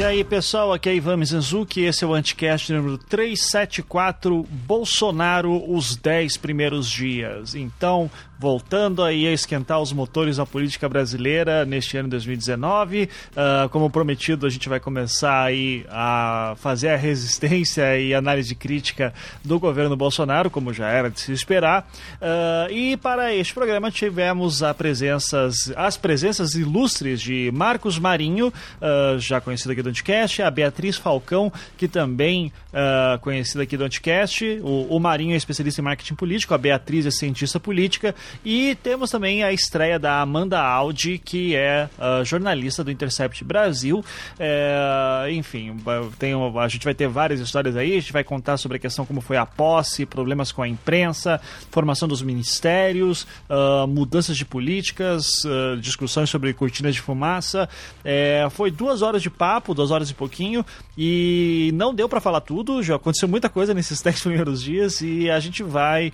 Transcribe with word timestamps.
E 0.00 0.02
aí, 0.02 0.24
pessoal, 0.24 0.72
aqui 0.72 0.88
é 0.88 0.94
Ivan 0.94 1.18
Mizanzuki, 1.18 1.82
esse 1.82 2.02
é 2.02 2.06
o 2.06 2.14
Anticast 2.14 2.72
número 2.72 2.96
374, 2.96 4.46
Bolsonaro, 4.66 5.70
os 5.70 5.94
10 5.94 6.38
primeiros 6.38 6.88
dias. 6.88 7.54
Então, 7.54 8.10
voltando 8.40 9.04
aí 9.04 9.26
a 9.26 9.32
esquentar 9.32 9.78
os 9.82 9.92
motores 9.92 10.38
da 10.38 10.46
política 10.46 10.88
brasileira 10.88 11.66
neste 11.66 11.98
ano 11.98 12.08
de 12.08 12.12
2019. 12.12 13.10
Uh, 13.32 13.68
como 13.68 13.90
prometido, 13.90 14.46
a 14.46 14.48
gente 14.48 14.66
vai 14.66 14.80
começar 14.80 15.42
aí 15.42 15.84
a 15.90 16.54
fazer 16.56 16.88
a 16.88 16.96
resistência 16.96 17.98
e 17.98 18.14
análise 18.14 18.54
crítica 18.54 19.12
do 19.44 19.60
governo 19.60 19.94
Bolsonaro, 19.94 20.48
como 20.48 20.72
já 20.72 20.88
era 20.88 21.10
de 21.10 21.20
se 21.20 21.32
esperar. 21.32 21.86
Uh, 22.14 22.72
e 22.72 22.96
para 22.96 23.34
este 23.34 23.52
programa 23.52 23.90
tivemos 23.90 24.62
a 24.62 24.72
presenças, 24.72 25.70
as 25.76 25.98
presenças 25.98 26.54
ilustres 26.54 27.20
de 27.20 27.50
Marcos 27.52 27.98
Marinho, 27.98 28.48
uh, 28.48 29.18
já 29.18 29.38
conhecido 29.38 29.72
aqui 29.72 29.82
do 29.82 29.90
Anticast, 29.90 30.40
a 30.40 30.50
Beatriz 30.50 30.96
Falcão, 30.96 31.52
que 31.76 31.86
também 31.86 32.50
uh, 32.72 33.18
conhecida 33.18 33.64
aqui 33.64 33.76
do 33.76 33.84
Anticast, 33.84 34.60
o, 34.62 34.96
o 34.96 34.98
Marinho 34.98 35.34
é 35.34 35.36
especialista 35.36 35.82
em 35.82 35.84
marketing 35.84 36.14
político, 36.14 36.54
a 36.54 36.58
Beatriz 36.58 37.04
é 37.04 37.10
cientista 37.10 37.60
política, 37.60 38.14
e 38.44 38.74
temos 38.82 39.10
também 39.10 39.42
a 39.42 39.52
estreia 39.52 39.98
da 39.98 40.20
Amanda 40.20 40.60
Audi, 40.60 41.18
que 41.18 41.54
é 41.54 41.88
uh, 41.98 42.24
jornalista 42.24 42.82
do 42.82 42.90
Intercept 42.90 43.44
Brasil. 43.44 44.04
É, 44.38 45.28
enfim, 45.32 45.76
tem, 46.18 46.32
a 46.34 46.68
gente 46.68 46.84
vai 46.84 46.94
ter 46.94 47.08
várias 47.08 47.40
histórias 47.40 47.76
aí, 47.76 47.92
a 47.92 48.00
gente 48.00 48.12
vai 48.12 48.24
contar 48.24 48.56
sobre 48.56 48.76
a 48.76 48.80
questão 48.80 49.04
como 49.04 49.20
foi 49.20 49.36
a 49.36 49.46
posse, 49.46 50.06
problemas 50.06 50.52
com 50.52 50.62
a 50.62 50.68
imprensa, 50.68 51.40
formação 51.70 52.08
dos 52.08 52.22
ministérios, 52.22 53.26
uh, 53.48 53.86
mudanças 53.86 54.36
de 54.36 54.44
políticas, 54.44 55.44
uh, 55.44 55.76
discussões 55.80 56.30
sobre 56.30 56.52
cortinas 56.52 56.94
de 56.94 57.00
fumaça. 57.00 57.68
É, 58.04 58.46
foi 58.50 58.70
duas 58.70 59.02
horas 59.02 59.22
de 59.22 59.30
papo, 59.30 59.74
duas 59.74 59.90
horas 59.90 60.10
e 60.10 60.14
pouquinho, 60.14 60.64
e 60.96 61.70
não 61.74 61.94
deu 61.94 62.08
para 62.08 62.20
falar 62.20 62.40
tudo, 62.40 62.82
já 62.82 62.96
aconteceu 62.96 63.28
muita 63.28 63.48
coisa 63.48 63.74
nesses 63.74 64.00
dez 64.02 64.20
primeiros 64.20 64.62
dias 64.62 65.00
e 65.00 65.30
a 65.30 65.40
gente 65.40 65.62
vai 65.62 66.12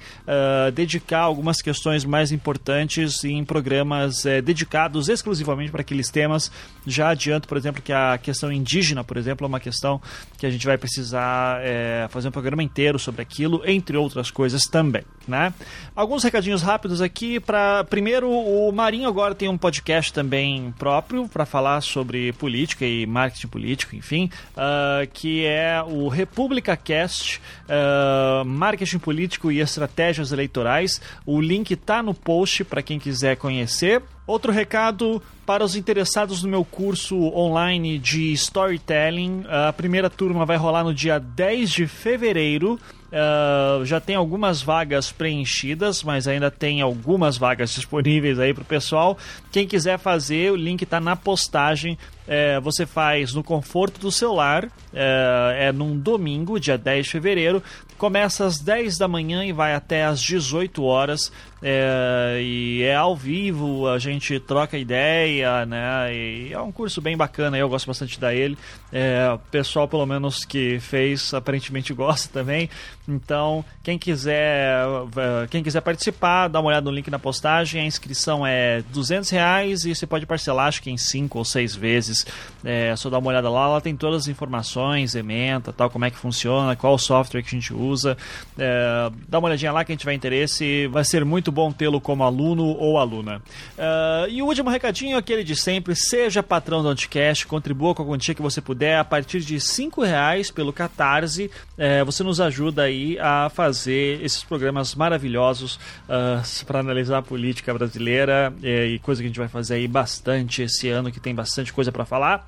dedicar 0.74 1.20
algumas 1.20 1.60
questões 1.62 2.04
mais 2.06 2.32
importantes 2.32 3.24
em 3.24 3.44
programas 3.44 4.24
é, 4.24 4.40
dedicados 4.40 5.08
exclusivamente 5.08 5.70
para 5.70 5.80
aqueles 5.80 6.10
temas. 6.10 6.50
Já 6.86 7.10
adianto, 7.10 7.48
por 7.48 7.56
exemplo, 7.56 7.82
que 7.82 7.92
a 7.92 8.18
questão 8.18 8.52
indígena, 8.52 9.02
por 9.02 9.16
exemplo, 9.16 9.44
é 9.44 9.48
uma 9.48 9.60
questão 9.60 10.00
que 10.38 10.46
a 10.46 10.50
gente 10.50 10.66
vai 10.66 10.78
precisar 10.78 11.60
é, 11.62 12.06
fazer 12.10 12.28
um 12.28 12.32
programa 12.32 12.62
inteiro 12.62 12.98
sobre 12.98 13.22
aquilo, 13.22 13.62
entre 13.64 13.96
outras 13.96 14.30
coisas 14.30 14.62
também. 14.64 15.02
Né? 15.26 15.52
Alguns 15.94 16.22
recadinhos 16.22 16.62
rápidos 16.62 17.00
aqui. 17.00 17.40
para 17.40 17.84
Primeiro, 17.84 18.30
o 18.30 18.70
Marinho 18.72 19.08
agora 19.08 19.34
tem 19.34 19.48
um 19.48 19.58
podcast 19.58 20.12
também 20.12 20.72
próprio 20.78 21.28
para 21.28 21.44
falar 21.44 21.80
sobre 21.80 22.32
política 22.34 22.84
e 22.84 23.06
marketing 23.06 23.48
político, 23.48 23.96
enfim, 23.96 24.30
uh, 24.52 25.06
que 25.12 25.44
é 25.44 25.82
o 25.82 26.08
República 26.08 26.76
Cast, 26.76 27.40
uh, 27.64 28.44
Marketing 28.44 28.98
Político 28.98 29.50
e 29.50 29.60
Estratégias 29.60 30.32
Eleitorais. 30.32 31.00
O 31.24 31.40
link 31.40 31.72
está 31.72 31.95
no 32.02 32.14
post 32.14 32.64
para 32.64 32.82
quem 32.82 32.98
quiser 32.98 33.36
conhecer. 33.36 34.02
Outro 34.26 34.50
recado 34.50 35.22
para 35.46 35.64
os 35.64 35.76
interessados 35.76 36.42
no 36.42 36.48
meu 36.48 36.64
curso 36.64 37.16
online 37.32 37.98
de 37.98 38.32
storytelling. 38.32 39.44
A 39.48 39.72
primeira 39.72 40.10
turma 40.10 40.44
vai 40.44 40.56
rolar 40.56 40.82
no 40.82 40.92
dia 40.92 41.20
10 41.20 41.70
de 41.70 41.86
fevereiro. 41.86 42.78
Uh, 43.06 43.84
já 43.84 44.00
tem 44.00 44.16
algumas 44.16 44.60
vagas 44.60 45.12
preenchidas, 45.12 46.02
mas 46.02 46.26
ainda 46.26 46.50
tem 46.50 46.80
algumas 46.80 47.38
vagas 47.38 47.70
disponíveis 47.76 48.40
aí 48.40 48.52
para 48.52 48.62
o 48.62 48.66
pessoal. 48.66 49.16
Quem 49.52 49.66
quiser 49.66 49.96
fazer, 49.96 50.50
o 50.50 50.56
link 50.56 50.82
está 50.82 50.98
na 50.98 51.14
postagem. 51.14 51.96
É, 52.28 52.58
você 52.58 52.84
faz 52.84 53.32
no 53.32 53.44
conforto 53.44 54.00
do 54.00 54.10
celular, 54.10 54.68
é, 54.92 55.68
é 55.68 55.72
num 55.72 55.96
domingo, 55.96 56.58
dia 56.58 56.76
10 56.76 57.06
de 57.06 57.12
fevereiro. 57.12 57.62
Começa 57.96 58.44
às 58.44 58.58
10 58.58 58.98
da 58.98 59.06
manhã 59.06 59.44
e 59.44 59.52
vai 59.52 59.72
até 59.72 60.04
às 60.04 60.20
18 60.20 60.82
horas. 60.82 61.30
É, 61.62 62.38
e 62.42 62.82
é 62.82 62.94
ao 62.94 63.16
vivo, 63.16 63.88
a 63.88 63.98
gente 63.98 64.38
troca 64.38 64.76
ideia, 64.76 65.64
né? 65.64 66.14
E 66.14 66.52
é 66.52 66.60
um 66.60 66.70
curso 66.70 67.00
bem 67.00 67.16
bacana, 67.16 67.56
eu 67.56 67.68
gosto 67.68 67.86
bastante 67.86 68.20
da 68.20 68.34
ele. 68.34 68.58
É, 68.92 69.30
o 69.32 69.38
pessoal, 69.38 69.88
pelo 69.88 70.04
menos 70.06 70.44
que 70.44 70.78
fez, 70.80 71.32
aparentemente 71.32 71.92
gosta 71.94 72.28
também. 72.32 72.68
Então, 73.08 73.64
quem 73.82 73.98
quiser, 73.98 74.84
é, 75.16 75.46
quem 75.48 75.62
quiser 75.62 75.80
participar, 75.80 76.48
dá 76.48 76.60
uma 76.60 76.68
olhada 76.68 76.84
no 76.84 76.94
link 76.94 77.10
na 77.10 77.18
postagem. 77.18 77.82
A 77.82 77.84
inscrição 77.84 78.46
é 78.46 78.82
200 78.92 79.30
reais 79.30 79.84
e 79.84 79.94
você 79.94 80.06
pode 80.06 80.26
parcelar, 80.26 80.66
acho 80.66 80.82
que 80.82 80.90
em 80.90 80.96
5 80.96 81.38
ou 81.38 81.44
6 81.44 81.74
vezes. 81.74 82.26
É 82.64 82.94
só 82.96 83.08
dar 83.08 83.18
uma 83.18 83.28
olhada 83.28 83.48
lá, 83.48 83.68
lá 83.68 83.80
tem 83.80 83.96
todas 83.96 84.22
as 84.22 84.28
informações, 84.28 85.14
ementa, 85.14 85.72
tal, 85.72 85.88
como 85.88 86.04
é 86.04 86.10
que 86.10 86.18
funciona, 86.18 86.76
qual 86.76 86.98
software 86.98 87.42
que 87.42 87.48
a 87.48 87.58
gente 87.58 87.72
usa. 87.72 88.16
É, 88.58 89.10
dá 89.28 89.38
uma 89.38 89.48
olhadinha 89.48 89.72
lá, 89.72 89.84
quem 89.84 89.96
tiver 89.96 90.12
interesse, 90.12 90.86
vai 90.88 91.04
ser 91.04 91.24
muito 91.24 91.52
bom 91.56 91.72
tê-lo 91.72 92.02
como 92.02 92.22
aluno 92.22 92.64
ou 92.64 92.98
aluna. 92.98 93.38
Uh, 93.78 94.28
e 94.28 94.42
o 94.42 94.46
último 94.46 94.68
recadinho 94.68 95.16
é 95.16 95.18
aquele 95.18 95.42
de 95.42 95.56
sempre: 95.56 95.96
seja 95.96 96.42
patrão 96.42 96.82
do 96.82 96.88
Anticast, 96.90 97.46
contribua 97.46 97.94
com 97.94 98.02
a 98.02 98.06
quantia 98.06 98.34
que 98.34 98.42
você 98.42 98.60
puder. 98.60 98.98
A 98.98 99.04
partir 99.04 99.40
de 99.40 99.58
cinco 99.58 100.02
reais 100.02 100.50
pelo 100.50 100.70
Catarse, 100.70 101.50
uh, 101.78 102.04
você 102.04 102.22
nos 102.22 102.42
ajuda 102.42 102.82
aí 102.82 103.18
a 103.18 103.48
fazer 103.48 104.22
esses 104.22 104.44
programas 104.44 104.94
maravilhosos 104.94 105.76
uh, 105.76 106.36
eh, 106.36 106.64
para 106.66 106.80
analisar 106.80 107.18
a 107.18 107.22
política 107.22 107.72
brasileira 107.72 108.52
e 108.62 108.98
coisa 108.98 109.22
que 109.22 109.26
a 109.26 109.28
gente 109.28 109.38
vai 109.38 109.48
fazer 109.48 109.74
aí 109.76 109.88
bastante 109.88 110.62
esse 110.62 110.88
ano, 110.90 111.10
que 111.10 111.20
tem 111.20 111.34
bastante 111.34 111.72
coisa 111.72 111.90
para 111.90 112.04
falar. 112.04 112.46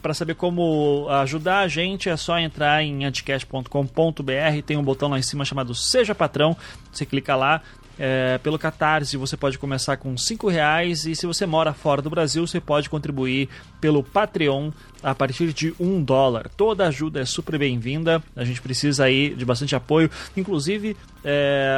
para 0.00 0.14
saber 0.14 0.34
como 0.34 1.06
ajudar 1.10 1.58
a 1.60 1.68
gente, 1.68 2.08
é 2.08 2.16
só 2.16 2.38
entrar 2.38 2.82
em 2.82 3.04
anticast.com.br, 3.04 4.62
tem 4.64 4.76
um 4.76 4.82
botão 4.82 5.08
lá 5.08 5.18
em 5.18 5.22
cima 5.22 5.44
chamado 5.44 5.74
Seja 5.74 6.14
Patrão. 6.14 6.56
Você 6.92 7.04
clica 7.04 7.34
lá, 7.34 7.62
é, 7.98 8.38
pelo 8.38 8.58
Catarse 8.58 9.16
você 9.16 9.36
pode 9.36 9.58
começar 9.58 9.96
com 9.96 10.16
cinco 10.16 10.48
reais 10.48 11.06
e 11.06 11.14
se 11.14 11.26
você 11.26 11.46
mora 11.46 11.72
fora 11.72 12.00
do 12.00 12.10
Brasil 12.10 12.46
você 12.46 12.60
pode 12.60 12.88
contribuir 12.88 13.48
pelo 13.80 14.02
Patreon 14.02 14.70
a 15.02 15.14
partir 15.14 15.52
de 15.52 15.74
um 15.80 16.02
dólar. 16.02 16.48
Toda 16.56 16.86
ajuda 16.86 17.20
é 17.20 17.24
super 17.24 17.58
bem-vinda. 17.58 18.22
A 18.36 18.44
gente 18.44 18.62
precisa 18.62 19.04
aí 19.04 19.34
de 19.34 19.44
bastante 19.44 19.74
apoio. 19.74 20.08
Inclusive 20.36 20.96
é, 21.24 21.74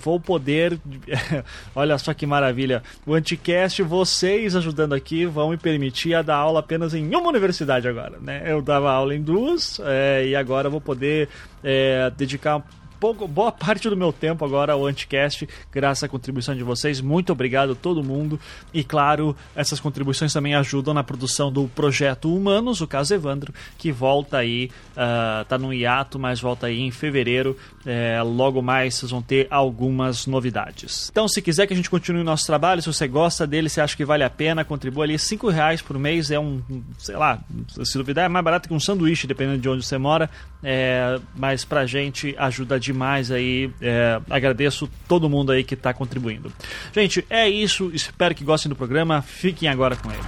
vou 0.00 0.20
poder, 0.20 0.78
olha 1.74 1.96
só 1.98 2.12
que 2.12 2.26
maravilha, 2.26 2.82
o 3.06 3.14
Anticast, 3.14 3.82
vocês 3.82 4.54
ajudando 4.54 4.94
aqui 4.94 5.26
vão 5.26 5.50
me 5.50 5.56
permitir 5.56 6.14
a 6.14 6.22
dar 6.22 6.36
aula 6.36 6.60
apenas 6.60 6.94
em 6.94 7.14
uma 7.14 7.28
universidade 7.28 7.88
agora, 7.88 8.18
né? 8.20 8.42
Eu 8.46 8.60
dava 8.60 8.90
aula 8.90 9.14
em 9.14 9.22
duas 9.22 9.80
é, 9.84 10.26
e 10.28 10.36
agora 10.36 10.68
vou 10.68 10.80
poder 10.80 11.28
é, 11.64 12.10
dedicar 12.16 12.62
pouco, 12.98 13.28
boa 13.28 13.52
parte 13.52 13.88
do 13.88 13.96
meu 13.96 14.12
tempo 14.12 14.44
agora 14.44 14.72
ao 14.72 14.86
Anticast, 14.86 15.48
graças 15.70 16.04
à 16.04 16.08
contribuição 16.08 16.54
de 16.54 16.62
vocês. 16.62 17.00
Muito 17.00 17.32
obrigado 17.32 17.72
a 17.72 17.74
todo 17.74 18.02
mundo. 18.02 18.38
E 18.72 18.82
claro, 18.82 19.36
essas 19.54 19.78
contribuições 19.80 20.32
também 20.32 20.54
ajudam 20.54 20.94
na 20.94 21.04
produção 21.04 21.52
do 21.52 21.68
projeto 21.68 22.34
Humanos, 22.34 22.80
o 22.80 22.86
caso 22.86 23.14
Evandro, 23.14 23.52
que 23.78 23.92
volta 23.92 24.38
aí, 24.38 24.70
uh, 24.92 25.44
tá 25.44 25.58
no 25.58 25.72
hiato, 25.72 26.18
mas 26.18 26.40
volta 26.40 26.66
aí 26.66 26.80
em 26.80 26.90
fevereiro. 26.90 27.56
É, 27.84 28.20
logo 28.22 28.60
mais 28.60 28.94
vocês 28.94 29.10
vão 29.10 29.22
ter 29.22 29.46
algumas 29.50 30.26
novidades. 30.26 31.08
Então, 31.10 31.28
se 31.28 31.40
quiser 31.40 31.66
que 31.66 31.72
a 31.72 31.76
gente 31.76 31.88
continue 31.88 32.22
o 32.22 32.24
nosso 32.24 32.44
trabalho, 32.46 32.82
se 32.82 32.88
você 32.88 33.06
gosta 33.06 33.46
dele, 33.46 33.68
se 33.68 33.80
acha 33.80 33.96
que 33.96 34.04
vale 34.04 34.24
a 34.24 34.30
pena, 34.30 34.64
contribua 34.64 35.04
ali. 35.04 35.18
5 35.18 35.48
reais 35.48 35.80
por 35.80 35.98
mês 35.98 36.30
é 36.30 36.38
um, 36.38 36.60
sei 36.98 37.16
lá, 37.16 37.38
se 37.84 37.96
duvidar, 37.96 38.24
é 38.24 38.28
mais 38.28 38.44
barato 38.44 38.68
que 38.68 38.74
um 38.74 38.80
sanduíche, 38.80 39.26
dependendo 39.26 39.58
de 39.58 39.68
onde 39.68 39.84
você 39.84 39.98
mora. 39.98 40.28
É, 40.68 41.20
mas 41.36 41.64
pra 41.64 41.86
gente 41.86 42.34
ajuda 42.36 42.80
demais 42.80 43.30
aí. 43.30 43.70
É, 43.80 44.20
agradeço 44.28 44.90
todo 45.06 45.30
mundo 45.30 45.52
aí 45.52 45.62
que 45.62 45.74
está 45.74 45.94
contribuindo. 45.94 46.52
Gente, 46.92 47.24
é 47.30 47.48
isso. 47.48 47.88
Espero 47.94 48.34
que 48.34 48.42
gostem 48.42 48.68
do 48.68 48.74
programa. 48.74 49.22
Fiquem 49.22 49.68
agora 49.68 49.94
com 49.94 50.10
ele. 50.10 50.18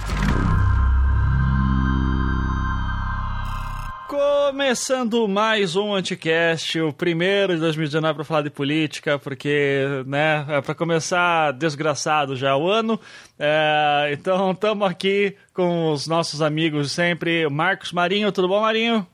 Começando 4.07 5.27
mais 5.27 5.75
um 5.75 5.93
Anticast, 5.93 6.79
o 6.79 6.93
primeiro 6.93 7.55
de 7.55 7.59
2019 7.59 8.15
para 8.15 8.23
falar 8.23 8.41
de 8.41 8.49
política, 8.49 9.19
porque, 9.19 9.83
né, 10.07 10.45
é 10.47 10.61
para 10.61 10.73
começar 10.73 11.51
desgraçado 11.51 12.37
já 12.37 12.55
o 12.55 12.69
ano. 12.69 12.97
É, 13.37 14.09
então, 14.13 14.51
estamos 14.51 14.89
aqui 14.89 15.35
com 15.53 15.91
os 15.91 16.07
nossos 16.07 16.41
amigos 16.41 16.93
sempre. 16.93 17.47
Marcos 17.49 17.91
Marinho, 17.91 18.31
tudo 18.31 18.47
bom, 18.47 18.61
Marinho? 18.61 19.05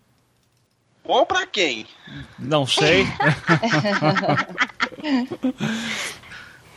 Bom 1.06 1.26
para 1.26 1.46
quem? 1.46 1.86
Não 2.40 2.66
sei. 2.66 3.06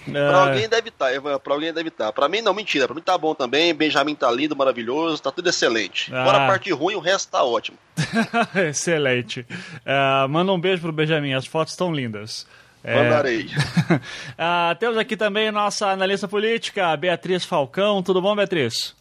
É. 0.09 0.29
Pra 0.29 0.45
alguém 0.47 0.69
deve 0.69 0.89
estar, 0.89 1.21
tá, 1.21 1.39
pra 1.39 1.55
alguém 1.55 1.73
deve 1.73 1.89
estar. 1.89 2.07
Tá. 2.07 2.13
Pra 2.13 2.29
mim 2.29 2.41
não, 2.41 2.55
mentira. 2.55 2.87
Pra 2.87 2.95
mim 2.95 3.03
tá 3.03 3.19
bom 3.19 3.35
também. 3.35 3.75
Benjamin 3.75 4.15
tá 4.15 4.31
lindo, 4.31 4.57
maravilhoso, 4.57 5.23
tá 5.23 5.31
tudo 5.31 5.49
excelente. 5.49 6.13
Ah. 6.15 6.23
Agora 6.23 6.45
a 6.45 6.47
parte 6.47 6.73
ruim, 6.73 6.95
o 6.95 7.01
resto 7.01 7.31
tá 7.31 7.45
ótimo. 7.45 7.77
excelente. 8.69 9.41
Uh, 9.41 10.29
manda 10.29 10.53
um 10.53 10.61
beijo 10.61 10.83
pro 10.83 10.93
Benjamin, 10.93 11.35
as 11.35 11.47
fotos 11.47 11.75
estão 11.75 11.93
lindas. 11.93 12.47
É... 12.83 12.95
Mandarei. 12.95 13.47
uh, 13.47 14.75
temos 14.81 14.97
aqui 14.97 15.17
também 15.17 15.51
nossa 15.51 15.89
analista 15.89 16.27
política, 16.27 16.97
Beatriz 16.97 17.45
Falcão. 17.45 18.03
Tudo 18.03 18.23
bom, 18.23 18.35
Beatriz? 18.35 18.97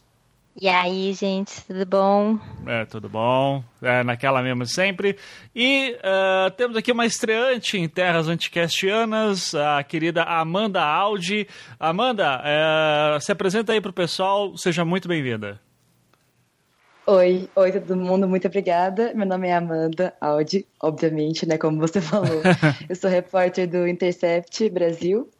E 0.60 0.66
aí, 0.66 1.12
gente, 1.12 1.64
tudo 1.68 1.86
bom? 1.86 2.36
É, 2.66 2.84
tudo 2.84 3.08
bom. 3.08 3.62
É, 3.80 4.02
naquela 4.02 4.42
mesma 4.42 4.66
sempre. 4.66 5.16
E 5.54 5.96
uh, 5.98 6.50
temos 6.56 6.76
aqui 6.76 6.90
uma 6.90 7.06
estreante 7.06 7.78
em 7.78 7.88
terras 7.88 8.26
anticastianas, 8.26 9.54
a 9.54 9.84
querida 9.84 10.24
Amanda 10.24 10.82
Aldi. 10.82 11.46
Amanda, 11.78 12.42
uh, 12.42 13.20
se 13.20 13.30
apresenta 13.30 13.72
aí 13.72 13.80
pro 13.80 13.92
pessoal, 13.92 14.56
seja 14.56 14.84
muito 14.84 15.06
bem-vinda. 15.06 15.60
Oi, 17.06 17.48
oi 17.54 17.72
todo 17.72 17.96
mundo, 17.96 18.26
muito 18.26 18.48
obrigada. 18.48 19.12
Meu 19.14 19.26
nome 19.26 19.46
é 19.46 19.54
Amanda 19.54 20.12
Aldi, 20.20 20.66
obviamente, 20.82 21.46
né, 21.46 21.56
como 21.56 21.78
você 21.78 22.00
falou. 22.00 22.42
Eu 22.90 22.96
sou 22.96 23.08
repórter 23.08 23.70
do 23.70 23.86
Intercept 23.86 24.68
Brasil 24.70 25.30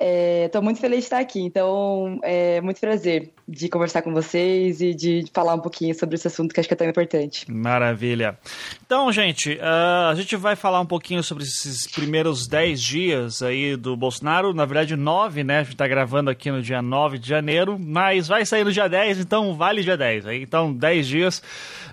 Estou 0.00 0.60
é, 0.60 0.64
muito 0.64 0.80
feliz 0.80 1.00
de 1.00 1.04
estar 1.04 1.18
aqui, 1.18 1.40
então 1.40 2.20
é 2.22 2.60
muito 2.60 2.80
prazer 2.80 3.32
de 3.48 3.68
conversar 3.68 4.02
com 4.02 4.12
vocês 4.12 4.82
e 4.82 4.92
de 4.92 5.24
falar 5.32 5.54
um 5.54 5.60
pouquinho 5.60 5.94
sobre 5.94 6.16
esse 6.16 6.26
assunto 6.26 6.52
que 6.52 6.60
acho 6.60 6.68
que 6.68 6.74
é 6.74 6.76
tão 6.76 6.86
importante. 6.86 7.50
Maravilha. 7.50 8.38
Então, 8.84 9.10
gente, 9.10 9.54
uh, 9.54 10.10
a 10.10 10.14
gente 10.14 10.36
vai 10.36 10.54
falar 10.54 10.80
um 10.80 10.86
pouquinho 10.86 11.22
sobre 11.22 11.44
esses 11.44 11.86
primeiros 11.86 12.46
10 12.46 12.82
dias 12.82 13.42
aí 13.42 13.74
do 13.74 13.96
Bolsonaro, 13.96 14.52
na 14.52 14.66
verdade 14.66 14.94
9, 14.96 15.44
né? 15.44 15.60
A 15.60 15.62
gente 15.62 15.72
está 15.72 15.88
gravando 15.88 16.28
aqui 16.28 16.50
no 16.50 16.60
dia 16.60 16.82
9 16.82 17.18
de 17.18 17.26
janeiro, 17.26 17.78
mas 17.78 18.28
vai 18.28 18.44
sair 18.44 18.64
no 18.64 18.72
dia 18.72 18.86
10, 18.86 19.20
então 19.20 19.54
vale 19.54 19.82
dia 19.82 19.96
10. 19.96 20.26
Aí, 20.26 20.42
então, 20.42 20.72
10 20.74 21.06
dias 21.06 21.42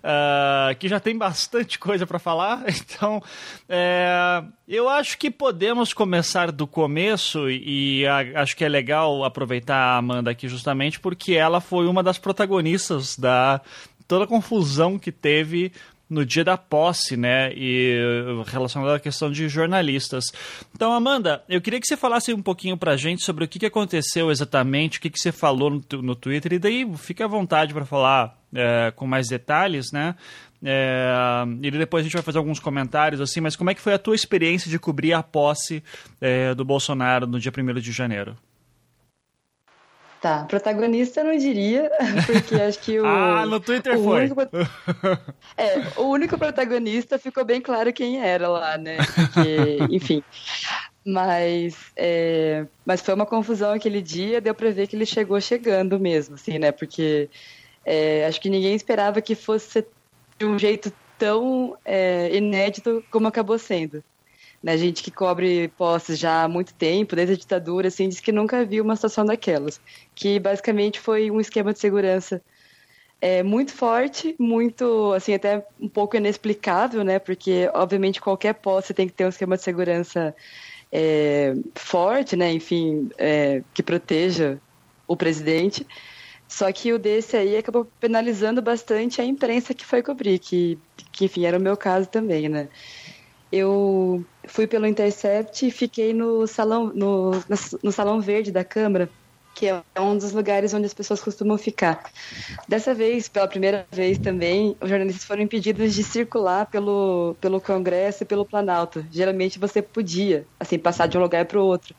uh, 0.06 0.76
que 0.78 0.90
já 0.90 1.00
tem 1.00 1.18
bastante 1.18 1.80
coisa 1.80 2.06
para 2.06 2.20
falar, 2.20 2.64
então 2.68 3.24
é, 3.70 4.44
eu 4.68 4.90
acho 4.90 5.18
que 5.18 5.32
podemos 5.32 5.94
começar 5.94 6.52
do 6.52 6.68
começo 6.68 7.50
e 7.50 8.06
a, 8.06 8.42
acho 8.42 8.58
que 8.58 8.66
é 8.66 8.70
legal 8.70 9.24
aproveitar 9.24 9.76
a 9.78 9.98
Amanda 9.98 10.32
aqui 10.32 10.48
justamente 10.48 11.00
porque 11.00 11.34
ela 11.34 11.45
foi 11.62 11.88
uma 11.88 12.04
das 12.04 12.18
protagonistas 12.18 13.18
da 13.18 13.62
toda 14.08 14.26
a 14.26 14.28
confusão 14.28 15.00
que 15.00 15.12
teve 15.12 15.72
no 16.10 16.26
dia 16.26 16.44
da 16.44 16.58
posse, 16.58 17.18
né? 17.18 17.52
E 17.56 17.98
relacionada 18.46 18.96
à 18.96 19.00
questão 19.00 19.32
de 19.32 19.50
jornalistas. 19.50 20.32
Então, 20.74 20.94
Amanda, 20.94 21.44
eu 21.50 21.60
queria 21.60 21.80
que 21.80 21.88
você 21.88 21.98
falasse 21.98 22.34
um 22.34 22.42
pouquinho 22.42 22.78
pra 22.78 22.96
gente 22.96 23.24
sobre 23.24 23.44
o 23.44 23.48
que, 23.48 23.66
aconteceu 23.66 24.30
exatamente, 24.30 25.00
o 25.00 25.02
que, 25.02 25.12
você 25.14 25.32
falou 25.32 25.70
no, 25.72 26.02
no 26.02 26.16
Twitter, 26.16 26.54
e 26.54 26.60
daí 26.60 26.98
fica 26.98 27.26
à 27.26 27.28
vontade 27.28 27.74
para 27.74 27.86
falar 27.86 28.40
é, 28.54 28.92
com 28.92 29.08
mais 29.08 29.28
detalhes, 29.28 29.92
né? 29.92 30.16
É, 30.64 31.44
e 31.62 31.72
depois 31.72 32.02
a 32.02 32.04
gente 32.06 32.14
vai 32.14 32.24
fazer 32.24 32.38
alguns 32.38 32.60
comentários, 32.60 33.20
assim, 33.22 33.42
mas 33.42 33.56
como 33.56 33.70
é 33.70 33.74
que 33.74 33.82
foi 33.82 33.94
a 33.94 34.00
tua 34.00 34.16
experiência 34.16 34.70
de 34.70 34.80
cobrir 34.80 35.14
a 35.14 35.22
posse 35.22 35.84
é, 36.22 36.54
do 36.56 36.64
Bolsonaro 36.64 37.28
no 37.28 37.40
dia 37.40 37.52
1 37.56 37.74
de 37.80 37.92
janeiro? 37.92 38.36
Tá, 40.26 40.44
protagonista 40.46 41.20
eu 41.20 41.26
não 41.26 41.38
diria, 41.38 41.88
porque 42.26 42.56
acho 42.56 42.80
que 42.80 43.00
o. 43.00 43.06
ah, 43.06 43.46
no 43.46 43.60
Twitter 43.60 43.96
foi. 44.00 44.26
Único, 44.26 44.42
é, 45.56 45.78
o 45.98 46.06
único 46.06 46.36
protagonista 46.36 47.20
ficou 47.20 47.46
bem 47.46 47.62
claro 47.62 47.94
quem 47.94 48.20
era 48.20 48.48
lá, 48.48 48.76
né? 48.76 48.98
Porque, 48.98 49.78
enfim. 49.92 50.24
Mas, 51.06 51.76
é, 51.96 52.66
mas 52.84 53.02
foi 53.02 53.14
uma 53.14 53.28
confusão 53.28 53.72
aquele 53.72 54.02
dia, 54.02 54.42
deu 54.42 54.56
pra 54.56 54.72
ver 54.72 54.88
que 54.88 54.96
ele 54.96 55.06
chegou 55.06 55.40
chegando 55.40 56.00
mesmo, 56.00 56.34
assim, 56.34 56.58
né? 56.58 56.72
Porque 56.72 57.30
é, 57.86 58.26
acho 58.26 58.42
que 58.42 58.50
ninguém 58.50 58.74
esperava 58.74 59.22
que 59.22 59.36
fosse 59.36 59.86
de 60.40 60.46
um 60.48 60.58
jeito 60.58 60.92
tão 61.20 61.78
é, 61.86 62.36
inédito 62.36 63.06
como 63.12 63.28
acabou 63.28 63.60
sendo. 63.60 64.04
Né, 64.66 64.80
gente 64.80 65.04
que 65.04 65.12
cobre 65.12 65.68
posses 65.78 66.18
já 66.18 66.42
há 66.42 66.48
muito 66.48 66.74
tempo, 66.74 67.16
desde 67.16 67.36
a 67.36 67.38
ditadura, 67.38 67.88
assim, 67.88 68.10
diz 68.10 68.20
que 68.20 68.32
nunca 68.32 68.66
viu 68.66 68.84
uma 68.84 68.96
situação 68.96 69.24
daquelas. 69.24 69.80
Que 70.16 70.40
basicamente 70.40 71.00
foi 71.00 71.30
um 71.30 71.40
esquema 71.40 71.72
de 71.72 71.78
segurança 71.78 72.42
é, 73.22 73.44
muito 73.44 73.72
forte, 73.72 74.36
muito, 74.40 75.14
assim, 75.14 75.36
até 75.36 75.64
um 75.80 75.88
pouco 75.88 76.18
inexplicável, 76.18 77.04
né? 77.04 77.20
Porque, 77.20 77.70
obviamente, 77.76 78.20
qualquer 78.20 78.56
posse 78.56 78.92
tem 78.92 79.06
que 79.06 79.14
ter 79.14 79.26
um 79.26 79.30
esquema 79.30 79.56
de 79.56 79.62
segurança 79.62 80.36
é, 80.92 81.54
forte, 81.76 82.36
né? 82.36 82.52
Enfim, 82.52 83.12
é, 83.20 83.62
que 83.72 83.84
proteja 83.84 84.60
o 85.08 85.16
presidente. 85.16 85.86
Só 86.48 86.72
que 86.72 86.92
o 86.92 86.98
desse 86.98 87.38
aí 87.38 87.56
acabou 87.56 87.86
penalizando 88.00 88.64
bastante 88.64 89.22
a 89.22 89.24
imprensa 89.26 89.76
que 89.76 89.86
foi 89.86 90.02
cobrir, 90.02 90.40
que, 90.40 90.80
que 91.12 91.26
enfim, 91.26 91.46
era 91.46 91.60
o 91.60 91.62
meu 91.62 91.78
caso 91.78 92.10
também, 92.10 92.50
né? 92.50 92.68
Eu 93.58 94.22
fui 94.50 94.68
pelo 94.68 94.86
Intercept 94.86 95.66
e 95.66 95.72
fiquei 95.72 96.14
no 96.14 96.46
salão, 96.46 96.92
no, 96.94 97.32
no 97.82 97.90
salão 97.90 98.20
verde 98.20 98.52
da 98.52 98.66
Câmara, 98.66 99.10
que 99.56 99.68
é 99.68 99.82
um 99.98 100.18
dos 100.18 100.34
lugares 100.34 100.74
onde 100.74 100.86
as 100.86 100.94
pessoas 100.94 101.22
costumam 101.22 101.58
ficar. 101.58 102.04
Dessa 102.68 102.94
vez, 102.94 103.30
pela 103.30 103.48
primeira 103.48 103.88
vez 103.94 104.18
também, 104.18 104.76
os 104.82 104.90
jornalistas 104.90 105.24
foram 105.24 105.42
impedidos 105.42 105.94
de 105.94 106.04
circular 106.04 106.66
pelo, 106.66 107.38
pelo 107.40 107.62
Congresso 107.62 108.24
e 108.24 108.26
pelo 108.26 108.46
Planalto. 108.46 109.06
Geralmente 109.10 109.58
você 109.58 109.82
podia, 109.82 110.46
assim, 110.60 110.78
passar 110.78 111.08
de 111.08 111.18
um 111.18 111.22
lugar 111.22 111.46
para 111.46 111.58
o 111.58 111.66
outro, 111.66 111.96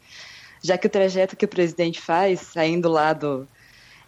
já 0.62 0.76
que 0.76 0.86
o 0.86 0.90
trajeto 0.90 1.38
que 1.38 1.46
o 1.46 1.48
presidente 1.48 2.02
faz, 2.02 2.40
saindo 2.52 2.90
lá 2.90 3.14
do, 3.14 3.48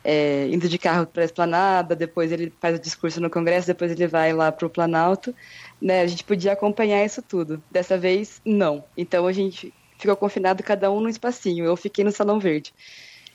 é, 0.05 0.47
indo 0.49 0.69
de 0.69 0.79
carro 0.79 1.07
para 1.07 1.23
a 1.23 1.25
esplanada, 1.25 1.95
depois 1.95 2.33
ele 2.33 2.53
faz 2.61 2.77
o 2.77 2.81
discurso 2.81 3.21
no 3.21 3.29
Congresso, 3.31 3.67
depois 3.67 3.93
ele 3.93 4.07
vai 4.07 4.33
lá 4.33 4.51
para 4.51 4.67
o 4.67 4.71
Planalto. 4.71 5.35
Né, 5.81 6.01
a 6.01 6.07
gente 6.07 6.25
podia 6.25 6.53
acompanhar 6.53 7.05
isso 7.05 7.23
tudo. 7.23 7.63
Dessa 7.71 7.99
vez, 7.99 8.41
não. 8.45 8.85
Então 8.97 9.27
a 9.27 9.33
gente 9.33 9.73
ficou 9.99 10.17
confinado 10.17 10.63
cada 10.63 10.91
um 10.91 11.01
num 11.01 11.09
espacinho. 11.09 11.65
Eu 11.65 11.77
fiquei 11.77 12.05
no 12.05 12.13
Salão 12.13 12.39
Verde. 12.39 12.73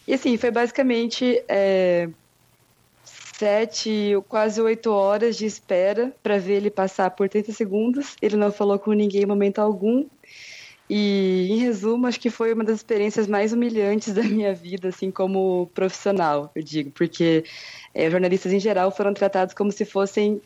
E 0.07 0.13
assim, 0.13 0.36
foi 0.38 0.51
basicamente 0.51 1.44
é, 1.48 2.10
sete, 3.04 4.13
quase 4.27 4.62
oito 4.62 4.92
horas 4.92 5.38
de 5.38 5.45
espera 5.45 6.13
para 6.21 6.38
ver 6.38 6.56
ele 6.56 6.69
passar 6.69 7.12
por 7.12 7.30
30 7.30 7.51
segundos. 7.51 8.15
Ele 8.21 8.36
não 8.36 8.51
falou 8.51 8.80
com 8.80 8.94
ninguém 8.94 9.24
em 9.24 9.27
momento 9.27 9.60
algum. 9.60 10.06
E, 10.89 11.32
resumo, 11.73 12.05
acho 12.05 12.19
que 12.19 12.29
foi 12.29 12.53
uma 12.53 12.63
das 12.63 12.77
experiências 12.77 13.27
mais 13.27 13.51
humilhantes 13.51 14.13
da 14.13 14.21
minha 14.21 14.53
vida, 14.53 14.89
assim, 14.89 15.09
como 15.09 15.69
profissional, 15.73 16.51
eu 16.55 16.63
digo, 16.63 16.91
porque 16.91 17.43
é, 17.93 18.09
jornalistas 18.09 18.53
em 18.53 18.59
geral 18.59 18.91
foram 18.91 19.13
tratados 19.13 19.55
como 19.55 19.71
se 19.71 19.83
fossem 19.83 20.39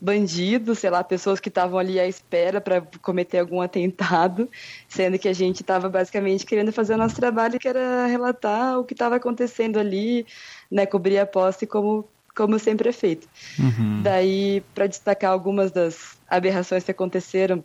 bandidos, 0.00 0.78
sei 0.78 0.90
lá, 0.90 1.02
pessoas 1.02 1.40
que 1.40 1.48
estavam 1.48 1.76
ali 1.76 1.98
à 1.98 2.06
espera 2.06 2.60
para 2.60 2.80
cometer 3.02 3.40
algum 3.40 3.60
atentado, 3.60 4.48
sendo 4.88 5.18
que 5.18 5.28
a 5.28 5.32
gente 5.32 5.62
estava 5.62 5.88
basicamente 5.88 6.46
querendo 6.46 6.70
fazer 6.70 6.94
o 6.94 6.96
nosso 6.96 7.16
trabalho, 7.16 7.58
que 7.58 7.66
era 7.66 8.06
relatar 8.06 8.78
o 8.78 8.84
que 8.84 8.94
estava 8.94 9.16
acontecendo 9.16 9.76
ali, 9.76 10.24
né, 10.70 10.86
cobrir 10.86 11.18
a 11.18 11.26
posse 11.26 11.66
como 11.66 12.08
como 12.36 12.56
sempre 12.56 12.88
é 12.88 12.92
feito. 12.92 13.28
Uhum. 13.58 14.00
Daí, 14.00 14.62
para 14.72 14.86
destacar 14.86 15.32
algumas 15.32 15.72
das 15.72 16.16
aberrações 16.30 16.84
que 16.84 16.92
aconteceram 16.92 17.64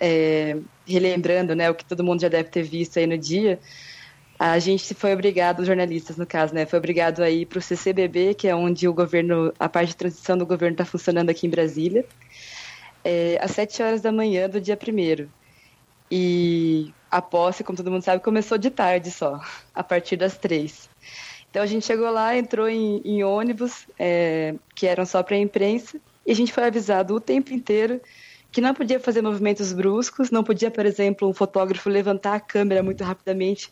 é, 0.00 0.56
relembrando 0.86 1.54
né, 1.54 1.70
o 1.70 1.74
que 1.74 1.84
todo 1.84 2.02
mundo 2.02 2.22
já 2.22 2.28
deve 2.28 2.48
ter 2.48 2.62
visto 2.62 2.98
aí 2.98 3.06
no 3.06 3.18
dia, 3.18 3.60
a 4.38 4.58
gente 4.58 4.94
foi 4.94 5.12
obrigado, 5.12 5.60
os 5.60 5.66
jornalistas 5.66 6.16
no 6.16 6.26
caso, 6.26 6.54
né, 6.54 6.64
foi 6.64 6.78
obrigado 6.78 7.22
a 7.22 7.28
ir 7.28 7.44
para 7.44 7.58
o 7.58 7.62
CCBB, 7.62 8.34
que 8.34 8.48
é 8.48 8.56
onde 8.56 8.88
o 8.88 8.94
governo, 8.94 9.52
a 9.58 9.68
parte 9.68 9.88
de 9.88 9.96
transição 9.96 10.38
do 10.38 10.46
governo 10.46 10.72
está 10.72 10.84
funcionando 10.86 11.28
aqui 11.28 11.46
em 11.46 11.50
Brasília, 11.50 12.06
é, 13.04 13.38
às 13.42 13.50
7 13.50 13.82
horas 13.82 14.00
da 14.00 14.10
manhã 14.10 14.48
do 14.48 14.58
dia 14.58 14.76
1 14.76 15.28
E 16.10 16.92
a 17.10 17.20
posse, 17.20 17.62
como 17.62 17.76
todo 17.76 17.90
mundo 17.90 18.02
sabe, 18.02 18.22
começou 18.22 18.56
de 18.56 18.70
tarde 18.70 19.10
só, 19.10 19.40
a 19.74 19.84
partir 19.84 20.16
das 20.16 20.38
três. 20.38 20.88
Então 21.50 21.62
a 21.62 21.66
gente 21.66 21.84
chegou 21.84 22.10
lá, 22.10 22.36
entrou 22.36 22.68
em, 22.68 23.02
em 23.04 23.24
ônibus, 23.24 23.86
é, 23.98 24.54
que 24.74 24.86
eram 24.86 25.04
só 25.04 25.22
para 25.22 25.36
a 25.36 25.38
imprensa, 25.38 25.98
e 26.24 26.32
a 26.32 26.34
gente 26.34 26.52
foi 26.52 26.64
avisado 26.64 27.14
o 27.14 27.20
tempo 27.20 27.52
inteiro 27.52 28.00
que 28.52 28.60
não 28.60 28.74
podia 28.74 28.98
fazer 28.98 29.22
movimentos 29.22 29.72
bruscos, 29.72 30.30
não 30.30 30.42
podia, 30.42 30.70
por 30.70 30.84
exemplo, 30.84 31.28
um 31.28 31.32
fotógrafo 31.32 31.88
levantar 31.88 32.34
a 32.34 32.40
câmera 32.40 32.82
muito 32.82 33.04
rapidamente, 33.04 33.70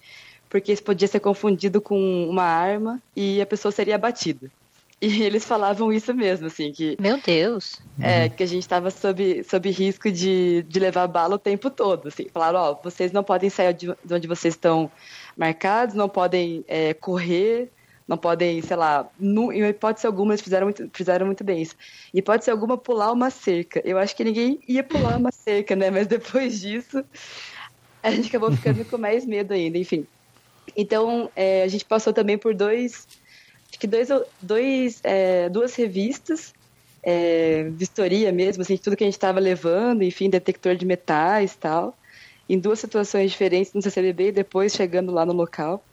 porque 0.49 0.73
isso 0.73 0.83
podia 0.83 1.09
ser 1.09 1.21
confundido 1.21 1.81
com 1.81 2.29
uma 2.29 2.45
arma 2.45 3.03
e 3.15 3.41
a 3.41 3.47
pessoa 3.47 3.73
seria 3.73 3.97
abatida. 3.97 4.51
E 5.01 5.23
eles 5.23 5.45
falavam 5.45 5.93
isso 5.93 6.13
mesmo, 6.15 6.47
assim, 6.47 6.73
que... 6.73 6.97
Meu 7.01 7.21
Deus! 7.21 7.81
É, 8.01 8.29
que 8.29 8.43
a 8.43 8.47
gente 8.47 8.63
estava 8.63 8.91
sob, 8.91 9.45
sob 9.45 9.71
risco 9.71 10.11
de, 10.11 10.65
de 10.69 10.81
levar 10.81 11.07
bala 11.07 11.37
o 11.37 11.39
tempo 11.39 11.71
todo, 11.71 12.09
assim. 12.09 12.29
Falaram, 12.33 12.61
ó, 12.61 12.73
oh, 12.73 12.83
vocês 12.83 13.13
não 13.13 13.23
podem 13.25 13.51
sair 13.51 13.73
de, 13.75 13.87
de 14.05 14.15
onde 14.15 14.29
vocês 14.29 14.55
estão 14.55 14.91
marcados, 15.37 15.95
não 15.95 16.09
podem 16.09 16.65
é, 16.67 16.95
correr, 16.95 17.71
não 18.09 18.17
podem, 18.17 18.63
sei 18.63 18.77
lá, 18.77 19.07
no, 19.21 19.53
em 19.53 19.63
hipótese 19.69 20.07
alguma 20.07 20.33
eles 20.33 20.41
fizeram 20.41 20.69
muito, 20.69 20.89
fizeram 20.95 21.27
muito 21.27 21.45
bem 21.45 21.61
isso. 21.61 21.77
Em 22.13 22.19
hipótese 22.19 22.51
alguma 22.51 22.79
pular 22.79 23.13
uma 23.13 23.29
cerca. 23.29 23.83
Eu 23.85 23.99
acho 23.99 24.17
que 24.17 24.25
ninguém 24.25 24.59
ia 24.67 24.83
pular 24.83 25.19
uma 25.19 25.31
cerca, 25.31 25.77
né? 25.77 25.91
Mas 25.91 26.07
depois 26.09 26.59
disso 26.59 27.05
a 28.03 28.11
gente 28.11 28.29
acabou 28.29 28.51
ficando 28.51 28.83
com 28.87 28.97
mais 28.97 29.27
medo 29.27 29.53
ainda, 29.53 29.77
enfim. 29.77 30.07
Então 30.75 31.31
é, 31.37 31.63
a 31.63 31.69
gente 31.69 31.85
passou 31.85 32.13
também 32.13 32.39
por 32.39 32.55
dois, 32.55 33.07
acho 33.69 33.79
que 33.79 33.87
dois, 33.87 34.09
dois 34.41 35.01
é, 35.05 35.51
duas 35.51 35.75
revistas, 35.75 36.55
é, 37.03 37.65
vistoria 37.71 38.33
mesmo, 38.33 38.63
assim, 38.63 38.77
tudo 38.79 38.97
que 38.97 39.05
a 39.05 39.07
gente 39.07 39.15
estava 39.15 39.39
levando, 39.39 40.03
enfim, 40.03 40.31
detector 40.31 40.77
de 40.77 40.87
metais 40.87 41.55
tal, 41.55 41.95
em 42.49 42.59
duas 42.59 42.79
situações 42.79 43.31
diferentes 43.31 43.73
no 43.75 43.83
CCBB 43.83 44.29
e 44.29 44.33
depois 44.33 44.73
chegando 44.73 45.13
lá 45.13 45.27
no 45.27 45.35
local. 45.35 45.85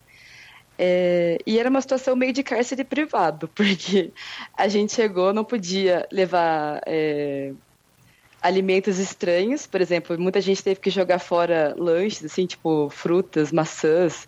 É, 0.78 1.38
e 1.46 1.58
era 1.58 1.70
uma 1.70 1.82
situação 1.82 2.16
meio 2.16 2.34
de 2.34 2.44
cárcere 2.44 2.84
privado, 2.84 3.48
porque 3.56 4.12
a 4.58 4.68
gente 4.68 4.94
chegou, 4.94 5.34
não 5.34 5.44
podia 5.44 6.08
levar 6.12 6.82
é, 6.86 7.54
alimentos 8.42 9.00
estranhos, 9.00 9.66
por 9.66 9.82
exemplo, 9.82 10.20
muita 10.20 10.42
gente 10.42 10.64
teve 10.64 10.80
que 10.80 10.90
jogar 10.90 11.20
fora 11.20 11.74
lanches, 11.78 12.24
assim, 12.26 12.46
tipo 12.46 12.90
frutas, 12.90 13.52
maçãs. 13.52 14.28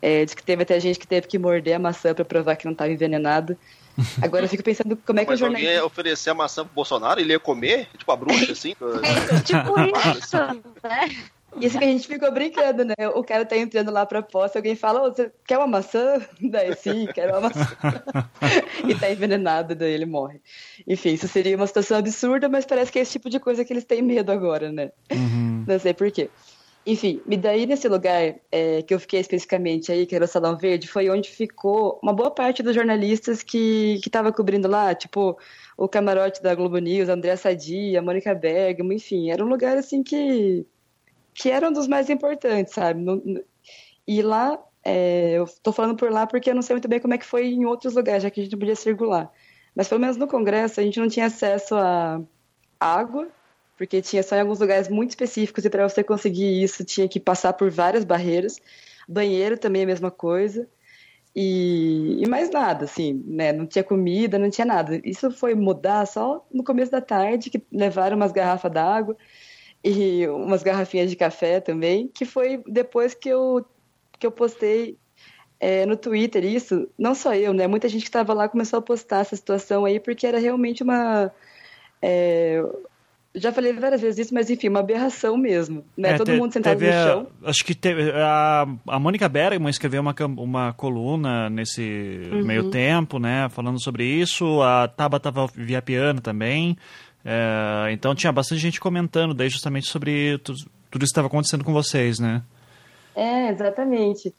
É, 0.00 0.24
diz 0.24 0.34
que 0.34 0.42
teve 0.42 0.64
até 0.64 0.80
gente 0.80 0.98
que 0.98 1.06
teve 1.06 1.28
que 1.28 1.38
morder 1.38 1.76
a 1.76 1.78
maçã 1.78 2.12
para 2.12 2.24
provar 2.24 2.56
que 2.56 2.64
não 2.64 2.72
estava 2.72 2.90
envenenado. 2.90 3.56
Agora 4.22 4.44
eu 4.44 4.48
fico 4.48 4.62
pensando 4.62 4.96
como 4.96 5.20
é 5.20 5.24
que 5.24 5.30
Mas 5.30 5.38
o 5.38 5.40
jornalista... 5.40 5.68
alguém 5.68 5.80
ia 5.80 5.86
oferecer 5.86 6.30
a 6.30 6.34
maçã 6.34 6.64
pro 6.64 6.74
Bolsonaro, 6.74 7.20
ele 7.20 7.32
ia 7.32 7.38
comer? 7.38 7.88
Tipo 7.96 8.10
a 8.10 8.16
bruxa, 8.16 8.50
assim? 8.52 8.74
É, 8.80 9.40
tipo 9.42 9.80
isso, 10.18 10.36
né? 10.82 11.10
Isso 11.60 11.78
que 11.78 11.84
a 11.84 11.88
gente 11.88 12.06
ficou 12.06 12.30
brincando, 12.32 12.84
né? 12.84 12.94
O 13.14 13.22
cara 13.22 13.44
tá 13.44 13.56
entrando 13.56 13.90
lá 13.90 14.06
pra 14.06 14.22
posse, 14.22 14.56
alguém 14.56 14.74
fala, 14.74 15.02
oh, 15.02 15.12
você 15.12 15.30
quer 15.46 15.58
uma 15.58 15.66
maçã? 15.66 16.20
Daí 16.40 16.74
sim, 16.76 17.06
quero 17.14 17.32
uma 17.32 17.42
maçã. 17.42 17.76
e 18.88 18.94
tá 18.94 19.10
envenenado, 19.10 19.74
daí 19.74 19.92
ele 19.92 20.06
morre. 20.06 20.40
Enfim, 20.86 21.10
isso 21.10 21.28
seria 21.28 21.56
uma 21.56 21.66
situação 21.66 21.98
absurda, 21.98 22.48
mas 22.48 22.64
parece 22.64 22.90
que 22.90 22.98
é 22.98 23.02
esse 23.02 23.12
tipo 23.12 23.28
de 23.28 23.38
coisa 23.38 23.64
que 23.64 23.72
eles 23.72 23.84
têm 23.84 24.02
medo 24.02 24.32
agora, 24.32 24.72
né? 24.72 24.90
Uhum. 25.10 25.64
Não 25.66 25.78
sei 25.78 25.94
por 25.94 26.10
quê. 26.10 26.30
Enfim, 26.84 27.22
e 27.28 27.36
daí 27.36 27.64
nesse 27.64 27.88
lugar 27.88 28.34
é, 28.50 28.82
que 28.82 28.92
eu 28.92 28.98
fiquei 28.98 29.20
especificamente 29.20 29.92
aí, 29.92 30.04
que 30.04 30.16
era 30.16 30.24
o 30.24 30.28
Salão 30.28 30.58
Verde, 30.58 30.88
foi 30.88 31.08
onde 31.08 31.30
ficou 31.30 32.00
uma 32.02 32.12
boa 32.12 32.30
parte 32.30 32.60
dos 32.60 32.74
jornalistas 32.74 33.40
que 33.40 34.00
estavam 34.04 34.32
cobrindo 34.32 34.66
lá, 34.66 34.92
tipo 34.92 35.38
o 35.76 35.88
camarote 35.88 36.42
da 36.42 36.54
Globo 36.56 36.78
News, 36.78 37.08
a 37.08 37.12
Andréa 37.14 37.36
Sadia, 37.36 38.02
Mônica 38.02 38.34
Bergamo, 38.34 38.92
enfim, 38.92 39.30
era 39.30 39.44
um 39.44 39.48
lugar 39.48 39.76
assim 39.76 40.02
que, 40.02 40.66
que 41.34 41.50
era 41.50 41.68
um 41.68 41.72
dos 41.72 41.86
mais 41.86 42.10
importantes, 42.10 42.74
sabe? 42.74 43.04
E 44.06 44.22
lá, 44.22 44.58
é, 44.84 45.32
eu 45.32 45.46
tô 45.62 45.72
falando 45.72 45.96
por 45.96 46.10
lá 46.10 46.26
porque 46.26 46.50
eu 46.50 46.54
não 46.54 46.62
sei 46.62 46.74
muito 46.74 46.88
bem 46.88 47.00
como 47.00 47.14
é 47.14 47.18
que 47.18 47.24
foi 47.24 47.46
em 47.46 47.64
outros 47.64 47.94
lugares, 47.94 48.22
já 48.22 48.30
que 48.30 48.40
a 48.40 48.42
gente 48.42 48.52
não 48.52 48.58
podia 48.58 48.76
circular. 48.76 49.30
Mas 49.74 49.88
pelo 49.88 50.00
menos 50.00 50.16
no 50.16 50.26
Congresso 50.26 50.80
a 50.80 50.82
gente 50.82 51.00
não 51.00 51.08
tinha 51.08 51.26
acesso 51.26 51.74
a 51.74 52.20
água, 52.78 53.28
porque 53.76 54.02
tinha 54.02 54.22
só 54.22 54.36
em 54.36 54.40
alguns 54.40 54.60
lugares 54.60 54.88
muito 54.88 55.10
específicos 55.10 55.64
e 55.64 55.70
para 55.70 55.88
você 55.88 56.04
conseguir 56.04 56.62
isso 56.62 56.84
tinha 56.84 57.08
que 57.08 57.18
passar 57.20 57.52
por 57.54 57.70
várias 57.70 58.04
barreiras. 58.04 58.60
Banheiro 59.08 59.58
também 59.58 59.82
é 59.82 59.84
a 59.84 59.88
mesma 59.88 60.10
coisa. 60.10 60.68
E, 61.34 62.22
e, 62.22 62.28
mais 62.28 62.50
nada, 62.50 62.84
assim, 62.84 63.24
né? 63.26 63.52
Não 63.52 63.66
tinha 63.66 63.82
comida, 63.82 64.38
não 64.38 64.50
tinha 64.50 64.66
nada. 64.66 65.00
Isso 65.02 65.30
foi 65.30 65.54
mudar 65.54 66.06
só 66.06 66.46
no 66.52 66.62
começo 66.62 66.92
da 66.92 67.00
tarde, 67.00 67.48
que 67.48 67.62
levaram 67.72 68.16
umas 68.16 68.32
garrafas 68.32 68.70
d'água 68.70 69.16
e 69.84 70.26
umas 70.28 70.62
garrafinhas 70.62 71.10
de 71.10 71.16
café 71.16 71.60
também, 71.60 72.08
que 72.08 72.24
foi 72.24 72.62
depois 72.66 73.14
que 73.14 73.28
eu, 73.28 73.64
que 74.18 74.26
eu 74.26 74.30
postei 74.30 74.96
é, 75.58 75.86
no 75.86 75.96
Twitter 75.96 76.44
isso. 76.44 76.88
Não 76.98 77.14
só 77.14 77.34
eu, 77.34 77.52
né? 77.52 77.66
Muita 77.66 77.88
gente 77.88 78.02
que 78.02 78.08
estava 78.08 78.32
lá 78.32 78.48
começou 78.48 78.78
a 78.78 78.82
postar 78.82 79.20
essa 79.20 79.36
situação 79.36 79.84
aí, 79.84 80.00
porque 80.00 80.26
era 80.26 80.38
realmente 80.38 80.82
uma. 80.82 81.30
É, 82.00 82.62
já 83.34 83.50
falei 83.50 83.72
várias 83.72 84.00
vezes 84.00 84.26
isso, 84.26 84.34
mas 84.34 84.50
enfim, 84.50 84.68
uma 84.68 84.80
aberração 84.80 85.36
mesmo. 85.36 85.84
Né? 85.96 86.10
É, 86.10 86.16
Todo 86.18 86.32
te, 86.32 86.36
mundo 86.36 86.52
sentado 86.52 86.80
no 86.80 86.92
chão. 86.92 87.26
Acho 87.44 87.64
que 87.64 87.74
teve, 87.74 88.10
a, 88.12 88.66
a 88.88 88.98
Mônica 88.98 89.28
Bergman 89.28 89.70
escreveu 89.70 90.02
uma, 90.02 90.14
uma 90.36 90.72
coluna 90.74 91.48
nesse 91.48 92.28
uhum. 92.30 92.44
meio 92.44 92.68
tempo, 92.70 93.18
né? 93.18 93.48
Falando 93.48 93.82
sobre 93.82 94.04
isso. 94.04 94.60
A 94.60 94.86
Tabata 94.88 95.32
via 95.54 95.80
piano 95.80 96.20
também. 96.20 96.76
É, 97.24 97.92
então 97.92 98.14
tinha 98.14 98.32
bastante 98.32 98.60
gente 98.60 98.80
comentando 98.80 99.32
daí 99.34 99.48
justamente 99.48 99.88
sobre 99.88 100.38
tudo, 100.38 100.58
tudo 100.90 101.02
isso 101.02 101.12
que 101.12 101.12
estava 101.12 101.28
acontecendo 101.28 101.64
com 101.64 101.72
vocês, 101.72 102.18
né? 102.18 102.42
É, 103.14 103.50
exatamente. 103.50 104.34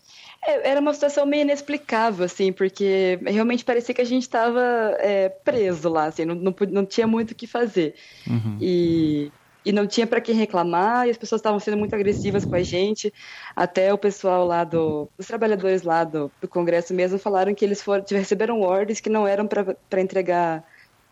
É, 0.46 0.72
era 0.72 0.80
uma 0.82 0.94
situação 0.94 1.26
meio 1.26 1.44
inexplicável, 1.44 2.26
assim, 2.26 2.52
porque 2.52 3.20
realmente 3.26 3.64
parecia 3.64 3.96
que 3.96 4.02
a 4.02 4.06
gente 4.06 4.24
estava 4.24 4.62
é, 5.00 5.30
preso 5.30 5.88
lá, 5.90 6.06
assim, 6.06 6.26
não, 6.26 6.36
não, 6.36 6.56
não, 6.70 6.86
tinha 6.86 7.08
muito 7.08 7.32
o 7.32 7.36
que 7.36 7.48
fazer. 7.48 7.96
Uhum. 8.28 8.58
E, 8.60 9.32
e 9.66 9.72
não 9.72 9.88
tinha 9.88 10.06
para 10.06 10.20
quem 10.20 10.36
reclamar, 10.36 11.08
e 11.08 11.12
as 11.12 11.18
pessoas 11.18 11.40
estavam 11.40 11.60
sendo 11.60 11.78
muito 11.78 11.96
agressivas 11.96 12.44
com 12.44 12.56
a 12.56 12.64
gente. 12.64 13.14
Até 13.56 13.94
o 13.94 13.98
pessoal 13.98 14.46
lá 14.46 14.64
do. 14.64 15.08
Os 15.18 15.28
trabalhadores 15.28 15.84
lá 15.84 16.04
do, 16.04 16.30
do 16.42 16.48
Congresso 16.48 16.94
mesmo 16.94 17.18
falaram 17.18 17.56
que 17.56 17.64
eles 17.64 17.82
foram, 17.82 18.04
receberam 18.10 18.60
ordens 18.62 19.00
que 19.00 19.10
não 19.10 19.26
eram 19.26 19.48
para 19.48 20.02
entregar 20.02 20.64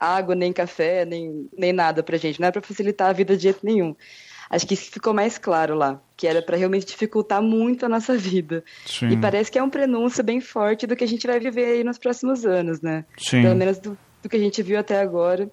água, 0.01 0.33
nem 0.33 0.51
café, 0.51 1.05
nem, 1.05 1.47
nem 1.55 1.71
nada 1.71 2.01
pra 2.01 2.17
gente, 2.17 2.39
não 2.39 2.47
era 2.47 2.53
para 2.53 2.67
facilitar 2.67 3.09
a 3.09 3.13
vida 3.13 3.37
de 3.37 3.43
jeito 3.43 3.59
nenhum. 3.63 3.95
Acho 4.49 4.67
que 4.67 4.73
isso 4.73 4.91
ficou 4.91 5.13
mais 5.13 5.37
claro 5.37 5.75
lá, 5.75 6.01
que 6.17 6.27
era 6.27 6.41
para 6.41 6.57
realmente 6.57 6.85
dificultar 6.85 7.41
muito 7.41 7.85
a 7.85 7.89
nossa 7.89 8.17
vida. 8.17 8.65
Sim. 8.85 9.07
E 9.09 9.17
parece 9.17 9.49
que 9.49 9.57
é 9.57 9.63
um 9.63 9.69
prenúncio 9.69 10.21
bem 10.23 10.41
forte 10.41 10.85
do 10.85 10.93
que 10.93 11.05
a 11.05 11.07
gente 11.07 11.25
vai 11.25 11.39
viver 11.39 11.65
aí 11.65 11.83
nos 11.85 11.97
próximos 11.97 12.45
anos, 12.45 12.81
né? 12.81 13.05
Sim. 13.17 13.43
Pelo 13.43 13.55
menos 13.55 13.79
do, 13.79 13.97
do 14.21 14.27
que 14.27 14.35
a 14.35 14.39
gente 14.39 14.61
viu 14.61 14.77
até 14.77 14.99
agora. 14.99 15.49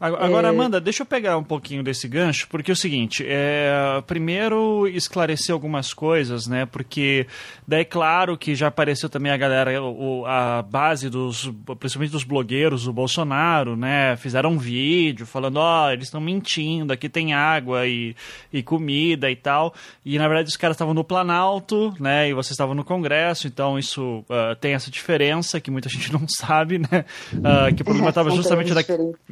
Agora, 0.00 0.48
é... 0.48 0.50
Amanda, 0.50 0.80
deixa 0.80 1.02
eu 1.02 1.06
pegar 1.06 1.36
um 1.38 1.44
pouquinho 1.44 1.82
desse 1.82 2.08
gancho, 2.08 2.48
porque 2.48 2.70
é 2.70 2.74
o 2.74 2.76
seguinte, 2.76 3.24
é, 3.26 4.02
primeiro 4.06 4.86
esclarecer 4.88 5.52
algumas 5.52 5.94
coisas, 5.94 6.46
né? 6.46 6.66
Porque 6.66 7.26
daí 7.66 7.82
é 7.82 7.84
claro 7.84 8.36
que 8.36 8.54
já 8.54 8.68
apareceu 8.68 9.08
também 9.08 9.30
a 9.32 9.36
galera, 9.36 9.82
o, 9.82 10.24
a 10.26 10.62
base 10.62 11.08
dos, 11.08 11.52
principalmente 11.78 12.12
dos 12.12 12.24
blogueiros 12.24 12.84
do 12.84 12.92
Bolsonaro, 12.92 13.76
né? 13.76 14.16
Fizeram 14.16 14.50
um 14.50 14.58
vídeo 14.58 15.26
falando, 15.26 15.56
ó, 15.58 15.86
oh, 15.86 15.90
eles 15.90 16.06
estão 16.06 16.20
mentindo, 16.20 16.92
aqui 16.92 17.08
tem 17.08 17.34
água 17.34 17.86
e, 17.86 18.14
e 18.52 18.62
comida 18.62 19.30
e 19.30 19.36
tal. 19.36 19.74
E 20.04 20.18
na 20.18 20.26
verdade 20.26 20.48
os 20.48 20.56
caras 20.56 20.74
estavam 20.74 20.94
no 20.94 21.04
Planalto, 21.04 21.94
né? 22.00 22.28
E 22.28 22.34
vocês 22.34 22.52
estavam 22.52 22.74
no 22.74 22.84
Congresso, 22.84 23.46
então 23.46 23.78
isso 23.78 24.24
uh, 24.28 24.54
tem 24.60 24.74
essa 24.74 24.90
diferença 24.90 25.60
que 25.60 25.70
muita 25.70 25.88
gente 25.90 26.12
não 26.12 26.26
sabe, 26.28 26.78
né? 26.78 27.04
Uh, 27.32 27.74
que 27.74 27.82
o 27.82 27.84
problema 27.84 28.08
estava 28.08 28.30
justamente 28.30 28.72
da, 28.72 28.82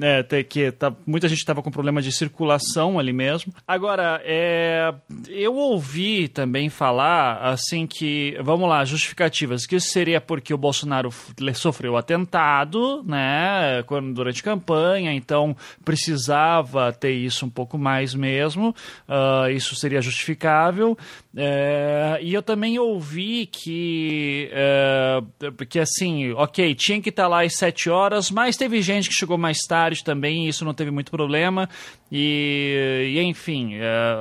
é, 0.00 0.22
que 0.52 0.70
tá, 0.70 0.94
muita 1.06 1.28
gente 1.28 1.38
estava 1.38 1.62
com 1.62 1.70
problema 1.70 2.02
de 2.02 2.12
circulação 2.12 2.98
ali 2.98 3.10
mesmo. 3.10 3.54
Agora, 3.66 4.20
é, 4.22 4.92
eu 5.26 5.54
ouvi 5.54 6.28
também 6.28 6.68
falar, 6.68 7.38
assim, 7.38 7.86
que, 7.86 8.36
vamos 8.42 8.68
lá, 8.68 8.84
justificativas, 8.84 9.64
que 9.64 9.76
isso 9.76 9.88
seria 9.88 10.20
porque 10.20 10.52
o 10.52 10.58
Bolsonaro 10.58 11.08
sofreu 11.54 11.96
atentado, 11.96 13.02
né, 13.02 13.82
quando, 13.86 14.12
durante 14.12 14.42
campanha, 14.42 15.14
então 15.14 15.56
precisava 15.82 16.92
ter 16.92 17.12
isso 17.12 17.46
um 17.46 17.50
pouco 17.50 17.78
mais 17.78 18.14
mesmo, 18.14 18.74
uh, 19.08 19.50
isso 19.50 19.74
seria 19.74 20.02
justificável. 20.02 20.98
É, 21.34 22.18
e 22.20 22.34
eu 22.34 22.42
também 22.42 22.78
ouvi 22.78 23.46
que, 23.46 24.50
é, 24.52 25.22
que 25.66 25.78
assim, 25.78 26.30
ok, 26.32 26.74
tinha 26.74 27.00
que 27.00 27.08
estar 27.08 27.22
tá 27.22 27.28
lá 27.28 27.42
às 27.42 27.56
sete 27.56 27.88
horas, 27.88 28.30
mas 28.30 28.54
teve 28.54 28.82
gente 28.82 29.08
que 29.08 29.14
chegou 29.14 29.38
mais 29.38 29.60
tarde 29.66 30.04
também, 30.04 30.41
isso 30.48 30.64
não 30.64 30.74
teve 30.74 30.90
muito 30.90 31.10
problema. 31.10 31.68
E, 32.10 33.14
e 33.14 33.20
enfim, 33.22 33.74
é, 33.74 34.16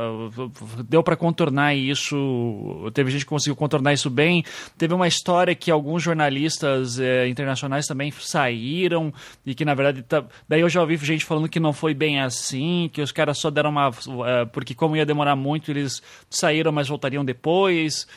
deu 0.88 1.04
para 1.04 1.16
contornar 1.16 1.76
isso. 1.76 2.90
Teve 2.94 3.12
gente 3.12 3.26
que 3.26 3.30
conseguiu 3.30 3.56
contornar 3.56 3.94
isso 3.94 4.10
bem. 4.10 4.44
Teve 4.78 4.94
uma 4.94 5.08
história 5.08 5.54
que 5.56 5.70
alguns 5.70 6.04
jornalistas 6.04 7.00
é, 7.00 7.28
internacionais 7.28 7.88
também 7.88 8.12
saíram 8.12 9.14
e 9.46 9.54
que 9.54 9.66
na 9.66 9.74
verdade 9.74 10.04
tá, 10.04 10.24
daí 10.48 10.62
eu 10.62 10.70
já 10.70 10.82
ouvi 10.82 10.98
gente 10.98 11.26
falando 11.26 11.50
que 11.50 11.60
não 11.60 11.74
foi 11.74 11.94
bem 11.94 12.22
assim, 12.22 12.90
que 12.94 13.02
os 13.02 13.12
caras 13.12 13.38
só 13.38 13.50
deram 13.50 13.72
uma 13.72 13.90
é, 14.26 14.46
porque 14.46 14.74
como 14.74 14.96
ia 14.96 15.06
demorar 15.06 15.36
muito 15.36 15.72
eles 15.72 16.02
saíram, 16.30 16.72
mas 16.72 16.88
voltariam 16.88 17.26
depois. 17.26 18.08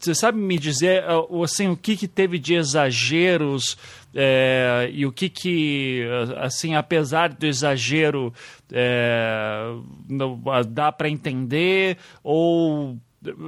Você 0.00 0.14
sabe 0.14 0.38
me 0.38 0.58
dizer 0.58 1.04
assim, 1.44 1.68
o 1.68 1.76
que, 1.76 1.96
que 1.96 2.08
teve 2.08 2.38
de 2.38 2.54
exageros 2.54 3.76
é, 4.14 4.90
e 4.92 5.04
o 5.06 5.12
que 5.12 5.28
que, 5.28 6.04
assim, 6.38 6.74
apesar 6.74 7.28
do 7.28 7.46
exagero, 7.46 8.32
é, 8.72 9.74
não, 10.08 10.40
dá 10.68 10.90
para 10.90 11.08
entender 11.08 11.98
ou 12.22 12.96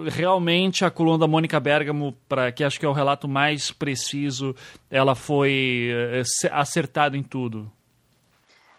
realmente 0.08 0.84
a 0.84 0.90
coluna 0.90 1.18
da 1.18 1.26
Mônica 1.26 1.58
Bergamo, 1.58 2.14
para 2.28 2.52
que 2.52 2.62
acho 2.62 2.78
que 2.78 2.84
é 2.84 2.88
o 2.88 2.92
relato 2.92 3.26
mais 3.26 3.70
preciso, 3.70 4.54
ela 4.90 5.14
foi 5.14 5.90
é, 5.90 6.22
acertada 6.50 7.16
em 7.16 7.22
tudo? 7.22 7.70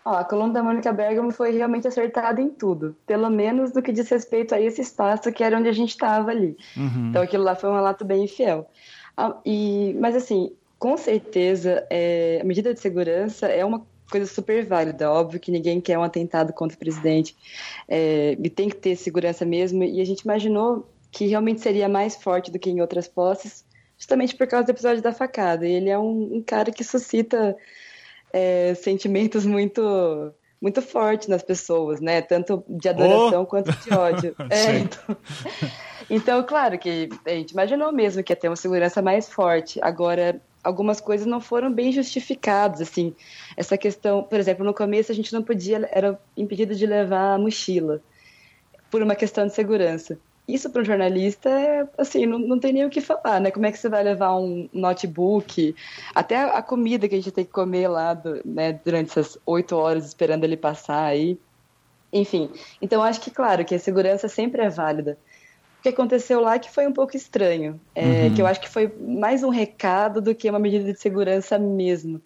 Ó, 0.06 0.16
a 0.16 0.24
coluna 0.24 0.54
da 0.54 0.64
Mônica 0.64 0.92
Bergamo 0.92 1.32
foi 1.32 1.52
realmente 1.52 1.88
acertada 1.88 2.42
em 2.42 2.50
tudo, 2.50 2.96
pelo 3.08 3.30
menos 3.30 3.74
no 3.74 3.82
que 3.82 3.92
diz 3.92 4.10
respeito 4.10 4.54
a 4.54 4.60
esse 4.60 4.82
espaço 4.82 5.32
que 5.32 5.44
era 5.44 5.58
onde 5.58 5.70
a 5.70 5.74
gente 5.74 5.92
estava 5.92 6.32
ali. 6.32 6.58
Uhum. 6.76 7.10
Então 7.10 7.22
aquilo 7.22 7.44
lá 7.44 7.56
foi 7.56 7.70
um 7.70 7.76
relato 7.76 8.04
bem 8.04 8.28
fiel. 8.28 8.70
Ah, 9.16 9.38
e, 9.46 9.96
mas 10.00 10.16
assim, 10.16 10.52
com 10.78 10.98
certeza, 10.98 11.86
é, 11.90 12.40
a 12.42 12.44
medida 12.44 12.74
de 12.74 12.80
segurança 12.82 13.48
é 13.48 13.64
uma 13.64 13.86
coisa 14.12 14.26
super 14.26 14.66
válida. 14.66 15.10
Óbvio 15.10 15.40
que 15.40 15.52
ninguém 15.52 15.80
quer 15.80 15.98
um 15.98 16.04
atentado 16.04 16.52
contra 16.52 16.76
o 16.76 16.80
presidente 16.80 17.36
é, 17.88 18.38
e 18.38 18.50
tem 18.50 18.68
que 18.68 18.76
ter 18.76 18.96
segurança 18.98 19.46
mesmo. 19.46 19.84
E 19.84 20.02
a 20.02 20.06
gente 20.06 20.22
imaginou 20.22 20.88
que 21.12 21.28
realmente 21.28 21.62
seria 21.62 21.88
mais 21.88 22.16
forte 22.16 22.52
do 22.52 22.60
que 22.60 22.70
em 22.70 22.82
outras 22.82 23.08
posses, 23.08 23.64
justamente 23.98 24.36
por 24.36 24.48
causa 24.48 24.66
do 24.66 24.72
episódio 24.72 25.02
da 25.02 25.14
facada. 25.14 25.66
Ele 25.66 25.90
é 25.90 25.98
um, 25.98 26.38
um 26.38 26.44
cara 26.46 26.72
que 26.72 26.84
suscita 26.84 27.56
é, 28.34 28.74
sentimentos 28.74 29.46
muito 29.46 30.34
muito 30.62 30.82
fortes 30.82 31.28
nas 31.28 31.44
pessoas, 31.44 32.00
né? 32.00 32.22
Tanto 32.22 32.64
de 32.70 32.88
adoração 32.88 33.44
oh! 33.44 33.46
quanto 33.46 33.70
de 33.70 33.94
ódio. 33.94 34.36
é, 34.50 34.80
então... 34.80 35.18
Então, 36.10 36.44
claro 36.44 36.78
que 36.78 37.10
a 37.26 37.30
gente 37.30 37.52
imaginou 37.52 37.92
mesmo 37.92 38.22
que 38.22 38.34
ia 38.34 38.36
ter 38.36 38.50
uma 38.50 38.58
segurança 38.58 39.02
mais 39.02 39.30
forte. 39.30 39.80
Agora, 39.82 40.42
algumas 40.64 41.00
coisas 41.00 41.26
não 41.26 41.40
foram 41.40 41.72
bem 41.72 41.92
justificadas, 41.92 42.82
assim. 42.82 43.16
Essa 43.56 43.78
questão, 43.78 44.22
por 44.22 44.40
exemplo, 44.40 44.66
no 44.66 44.74
começo 44.74 45.12
a 45.12 45.16
gente 45.16 45.34
não 45.34 45.42
podia, 45.42 45.90
era 45.92 46.20
impedido 46.36 46.76
de 46.76 46.86
levar 46.86 47.36
a 47.36 47.38
mochila, 47.38 48.02
por 48.92 49.02
uma 49.02 49.16
questão 49.16 49.48
de 49.48 49.54
segurança. 49.54 50.20
Isso 50.48 50.70
para 50.70 50.82
um 50.82 50.86
jornalista, 50.86 51.50
é, 51.50 51.88
assim, 51.98 52.26
não, 52.26 52.38
não 52.38 52.60
tem 52.60 52.74
nem 52.74 52.86
o 52.86 52.90
que 52.90 53.00
falar, 53.00 53.40
né? 53.40 53.50
Como 53.50 53.66
é 53.66 53.72
que 53.72 53.78
você 53.78 53.88
vai 53.88 54.04
levar 54.04 54.36
um 54.36 54.68
notebook, 54.74 55.74
até 56.14 56.36
a 56.36 56.62
comida 56.62 57.08
que 57.08 57.16
a 57.16 57.18
gente 57.18 57.32
tem 57.32 57.46
que 57.46 57.52
comer 57.52 57.88
lá, 57.88 58.14
do, 58.14 58.42
né, 58.44 58.74
durante 58.84 59.12
essas 59.12 59.38
oito 59.46 59.76
horas 59.76 60.06
esperando 60.06 60.44
ele 60.44 60.58
passar 60.58 61.06
aí. 61.06 61.38
Enfim, 62.12 62.52
então 62.82 63.02
acho 63.02 63.22
que, 63.22 63.32
claro, 63.32 63.64
que 63.64 63.74
a 63.74 63.80
segurança 63.80 64.28
sempre 64.28 64.62
é 64.62 64.70
válida 64.70 65.18
que 65.84 65.90
aconteceu 65.90 66.40
lá 66.40 66.58
que 66.58 66.72
foi 66.72 66.88
um 66.88 66.94
pouco 66.94 67.18
estranho. 67.18 67.80
É, 67.94 68.04
uhum. 68.06 68.34
Que 68.34 68.42
eu 68.42 68.48
acho 68.48 68.62
que 68.62 68.70
foi 68.70 68.92
mais 69.00 69.44
um 69.44 69.50
recado 69.50 70.22
do 70.22 70.34
que 70.34 70.50
uma 70.50 70.58
medida 70.58 70.94
de 70.94 71.00
segurança 71.00 71.60
mesmo. 71.60 72.22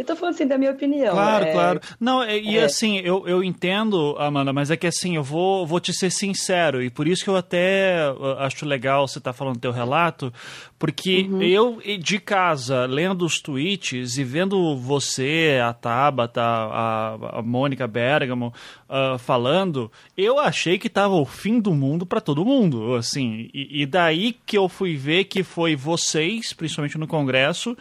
Eu 0.00 0.06
tô 0.06 0.16
falando 0.16 0.34
assim 0.34 0.46
da 0.46 0.56
minha 0.56 0.70
opinião. 0.70 1.12
Claro, 1.12 1.44
é... 1.44 1.52
claro. 1.52 1.80
Não, 2.00 2.24
e 2.24 2.56
é. 2.56 2.64
assim, 2.64 3.00
eu, 3.00 3.28
eu 3.28 3.44
entendo, 3.44 4.16
Amanda, 4.18 4.50
mas 4.50 4.70
é 4.70 4.76
que 4.76 4.86
assim, 4.86 5.14
eu 5.14 5.22
vou, 5.22 5.66
vou 5.66 5.78
te 5.78 5.92
ser 5.92 6.10
sincero, 6.10 6.82
e 6.82 6.88
por 6.88 7.06
isso 7.06 7.22
que 7.22 7.28
eu 7.28 7.36
até 7.36 7.98
acho 8.38 8.64
legal 8.64 9.06
você 9.06 9.18
estar 9.18 9.34
tá 9.34 9.36
falando 9.36 9.60
teu 9.60 9.70
relato, 9.70 10.32
porque 10.78 11.28
uhum. 11.30 11.42
eu, 11.42 11.82
de 11.98 12.18
casa, 12.18 12.86
lendo 12.86 13.26
os 13.26 13.42
tweets 13.42 14.16
e 14.16 14.24
vendo 14.24 14.74
você, 14.74 15.60
a 15.62 15.74
Tabata, 15.74 16.40
a, 16.40 17.38
a 17.40 17.42
Mônica 17.42 17.86
Bergamo 17.86 18.54
uh, 18.88 19.18
falando, 19.18 19.92
eu 20.16 20.40
achei 20.40 20.78
que 20.78 20.88
tava 20.88 21.12
o 21.12 21.26
fim 21.26 21.60
do 21.60 21.74
mundo 21.74 22.06
para 22.06 22.22
todo 22.22 22.42
mundo, 22.42 22.94
assim, 22.94 23.50
e, 23.52 23.82
e 23.82 23.84
daí 23.84 24.34
que 24.46 24.56
eu 24.56 24.66
fui 24.66 24.96
ver 24.96 25.24
que 25.24 25.42
foi 25.42 25.76
vocês, 25.76 26.54
principalmente 26.54 26.96
no 26.96 27.06
Congresso, 27.06 27.76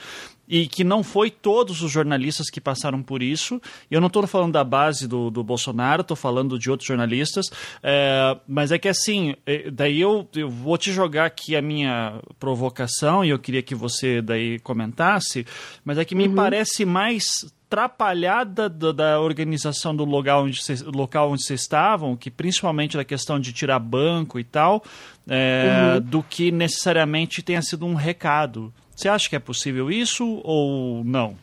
e 0.49 0.67
que 0.67 0.83
não 0.83 1.03
foi 1.03 1.29
todos 1.29 1.83
os 1.83 1.91
jornalistas 1.91 2.49
que 2.49 2.59
passaram 2.59 3.03
por 3.03 3.21
isso. 3.21 3.61
Eu 3.91 4.01
não 4.01 4.07
estou 4.07 4.25
falando 4.25 4.53
da 4.53 4.63
base 4.63 5.07
do, 5.07 5.29
do 5.29 5.43
Bolsonaro, 5.43 6.01
estou 6.01 6.17
falando 6.17 6.57
de 6.57 6.71
outros 6.71 6.87
jornalistas, 6.87 7.51
é, 7.83 8.35
mas 8.47 8.71
é 8.71 8.79
que 8.79 8.87
assim, 8.87 9.35
é, 9.45 9.69
daí 9.69 10.01
eu, 10.01 10.27
eu 10.35 10.49
vou 10.49 10.77
te 10.77 10.91
jogar 10.91 11.25
aqui 11.25 11.55
a 11.55 11.61
minha 11.61 12.19
provocação 12.39 13.23
e 13.23 13.29
eu 13.29 13.37
queria 13.37 13.61
que 13.61 13.75
você 13.75 14.21
daí 14.21 14.57
comentasse, 14.59 15.45
mas 15.85 15.99
é 15.99 16.03
que 16.03 16.15
me 16.15 16.27
uhum. 16.27 16.33
parece 16.33 16.83
mais 16.83 17.45
atrapalhada 17.69 18.67
da, 18.67 18.91
da, 18.91 19.19
organização 19.19 19.95
do 19.95 20.03
local 20.03 20.45
onde, 20.45 20.63
cê, 20.63 20.73
local 20.85 21.31
onde 21.31 21.43
vocês 21.43 21.61
estavam, 21.61 22.17
que 22.17 22.31
principalmente 22.31 22.97
da 22.97 23.05
questão 23.05 23.39
de 23.39 23.53
tirar 23.53 23.77
banco 23.77 24.39
e 24.39 24.43
tal, 24.43 24.83
é, 25.27 25.93
uhum. 25.93 26.01
do 26.01 26.23
que 26.23 26.51
necessariamente 26.51 27.43
tenha 27.43 27.61
sido 27.61 27.85
um 27.85 27.93
recado. 27.93 28.73
Você 28.99 29.07
acha 29.07 29.29
que 29.29 29.35
é 29.37 29.39
possível 29.39 29.89
isso 29.89 30.41
ou 30.43 31.05
não? 31.05 31.37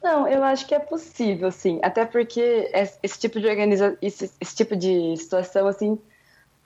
Não, 0.00 0.28
eu 0.28 0.44
acho 0.44 0.64
que 0.64 0.72
é 0.72 0.78
possível, 0.78 1.50
sim. 1.50 1.80
Até 1.82 2.04
porque 2.04 2.70
esse 3.02 3.18
tipo 3.18 3.40
de 3.40 3.48
organiza... 3.48 3.98
esse, 4.00 4.30
esse 4.40 4.54
tipo 4.54 4.76
de 4.76 5.16
situação, 5.16 5.66
assim, 5.66 5.98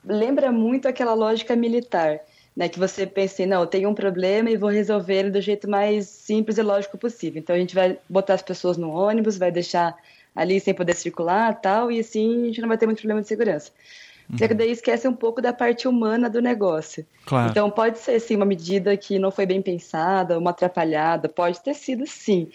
lembra 0.05 0.51
muito 0.51 0.87
aquela 0.87 1.15
lógica 1.15 1.55
militar, 1.55 2.19
né? 2.55 2.69
Que 2.69 2.77
você 2.77 3.07
pensa 3.07 3.33
assim, 3.33 3.47
não, 3.47 3.65
tem 3.65 3.87
um 3.87 3.95
problema 3.95 4.51
e 4.51 4.55
vou 4.55 4.69
resolver 4.69 5.15
ele 5.15 5.31
do 5.31 5.41
jeito 5.41 5.67
mais 5.67 6.05
simples 6.09 6.59
e 6.59 6.61
lógico 6.61 6.95
possível. 6.95 7.39
Então 7.39 7.55
a 7.55 7.59
gente 7.59 7.73
vai 7.73 7.97
botar 8.07 8.35
as 8.35 8.43
pessoas 8.43 8.77
no 8.77 8.91
ônibus, 8.91 9.35
vai 9.35 9.51
deixar 9.51 9.97
ali 10.35 10.59
sem 10.59 10.75
poder 10.75 10.93
circular, 10.93 11.59
tal, 11.59 11.91
e 11.91 11.99
assim 11.99 12.43
a 12.43 12.45
gente 12.45 12.61
não 12.61 12.67
vai 12.67 12.77
ter 12.77 12.85
muito 12.85 12.99
problema 12.99 13.23
de 13.23 13.27
segurança. 13.27 13.71
Uhum. 14.29 14.37
Só 14.37 14.47
que 14.47 14.53
daí 14.53 14.71
esquece 14.71 15.07
um 15.07 15.13
pouco 15.13 15.41
da 15.41 15.53
parte 15.53 15.87
humana 15.87 16.29
do 16.29 16.41
negócio. 16.41 17.05
Claro. 17.25 17.49
Então 17.51 17.69
pode 17.69 17.99
ser 17.99 18.19
sim 18.19 18.35
uma 18.35 18.45
medida 18.45 18.95
que 18.97 19.19
não 19.19 19.31
foi 19.31 19.45
bem 19.45 19.61
pensada, 19.61 20.37
uma 20.37 20.51
atrapalhada, 20.51 21.29
pode 21.29 21.61
ter 21.61 21.73
sido 21.73 22.05
sim. 22.07 22.49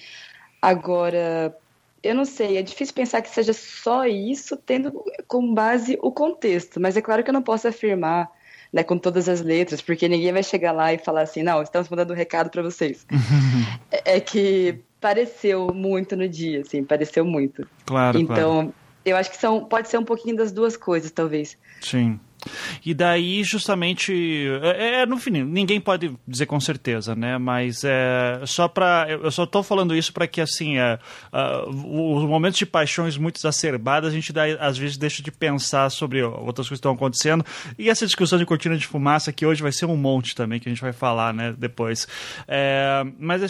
Agora, 0.61 1.57
eu 2.03 2.15
não 2.15 2.25
sei, 2.25 2.57
é 2.57 2.63
difícil 2.63 2.95
pensar 2.95 3.23
que 3.23 3.31
seja 3.31 3.53
só 3.53 4.07
isso, 4.07 4.57
tendo 4.57 5.05
como 5.27 5.55
base 5.55 5.99
o 6.03 6.11
contexto, 6.11 6.81
mas 6.81 6.97
é 6.97 7.01
claro 7.01 7.23
que 7.23 7.31
eu 7.31 7.35
não 7.35 7.43
posso 7.43 7.69
afirmar 7.69 8.31
né, 8.73 8.83
com 8.83 8.99
todas 8.99 9.29
as 9.29 9.41
letras, 9.41 9.81
porque 9.81 10.09
ninguém 10.09 10.33
vai 10.33 10.43
chegar 10.43 10.73
lá 10.73 10.93
e 10.93 10.99
falar 10.99 11.23
assim, 11.23 11.43
não, 11.43 11.63
estamos 11.63 11.89
mandando 11.89 12.13
um 12.13 12.17
recado 12.17 12.51
para 12.51 12.63
vocês. 12.63 13.07
é, 13.91 14.17
é, 14.17 14.21
que 14.21 14.79
pareceu 15.01 15.73
muito 15.73 16.17
no 16.17 16.29
dia, 16.29 16.61
assim, 16.61 16.85
pareceu 16.85 17.25
muito. 17.25 17.67
Claro, 17.87 18.19
Então, 18.19 18.55
claro. 18.55 18.75
Eu 19.05 19.17
acho 19.17 19.31
que 19.31 19.37
são, 19.37 19.65
pode 19.65 19.89
ser 19.89 19.99
um 19.99 20.05
pouquinho 20.05 20.37
das 20.37 20.53
duas 20.53 20.77
coisas, 20.77 21.11
talvez. 21.11 21.57
Sim. 21.81 22.21
E 22.85 22.95
daí, 22.95 23.43
justamente, 23.43 24.47
é, 24.63 25.01
é, 25.01 25.07
no 25.07 25.19
fim, 25.19 25.31
ninguém 25.31 25.81
pode 25.81 26.15
dizer 26.27 26.47
com 26.47 26.61
certeza, 26.61 27.15
né? 27.15 27.39
Mas 27.39 27.83
é 27.85 28.41
só 28.47 28.69
para, 28.69 29.07
eu 29.09 29.31
só 29.31 29.45
estou 29.45 29.63
falando 29.63 29.95
isso 29.95 30.13
para 30.13 30.27
que 30.27 30.41
assim, 30.41 30.79
é, 30.79 30.99
uh, 31.33 32.17
os 32.17 32.25
momentos 32.25 32.59
de 32.59 32.67
paixões 32.67 33.17
muito 33.17 33.39
exacerbadas 33.39 34.13
a 34.13 34.15
gente 34.15 34.33
dá, 34.33 34.45
às 34.61 34.79
vezes 34.79 34.97
deixa 34.97 35.23
de 35.23 35.31
pensar 35.31 35.91
sobre 35.91 36.23
outras 36.23 36.69
coisas 36.69 36.69
que 36.69 36.75
estão 36.75 36.93
acontecendo. 36.93 37.45
E 37.79 37.89
essa 37.91 38.07
discussão 38.07 38.39
de 38.39 38.47
cortina 38.47 38.77
de 38.77 38.87
fumaça 38.87 39.33
que 39.33 39.45
hoje 39.45 39.63
vai 39.63 39.73
ser 39.73 39.87
um 39.87 39.97
monte 39.97 40.35
também 40.35 40.61
que 40.61 40.69
a 40.69 40.73
gente 40.73 40.81
vai 40.81 40.93
falar, 40.93 41.35
né? 41.35 41.55
Depois. 41.57 42.07
É, 42.47 43.05
mas 43.19 43.43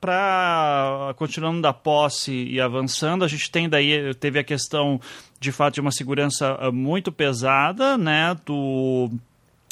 para 0.00 1.14
continuando 1.16 1.60
da 1.60 1.72
posse 1.72 2.32
e 2.32 2.60
avançando, 2.60 3.24
a 3.24 3.28
gente 3.28 3.50
tem 3.50 3.68
daí 3.68 4.14
teve 4.14 4.38
a 4.38 4.44
questão 4.44 5.00
de 5.40 5.52
fato 5.52 5.74
de 5.74 5.80
uma 5.80 5.92
segurança 5.92 6.56
ah, 6.60 6.72
muito 6.72 7.12
pesada, 7.12 7.96
né, 7.98 8.36
do 8.44 9.10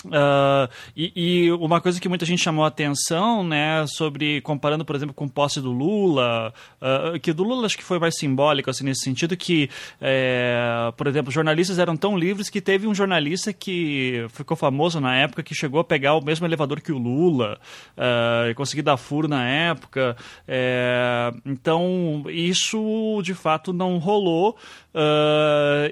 Uh, 0.06 0.68
e, 0.94 1.12
e, 1.46 1.52
uma 1.52 1.80
coisa 1.80 1.98
que 1.98 2.08
muita 2.08 2.26
gente 2.26 2.42
chamou 2.42 2.64
a 2.64 2.68
atenção, 2.68 3.42
né, 3.42 3.86
sobre 3.86 4.40
comparando, 4.42 4.84
por 4.84 4.94
exemplo, 4.94 5.14
com 5.14 5.26
posse 5.26 5.60
do 5.60 5.72
Lula, 5.72 6.52
uh, 6.80 7.18
que 7.20 7.32
do 7.32 7.42
Lula 7.42 7.66
acho 7.66 7.76
que 7.78 7.84
foi 7.84 7.98
mais 7.98 8.14
simbólico, 8.18 8.68
assim, 8.68 8.84
nesse 8.84 9.02
sentido 9.02 9.36
que, 9.36 9.70
é, 10.00 10.92
por 10.96 11.06
exemplo, 11.06 11.32
jornalistas 11.32 11.78
eram 11.78 11.96
tão 11.96 12.18
livres 12.18 12.50
que 12.50 12.60
teve 12.60 12.86
um 12.86 12.94
jornalista 12.94 13.52
que 13.52 14.26
ficou 14.30 14.56
famoso 14.56 15.00
na 15.00 15.16
época 15.16 15.42
que 15.42 15.54
chegou 15.54 15.80
a 15.80 15.84
pegar 15.84 16.14
o 16.14 16.24
mesmo 16.24 16.46
elevador 16.46 16.80
que 16.80 16.92
o 16.92 16.98
Lula 16.98 17.58
uh, 17.96 18.50
e 18.50 18.54
conseguir 18.54 18.82
dar 18.82 18.96
furo 18.96 19.26
na 19.26 19.48
época. 19.48 20.16
É, 20.46 21.32
então, 21.46 22.24
isso 22.28 23.22
de 23.22 23.32
fato 23.32 23.72
não 23.72 23.96
rolou. 23.98 24.56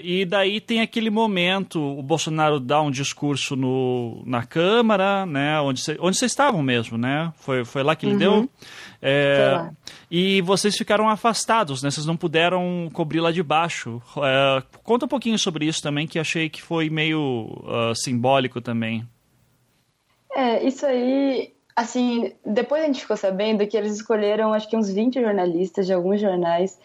E 0.03 0.25
daí 0.25 0.61
tem 0.61 0.81
aquele 0.81 1.11
momento, 1.11 1.81
o 1.81 2.03
Bolsonaro 2.03 2.61
dá 2.61 2.81
um 2.81 2.91
discurso 2.91 3.57
no 3.57 4.23
na 4.25 4.45
Câmara, 4.45 5.27
né? 5.27 5.61
Onde 5.61 5.81
vocês 5.81 5.99
onde 6.01 6.25
estavam 6.25 6.63
mesmo, 6.63 6.97
né? 6.97 7.33
Foi, 7.37 7.65
foi 7.65 7.83
lá 7.83 7.97
que 7.97 8.07
ele 8.07 8.13
uhum. 8.13 8.19
deu. 8.19 8.51
É, 9.01 9.69
e 10.09 10.41
vocês 10.43 10.77
ficaram 10.77 11.09
afastados, 11.09 11.83
né? 11.83 11.91
Vocês 11.91 12.07
não 12.07 12.17
puderam 12.17 12.89
cobrir 12.93 13.21
lá 13.21 13.33
de 13.33 13.43
baixo. 13.43 14.01
É, 14.19 14.63
conta 14.85 15.07
um 15.07 15.09
pouquinho 15.09 15.39
sobre 15.39 15.67
isso 15.67 15.83
também, 15.83 16.07
que 16.07 16.19
achei 16.19 16.49
que 16.49 16.63
foi 16.63 16.89
meio 16.89 17.47
uh, 17.65 17.95
simbólico 17.97 18.61
também. 18.61 19.05
É, 20.35 20.65
isso 20.65 20.87
aí, 20.87 21.53
assim, 21.75 22.33
depois 22.47 22.83
a 22.83 22.87
gente 22.87 23.01
ficou 23.01 23.17
sabendo 23.17 23.67
que 23.67 23.77
eles 23.77 23.97
escolheram 23.97 24.53
acho 24.53 24.69
que 24.69 24.77
uns 24.77 24.91
20 24.91 25.21
jornalistas 25.21 25.87
de 25.87 25.93
alguns 25.93 26.21
jornais 26.21 26.79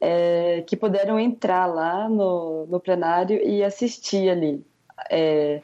é, 0.00 0.62
que 0.66 0.76
puderam 0.76 1.18
entrar 1.18 1.66
lá 1.66 2.08
no, 2.08 2.66
no 2.66 2.80
plenário 2.80 3.40
e 3.42 3.62
assistir 3.62 4.28
ali. 4.28 4.64
É, 5.10 5.60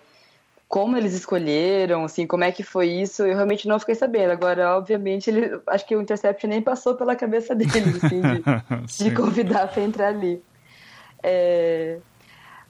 como 0.73 0.97
eles 0.97 1.13
escolheram, 1.13 2.05
assim, 2.05 2.27
como 2.27 2.45
é 2.45 2.51
que 2.51 2.63
foi 2.63 2.89
isso, 2.89 3.25
eu 3.25 3.35
realmente 3.35 3.69
não 3.69 3.79
fiquei 3.79 3.95
sabendo. 3.95 4.31
Agora, 4.31 4.75
obviamente, 4.77 5.29
ele, 5.29 5.61
acho 5.67 5.87
que 5.87 5.95
o 5.95 6.01
Intercept 6.01 6.47
nem 6.47 6.63
passou 6.63 6.95
pela 6.95 7.15
cabeça 7.15 7.55
deles, 7.55 8.03
assim, 8.03 8.23
de, 8.23 9.05
de 9.05 9.15
convidar 9.15 9.69
para 9.69 9.83
entrar 9.83 10.09
ali. 10.09 10.43
É... 11.23 11.99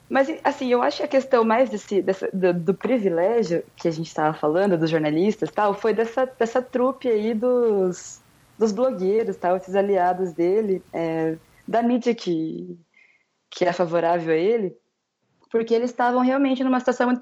Mas, 0.09 0.27
assim, 0.43 0.67
eu 0.67 0.81
acho 0.81 0.97
que 0.97 1.03
a 1.03 1.07
questão 1.07 1.45
mais 1.45 1.69
desse, 1.69 2.01
dessa, 2.01 2.29
do, 2.33 2.53
do, 2.53 2.73
privilégio 2.73 3.63
que 3.75 3.87
a 3.87 3.91
gente 3.91 4.07
estava 4.07 4.33
falando, 4.33 4.77
dos 4.77 4.89
jornalistas 4.89 5.49
tal, 5.49 5.73
foi 5.73 5.93
dessa, 5.93 6.25
dessa 6.37 6.61
trupe 6.61 7.07
aí 7.07 7.33
dos, 7.33 8.21
dos 8.59 8.73
blogueiros, 8.73 9.37
tal, 9.37 9.55
esses 9.55 9.75
aliados 9.75 10.33
dele, 10.33 10.83
é, 10.91 11.37
da 11.67 11.81
mídia 11.81 12.13
que, 12.13 12.77
que 13.49 13.65
é 13.65 13.73
favorável 13.73 14.33
a 14.33 14.37
ele, 14.37 14.75
porque 15.49 15.73
eles 15.73 15.91
estavam 15.91 16.21
realmente 16.21 16.63
numa 16.63 16.79
situação 16.79 17.07
muito 17.07 17.21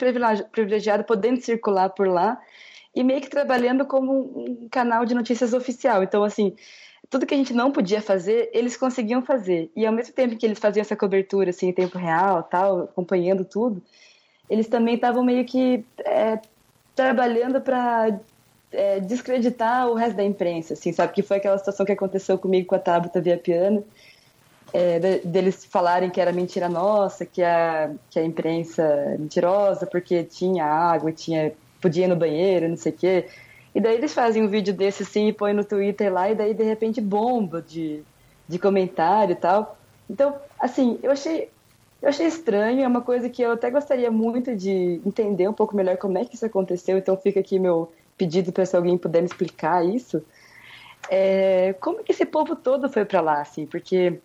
privilegiada, 0.52 1.04
podendo 1.04 1.42
circular 1.42 1.90
por 1.90 2.08
lá 2.08 2.42
e 2.96 3.04
meio 3.04 3.22
que 3.22 3.30
trabalhando 3.30 3.86
como 3.86 4.14
um 4.36 4.70
canal 4.70 5.06
de 5.06 5.14
notícias 5.14 5.54
oficial. 5.54 6.04
Então, 6.04 6.24
assim, 6.24 6.56
tudo 7.10 7.26
que 7.26 7.34
a 7.34 7.38
gente 7.38 7.54
não 7.54 7.72
podia 7.72 8.02
fazer, 8.02 8.50
eles 8.54 8.78
conseguiam 8.78 9.22
fazer. 9.22 9.70
E 9.76 9.86
ao 9.86 9.94
mesmo 9.94 10.14
tempo 10.14 10.38
que 10.38 10.46
eles 10.46 10.60
faziam 10.60 10.82
essa 10.82 10.96
cobertura 10.96 11.50
assim, 11.50 11.68
em 11.68 11.74
tempo 11.74 11.98
real, 11.98 12.44
tal, 12.44 12.84
acompanhando 12.84 13.44
tudo, 13.44 13.82
eles 14.50 14.68
também 14.68 14.96
estavam 14.96 15.24
meio 15.24 15.44
que 15.46 15.86
é, 16.06 16.40
trabalhando 16.96 17.60
para 17.60 18.18
é, 18.72 19.00
descreditar 19.02 19.90
o 19.90 19.94
resto 19.94 20.16
da 20.16 20.24
imprensa, 20.24 20.74
assim, 20.74 20.94
sabe? 20.94 21.14
Que 21.14 21.22
foi 21.22 21.38
aquela 21.38 21.58
situação 21.58 21.86
que 21.86 21.92
aconteceu 21.92 22.38
comigo 22.38 22.68
com 22.68 22.76
a 22.76 22.80
Tabata 22.80 23.20
via 23.20 23.38
piano 23.38 23.84
é, 24.74 25.00
de, 25.00 25.20
deles 25.20 25.66
falarem 25.66 26.10
que 26.10 26.22
era 26.22 26.32
mentira 26.32 26.70
nossa, 26.70 27.26
que 27.26 27.44
a, 27.44 27.92
que 28.10 28.20
a 28.20 28.24
imprensa 28.24 28.82
é 28.82 29.18
mentirosa 29.18 29.86
porque 29.86 30.24
tinha 30.24 30.66
água, 30.66 31.12
tinha, 31.12 31.52
podia 31.82 32.06
ir 32.06 32.08
no 32.08 32.16
banheiro, 32.16 32.70
não 32.70 32.78
sei 32.78 32.92
o 32.92 32.96
quê. 32.96 33.28
E 33.74 33.80
daí 33.80 33.96
eles 33.96 34.14
fazem 34.14 34.44
um 34.44 34.48
vídeo 34.48 34.74
desse 34.74 35.04
assim 35.04 35.28
e 35.28 35.34
põem 35.34 35.54
no 35.54 35.64
Twitter 35.64 36.12
lá, 36.12 36.30
e 36.30 36.36
daí 36.36 36.54
de 36.54 36.64
repente 36.64 37.02
bomba 37.02 37.62
de, 37.62 38.04
de 38.48 38.60
comentário 38.60 39.34
e 39.34 39.36
tal. 39.36 39.78
Então, 40.10 40.36
assim, 40.60 41.00
eu 41.02 41.12
achei, 41.12 41.50
eu 42.02 42.10
achei 42.10 42.28
estranho, 42.28 42.84
é 42.84 42.88
uma 42.88 43.02
coisa 43.02 43.30
que 43.30 43.42
eu 43.42 43.54
até 43.54 43.70
gostaria 43.70 44.12
muito 44.12 44.56
de 44.56 45.02
entender 45.06 45.48
um 45.48 45.54
pouco 45.54 45.76
melhor 45.76 45.98
como 45.98 46.18
é 46.18 46.26
que 46.26 46.36
isso 46.36 46.46
aconteceu, 46.46 46.98
então 46.98 47.16
fica 47.16 47.40
aqui 47.40 47.60
meu 47.60 47.92
pedido 48.18 48.52
para 48.52 48.66
se 48.66 48.76
alguém 48.76 48.98
puder 48.98 49.22
me 49.22 49.28
explicar 49.28 49.86
isso. 49.86 50.24
É, 51.10 51.74
como 51.80 52.04
que 52.04 52.12
esse 52.12 52.26
povo 52.26 52.56
todo 52.56 52.90
foi 52.90 53.06
para 53.06 53.22
lá, 53.22 53.42
assim? 53.42 53.66
Porque 53.66 54.20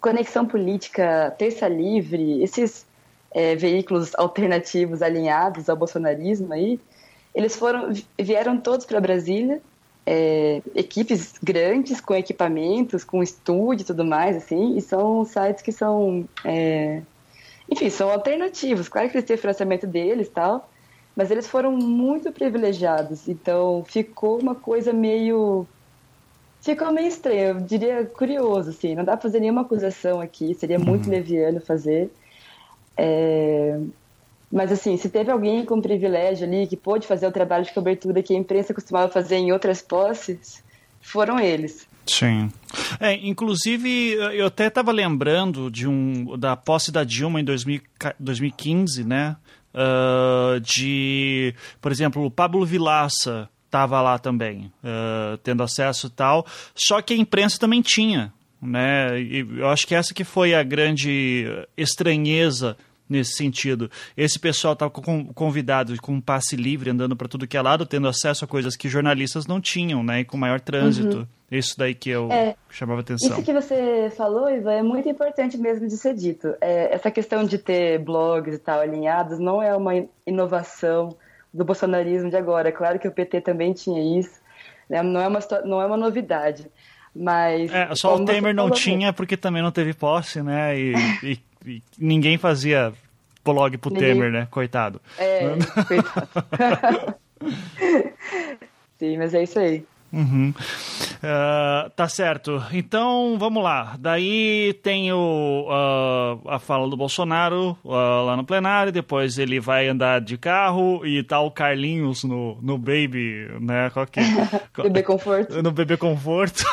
Conexão 0.00 0.46
Política, 0.46 1.34
Terça 1.38 1.68
Livre, 1.68 2.42
esses 2.42 2.86
é, 3.32 3.54
veículos 3.54 4.14
alternativos 4.14 5.02
alinhados 5.02 5.68
ao 5.68 5.76
bolsonarismo 5.76 6.52
aí, 6.52 6.80
eles 7.34 7.54
foram, 7.54 7.92
vieram 8.18 8.58
todos 8.58 8.86
para 8.86 9.00
Brasília, 9.00 9.60
é, 10.06 10.62
equipes 10.74 11.34
grandes, 11.42 12.00
com 12.00 12.14
equipamentos, 12.14 13.04
com 13.04 13.22
estúdio 13.22 13.82
e 13.82 13.86
tudo 13.86 14.04
mais, 14.04 14.36
assim, 14.36 14.76
e 14.76 14.80
são 14.80 15.24
sites 15.24 15.62
que 15.62 15.72
são, 15.72 16.26
é, 16.44 17.02
enfim, 17.70 17.90
são 17.90 18.08
alternativos. 18.10 18.88
Claro 18.88 19.10
que 19.10 19.16
eles 19.16 19.26
têm 19.26 19.36
financiamento 19.36 19.86
deles 19.86 20.28
tal, 20.28 20.70
mas 21.14 21.30
eles 21.30 21.46
foram 21.46 21.72
muito 21.72 22.30
privilegiados, 22.30 23.28
então 23.28 23.84
ficou 23.86 24.40
uma 24.40 24.54
coisa 24.54 24.92
meio 24.92 25.66
ficou 26.66 26.92
meio 26.92 27.08
estranho, 27.08 27.40
eu 27.40 27.60
diria 27.60 28.04
curioso, 28.04 28.70
assim, 28.70 28.94
não 28.94 29.04
dá 29.04 29.12
pra 29.12 29.22
fazer 29.22 29.40
nenhuma 29.40 29.62
acusação 29.62 30.20
aqui, 30.20 30.54
seria 30.54 30.78
muito 30.78 31.06
uhum. 31.06 31.12
leviano 31.12 31.60
fazer. 31.60 32.10
É, 32.96 33.78
mas, 34.50 34.70
assim, 34.70 34.96
se 34.96 35.08
teve 35.08 35.30
alguém 35.30 35.64
com 35.64 35.80
privilégio 35.80 36.46
ali 36.46 36.66
que 36.66 36.76
pôde 36.76 37.06
fazer 37.06 37.26
o 37.26 37.32
trabalho 37.32 37.64
de 37.64 37.72
cobertura 37.72 38.22
que 38.22 38.34
a 38.34 38.38
imprensa 38.38 38.74
costumava 38.74 39.10
fazer 39.10 39.36
em 39.36 39.52
outras 39.52 39.82
posses, 39.82 40.62
foram 41.00 41.38
eles. 41.38 41.86
Sim. 42.06 42.50
É, 43.00 43.14
inclusive, 43.14 44.12
eu 44.12 44.46
até 44.46 44.68
estava 44.68 44.92
lembrando 44.92 45.70
de 45.70 45.88
um, 45.88 46.36
da 46.36 46.56
posse 46.56 46.92
da 46.92 47.04
Dilma 47.04 47.40
em 47.40 47.44
2000, 47.44 47.80
2015, 48.18 49.04
né? 49.04 49.36
Uh, 49.74 50.58
de, 50.60 51.54
por 51.80 51.92
exemplo, 51.92 52.24
o 52.24 52.30
Pablo 52.30 52.64
Vilaça 52.64 53.48
estava 53.76 54.00
lá 54.00 54.18
também, 54.18 54.72
uh, 54.82 55.36
tendo 55.38 55.62
acesso 55.62 56.06
e 56.06 56.10
tal. 56.10 56.46
Só 56.74 57.02
que 57.02 57.12
a 57.12 57.16
imprensa 57.16 57.58
também 57.58 57.82
tinha, 57.82 58.32
né? 58.60 59.20
E 59.20 59.46
eu 59.58 59.68
acho 59.68 59.86
que 59.86 59.94
essa 59.94 60.14
que 60.14 60.24
foi 60.24 60.54
a 60.54 60.62
grande 60.62 61.46
estranheza 61.76 62.76
nesse 63.08 63.34
sentido. 63.34 63.88
Esse 64.16 64.38
pessoal 64.38 64.72
estava 64.72 64.90
convidado 64.90 65.94
com 66.00 66.14
um 66.14 66.20
passe 66.20 66.56
livre, 66.56 66.90
andando 66.90 67.14
para 67.14 67.28
tudo 67.28 67.46
que 67.46 67.56
é 67.56 67.62
lado, 67.62 67.86
tendo 67.86 68.08
acesso 68.08 68.44
a 68.44 68.48
coisas 68.48 68.74
que 68.74 68.88
jornalistas 68.88 69.46
não 69.46 69.60
tinham, 69.60 70.02
né? 70.02 70.20
E 70.20 70.24
com 70.24 70.36
maior 70.36 70.60
trânsito. 70.60 71.18
Uhum. 71.18 71.26
Isso 71.48 71.78
daí 71.78 71.94
que 71.94 72.10
eu 72.10 72.32
é, 72.32 72.56
chamava 72.68 73.02
atenção. 73.02 73.36
Isso 73.36 73.44
que 73.44 73.52
você 73.52 74.10
falou, 74.16 74.50
Ivan, 74.50 74.72
é 74.72 74.82
muito 74.82 75.08
importante 75.08 75.56
mesmo 75.56 75.86
de 75.86 75.96
ser 75.96 76.14
dito. 76.14 76.48
É, 76.60 76.92
essa 76.92 77.08
questão 77.08 77.44
de 77.44 77.58
ter 77.58 78.00
blogs 78.00 78.56
e 78.56 78.58
tal 78.58 78.80
alinhados 78.80 79.38
não 79.38 79.62
é 79.62 79.76
uma 79.76 79.92
inovação 80.26 81.16
do 81.56 81.64
bolsonarismo 81.64 82.30
de 82.30 82.36
agora. 82.36 82.68
É 82.68 82.72
claro 82.72 82.98
que 82.98 83.08
o 83.08 83.12
PT 83.12 83.40
também 83.40 83.72
tinha 83.72 84.20
isso, 84.20 84.40
né? 84.88 85.02
não, 85.02 85.20
é 85.20 85.26
uma, 85.26 85.40
não 85.64 85.82
é 85.82 85.86
uma 85.86 85.96
novidade. 85.96 86.70
Mas. 87.14 87.72
É, 87.72 87.94
só 87.94 88.14
o 88.14 88.24
Temer 88.24 88.54
não 88.54 88.70
tinha 88.70 89.12
porque 89.12 89.36
também 89.36 89.62
não 89.62 89.72
teve 89.72 89.94
posse, 89.94 90.42
né? 90.42 90.78
E, 90.78 90.94
e 91.64 91.82
ninguém 91.98 92.36
fazia 92.36 92.92
blog 93.42 93.78
pro 93.78 93.90
ninguém... 93.90 94.12
Temer, 94.12 94.30
né? 94.30 94.46
Coitado. 94.50 95.00
É, 95.18 95.56
coitado. 95.86 97.14
Sim, 98.98 99.18
mas 99.18 99.34
é 99.34 99.42
isso 99.42 99.58
aí. 99.58 99.84
Uhum. 100.12 100.54
Uh, 101.16 101.90
tá 101.90 102.08
certo. 102.08 102.62
Então, 102.72 103.36
vamos 103.38 103.62
lá. 103.62 103.96
Daí 103.98 104.72
tem 104.82 105.12
o, 105.12 105.66
uh, 105.68 106.48
a 106.48 106.58
fala 106.58 106.88
do 106.88 106.96
Bolsonaro 106.96 107.76
uh, 107.84 108.24
lá 108.24 108.36
no 108.36 108.44
plenário, 108.44 108.92
depois 108.92 109.38
ele 109.38 109.58
vai 109.58 109.88
andar 109.88 110.20
de 110.20 110.38
carro 110.38 111.04
e 111.04 111.22
tá 111.22 111.40
o 111.40 111.50
Carlinhos 111.50 112.24
no, 112.24 112.58
no 112.62 112.78
Baby, 112.78 113.48
né? 113.60 113.90
Qual 113.90 114.06
que... 114.06 114.20
bebê 114.82 115.02
Conforto. 115.02 115.62
No 115.62 115.72
Bebê 115.72 115.96
Conforto. 115.96 116.64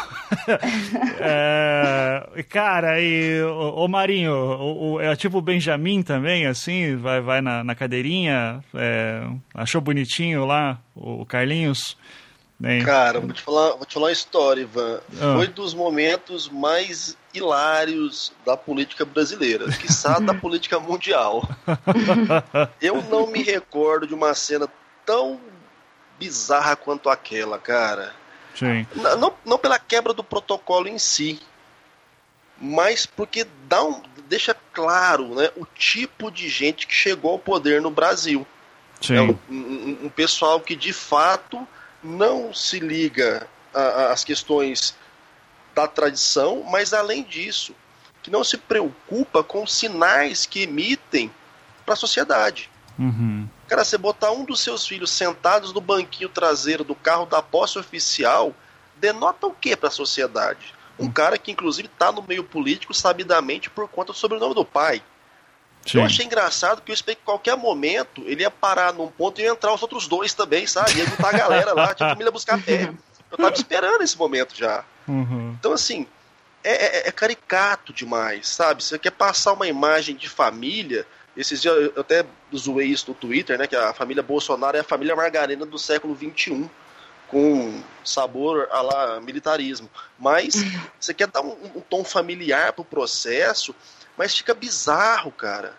é, 1.20 2.44
cara, 2.50 3.02
e 3.02 3.42
o, 3.42 3.86
o 3.86 3.88
Marinho, 3.88 4.34
o, 4.34 4.94
o, 4.94 5.02
é 5.02 5.16
tipo 5.16 5.40
o 5.40 5.42
Benjamin 5.42 6.02
também, 6.02 6.46
assim, 6.46 6.96
vai, 6.96 7.22
vai 7.22 7.42
na, 7.42 7.64
na 7.64 7.76
cadeirinha, 7.76 8.64
é, 8.76 9.28
achou 9.54 9.82
bonitinho 9.82 10.46
lá 10.46 10.80
o 10.96 11.26
Carlinhos? 11.26 11.98
Cara, 12.86 13.20
vou 13.20 13.34
te, 13.34 13.42
falar, 13.42 13.72
vou 13.72 13.86
te 13.86 13.94
falar 13.94 14.06
uma 14.08 14.12
história, 14.12 14.62
Ivan. 14.62 15.02
Ah. 15.20 15.34
Foi 15.36 15.48
dos 15.48 15.74
momentos 15.74 16.48
mais 16.48 17.18
hilários 17.34 18.32
da 18.46 18.56
política 18.56 19.04
brasileira, 19.04 19.70
quiçá 19.72 20.20
da 20.22 20.34
política 20.34 20.80
mundial. 20.80 21.48
Eu 22.80 23.02
não 23.04 23.28
me 23.28 23.44
recordo 23.44 24.08
de 24.08 24.14
uma 24.14 24.34
cena 24.34 24.70
tão 25.06 25.42
bizarra 26.18 26.76
quanto 26.76 27.10
aquela, 27.10 27.60
cara. 27.60 28.14
Sim. 28.56 28.86
Não, 28.96 29.34
não 29.44 29.58
pela 29.58 29.80
quebra 29.80 30.14
do 30.14 30.24
protocolo 30.24 30.88
em 30.88 31.00
si, 31.00 31.42
mas 32.58 33.06
porque 33.06 33.46
dá 33.68 33.84
um, 33.84 34.02
deixa 34.30 34.56
claro 34.72 35.36
né, 35.36 35.50
o 35.58 35.66
tipo 35.66 36.32
de 36.32 36.48
gente 36.48 36.88
que 36.88 36.94
chegou 36.94 37.32
ao 37.32 37.40
poder 37.40 37.82
no 37.82 37.90
Brasil. 37.90 38.48
Sim. 39.02 39.16
É 39.16 39.22
um, 39.22 39.38
um, 39.50 39.98
um 40.04 40.10
pessoal 40.10 40.62
que 40.62 40.76
de 40.76 40.94
fato 40.94 41.68
não 42.04 42.54
se 42.54 42.80
liga 42.80 43.48
às 44.12 44.24
questões 44.24 44.96
da 45.74 45.88
tradição, 45.88 46.64
mas 46.64 46.94
além 46.94 47.24
disso, 47.24 47.74
que 48.22 48.30
não 48.30 48.44
se 48.44 48.58
preocupa 48.58 49.44
com 49.44 49.64
os 49.64 49.74
sinais 49.74 50.46
que 50.46 50.64
emitem 50.64 51.32
para 51.86 51.94
a 51.94 51.98
sociedade. 51.98 52.70
Uhum. 52.98 53.48
Cara, 53.68 53.84
você 53.84 53.98
botar 53.98 54.32
um 54.32 54.46
dos 54.46 54.60
seus 54.60 54.86
filhos 54.86 55.10
sentados 55.10 55.74
no 55.74 55.82
banquinho 55.82 56.30
traseiro 56.30 56.84
do 56.84 56.94
carro 56.94 57.26
da 57.26 57.42
posse 57.42 57.80
oficial 57.80 58.54
denota 58.98 59.48
o 59.48 59.54
que 59.54 59.76
para 59.76 59.90
a 59.90 59.92
sociedade? 59.92 60.74
Um 61.00 61.06
uhum. 61.06 61.12
cara 61.12 61.38
que, 61.38 61.52
inclusive, 61.52 61.88
está 61.88 62.12
no 62.12 62.22
meio 62.22 62.44
político 62.44 62.94
sabidamente 62.94 63.70
por 63.70 63.88
conta 63.88 64.14
do 64.14 64.18
sobrenome 64.18 64.54
do 64.54 64.64
pai. 64.64 65.02
Sim. 65.86 65.98
Eu 66.00 66.06
achei 66.06 66.26
engraçado 66.26 66.82
que 66.82 66.92
eu 66.92 66.94
esperei 66.94 67.16
que 67.16 67.24
qualquer 67.24 67.58
momento 67.58 68.24
ele 68.26 68.42
ia 68.42 68.52
parar 68.52 68.94
num 68.94 69.08
ponto 69.08 69.40
e 69.40 69.44
ia 69.44 69.50
entrar 69.50 69.74
os 69.74 69.82
outros 69.82 70.08
dois 70.08 70.34
também, 70.34 70.66
sabe? 70.66 70.98
Ia 70.98 71.06
juntar 71.06 71.30
a 71.30 71.38
galera 71.38 71.74
lá, 71.74 71.94
tinha 71.94 72.10
família 72.10 72.32
buscar 72.32 72.62
pé. 72.62 72.94
Eu 73.32 73.38
tava 73.38 73.54
esperando 73.54 74.02
esse 74.02 74.18
momento 74.18 74.56
já. 74.56 74.86
Uhum. 75.08 75.56
Então, 75.60 75.74
assim, 75.74 76.08
é, 76.64 76.72
é, 76.72 77.08
é, 77.08 77.12
caricato 77.12 77.92
demais, 77.92 78.48
sabe? 78.48 78.84
Você 78.84 78.98
quer 78.98 79.12
passar 79.12 79.54
uma 79.54 79.68
imagem 79.68 80.16
de 80.16 80.30
família. 80.30 81.06
Esses 81.36 81.62
dias 81.62 81.76
eu 81.76 82.00
até 82.00 82.26
zoei 82.56 82.88
isso 82.88 83.06
no 83.10 83.14
Twitter, 83.14 83.58
né? 83.58 83.68
Que 83.68 83.76
a 83.76 83.94
família 83.94 84.24
Bolsonaro 84.24 84.78
é 84.78 84.80
a 84.80 84.84
família 84.84 85.16
margarina 85.16 85.66
do 85.66 85.78
século 85.78 86.16
XXI, 86.16 86.70
com 87.28 87.82
sabor 88.06 88.70
a 88.72 88.82
lá 88.82 89.20
militarismo. 89.20 89.90
Mas 90.18 90.64
você 91.00 91.14
quer 91.14 91.28
dar 91.28 91.42
um, 91.42 91.58
um 91.76 91.82
tom 91.82 92.04
familiar 92.04 92.72
pro 92.72 92.86
processo 92.86 93.76
mas 94.18 94.36
fica 94.36 94.54
bizarro, 94.54 95.32
cara. 95.32 95.76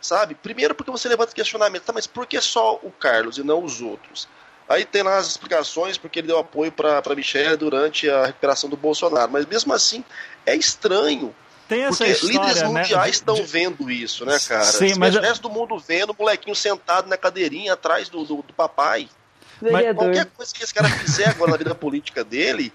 Sabe? 0.00 0.34
Primeiro 0.34 0.74
porque 0.74 0.90
você 0.90 1.08
levanta 1.08 1.34
questionamento, 1.34 1.82
tá, 1.82 1.92
mas 1.92 2.06
por 2.06 2.26
que 2.26 2.40
só 2.40 2.76
o 2.82 2.90
Carlos 2.90 3.38
e 3.38 3.42
não 3.42 3.64
os 3.64 3.80
outros? 3.80 4.28
Aí 4.68 4.84
tem 4.84 5.02
lá 5.02 5.16
as 5.16 5.26
explicações 5.26 5.96
porque 5.96 6.20
ele 6.20 6.28
deu 6.28 6.38
apoio 6.38 6.70
para 6.70 7.02
Michelle 7.16 7.56
durante 7.56 8.08
a 8.08 8.26
recuperação 8.26 8.68
do 8.68 8.76
Bolsonaro. 8.76 9.32
Mas 9.32 9.46
mesmo 9.46 9.72
assim, 9.72 10.04
é 10.44 10.54
estranho. 10.54 11.34
Tem 11.66 11.84
essa 11.84 12.04
porque 12.04 12.12
história, 12.12 12.38
líderes 12.38 12.62
né? 12.62 12.68
mundiais 12.68 13.14
estão 13.16 13.34
de... 13.34 13.42
vendo 13.42 13.90
isso, 13.90 14.24
né, 14.24 14.38
cara? 14.46 14.64
Sim, 14.64 14.94
mas... 14.98 15.16
O 15.16 15.20
resto 15.20 15.42
do 15.42 15.50
mundo 15.50 15.78
vendo 15.78 16.10
o 16.10 16.16
molequinho 16.18 16.54
sentado 16.54 17.08
na 17.08 17.16
cadeirinha 17.16 17.72
atrás 17.72 18.08
do, 18.08 18.24
do, 18.24 18.42
do 18.42 18.52
papai. 18.52 19.08
Mas 19.60 19.96
qualquer 19.96 20.26
coisa 20.26 20.54
que 20.54 20.62
esse 20.62 20.72
cara 20.72 20.88
fizer 20.88 21.28
agora 21.30 21.52
na 21.52 21.56
vida 21.56 21.74
política 21.74 22.22
dele, 22.22 22.72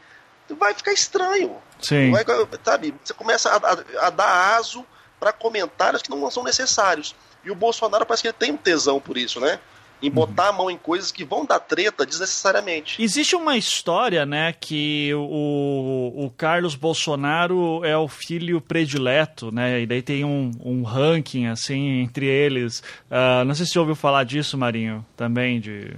vai 0.53 0.73
ficar 0.73 0.93
estranho. 0.93 1.55
Sim. 1.81 2.11
Vai, 2.11 2.23
sabe, 2.63 2.93
você 3.03 3.13
começa 3.13 3.49
a, 3.49 3.57
a, 3.57 4.07
a 4.07 4.09
dar 4.09 4.57
aso 4.57 4.85
para 5.19 5.31
comentários 5.31 6.01
que 6.01 6.09
não 6.09 6.29
são 6.29 6.43
necessários. 6.43 7.15
E 7.45 7.51
o 7.51 7.55
Bolsonaro 7.55 8.05
parece 8.05 8.23
que 8.23 8.27
ele 8.27 8.35
tem 8.37 8.51
um 8.51 8.57
tesão 8.57 8.99
por 8.99 9.17
isso, 9.17 9.39
né? 9.39 9.59
Em 10.01 10.09
uhum. 10.09 10.15
botar 10.15 10.49
a 10.49 10.51
mão 10.51 10.69
em 10.69 10.77
coisas 10.77 11.11
que 11.11 11.23
vão 11.23 11.45
dar 11.45 11.59
treta 11.59 12.05
desnecessariamente. 12.05 13.01
Existe 13.01 13.35
uma 13.35 13.55
história, 13.55 14.25
né, 14.25 14.53
que 14.53 15.13
o, 15.13 16.25
o 16.25 16.29
Carlos 16.31 16.75
Bolsonaro 16.75 17.85
é 17.85 17.97
o 17.97 18.07
filho 18.09 18.59
predileto, 18.59 19.49
né? 19.49 19.81
E 19.81 19.85
daí 19.85 20.01
tem 20.01 20.25
um, 20.25 20.51
um 20.59 20.83
ranking, 20.83 21.47
assim, 21.47 22.01
entre 22.01 22.25
eles. 22.25 22.79
Uh, 23.09 23.45
não 23.45 23.55
sei 23.55 23.65
se 23.65 23.71
você 23.71 23.79
ouviu 23.79 23.95
falar 23.95 24.25
disso, 24.25 24.57
Marinho, 24.57 25.05
também, 25.15 25.59
de... 25.59 25.95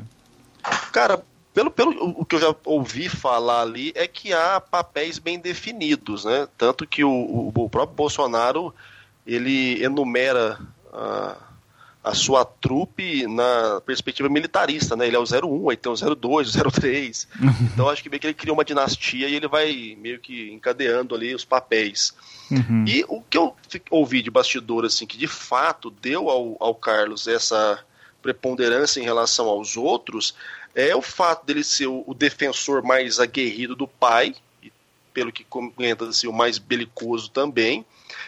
Cara, 0.92 1.24
pelo, 1.56 1.72
pelo 1.72 1.92
o 2.20 2.26
que 2.26 2.36
eu 2.36 2.40
já 2.42 2.56
ouvi 2.66 3.08
falar 3.08 3.62
ali, 3.62 3.94
é 3.96 4.06
que 4.08 4.34
há 4.34 4.60
papéis 4.60 5.18
bem 5.18 5.40
definidos, 5.40 6.26
né? 6.26 6.50
Tanto 6.58 6.86
que 6.86 7.02
o, 7.02 7.10
o, 7.10 7.48
o 7.56 7.70
próprio 7.70 7.96
Bolsonaro 7.96 8.76
ele 9.26 9.82
enumera 9.82 10.60
a, 10.92 11.38
a 12.04 12.14
sua 12.14 12.44
trupe 12.44 13.26
na 13.26 13.82
perspectiva 13.86 14.28
militarista, 14.28 14.98
né? 14.98 15.08
Ele 15.08 15.16
é 15.16 15.20
o 15.20 15.24
01, 15.24 15.70
aí 15.70 15.78
tem 15.78 15.90
o 15.90 15.96
02, 15.96 16.54
o 16.54 16.72
03. 16.72 17.28
então 17.74 17.88
acho 17.88 18.04
que 18.04 18.10
meio 18.10 18.20
que 18.20 18.28
ele 18.28 18.34
cria 18.34 18.54
uma 18.54 18.66
dinastia 18.66 19.30
e 19.30 19.36
ele 19.36 19.48
vai 19.48 19.98
meio 19.98 20.20
que 20.20 20.52
encadeando 20.52 21.16
ali 21.16 21.34
os 21.34 21.46
papéis. 21.46 22.14
Uhum. 22.52 22.84
E 22.86 23.06
o 23.08 23.22
que 23.22 23.38
eu 23.38 23.56
ouvi 23.90 24.22
de 24.22 24.30
bastidor, 24.30 24.84
assim, 24.84 25.08
que 25.08 25.18
de 25.18 25.26
fato 25.26 25.90
deu 25.90 26.30
ao, 26.30 26.58
ao 26.60 26.76
Carlos 26.76 27.30
essa 27.30 27.80
preponderância 28.22 29.00
em 29.00 29.04
relação 29.04 29.48
aos 29.48 29.78
outros, 29.78 30.36
é 30.76 30.96
o 30.96 31.02
fato 31.02 31.46
dele 31.46 31.64
ser 31.64 31.88
o, 31.88 32.04
o 32.06 32.14
defensor 32.14 32.84
mais 32.84 33.20
aguerrido 33.20 33.76
do 33.76 33.88
pai, 33.88 34.36
pelo 35.14 35.32
que 35.32 35.46
comenta 35.46 36.06
assim, 36.06 36.28
o 36.28 36.34
mais 36.34 36.58
belicoso 36.58 37.32
também, 37.32 37.86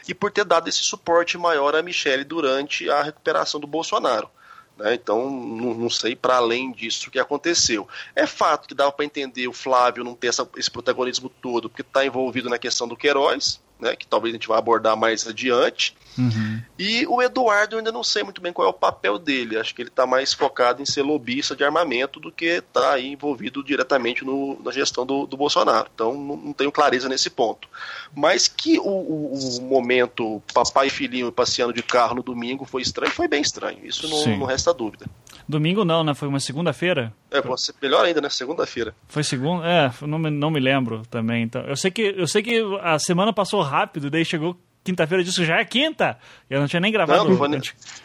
e 0.07 0.13
por 0.13 0.31
ter 0.31 0.45
dado 0.45 0.69
esse 0.69 0.79
suporte 0.79 1.37
maior 1.37 1.75
a 1.75 1.83
Michele 1.83 2.23
durante 2.23 2.89
a 2.89 3.03
recuperação 3.03 3.59
do 3.59 3.67
Bolsonaro. 3.67 4.29
Né? 4.77 4.93
Então, 4.93 5.29
não, 5.29 5.73
não 5.73 5.89
sei 5.89 6.15
para 6.15 6.37
além 6.37 6.71
disso 6.71 7.09
o 7.09 7.11
que 7.11 7.19
aconteceu. 7.19 7.87
É 8.15 8.25
fato 8.25 8.67
que 8.67 8.73
dava 8.73 8.91
para 8.93 9.03
entender 9.03 9.47
o 9.47 9.53
Flávio 9.53 10.03
não 10.03 10.15
ter 10.15 10.27
essa, 10.27 10.47
esse 10.55 10.71
protagonismo 10.71 11.29
todo, 11.29 11.69
porque 11.69 11.81
está 11.81 12.05
envolvido 12.05 12.49
na 12.49 12.57
questão 12.57 12.87
do 12.87 12.95
Queiroz, 12.95 13.59
né, 13.79 13.95
que 13.95 14.07
talvez 14.07 14.33
a 14.33 14.37
gente 14.37 14.47
vá 14.47 14.57
abordar 14.57 14.95
mais 14.97 15.27
adiante. 15.27 15.95
Uhum. 16.17 16.61
E 16.79 17.05
o 17.07 17.21
Eduardo, 17.21 17.75
eu 17.75 17.77
ainda 17.77 17.91
não 17.91 18.03
sei 18.03 18.23
muito 18.23 18.41
bem 18.41 18.51
qual 18.51 18.67
é 18.67 18.69
o 18.69 18.73
papel 18.73 19.19
dele. 19.19 19.57
Acho 19.57 19.73
que 19.73 19.81
ele 19.81 19.89
está 19.89 20.05
mais 20.05 20.33
focado 20.33 20.81
em 20.81 20.85
ser 20.85 21.03
lobista 21.03 21.55
de 21.55 21.63
armamento 21.63 22.19
do 22.19 22.31
que 22.31 22.45
está 22.45 22.93
aí 22.93 23.13
envolvido 23.13 23.63
diretamente 23.63 24.25
no, 24.25 24.59
na 24.63 24.71
gestão 24.71 25.05
do, 25.05 25.27
do 25.27 25.37
Bolsonaro. 25.37 25.89
Então, 25.93 26.13
não, 26.13 26.37
não, 26.37 26.53
tenho 26.53 26.71
clareza 26.71 27.07
nesse 27.07 27.29
ponto. 27.29 27.67
Mas 28.15 28.47
que 28.47 28.79
o, 28.79 28.83
o, 28.83 29.33
o, 29.33 29.61
momento 29.61 30.41
papai 30.53 30.87
e 30.87 30.91
filhinho 30.91 31.31
passeando 31.31 31.73
de 31.73 31.83
carro 31.83 32.15
no 32.15 32.23
domingo 32.23 32.65
foi 32.65 32.81
estranho, 32.81 33.11
foi 33.11 33.27
bem 33.27 33.41
estranho. 33.41 33.79
Isso 33.83 34.07
não, 34.07 34.37
não 34.37 34.45
resta 34.45 34.73
dúvida. 34.73 35.05
Domingo 35.47 35.85
não, 35.85 36.03
né? 36.03 36.13
Foi 36.13 36.27
uma 36.27 36.39
segunda-feira? 36.39 37.13
É, 37.31 37.41
melhor 37.81 38.05
ainda, 38.05 38.19
né? 38.19 38.29
Segunda-feira. 38.29 38.93
Foi 39.07 39.23
segunda? 39.23 39.65
É, 39.65 39.91
não 40.05 40.19
me, 40.19 40.29
não 40.29 40.51
me 40.51 40.59
lembro 40.59 41.03
também. 41.09 41.43
Então, 41.43 41.61
eu 41.61 41.75
sei 41.75 41.89
que 41.89 42.01
eu 42.01 42.27
sei 42.27 42.41
que 42.41 42.61
a 42.81 42.99
semana 42.99 43.31
passou 43.31 43.61
rápido, 43.61 44.09
daí 44.09 44.25
chegou 44.25 44.57
quinta-feira 44.87 45.23
disse 45.23 45.43
já 45.43 45.59
é 45.59 45.65
quinta. 45.65 46.17
Eu 46.49 46.61
não 46.61 46.67
tinha 46.67 46.79
nem 46.79 46.91
gravado. 46.91 47.23
Não, 47.23 47.29
não 47.31 47.37
foi, 47.37 47.59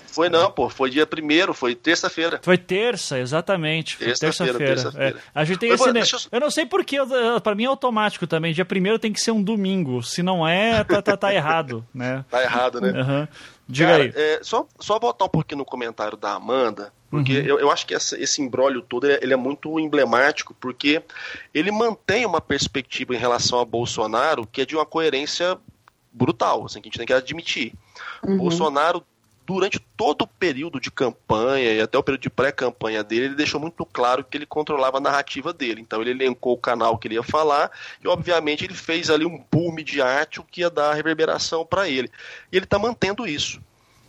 foi 0.06 0.28
não, 0.28 0.50
pô. 0.50 0.68
Foi 0.68 0.90
dia 0.90 1.06
primeiro, 1.06 1.54
foi 1.54 1.74
terça-feira. 1.74 2.40
Foi 2.42 2.58
terça, 2.58 3.18
exatamente. 3.18 3.96
Terça-feira. 3.96 4.58
Terça 4.58 4.92
terça 4.92 5.02
é. 5.02 5.14
A 5.34 5.44
gente 5.44 5.58
tem 5.58 5.70
esse. 5.70 6.14
Eu... 6.14 6.20
eu... 6.32 6.40
não 6.40 6.50
sei 6.50 6.66
porquê, 6.66 6.98
para 7.42 7.54
mim 7.54 7.64
é 7.64 7.66
automático 7.66 8.26
também. 8.26 8.52
Dia 8.52 8.64
primeiro 8.64 8.98
tem 8.98 9.12
que 9.12 9.20
ser 9.20 9.30
um 9.30 9.42
domingo. 9.42 10.02
Se 10.02 10.22
não 10.22 10.46
é, 10.46 10.82
tá, 10.84 11.00
tá, 11.00 11.16
tá 11.16 11.34
errado, 11.34 11.84
né? 11.94 12.24
Tá 12.28 12.42
errado, 12.42 12.80
né? 12.80 13.00
Uhum. 13.00 13.28
Diga 13.72 13.88
Cara, 13.88 14.02
aí. 14.02 14.12
É, 14.14 14.40
só, 14.42 14.68
só 14.78 14.98
voltar 14.98 15.24
um 15.24 15.30
pouquinho 15.30 15.60
no 15.60 15.64
comentário 15.64 16.14
da 16.14 16.34
Amanda, 16.34 16.92
porque 17.10 17.38
uhum. 17.38 17.46
eu, 17.46 17.58
eu 17.58 17.70
acho 17.70 17.86
que 17.86 17.94
essa, 17.94 18.20
esse 18.20 18.42
embrólio 18.42 18.82
todo 18.82 19.06
ele 19.06 19.32
é 19.32 19.36
muito 19.36 19.80
emblemático, 19.80 20.54
porque 20.60 21.02
ele 21.54 21.72
mantém 21.72 22.26
uma 22.26 22.38
perspectiva 22.38 23.14
em 23.14 23.18
relação 23.18 23.58
a 23.58 23.64
Bolsonaro 23.64 24.46
que 24.46 24.60
é 24.60 24.66
de 24.66 24.76
uma 24.76 24.84
coerência 24.84 25.56
brutal, 26.12 26.66
assim, 26.66 26.82
que 26.82 26.88
a 26.88 26.90
gente 26.90 26.98
tem 26.98 27.06
que 27.06 27.14
admitir. 27.14 27.72
Uhum. 28.22 28.36
Bolsonaro 28.36 29.02
durante 29.46 29.78
todo 29.96 30.22
o 30.22 30.26
período 30.26 30.80
de 30.80 30.90
campanha 30.90 31.72
e 31.72 31.80
até 31.80 31.98
o 31.98 32.02
período 32.02 32.22
de 32.22 32.30
pré-campanha 32.30 33.02
dele, 33.02 33.26
ele 33.26 33.34
deixou 33.34 33.60
muito 33.60 33.84
claro 33.84 34.24
que 34.24 34.36
ele 34.36 34.46
controlava 34.46 34.98
a 34.98 35.00
narrativa 35.00 35.52
dele. 35.52 35.80
Então 35.80 36.00
ele 36.00 36.10
elencou 36.10 36.54
o 36.54 36.58
canal 36.58 36.96
que 36.96 37.08
ele 37.08 37.16
ia 37.16 37.22
falar 37.22 37.70
e, 38.02 38.08
obviamente, 38.08 38.64
ele 38.64 38.74
fez 38.74 39.10
ali 39.10 39.24
um 39.24 39.42
boom 39.50 39.72
midiático 39.72 40.46
que 40.50 40.60
ia 40.60 40.70
dar 40.70 40.94
reverberação 40.94 41.66
para 41.66 41.88
ele. 41.88 42.10
E 42.50 42.56
ele 42.56 42.64
está 42.64 42.78
mantendo 42.78 43.26
isso. 43.26 43.60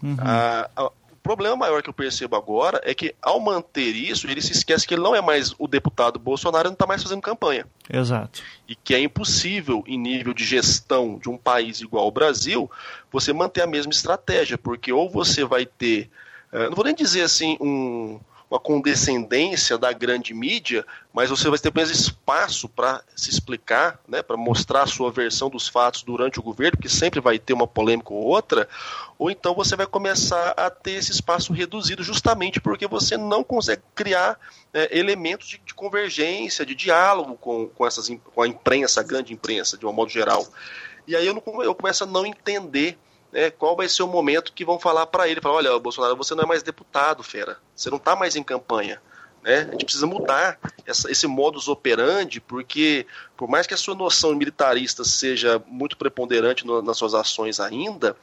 Uhum. 0.01 0.17
A, 0.19 0.69
a, 0.75 0.91
problema 1.23 1.55
maior 1.55 1.81
que 1.81 1.89
eu 1.89 1.93
percebo 1.93 2.35
agora 2.35 2.81
é 2.83 2.93
que, 2.93 3.15
ao 3.21 3.39
manter 3.39 3.95
isso, 3.95 4.29
ele 4.29 4.41
se 4.41 4.51
esquece 4.51 4.85
que 4.85 4.93
ele 4.93 5.01
não 5.01 5.15
é 5.15 5.21
mais 5.21 5.55
o 5.57 5.67
deputado 5.67 6.19
Bolsonaro, 6.19 6.67
não 6.67 6.73
está 6.73 6.85
mais 6.85 7.01
fazendo 7.01 7.21
campanha. 7.21 7.65
Exato. 7.89 8.43
E 8.67 8.75
que 8.75 8.93
é 8.93 8.99
impossível, 8.99 9.83
em 9.87 9.97
nível 9.97 10.33
de 10.33 10.43
gestão 10.43 11.17
de 11.17 11.29
um 11.29 11.37
país 11.37 11.79
igual 11.79 12.03
ao 12.03 12.11
Brasil, 12.11 12.69
você 13.11 13.31
manter 13.31 13.61
a 13.61 13.67
mesma 13.67 13.93
estratégia, 13.93 14.57
porque 14.57 14.91
ou 14.91 15.09
você 15.09 15.45
vai 15.45 15.65
ter, 15.65 16.09
eh, 16.51 16.67
não 16.67 16.75
vou 16.75 16.83
nem 16.83 16.93
dizer 16.93 17.21
assim, 17.21 17.57
um 17.61 18.19
uma 18.53 18.59
condescendência 18.59 19.79
da 19.79 19.91
grande 19.91 20.31
mídia, 20.31 20.85
mas 21.11 21.31
você 21.31 21.49
vai 21.49 21.57
ter 21.57 21.73
mais 21.73 21.89
espaço 21.89 22.69
para 22.69 23.03
se 23.15 23.31
explicar, 23.31 23.99
né, 24.07 24.21
para 24.21 24.37
mostrar 24.37 24.83
a 24.83 24.87
sua 24.87 25.11
versão 25.11 25.49
dos 25.49 25.67
fatos 25.67 26.03
durante 26.03 26.39
o 26.39 26.43
governo, 26.43 26.77
que 26.77 26.87
sempre 26.87 27.19
vai 27.19 27.39
ter 27.39 27.53
uma 27.53 27.65
polêmica 27.65 28.13
ou 28.13 28.21
outra, 28.21 28.69
ou 29.17 29.31
então 29.31 29.55
você 29.55 29.75
vai 29.75 29.87
começar 29.87 30.53
a 30.55 30.69
ter 30.69 30.91
esse 30.91 31.11
espaço 31.11 31.51
reduzido 31.51 32.03
justamente 32.03 32.61
porque 32.61 32.85
você 32.85 33.17
não 33.17 33.43
consegue 33.43 33.81
criar 33.95 34.39
é, 34.71 34.99
elementos 34.99 35.47
de, 35.47 35.57
de, 35.57 35.73
convergência, 35.73 36.63
de 36.63 36.75
diálogo 36.75 37.35
com, 37.35 37.67
com, 37.69 37.87
essas, 37.87 38.07
com 38.35 38.43
a 38.43 38.47
imprensa, 38.47 38.99
a 38.99 39.03
grande 39.03 39.33
imprensa, 39.33 39.79
de 39.79 39.85
um 39.87 39.91
modo 39.91 40.11
geral. 40.11 40.45
E 41.07 41.15
aí 41.15 41.25
eu, 41.25 41.33
não, 41.33 41.63
eu 41.63 41.73
começo 41.73 42.03
a 42.03 42.07
não 42.07 42.23
entender 42.23 42.99
né, 43.33 43.49
qual 43.49 43.75
vai 43.75 43.89
ser 43.89 44.03
o 44.03 44.07
momento 44.07 44.53
que 44.53 44.63
vão 44.63 44.79
falar 44.79 45.07
para 45.07 45.27
ele, 45.27 45.41
falar, 45.41 45.55
olha, 45.55 45.79
Bolsonaro, 45.79 46.15
você 46.15 46.35
não 46.35 46.43
é 46.43 46.45
mais 46.45 46.61
deputado, 46.61 47.23
fera, 47.23 47.57
você 47.75 47.89
não 47.89 47.97
está 47.97 48.15
mais 48.15 48.35
em 48.35 48.43
campanha. 48.43 49.01
Né? 49.41 49.67
A 49.67 49.71
gente 49.71 49.85
precisa 49.85 50.05
mudar 50.05 50.57
essa, 50.85 51.11
esse 51.11 51.25
modus 51.25 51.67
operandi, 51.67 52.39
porque 52.39 53.07
por 53.35 53.49
mais 53.49 53.65
que 53.65 53.73
a 53.73 53.77
sua 53.77 53.95
noção 53.95 54.35
militarista 54.35 55.03
seja 55.03 55.61
muito 55.67 55.97
preponderante 55.97 56.65
no, 56.65 56.81
nas 56.81 56.95
suas 56.95 57.15
ações 57.15 57.59
ainda, 57.59 58.15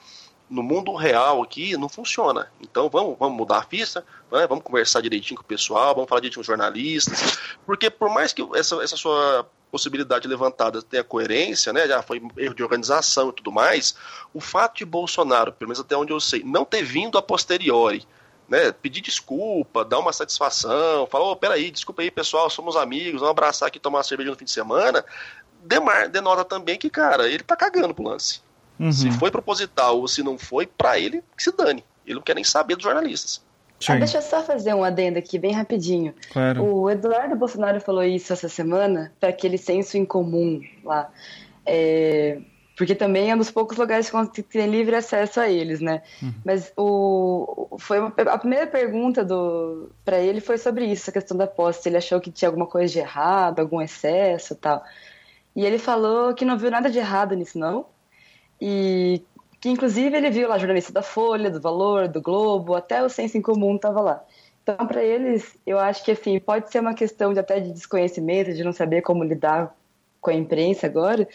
no 0.50 0.62
mundo 0.62 0.94
real 0.94 1.42
aqui 1.42 1.76
não 1.76 1.88
funciona. 1.88 2.50
Então 2.60 2.90
vamos, 2.90 3.16
vamos 3.18 3.36
mudar 3.36 3.58
a 3.58 3.62
ficha, 3.62 4.04
né? 4.32 4.46
vamos 4.48 4.64
conversar 4.64 5.00
direitinho 5.00 5.38
com 5.38 5.44
o 5.44 5.46
pessoal, 5.46 5.94
vamos 5.94 6.08
falar 6.08 6.20
direitinho 6.20 6.38
com 6.38 6.40
os 6.40 6.46
jornalistas, 6.46 7.38
porque 7.64 7.88
por 7.88 8.10
mais 8.10 8.32
que 8.32 8.46
essa, 8.54 8.82
essa 8.82 8.96
sua 8.96 9.46
possibilidade 9.70 10.26
levantada 10.26 10.82
tenha 10.82 11.04
coerência, 11.04 11.72
né, 11.72 11.86
já 11.86 12.02
foi 12.02 12.20
erro 12.36 12.54
de 12.54 12.62
organização 12.62 13.30
e 13.30 13.32
tudo 13.32 13.52
mais, 13.52 13.94
o 14.34 14.40
fato 14.40 14.78
de 14.78 14.84
Bolsonaro, 14.84 15.52
pelo 15.52 15.68
menos 15.68 15.78
até 15.78 15.96
onde 15.96 16.12
eu 16.12 16.18
sei, 16.18 16.42
não 16.42 16.64
ter 16.64 16.82
vindo 16.82 17.16
a 17.16 17.22
posteriori, 17.22 18.04
né, 18.48 18.72
pedir 18.72 19.00
desculpa, 19.00 19.84
dar 19.84 20.00
uma 20.00 20.12
satisfação, 20.12 21.06
falar, 21.06 21.30
oh, 21.30 21.36
peraí, 21.36 21.70
desculpa 21.70 22.02
aí 22.02 22.10
pessoal, 22.10 22.50
somos 22.50 22.74
amigos, 22.74 23.20
vamos 23.20 23.30
abraçar 23.30 23.68
aqui, 23.68 23.78
tomar 23.78 23.98
uma 23.98 24.04
cerveja 24.04 24.30
no 24.30 24.36
fim 24.36 24.44
de 24.44 24.50
semana, 24.50 25.04
demar, 25.62 26.08
denota 26.08 26.44
também 26.44 26.76
que, 26.76 26.90
cara, 26.90 27.28
ele 27.28 27.44
tá 27.44 27.54
cagando 27.54 27.94
pro 27.94 28.02
lance. 28.02 28.42
Uhum. 28.81 28.90
Se 28.90 29.11
foi 29.12 29.31
proposital 29.31 30.01
ou 30.01 30.09
se 30.09 30.23
não 30.23 30.38
foi, 30.38 30.66
para 30.66 30.99
ele 30.99 31.23
que 31.37 31.43
se 31.43 31.55
dane. 31.55 31.85
Ele 32.07 32.14
não 32.14 32.23
quer 32.23 32.35
nem 32.35 32.43
saber 32.43 32.77
dos 32.77 32.85
jornalistas. 32.85 33.43
Ah, 33.88 33.97
deixa 33.97 34.19
eu 34.19 34.23
só 34.23 34.43
fazer 34.43 34.75
um 34.75 34.85
adendo 34.85 35.19
aqui, 35.19 35.38
bem 35.38 35.53
rapidinho. 35.53 36.14
Claro. 36.33 36.64
O 36.64 36.90
Eduardo 36.90 37.37
Bolsonaro 37.37 37.81
falou 37.81 38.03
isso 38.03 38.33
essa 38.33 38.49
semana 38.49 39.12
para 39.19 39.31
aquele 39.31 39.57
senso 39.57 39.97
em 39.97 40.05
comum 40.05 40.61
lá. 40.85 41.11
É, 41.64 42.38
porque 42.77 42.95
também 42.95 43.31
é 43.31 43.35
um 43.35 43.38
dos 43.38 43.51
poucos 43.51 43.77
lugares 43.77 44.11
que 44.33 44.43
tem 44.43 44.66
livre 44.66 44.97
acesso 44.97 45.40
a 45.40 45.49
eles, 45.49 45.81
né? 45.81 46.03
Uhum. 46.23 46.35
Mas 46.45 46.73
o, 46.77 47.77
foi 47.79 48.01
uma, 48.01 48.09
a 48.09 48.38
primeira 48.38 48.66
pergunta 48.66 49.25
do 49.25 49.90
para 50.05 50.19
ele 50.19 50.40
foi 50.40 50.59
sobre 50.59 50.87
isso, 50.87 51.09
a 51.09 51.12
questão 51.12 51.37
da 51.37 51.47
posse. 51.47 51.88
Ele 51.88 51.97
achou 51.97 52.21
que 52.21 52.31
tinha 52.31 52.49
alguma 52.49 52.66
coisa 52.66 52.93
de 52.93 52.99
errado, 52.99 53.61
algum 53.61 53.81
excesso 53.81 54.55
tal. 54.55 54.83
E 55.55 55.64
ele 55.64 55.79
falou 55.79 56.35
que 56.35 56.45
não 56.45 56.59
viu 56.59 56.71
nada 56.71 56.90
de 56.90 56.99
errado 56.99 57.35
nisso, 57.35 57.59
não. 57.59 57.87
E 58.61 59.23
que 59.61 59.68
inclusive 59.68 60.16
ele 60.16 60.31
viu 60.31 60.49
lá 60.49 60.59
jornalista 60.59 60.92
da 60.92 61.03
Folha, 61.03 61.51
do 61.51 61.61
Valor, 61.61 62.09
do 62.09 62.20
Globo, 62.20 62.75
até 62.75 63.03
o 63.03 63.09
Senso 63.09 63.37
em 63.37 63.42
Comum 63.42 63.77
estava 63.77 64.01
lá. 64.01 64.25
Então, 64.62 64.87
para 64.87 65.03
eles, 65.03 65.57
eu 65.66 65.79
acho 65.79 66.05
que 66.05 66.12
assim, 66.12 66.38
pode 66.38 66.70
ser 66.70 66.81
uma 66.81 66.94
questão 66.94 67.33
de 67.33 67.40
até 67.40 67.61
de 67.61 67.73
desconhecimento, 67.73 68.53
de 68.53 68.64
não 68.64 68.73
saber 68.73 69.03
como 69.03 69.25
lidar 69.25 69.75
com 70.20 70.31
a 70.31 70.35
imprensa 70.35 70.87
agora, 70.87 71.27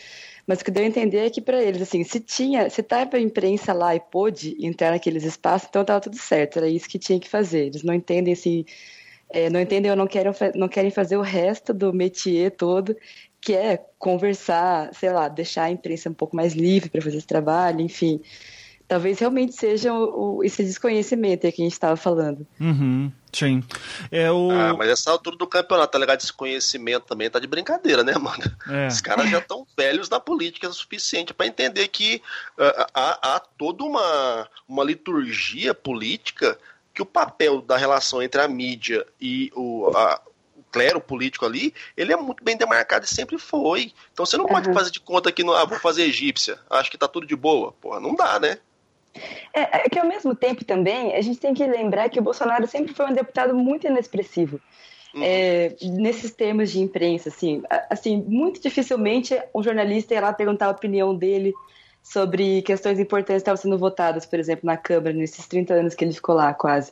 mas 0.46 0.62
o 0.62 0.66
que 0.66 0.72
deu 0.72 0.84
a 0.84 0.88
entender 0.88 1.26
é 1.26 1.30
que 1.30 1.42
para 1.42 1.62
eles, 1.62 1.82
assim, 1.82 2.04
se 2.04 2.20
tinha, 2.20 2.70
se 2.70 2.84
tava 2.84 3.18
a 3.18 3.20
imprensa 3.20 3.74
lá 3.74 3.96
e 3.96 4.00
pôde 4.00 4.56
entrar 4.64 4.92
naqueles 4.92 5.24
espaços, 5.24 5.68
então 5.68 5.82
estava 5.82 6.00
tudo 6.00 6.18
certo, 6.18 6.58
era 6.58 6.68
isso 6.68 6.88
que 6.88 7.00
tinha 7.00 7.20
que 7.20 7.28
fazer. 7.28 7.66
Eles 7.66 7.84
não 7.84 7.94
entendem 7.94 8.34
assim, 8.34 8.64
é, 9.30 9.50
não 9.50 9.60
entendem 9.60 9.90
ou 9.90 9.98
não 9.98 10.08
querem, 10.08 10.32
não 10.54 10.68
querem 10.68 10.92
fazer 10.92 11.18
o 11.18 11.22
resto 11.22 11.74
do 11.74 11.92
métier 11.92 12.52
todo, 12.52 12.96
que 13.46 13.54
é 13.54 13.78
conversar, 14.00 14.92
sei 14.96 15.12
lá, 15.12 15.28
deixar 15.28 15.66
a 15.66 15.70
imprensa 15.70 16.10
um 16.10 16.14
pouco 16.14 16.36
mais 16.36 16.54
livre 16.54 16.90
para 16.90 17.00
fazer 17.00 17.18
esse 17.18 17.28
trabalho, 17.28 17.80
enfim. 17.80 18.20
Talvez 18.88 19.20
realmente 19.20 19.54
seja 19.54 19.94
o, 19.94 20.38
o, 20.38 20.44
esse 20.44 20.64
desconhecimento 20.64 21.46
aí 21.46 21.52
que 21.52 21.62
a 21.62 21.66
gente 21.66 21.74
estava 21.74 21.96
falando. 21.96 22.46
Uhum, 22.60 23.12
sim. 23.32 23.64
É 24.12 24.32
o... 24.32 24.50
Ah, 24.50 24.74
mas 24.76 24.90
essa 24.90 25.12
altura 25.12 25.38
do 25.38 25.46
campeonato, 25.46 25.92
tá 25.92 26.00
ligado? 26.00 26.18
Desconhecimento 26.18 27.06
também 27.06 27.30
tá 27.30 27.38
de 27.38 27.46
brincadeira, 27.46 28.04
né, 28.04 28.16
mano? 28.18 28.44
É. 28.68 28.88
Os 28.88 29.00
caras 29.00 29.30
já 29.30 29.38
estão 29.38 29.66
velhos 29.78 30.10
na 30.10 30.20
política 30.20 30.68
o 30.68 30.74
suficiente 30.74 31.32
para 31.32 31.46
entender 31.46 31.88
que 31.90 32.24
uh, 32.58 32.86
há, 32.96 33.36
há 33.36 33.40
toda 33.40 33.84
uma, 33.84 34.50
uma 34.68 34.84
liturgia 34.84 35.76
política 35.76 36.58
que 36.96 37.02
o 37.02 37.06
papel 37.06 37.62
da 37.62 37.78
relação 37.78 38.24
entre 38.24 38.42
a 38.42 38.48
mídia 38.48 39.06
e 39.22 39.52
o, 39.56 39.92
a, 39.96 40.20
clero 40.76 41.00
político 41.00 41.46
ali, 41.46 41.74
ele 41.96 42.12
é 42.12 42.18
muito 42.18 42.44
bem 42.44 42.58
demarcado 42.58 43.06
e 43.06 43.08
sempre 43.08 43.38
foi. 43.38 43.94
Então 44.12 44.26
você 44.26 44.36
não 44.36 44.46
pode 44.46 44.74
fazer 44.74 44.92
de 44.92 45.00
conta 45.00 45.32
que, 45.32 45.42
não, 45.42 45.54
ah, 45.54 45.64
vou 45.64 45.80
fazer 45.80 46.04
egípcia, 46.04 46.60
acho 46.70 46.92
que 46.92 46.98
tá 46.98 47.08
tudo 47.08 47.26
de 47.26 47.36
boa. 47.36 47.72
Porra, 47.72 48.02
não 48.02 48.14
dá, 48.14 48.38
né? 48.38 48.58
É, 49.54 49.86
é, 49.86 49.90
que 49.90 49.98
ao 49.98 50.06
mesmo 50.06 50.36
tempo 50.36 50.66
também, 50.66 51.16
a 51.16 51.22
gente 51.22 51.40
tem 51.40 51.54
que 51.54 51.66
lembrar 51.66 52.10
que 52.10 52.20
o 52.20 52.22
Bolsonaro 52.22 52.68
sempre 52.68 52.94
foi 52.94 53.06
um 53.06 53.14
deputado 53.14 53.56
muito 53.56 53.88
inexpressivo. 53.88 54.60
Uhum. 55.14 55.22
É, 55.24 55.74
nesses 55.82 56.34
termos 56.34 56.70
de 56.72 56.82
imprensa, 56.82 57.30
assim, 57.30 57.64
assim, 57.90 58.22
muito 58.28 58.62
dificilmente 58.62 59.42
um 59.56 59.64
jornalista 59.64 60.14
ia 60.14 60.20
lá 60.20 60.34
perguntar 60.34 60.66
a 60.66 60.72
opinião 60.72 61.16
dele 61.16 61.54
sobre 62.04 62.62
questões 62.64 63.00
importantes 63.00 63.42
que 63.42 63.50
estavam 63.50 63.62
sendo 63.62 63.78
votadas, 63.78 64.26
por 64.26 64.38
exemplo, 64.38 64.66
na 64.66 64.76
Câmara, 64.76 65.14
nesses 65.14 65.48
30 65.48 65.74
anos 65.74 65.96
que 65.96 66.04
ele 66.04 66.12
ficou 66.12 66.36
lá, 66.36 66.54
quase. 66.54 66.92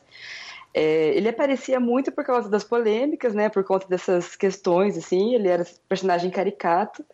É, 0.74 1.16
ele 1.16 1.28
aparecia 1.28 1.78
muito 1.78 2.10
por 2.10 2.24
causa 2.24 2.48
das 2.48 2.64
polêmicas, 2.64 3.32
né, 3.32 3.48
por 3.48 3.62
conta 3.62 3.86
dessas 3.86 4.34
questões, 4.34 4.98
assim, 4.98 5.34
ele 5.34 5.48
era 5.48 5.64
personagem 5.88 6.30
caricato, 6.30 7.04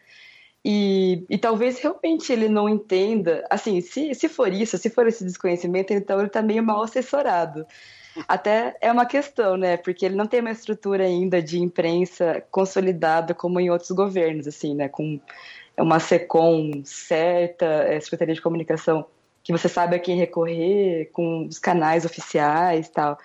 e, 0.64 1.24
e 1.28 1.38
talvez 1.38 1.78
realmente 1.78 2.32
ele 2.32 2.48
não 2.48 2.68
entenda, 2.68 3.46
assim, 3.50 3.80
se, 3.80 4.14
se 4.14 4.28
for 4.28 4.52
isso, 4.52 4.78
se 4.78 4.90
for 4.90 5.06
esse 5.06 5.24
desconhecimento, 5.24 5.92
então 5.92 6.18
ele 6.18 6.26
está 6.26 6.42
meio 6.42 6.62
mal 6.62 6.82
assessorado. 6.82 7.66
Até 8.28 8.76
é 8.80 8.90
uma 8.90 9.06
questão, 9.06 9.56
né? 9.56 9.76
Porque 9.76 10.04
ele 10.04 10.16
não 10.16 10.26
tem 10.26 10.40
uma 10.40 10.50
estrutura 10.50 11.04
ainda 11.04 11.40
de 11.40 11.60
imprensa 11.60 12.42
consolidada 12.50 13.34
como 13.34 13.60
em 13.60 13.70
outros 13.70 13.90
governos, 13.92 14.46
assim, 14.46 14.74
né? 14.74 14.88
Com 14.88 15.20
uma 15.78 15.98
SECOM 16.00 16.82
certa, 16.84 17.64
é, 17.64 17.98
Secretaria 18.00 18.34
de 18.34 18.42
Comunicação, 18.42 19.06
que 19.42 19.52
você 19.52 19.68
sabe 19.68 19.96
a 19.96 19.98
quem 19.98 20.16
recorrer, 20.16 21.10
com 21.12 21.46
os 21.46 21.58
canais 21.58 22.04
oficiais 22.04 22.88
tal. 22.90 23.16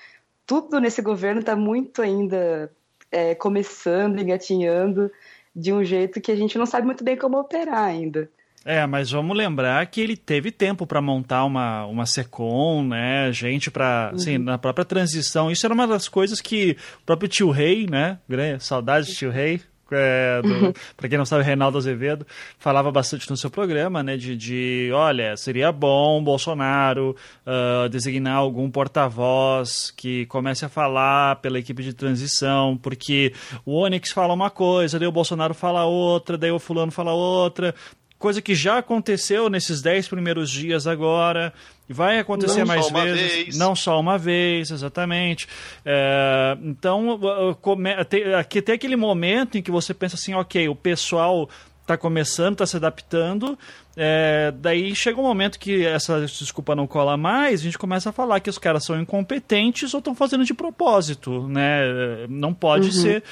Tudo 0.46 0.80
nesse 0.80 1.02
governo 1.02 1.40
está 1.40 1.56
muito 1.56 2.02
ainda 2.02 2.72
é, 3.12 3.34
começando, 3.36 4.20
engatinhando 4.20 5.12
de 5.56 5.72
um 5.72 5.84
jeito 5.84 6.20
que 6.20 6.32
a 6.32 6.36
gente 6.36 6.58
não 6.58 6.66
sabe 6.66 6.86
muito 6.86 7.04
bem 7.04 7.16
como 7.16 7.40
operar 7.40 7.84
ainda. 7.84 8.30
É, 8.66 8.84
mas 8.88 9.12
vamos 9.12 9.38
lembrar 9.38 9.86
que 9.86 10.02
ele 10.02 10.18
teve 10.18 10.52
tempo 10.52 10.88
para 10.88 11.00
montar 11.00 11.46
uma, 11.46 11.86
uma 11.86 12.08
Secom, 12.08 12.84
né? 12.84 13.32
Gente 13.32 13.70
para, 13.70 14.10
uhum. 14.10 14.16
assim, 14.16 14.38
na 14.40 14.58
própria 14.58 14.84
transição. 14.84 15.52
Isso 15.52 15.66
era 15.68 15.74
uma 15.74 15.86
das 15.86 16.10
coisas 16.10 16.42
que 16.42 16.76
o 17.04 17.06
próprio 17.06 17.30
tio 17.30 17.52
Rei, 17.52 17.86
né? 17.86 18.18
Saudades 18.60 19.10
de 19.10 19.16
tio 19.16 19.30
Rei, 19.30 19.62
é, 19.92 20.42
para 20.98 21.10
quem 21.10 21.18
não 21.18 21.26
sabe, 21.26 21.44
Reinaldo 21.44 21.78
Azevedo 21.78 22.26
falava 22.58 22.92
bastante 22.92 23.30
no 23.30 23.38
seu 23.38 23.50
programa, 23.50 24.02
né, 24.02 24.18
de, 24.18 24.36
de 24.36 24.90
olha, 24.94 25.38
seria 25.38 25.72
bom 25.72 26.24
Bolsonaro 26.24 27.16
uh, 27.46 27.90
designar 27.90 28.38
algum 28.38 28.70
porta-voz 28.70 29.92
que 29.92 30.26
comece 30.28 30.66
a 30.66 30.70
falar 30.70 31.38
pela 31.38 31.60
equipe 31.60 31.84
de 31.84 31.94
transição, 31.94 32.78
porque 32.78 33.34
o 33.66 33.76
Onyx 33.78 34.12
fala 34.12 34.34
uma 34.34 34.50
coisa, 34.50 34.98
daí 34.98 35.08
o 35.08 35.12
Bolsonaro 35.12 35.54
fala 35.54 35.86
outra, 35.86 36.38
daí 36.38 36.52
o 36.52 36.60
fulano 36.60 36.92
fala 36.92 37.14
outra, 37.14 37.76
coisa 38.18 38.42
que 38.42 38.56
já 38.56 38.78
aconteceu 38.78 39.50
nesses 39.50 39.82
dez 39.82 40.08
primeiros 40.08 40.50
dias 40.50 40.88
agora, 40.88 41.54
e 41.88 41.94
vai 41.94 42.20
acontecer 42.20 42.60
não 42.60 42.68
mais 42.68 42.90
vezes, 42.90 43.32
vez. 43.32 43.58
não 43.58 43.76
só 43.76 44.00
uma 44.00 44.18
vez, 44.18 44.72
exatamente. 44.72 45.48
É, 45.86 46.58
então, 46.64 47.20
come, 47.62 47.92
tem 48.06 48.76
aquele 48.76 48.96
momento 48.96 49.58
em 49.58 49.62
que 49.62 49.72
você 49.72 49.94
pensa 49.94 50.16
assim, 50.16 50.34
ok, 50.34 50.68
o 50.68 50.76
pessoal 50.76 51.50
está 51.86 51.96
começando, 51.96 52.54
está 52.54 52.66
se 52.66 52.76
adaptando. 52.76 53.58
É, 53.96 54.52
daí 54.60 54.94
chega 54.94 55.20
um 55.20 55.24
momento 55.24 55.58
que 55.58 55.86
essa 55.86 56.20
desculpa 56.20 56.76
não 56.76 56.86
cola 56.86 57.16
mais, 57.16 57.62
a 57.62 57.64
gente 57.64 57.78
começa 57.78 58.10
a 58.10 58.12
falar 58.12 58.42
que 58.42 58.50
os 58.50 58.58
caras 58.58 58.84
são 58.84 59.00
incompetentes 59.00 59.94
ou 59.94 60.00
estão 60.00 60.14
fazendo 60.14 60.44
de 60.44 60.54
propósito, 60.54 61.48
né? 61.48 62.28
Não 62.28 62.54
pode 62.54 62.88
uhum. 62.88 62.92
ser, 62.92 63.24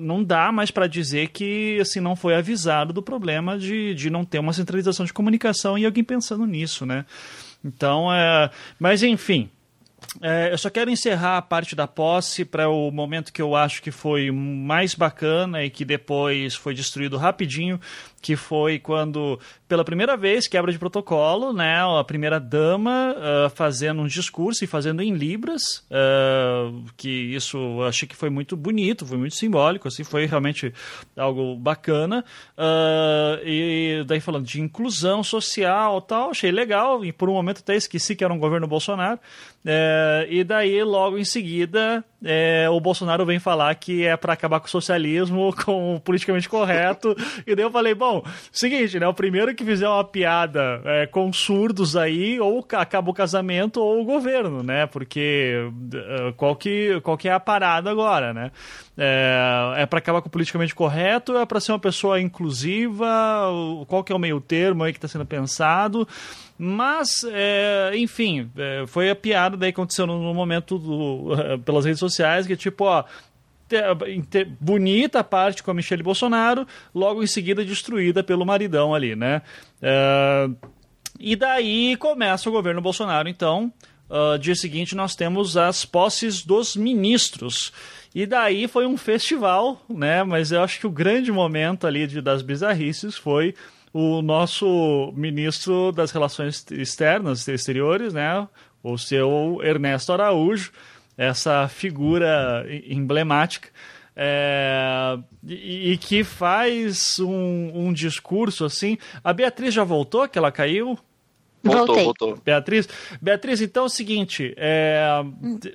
não 0.00 0.24
dá 0.24 0.50
mais 0.50 0.70
para 0.70 0.86
dizer 0.86 1.28
que 1.28 1.78
assim 1.80 2.00
não 2.00 2.16
foi 2.16 2.34
avisado 2.34 2.92
do 2.92 3.02
problema 3.02 3.58
de, 3.58 3.94
de 3.94 4.08
não 4.08 4.24
ter 4.24 4.38
uma 4.38 4.52
centralização 4.52 5.04
de 5.04 5.12
comunicação 5.12 5.76
e 5.76 5.84
alguém 5.84 6.04
pensando 6.04 6.46
nisso, 6.46 6.86
né? 6.86 7.04
Então, 7.62 8.10
é, 8.12 8.50
mas 8.78 9.02
enfim, 9.02 9.50
é, 10.22 10.52
eu 10.52 10.58
só 10.58 10.70
quero 10.70 10.90
encerrar 10.90 11.36
a 11.36 11.42
parte 11.42 11.76
da 11.76 11.86
posse 11.86 12.44
para 12.44 12.68
o 12.68 12.90
momento 12.90 13.32
que 13.32 13.42
eu 13.42 13.54
acho 13.54 13.82
que 13.82 13.90
foi 13.90 14.30
mais 14.30 14.94
bacana 14.94 15.62
e 15.62 15.70
que 15.70 15.84
depois 15.84 16.54
foi 16.54 16.74
destruído 16.74 17.16
rapidinho, 17.16 17.80
que 18.20 18.36
foi 18.36 18.78
quando, 18.78 19.38
pela 19.68 19.84
primeira 19.84 20.16
vez, 20.16 20.48
quebra 20.48 20.72
de 20.72 20.78
protocolo, 20.78 21.52
né, 21.52 21.78
a 21.98 22.02
primeira 22.04 22.40
dama 22.40 23.14
uh, 23.14 23.50
fazendo 23.50 24.02
um 24.02 24.06
discurso 24.06 24.64
e 24.64 24.66
fazendo 24.66 25.02
em 25.02 25.14
libras, 25.14 25.84
uh, 25.90 26.84
que 26.96 27.08
isso 27.08 27.82
achei 27.82 28.08
que 28.08 28.16
foi 28.16 28.30
muito 28.30 28.56
bonito, 28.56 29.06
foi 29.06 29.18
muito 29.18 29.36
simbólico, 29.36 29.88
assim, 29.88 30.02
foi 30.02 30.26
realmente 30.26 30.72
algo 31.16 31.56
bacana, 31.56 32.24
uh, 32.56 33.40
e 33.44 34.04
daí 34.06 34.20
falando 34.20 34.46
de 34.46 34.60
inclusão 34.60 35.22
social 35.22 36.00
tal, 36.02 36.30
achei 36.30 36.50
legal, 36.50 37.04
e 37.04 37.12
por 37.12 37.28
um 37.28 37.34
momento 37.34 37.58
até 37.58 37.76
esqueci 37.76 38.16
que 38.16 38.24
era 38.24 38.34
um 38.34 38.38
governo 38.38 38.66
Bolsonaro, 38.66 39.20
é, 39.70 40.26
e 40.30 40.44
daí, 40.44 40.82
logo 40.82 41.18
em 41.18 41.24
seguida, 41.24 42.02
é, 42.24 42.68
o 42.70 42.80
Bolsonaro 42.80 43.26
vem 43.26 43.38
falar 43.38 43.74
que 43.74 44.04
é 44.04 44.16
para 44.16 44.32
acabar 44.32 44.60
com 44.60 44.66
o 44.66 44.70
socialismo, 44.70 45.54
com 45.62 45.96
o 45.96 46.00
politicamente 46.00 46.48
correto. 46.48 47.14
e 47.46 47.54
daí 47.54 47.64
eu 47.64 47.70
falei, 47.70 47.94
bom, 47.94 48.07
seguinte, 48.52 48.98
né? 48.98 49.06
O 49.06 49.14
primeiro 49.14 49.54
que 49.54 49.64
fizer 49.64 49.88
uma 49.88 50.04
piada 50.04 50.80
é, 50.84 51.06
com 51.06 51.32
surdos 51.32 51.96
aí, 51.96 52.40
ou 52.40 52.66
acaba 52.72 53.10
o 53.10 53.14
casamento 53.14 53.80
ou 53.80 54.00
o 54.00 54.04
governo, 54.04 54.62
né? 54.62 54.86
Porque 54.86 55.68
uh, 55.68 56.32
qual 56.34 56.56
que, 56.56 57.00
qual 57.02 57.16
que 57.16 57.28
é 57.28 57.32
a 57.32 57.40
parada 57.40 57.90
agora, 57.90 58.32
né? 58.32 58.50
É, 58.96 59.82
é 59.82 59.86
para 59.86 60.00
acabar 60.00 60.20
com 60.20 60.28
o 60.28 60.30
politicamente 60.30 60.74
correto, 60.74 61.36
é 61.36 61.46
para 61.46 61.60
ser 61.60 61.72
uma 61.72 61.78
pessoa 61.78 62.20
inclusiva, 62.20 63.06
qual 63.86 64.02
que 64.02 64.12
é 64.12 64.16
o 64.16 64.18
meio 64.18 64.40
termo 64.40 64.82
aí 64.82 64.92
que 64.92 64.98
está 64.98 65.08
sendo 65.08 65.24
pensado. 65.24 66.06
Mas, 66.58 67.22
é, 67.30 67.92
enfim, 67.94 68.50
é, 68.56 68.84
foi 68.88 69.08
a 69.08 69.14
piada 69.14 69.56
daí 69.56 69.72
que 69.72 69.80
aconteceu 69.80 70.08
no, 70.08 70.34
momento 70.34 70.76
do, 70.76 71.28
pelas 71.64 71.84
redes 71.84 72.00
sociais, 72.00 72.48
que 72.48 72.56
tipo, 72.56 72.84
ó, 72.84 73.04
bonita 74.60 75.22
parte 75.22 75.62
com 75.62 75.70
a 75.70 75.74
Michelle 75.74 76.02
Bolsonaro, 76.02 76.66
logo 76.94 77.22
em 77.22 77.26
seguida 77.26 77.64
destruída 77.64 78.22
pelo 78.22 78.46
maridão 78.46 78.94
ali, 78.94 79.14
né? 79.14 79.42
É, 79.82 80.48
e 81.18 81.34
daí 81.34 81.96
começa 81.96 82.48
o 82.48 82.52
governo 82.52 82.80
Bolsonaro, 82.80 83.28
então. 83.28 83.72
Uh, 84.08 84.38
dia 84.38 84.54
seguinte 84.54 84.94
nós 84.94 85.14
temos 85.14 85.56
as 85.56 85.84
posses 85.84 86.42
dos 86.42 86.76
ministros. 86.76 87.72
E 88.14 88.24
daí 88.24 88.66
foi 88.66 88.86
um 88.86 88.96
festival, 88.96 89.82
né? 89.88 90.24
Mas 90.24 90.50
eu 90.50 90.62
acho 90.62 90.80
que 90.80 90.86
o 90.86 90.90
grande 90.90 91.30
momento 91.30 91.86
ali 91.86 92.06
de, 92.06 92.22
das 92.22 92.40
bizarrices 92.40 93.16
foi 93.16 93.54
o 93.92 94.22
nosso 94.22 95.12
ministro 95.14 95.92
das 95.92 96.10
Relações 96.10 96.64
Externas, 96.70 97.46
Exteriores, 97.48 98.14
né? 98.14 98.48
O 98.82 98.96
seu 98.96 99.60
Ernesto 99.62 100.12
Araújo, 100.12 100.72
essa 101.18 101.66
figura 101.68 102.64
emblemática. 102.86 103.68
É, 104.20 105.16
e, 105.46 105.92
e, 105.92 105.96
que 105.96 106.24
faz 106.24 107.20
um, 107.20 107.86
um, 107.86 107.92
discurso 107.92 108.64
assim. 108.64 108.98
A 109.22 109.32
Beatriz 109.32 109.72
já 109.72 109.84
voltou, 109.84 110.28
que 110.28 110.36
ela 110.36 110.50
caiu? 110.50 110.98
Voltou, 111.62 111.94
voltou. 111.96 112.38
Beatriz, 112.44 112.88
Beatriz, 113.20 113.60
então 113.60 113.84
é 113.84 113.86
o 113.86 113.88
seguinte, 113.88 114.54
é, 114.56 115.22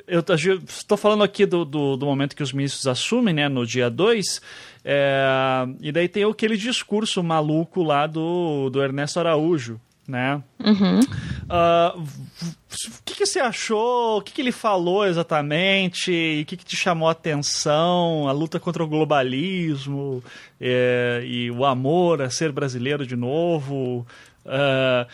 eu 0.07 0.23
estou 0.65 0.97
falando 0.97 1.23
aqui 1.23 1.45
do, 1.45 1.65
do, 1.65 1.95
do, 1.95 2.05
momento 2.05 2.35
que 2.35 2.43
os 2.43 2.53
ministros 2.53 2.87
assumem, 2.87 3.33
né, 3.33 3.49
no 3.49 3.65
dia 3.65 3.89
2, 3.89 4.41
é, 4.83 5.65
e 5.81 5.91
daí 5.91 6.07
tem 6.07 6.23
aquele 6.23 6.57
discurso 6.57 7.21
maluco 7.21 7.83
lá 7.83 8.07
do, 8.07 8.69
do 8.69 8.81
Ernesto 8.81 9.19
Araújo, 9.19 9.79
né? 10.07 10.41
Uhum. 10.59 10.99
Uh, 10.99 12.01
o 12.01 13.03
que, 13.05 13.15
que, 13.15 13.25
você 13.25 13.39
achou? 13.39 14.17
O 14.17 14.21
que, 14.21 14.33
que 14.33 14.41
ele 14.41 14.51
falou 14.51 15.05
exatamente? 15.05 16.41
O 16.41 16.45
que, 16.45 16.57
que, 16.57 16.65
te 16.65 16.75
chamou 16.75 17.07
a 17.07 17.11
atenção? 17.11 18.27
A 18.27 18.31
luta 18.31 18.59
contra 18.59 18.83
o 18.83 18.87
globalismo 18.87 20.23
é, 20.59 21.23
e 21.25 21.49
o 21.51 21.65
amor 21.65 22.21
a 22.21 22.29
ser 22.29 22.51
brasileiro 22.51 23.05
de 23.05 23.15
novo? 23.15 24.05
Uh, 24.45 25.07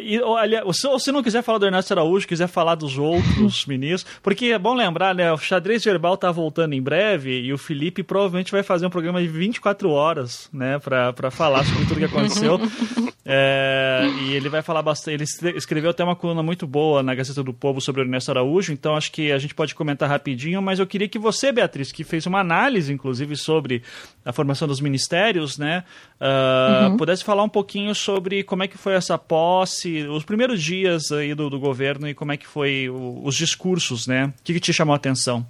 e, 0.00 0.20
olha, 0.20 0.62
se 0.72 0.86
você 0.86 1.10
não 1.10 1.22
quiser 1.22 1.42
falar 1.42 1.58
do 1.58 1.66
Ernesto 1.66 1.92
Araújo, 1.92 2.28
quiser 2.28 2.46
falar 2.46 2.76
dos 2.76 2.96
outros 2.96 3.66
ministros, 3.66 4.18
porque 4.22 4.46
é 4.46 4.58
bom 4.58 4.72
lembrar, 4.72 5.14
né? 5.14 5.32
O 5.32 5.36
xadrez 5.36 5.82
verbal 5.82 6.16
tá 6.16 6.30
voltando 6.30 6.74
em 6.74 6.82
breve 6.82 7.40
e 7.40 7.52
o 7.52 7.58
Felipe 7.58 8.02
provavelmente 8.02 8.52
vai 8.52 8.62
fazer 8.62 8.86
um 8.86 8.90
programa 8.90 9.20
de 9.20 9.26
24 9.26 9.90
horas, 9.90 10.48
né, 10.52 10.78
para 10.78 11.30
falar 11.30 11.64
sobre 11.64 11.86
tudo 11.86 11.98
que 11.98 12.04
aconteceu. 12.04 12.60
é, 13.26 14.06
e 14.22 14.32
ele 14.34 14.48
vai 14.48 14.62
falar 14.62 14.82
bastante. 14.82 15.14
Ele 15.14 15.56
escreveu 15.56 15.90
até 15.90 16.04
uma 16.04 16.14
coluna 16.14 16.42
muito 16.42 16.66
boa 16.66 17.02
na 17.02 17.14
Gazeta 17.14 17.42
do 17.42 17.52
Povo 17.52 17.80
sobre 17.80 18.02
o 18.02 18.04
Ernesto 18.04 18.30
Araújo, 18.30 18.72
então 18.72 18.94
acho 18.94 19.10
que 19.10 19.32
a 19.32 19.38
gente 19.38 19.54
pode 19.54 19.74
comentar 19.74 20.08
rapidinho, 20.08 20.62
mas 20.62 20.78
eu 20.78 20.86
queria 20.86 21.08
que 21.08 21.18
você, 21.18 21.50
Beatriz, 21.50 21.90
que 21.90 22.04
fez 22.04 22.26
uma 22.26 22.38
análise, 22.38 22.92
inclusive, 22.92 23.36
sobre 23.36 23.82
a 24.24 24.32
formação 24.32 24.68
dos 24.68 24.80
ministérios, 24.80 25.58
né, 25.58 25.82
uh, 26.20 26.90
uhum. 26.90 26.96
pudesse 26.96 27.24
falar 27.24 27.42
um 27.42 27.48
pouquinho 27.48 27.92
sobre 27.94 28.44
como 28.44 28.62
é 28.62 28.68
que 28.68 28.78
foi 28.78 28.94
essa 28.94 29.18
pós 29.18 29.63
posse, 29.64 30.06
os 30.06 30.24
primeiros 30.24 30.62
dias 30.62 31.10
aí 31.10 31.34
do, 31.34 31.48
do 31.48 31.58
governo 31.58 32.08
e 32.08 32.14
como 32.14 32.32
é 32.32 32.36
que 32.36 32.46
foi 32.46 32.88
o, 32.88 33.22
os 33.24 33.34
discursos, 33.34 34.06
né? 34.06 34.26
O 34.26 34.42
que, 34.44 34.52
que 34.52 34.60
te 34.60 34.72
chamou 34.72 34.92
a 34.92 34.96
atenção? 34.96 35.46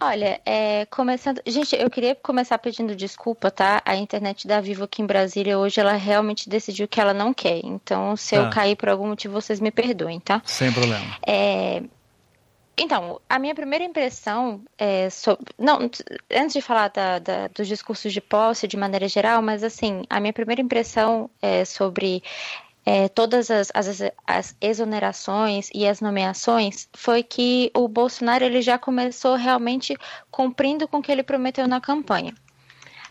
Olha, 0.00 0.40
é, 0.44 0.86
começando. 0.86 1.40
Gente, 1.46 1.74
eu 1.74 1.90
queria 1.90 2.14
começar 2.14 2.58
pedindo 2.58 2.94
desculpa, 2.94 3.50
tá? 3.50 3.82
A 3.84 3.96
internet 3.96 4.46
da 4.46 4.60
Vivo 4.60 4.84
aqui 4.84 5.02
em 5.02 5.06
Brasília 5.06 5.58
hoje, 5.58 5.80
ela 5.80 5.94
realmente 5.94 6.48
decidiu 6.48 6.86
que 6.86 7.00
ela 7.00 7.14
não 7.14 7.32
quer. 7.32 7.60
Então, 7.64 8.16
se 8.16 8.36
tá. 8.36 8.42
eu 8.42 8.50
cair 8.50 8.76
por 8.76 8.88
algum 8.88 9.08
motivo, 9.08 9.34
vocês 9.34 9.58
me 9.58 9.70
perdoem, 9.70 10.20
tá? 10.20 10.42
Sem 10.44 10.72
problema. 10.72 11.04
É, 11.26 11.82
então, 12.78 13.20
a 13.28 13.38
minha 13.38 13.54
primeira 13.54 13.84
impressão 13.84 14.62
é 14.76 15.08
sobre. 15.08 15.46
Não, 15.58 15.78
antes 16.30 16.52
de 16.52 16.60
falar 16.60 16.88
da, 16.88 17.18
da, 17.18 17.48
dos 17.48 17.66
discursos 17.66 18.12
de 18.12 18.20
posse 18.20 18.68
de 18.68 18.76
maneira 18.76 19.08
geral, 19.08 19.40
mas 19.40 19.64
assim, 19.64 20.02
a 20.10 20.20
minha 20.20 20.32
primeira 20.32 20.60
impressão 20.60 21.30
é 21.40 21.64
sobre 21.64 22.22
é, 22.84 23.08
todas 23.08 23.50
as, 23.50 23.70
as, 23.74 24.02
as, 24.26 24.56
exonerações 24.60 25.70
e 25.74 25.86
as 25.86 26.02
nomeações 26.02 26.86
foi 26.94 27.22
que 27.22 27.70
o 27.74 27.88
Bolsonaro 27.88 28.44
ele 28.44 28.60
já 28.60 28.78
começou 28.78 29.36
realmente 29.36 29.96
cumprindo 30.30 30.86
com 30.86 30.98
o 30.98 31.02
que 31.02 31.10
ele 31.10 31.22
prometeu 31.22 31.66
na 31.66 31.80
campanha 31.80 32.34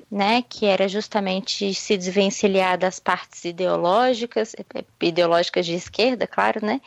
né, 0.10 0.44
que 0.44 0.66
era 0.66 0.88
justamente 0.88 1.74
se 1.74 1.98
desvencilhar 1.98 2.78
das 2.78 3.00
partes 3.00 3.44
ideológicas, 3.44 4.56
ideológicas 5.02 5.66
de 5.66 5.74
esquerda, 5.74 6.28
claro, 6.28 6.66
né, 6.66 6.80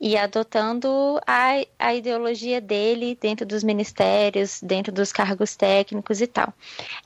e 0.00 0.16
adotando 0.16 1.20
a, 1.26 1.64
a 1.78 1.94
ideologia 1.94 2.60
dele 2.60 3.16
dentro 3.20 3.46
dos 3.46 3.62
ministérios, 3.62 4.60
dentro 4.60 4.92
dos 4.92 5.12
cargos 5.12 5.56
técnicos 5.56 6.20
e 6.20 6.26
tal. 6.26 6.52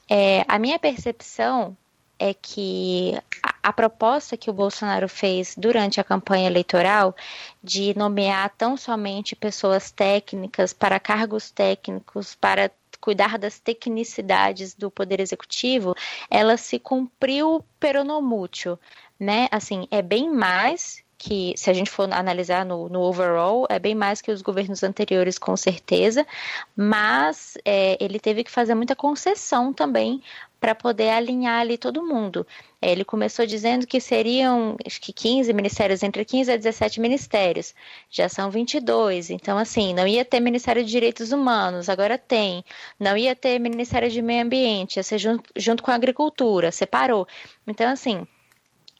É, 0.09 0.45
a 0.49 0.59
minha 0.59 0.79
percepção 0.79 1.77
é 2.19 2.35
que 2.35 3.19
a, 3.43 3.71
a, 3.71 3.73
proposta 3.73 4.37
que 4.37 4.51
o 4.51 4.53
Bolsonaro 4.53 5.09
fez 5.09 5.55
durante 5.57 5.99
a 5.99 6.05
campanha 6.05 6.49
eleitoral 6.49 7.17
de 7.65 7.97
nomear 7.97 8.53
tão 8.59 8.77
somente 8.77 9.35
pessoas 9.35 9.91
técnicas 9.91 10.75
para 10.75 11.01
cargos 11.01 11.51
técnicos, 11.51 12.35
para 12.35 12.71
cuidar 13.01 13.39
das 13.39 13.59
tecnicidades 13.59 14.75
do 14.75 14.91
poder 14.91 15.21
executivo, 15.21 15.95
ela 16.31 16.57
se 16.57 16.79
cumpriu 16.79 17.65
peronomútil, 17.79 18.79
né? 19.19 19.49
Assim, 19.51 19.87
é 19.91 20.03
bem 20.03 20.31
mais 20.31 21.03
que, 21.21 21.53
se 21.55 21.69
a 21.69 21.75
gente 21.75 21.91
for 21.91 22.11
analisar 22.11 22.65
no, 22.65 22.89
no, 22.89 23.01
overall, 23.01 23.67
é 23.69 23.79
bem 23.79 23.95
mais 23.95 24.23
que 24.23 24.31
os 24.31 24.41
governos 24.41 24.83
anteriores, 24.83 25.39
com 25.39 25.55
certeza, 25.55 26.27
mas 26.75 27.59
é, 27.63 28.03
ele 28.03 28.19
teve 28.19 28.43
que 28.43 28.51
fazer 28.51 28.75
muita 28.75 28.97
concessão 28.97 29.71
também 29.71 30.23
para 30.61 30.75
poder 30.75 31.09
alinhar 31.11 31.61
ali 31.61 31.79
todo 31.79 32.07
mundo. 32.07 32.47
É, 32.83 32.93
ele 32.93 33.05
começou 33.05 33.47
dizendo 33.47 33.87
que 33.87 34.01
seriam, 34.01 34.77
acho 34.87 35.01
que 35.01 35.13
15 35.13 35.53
ministérios, 35.53 36.03
entre 36.03 36.25
15 36.25 36.53
a 36.53 36.57
17 36.57 37.01
ministérios. 37.01 37.75
Já 38.11 38.29
são 38.29 38.51
22. 38.51 39.31
Então, 39.31 39.57
assim, 39.59 39.95
não 39.95 40.07
ia 40.07 40.25
ter 40.25 40.41
Ministério 40.41 40.85
de 40.85 40.91
Direitos 40.91 41.33
Humanos, 41.33 41.89
agora 41.89 42.19
tem. 42.19 42.65
Não 42.99 43.17
ia 43.17 43.35
ter 43.35 43.59
Ministério 43.59 44.11
de 44.11 44.21
Meio 44.23 44.45
Ambiente, 44.45 44.97
ia 44.97 45.03
ser 45.03 45.19
junto, 45.19 45.51
junto 45.57 45.83
com 45.83 45.91
a 45.91 45.95
Agricultura, 45.95 46.71
separou. 46.71 47.27
Então, 47.67 47.91
assim. 47.91 48.27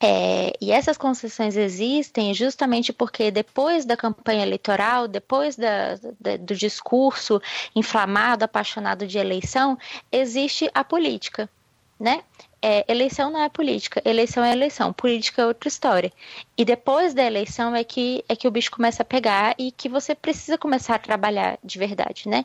É, 0.03 0.55
e 0.59 0.73
essas 0.73 0.97
concessões 0.97 1.59
existem 1.59 2.33
justamente 2.33 2.91
porque 2.91 3.31
depois 3.31 3.85
da 3.85 3.99
campanha 3.99 4.43
eleitoral, 4.43 5.07
depois 5.07 5.57
da, 5.57 5.97
da, 6.19 6.39
do 6.39 6.55
discurso 6.55 7.41
inflamado, 7.77 8.43
apaixonado 8.43 9.07
de 9.07 9.19
eleição, 9.19 9.77
existe 10.11 10.71
a 10.73 10.83
política, 10.83 11.51
né? 11.99 12.25
É, 12.63 12.85
eleição 12.91 13.31
não 13.31 13.43
é 13.43 13.49
política, 13.49 14.03
eleição 14.05 14.43
é 14.45 14.53
eleição, 14.53 14.93
política 14.93 15.43
é 15.43 15.47
outra 15.47 15.69
história. 15.69 16.13
E 16.57 16.65
depois 16.65 17.13
da 17.13 17.23
eleição 17.23 17.75
é 17.75 17.85
que 17.85 18.25
é 18.29 18.37
que 18.37 18.49
o 18.49 18.51
bicho 18.51 18.71
começa 18.71 19.03
a 19.03 19.05
pegar 19.05 19.55
e 19.59 19.71
que 19.71 19.89
você 19.89 20.15
precisa 20.15 20.57
começar 20.57 20.95
a 20.95 20.99
trabalhar 20.99 21.59
de 21.63 21.79
verdade, 21.79 22.27
né? 22.29 22.45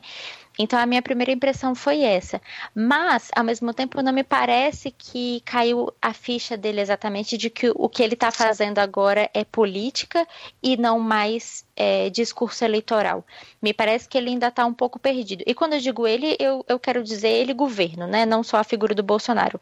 Então 0.58 0.78
a 0.78 0.86
minha 0.86 1.02
primeira 1.02 1.32
impressão 1.32 1.74
foi 1.74 2.02
essa. 2.02 2.40
Mas, 2.74 3.30
ao 3.34 3.44
mesmo 3.44 3.74
tempo, 3.74 4.02
não 4.02 4.12
me 4.12 4.24
parece 4.24 4.90
que 4.90 5.40
caiu 5.44 5.92
a 6.00 6.12
ficha 6.12 6.56
dele 6.56 6.80
exatamente 6.80 7.36
de 7.36 7.50
que 7.50 7.70
o 7.74 7.88
que 7.88 8.02
ele 8.02 8.14
está 8.14 8.30
fazendo 8.30 8.78
agora 8.78 9.30
é 9.34 9.44
política 9.44 10.26
e 10.62 10.76
não 10.76 10.98
mais 10.98 11.64
é, 11.76 12.08
discurso 12.08 12.64
eleitoral. 12.64 13.24
Me 13.60 13.74
parece 13.74 14.08
que 14.08 14.16
ele 14.16 14.30
ainda 14.30 14.48
está 14.48 14.64
um 14.64 14.72
pouco 14.72 14.98
perdido. 14.98 15.44
E 15.46 15.54
quando 15.54 15.74
eu 15.74 15.80
digo 15.80 16.06
ele, 16.06 16.36
eu, 16.38 16.64
eu 16.68 16.78
quero 16.78 17.02
dizer 17.02 17.28
ele 17.28 17.52
governo, 17.52 18.06
né? 18.06 18.24
Não 18.24 18.42
só 18.42 18.56
a 18.56 18.64
figura 18.64 18.94
do 18.94 19.02
Bolsonaro. 19.02 19.60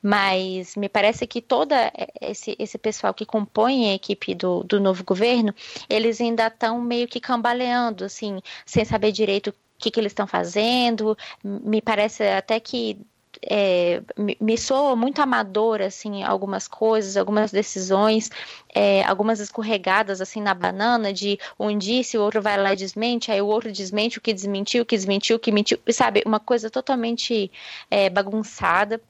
Mas 0.00 0.76
me 0.76 0.88
parece 0.88 1.26
que 1.26 1.42
todo 1.42 1.74
esse, 2.20 2.54
esse 2.58 2.78
pessoal 2.78 3.12
que 3.12 3.26
compõe 3.26 3.90
a 3.90 3.94
equipe 3.94 4.34
do, 4.34 4.62
do 4.62 4.78
novo 4.78 5.02
governo, 5.02 5.52
eles 5.88 6.20
ainda 6.20 6.46
estão 6.46 6.80
meio 6.80 7.08
que 7.08 7.18
cambaleando, 7.18 8.04
assim, 8.04 8.40
sem 8.64 8.84
saber 8.84 9.10
direito 9.10 9.52
que, 9.78 9.90
que 9.90 10.00
eles 10.00 10.12
estão 10.12 10.26
fazendo. 10.26 11.16
Me 11.42 11.80
parece 11.80 12.22
até 12.24 12.58
que 12.60 12.98
é, 13.42 14.02
me 14.40 14.56
soa 14.56 14.96
muito 14.96 15.20
amadora, 15.20 15.86
assim, 15.86 16.22
algumas 16.22 16.66
coisas, 16.66 17.16
algumas 17.16 17.50
decisões, 17.50 18.30
é, 18.74 19.04
algumas 19.04 19.40
escorregadas, 19.40 20.20
assim, 20.20 20.40
na 20.40 20.54
banana, 20.54 21.12
de 21.12 21.38
um 21.58 21.76
disse, 21.76 22.16
o 22.16 22.22
outro 22.22 22.40
vai 22.40 22.56
lá 22.56 22.72
e 22.72 22.76
desmente, 22.76 23.30
aí 23.30 23.40
o 23.40 23.46
outro 23.46 23.70
desmente 23.70 24.18
o 24.18 24.20
que 24.20 24.32
desmentiu, 24.32 24.82
o 24.82 24.86
que 24.86 24.96
desmentiu, 24.96 25.36
o 25.36 25.38
que 25.38 25.52
mentiu, 25.52 25.78
sabe? 25.90 26.22
Uma 26.26 26.40
coisa 26.40 26.70
totalmente 26.70 27.50
é, 27.90 28.08
bagunçada, 28.08 29.00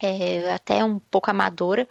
é, 0.00 0.52
até 0.52 0.84
um 0.84 0.98
pouco 0.98 1.30
amadora. 1.30 1.88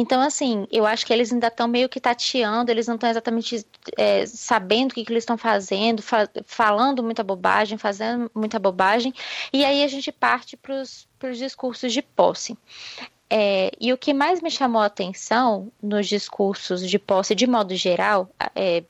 Então, 0.00 0.20
assim, 0.20 0.64
eu 0.70 0.86
acho 0.86 1.04
que 1.04 1.12
eles 1.12 1.32
ainda 1.32 1.48
estão 1.48 1.66
meio 1.66 1.88
que 1.88 1.98
tateando, 1.98 2.70
eles 2.70 2.86
não 2.86 2.94
estão 2.94 3.10
exatamente 3.10 3.66
é, 3.96 4.24
sabendo 4.26 4.92
o 4.92 4.94
que, 4.94 5.04
que 5.04 5.12
eles 5.12 5.22
estão 5.22 5.36
fazendo, 5.36 6.00
fa 6.00 6.30
falando 6.46 7.02
muita 7.02 7.24
bobagem, 7.24 7.76
fazendo 7.76 8.30
muita 8.32 8.60
bobagem, 8.60 9.12
e 9.52 9.64
aí 9.64 9.82
a 9.82 9.88
gente 9.88 10.12
parte 10.12 10.56
para 10.56 10.80
os 10.80 11.36
discursos 11.36 11.92
de 11.92 12.00
posse. 12.00 12.56
É, 13.28 13.72
e 13.80 13.92
o 13.92 13.98
que 13.98 14.14
mais 14.14 14.40
me 14.40 14.52
chamou 14.52 14.80
a 14.80 14.86
atenção 14.86 15.72
nos 15.82 16.06
discursos 16.06 16.88
de 16.88 16.98
posse, 16.98 17.34
de 17.34 17.48
modo 17.48 17.74
geral, 17.74 18.30
é, 18.54 18.84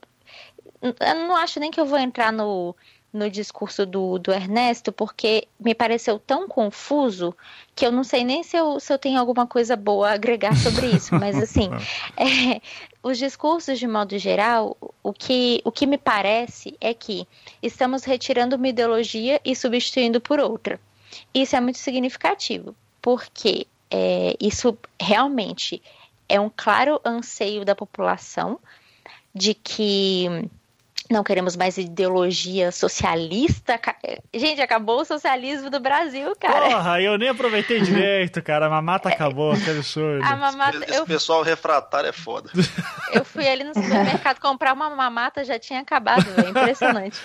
eu 0.79 1.15
não 1.15 1.35
acho 1.35 1.59
nem 1.59 1.71
que 1.71 1.79
eu 1.79 1.87
vou 1.87 1.97
entrar 1.97 2.31
no, 2.31 2.75
no 3.11 3.29
discurso 3.29 3.85
do, 3.85 4.19
do 4.19 4.31
Ernesto, 4.31 4.91
porque 4.91 5.47
me 5.59 5.73
pareceu 5.73 6.19
tão 6.19 6.47
confuso 6.47 7.35
que 7.75 7.85
eu 7.85 7.91
não 7.91 8.03
sei 8.03 8.23
nem 8.23 8.43
se 8.43 8.55
eu, 8.55 8.79
se 8.79 8.93
eu 8.93 8.99
tenho 8.99 9.19
alguma 9.19 9.47
coisa 9.47 9.75
boa 9.75 10.09
a 10.09 10.13
agregar 10.13 10.55
sobre 10.55 10.87
isso. 10.87 11.15
Mas, 11.15 11.35
assim, 11.41 11.69
é, 12.15 12.61
os 13.01 13.17
discursos, 13.17 13.79
de 13.79 13.87
modo 13.87 14.17
geral, 14.17 14.77
o 15.01 15.11
que, 15.11 15.61
o 15.65 15.71
que 15.71 15.87
me 15.87 15.97
parece 15.97 16.75
é 16.79 16.93
que 16.93 17.27
estamos 17.63 18.03
retirando 18.03 18.55
uma 18.55 18.67
ideologia 18.67 19.41
e 19.43 19.55
substituindo 19.55 20.21
por 20.21 20.39
outra. 20.39 20.79
Isso 21.33 21.55
é 21.55 21.61
muito 21.61 21.79
significativo, 21.79 22.75
porque 23.01 23.65
é, 23.89 24.35
isso 24.39 24.77
realmente 25.01 25.81
é 26.27 26.39
um 26.39 26.51
claro 26.55 27.01
anseio 27.03 27.65
da 27.65 27.75
população 27.75 28.59
de 29.33 29.55
que 29.55 30.27
não 31.09 31.23
queremos 31.23 31.55
mais 31.55 31.77
ideologia 31.77 32.71
socialista. 32.71 33.79
Gente, 34.33 34.61
acabou 34.61 35.01
o 35.01 35.05
socialismo 35.05 35.69
do 35.69 35.79
Brasil, 35.79 36.35
cara. 36.39 36.69
Porra, 36.69 37.01
eu 37.01 37.17
nem 37.17 37.29
aproveitei 37.29 37.81
direito, 37.81 38.41
cara. 38.43 38.67
A 38.67 38.69
mamata 38.69 39.09
acabou, 39.09 39.53
que 39.55 39.69
absurdo. 39.69 40.23
A 40.23 40.35
mamata, 40.35 40.77
esse, 40.85 40.99
eu... 40.99 41.05
pessoal 41.05 41.41
refratário 41.41 42.09
é 42.09 42.13
foda. 42.13 42.49
Eu 43.11 43.25
fui 43.25 43.47
ali 43.47 43.63
no 43.63 43.73
supermercado 43.73 44.39
comprar 44.39 44.71
uma 44.71 44.87
mamata, 44.87 45.43
já 45.43 45.57
tinha 45.57 45.79
acabado, 45.79 46.25
velho. 46.25 46.49
Impressionante. 46.49 47.19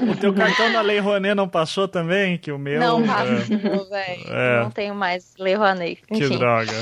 O, 0.00 0.12
o 0.12 0.16
teu 0.16 0.32
cartão 0.32 0.72
da 0.72 0.80
Lei 0.80 1.00
Rouanet 1.00 1.34
não 1.34 1.48
passou 1.48 1.88
também? 1.88 2.38
Que 2.38 2.52
o 2.52 2.58
meu. 2.58 2.78
Não 2.78 3.02
é. 3.02 3.06
passou, 3.08 3.88
velho. 3.88 4.24
É... 4.28 4.62
Não 4.62 4.70
tenho 4.70 4.94
mais 4.94 5.34
Lei 5.36 5.54
Rouanet. 5.56 6.00
Enfim. 6.08 6.28
Que 6.28 6.36
droga. 6.38 6.72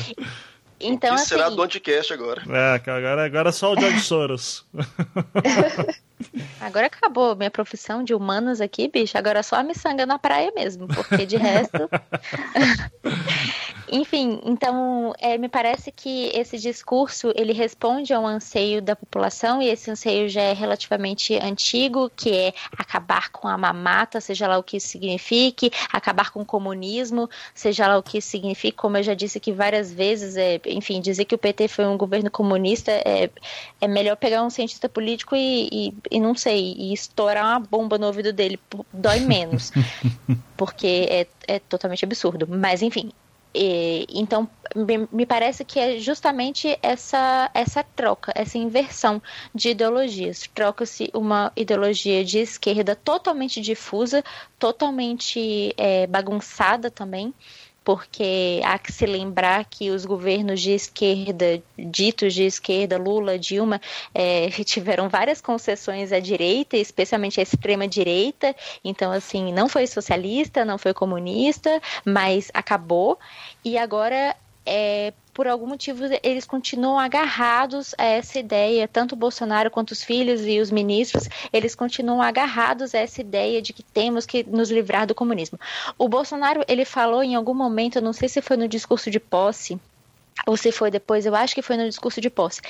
Então, 0.83 1.15
assim... 1.15 1.27
será 1.27 1.49
do 1.49 1.57
podcast 1.57 2.13
agora. 2.13 2.43
É, 2.49 2.75
agora, 2.91 3.25
agora 3.25 3.53
só 3.53 3.73
o 3.73 3.81
George 3.81 4.01
Soros. 4.01 4.65
Agora 6.61 6.87
acabou 6.87 7.35
minha 7.35 7.51
profissão 7.51 8.05
de 8.05 8.15
humanas 8.15 8.61
aqui, 8.61 8.89
bicho. 8.89 9.19
Agora 9.19 9.41
é 9.41 9.43
só 9.43 9.57
a 9.57 9.63
miçanga 9.63 10.07
na 10.07 10.19
praia 10.19 10.53
mesmo, 10.55 10.87
porque 10.87 11.27
de 11.27 11.37
resto. 11.37 11.89
Enfim, 13.95 14.41
então 14.47 15.13
é, 15.19 15.37
me 15.37 15.51
parece 15.51 15.93
que 15.93 16.31
esse 16.35 16.59
discurso 16.59 17.31
ele 17.37 17.53
responde 17.53 18.15
a 18.15 18.19
um 18.19 18.27
anseio 18.27 18.81
da 18.81 18.97
população 18.97 19.61
e 19.61 19.69
esse 19.69 19.91
anseio 19.91 20.31
já 20.31 20.41
é 20.41 20.55
relativamente 20.55 21.35
antigo, 21.35 22.11
que 22.17 22.31
é 22.31 22.55
acabar 22.79 23.29
com 23.31 23.47
a 23.47 23.59
mamata, 23.59 24.19
seja 24.19 24.49
lá 24.49 24.57
o 24.57 24.63
que 24.63 24.79
isso 24.79 24.89
signifique, 24.89 25.71
acabar 25.93 26.31
com 26.31 26.41
o 26.41 26.45
comunismo, 26.45 27.29
seja 27.55 27.87
lá 27.87 27.99
o 27.99 28.03
que 28.03 28.17
isso 28.17 28.31
signifique, 28.31 28.79
como 28.79 28.97
eu 28.97 29.03
já 29.03 29.13
disse 29.13 29.37
aqui 29.37 29.53
várias 29.53 29.93
vezes, 29.93 30.39
é, 30.39 30.59
enfim, 30.69 30.99
dizer 30.99 31.27
que 31.27 31.35
o 31.35 31.39
PT 31.39 31.69
foi 31.69 31.85
um 31.85 31.99
governo 31.99 32.31
comunista 32.31 32.91
é, 32.91 33.29
é 33.79 33.87
melhor 33.87 34.17
pegar 34.17 34.43
um 34.43 34.49
cientista 34.49 34.89
político 34.89 35.37
e, 35.37 35.69
e, 35.71 35.95
e 36.13 36.19
não 36.19 36.35
sei, 36.35 36.75
e 36.79 36.95
estourar 36.95 37.45
uma 37.45 37.61
bomba 37.61 37.99
no 37.99 38.07
ouvido 38.07 38.33
dele, 38.33 38.59
dói 38.91 39.21
menos, 39.21 39.71
porque 40.57 41.07
é, 41.11 41.27
é 41.47 41.59
totalmente 41.59 42.07
absurdo. 42.07 42.49
Mas 42.49 42.81
enfim, 42.81 43.13
E, 43.55 44.07
então, 44.11 44.49
me, 44.75 45.07
me, 45.13 45.27
parece 45.27 45.65
que 45.65 45.79
é 45.79 45.99
justamente 45.99 46.79
essa, 46.83 47.51
essa 47.53 47.83
troca, 47.83 48.33
essa 48.35 48.57
inversão 48.57 49.23
de 49.55 49.71
ideologias. 49.71 50.49
Troca-se 50.55 51.11
uma 51.13 51.53
ideologia 51.55 52.25
de 52.25 52.39
esquerda 52.39 52.97
totalmente 52.97 53.61
difusa, 53.61 54.25
totalmente 54.59 55.75
é, 55.77 56.07
bagunçada 56.07 56.91
também, 56.91 57.35
porque 57.85 58.61
há 58.65 58.79
que 58.79 58.93
se 58.93 59.07
lembrar 59.07 59.65
que 59.65 59.91
os 59.91 60.05
governos 60.05 60.61
de 60.61 60.73
esquerda, 60.73 61.63
ditos 61.77 62.35
de 62.35 62.45
esquerda, 62.45 62.97
Lula, 62.97 63.39
Dilma, 63.39 63.81
é, 64.15 64.49
tiveram 64.65 65.09
várias 65.09 65.41
concessões 65.41 66.13
à 66.13 66.21
direita, 66.21 66.77
especialmente 66.77 67.41
à 67.41 67.43
extrema-direita. 67.43 68.55
Então, 68.85 69.11
assim, 69.11 69.53
não 69.53 69.69
foi 69.69 69.87
socialista, 69.87 70.65
não 70.65 70.79
foi 70.79 70.95
comunista, 70.95 71.81
mas 72.05 72.51
acabou. 72.55 73.19
E 73.65 73.77
agora 73.77 74.37
é, 74.65 75.13
por 75.33 75.49
algum 75.49 75.67
motivo 75.67 76.05
eles 76.23 76.45
continuam 76.45 76.99
agarrados 76.99 77.95
a 77.97 78.05
essa 78.05 78.39
ideia, 78.39 78.87
tanto 78.87 79.13
o 79.13 79.17
Bolsonaro 79.17 79.71
quanto 79.71 79.93
os 79.93 80.03
filhos 80.03 80.43
e 80.47 80.61
os 80.61 80.71
ministros, 80.71 81.29
eles 81.53 81.75
continuam 81.75 82.21
agarrados 82.21 82.95
a 82.95 82.99
essa 82.99 83.21
ideia 83.21 83.63
de 83.63 83.73
que 83.73 83.83
temos 83.83 84.27
que 84.27 84.45
nos 84.45 84.71
livrar 84.71 85.07
do 85.07 85.15
comunismo. 85.15 85.59
O 85.97 86.09
Bolsonaro, 86.09 86.65
ele 86.69 86.85
falou 86.85 87.23
em 87.23 87.35
algum 87.35 87.55
momento, 87.55 87.97
eu 87.97 88.03
não 88.03 88.13
sei 88.13 88.29
se 88.29 88.43
foi 88.43 88.57
no 88.57 88.69
discurso 88.69 89.11
de 89.11 89.19
posse, 89.19 89.81
ou 90.47 90.57
se 90.57 90.73
foi 90.73 90.91
depois, 90.91 91.25
eu 91.25 91.35
acho 91.35 91.55
que 91.55 91.63
foi 91.63 91.77
no 91.77 91.89
discurso 91.89 92.21
de 92.21 92.31
posse, 92.31 92.61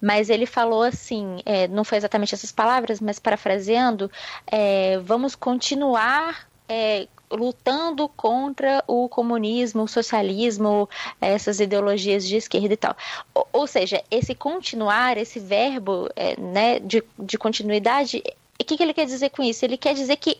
mas 0.00 0.28
ele 0.28 0.46
falou 0.46 0.82
assim, 0.82 1.38
é, 1.44 1.66
não 1.68 1.84
foi 1.84 1.98
exatamente 1.98 2.34
essas 2.34 2.52
palavras, 2.52 3.00
mas 3.00 3.18
parafraseando, 3.18 4.10
é, 4.46 4.98
vamos 4.98 5.34
continuar 5.34 6.48
é, 6.68 7.06
lutando 7.32 8.08
contra 8.08 8.84
o 8.86 9.08
comunismo, 9.08 9.82
o 9.82 9.88
socialismo, 9.88 10.88
essas 11.20 11.60
ideologias 11.60 12.26
de 12.26 12.36
esquerda 12.36 12.74
e 12.74 12.76
tal. 12.76 12.96
Ou, 13.34 13.48
ou 13.52 13.66
seja, 13.66 14.02
esse 14.10 14.34
continuar, 14.34 15.16
esse 15.16 15.40
verbo 15.40 16.08
é, 16.14 16.38
né, 16.38 16.78
de, 16.78 17.02
de 17.18 17.38
continuidade, 17.38 18.22
o 18.60 18.64
que, 18.64 18.76
que 18.76 18.82
ele 18.82 18.94
quer 18.94 19.06
dizer 19.06 19.30
com 19.30 19.42
isso? 19.42 19.64
Ele 19.64 19.76
quer 19.76 19.94
dizer 19.94 20.16
que 20.16 20.38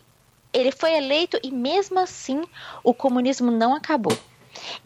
ele 0.52 0.70
foi 0.70 0.94
eleito 0.94 1.38
e 1.42 1.50
mesmo 1.50 1.98
assim 1.98 2.44
o 2.84 2.92
comunismo 2.92 3.50
não 3.50 3.74
acabou. 3.74 4.16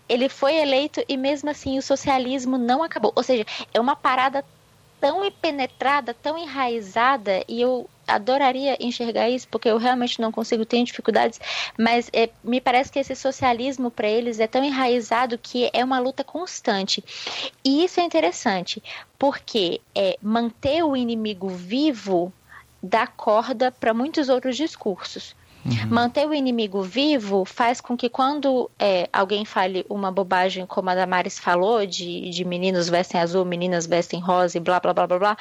Ele 0.09 0.29
foi 0.29 0.55
eleito 0.57 1.05
e 1.09 1.17
mesmo 1.17 1.51
assim 1.51 1.77
o 1.77 1.83
socialismo 1.83 2.57
não 2.57 2.83
acabou. 2.83 3.13
Ou 3.17 3.23
seja, 3.23 3.45
é 3.75 3.81
uma 3.81 3.97
parada 3.97 4.45
tão 5.01 5.31
penetrada, 5.31 6.15
tão 6.15 6.39
enraizada, 6.39 7.45
e 7.47 7.61
eu 7.61 7.89
adoraria 8.07 8.77
enxergar 8.81 9.29
isso, 9.29 9.49
porque 9.49 9.69
eu 9.69 9.79
realmente 9.79 10.21
não 10.21 10.31
consigo, 10.31 10.65
ter 10.65 10.83
dificuldades, 10.83 11.41
mas 11.79 12.09
é, 12.13 12.31
me 12.43 12.61
parece 12.61 12.93
que 12.93 12.99
esse 12.99 13.17
socialismo 13.17 13.91
para 13.91 14.09
eles 14.09 14.41
é 14.41 14.47
tão 14.47 14.65
enraizado 14.65 15.39
que 15.39 15.71
é 15.73 15.85
uma 15.85 15.99
luta 15.99 16.23
constante. 16.23 17.05
E 17.65 17.85
isso 17.85 18.01
é 18.01 18.05
interessante, 18.05 18.83
porque 19.19 19.81
é, 19.95 20.19
manter 20.23 20.83
o 20.85 20.97
inimigo 20.97 21.49
vivo 21.49 22.33
dá 22.83 23.07
corda 23.07 23.73
para 23.73 23.93
muitos 23.93 24.29
outros 24.29 24.57
discursos. 24.57 25.35
Uhum. 25.67 25.89
Manter 25.91 26.29
o 26.29 26.33
inimigo 26.35 26.81
vivo 26.83 27.45
faz 27.45 27.81
com 27.81 27.97
que 27.97 28.09
quando 28.09 28.71
é, 28.79 29.09
alguém 29.13 29.45
fale 29.45 29.85
uma 29.89 30.13
bobagem, 30.13 30.65
como 30.65 30.91
a 30.91 30.95
Damares 30.95 31.39
falou, 31.39 31.85
de, 31.85 32.31
de 32.31 32.45
meninos 32.45 32.89
vestem 32.89 33.21
azul, 33.21 33.45
meninas 33.45 33.87
vestem 33.87 34.21
rosa 34.21 34.57
e 34.57 34.61
blá 34.61 34.79
blá 34.79 34.95
blá 34.95 35.07
blá 35.07 35.19
blá, 35.19 35.39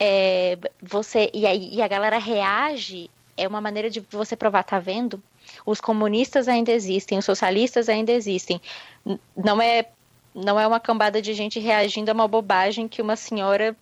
é, 0.00 0.58
você 0.82 1.30
e 1.32 1.46
a, 1.46 1.54
e 1.54 1.80
a 1.80 1.86
galera 1.86 2.18
reage, 2.18 3.08
é 3.36 3.46
uma 3.46 3.60
maneira 3.60 3.88
de 3.88 4.00
você 4.10 4.34
provar, 4.34 4.64
tá 4.64 4.80
vendo? 4.80 5.22
Os 5.64 5.80
comunistas 5.80 6.48
ainda 6.48 6.72
existem, 6.72 7.18
os 7.18 7.24
socialistas 7.24 7.88
ainda 7.88 8.10
existem. 8.10 8.60
Não 9.36 9.62
é 9.62 9.86
não 10.34 10.58
é 10.58 10.66
uma 10.66 10.80
cambada 10.80 11.20
de 11.20 11.34
gente 11.34 11.60
reagindo 11.60 12.10
a 12.10 12.14
uma 12.14 12.26
bobagem 12.26 12.88
que 12.88 13.02
uma 13.02 13.16
senhora 13.16 13.76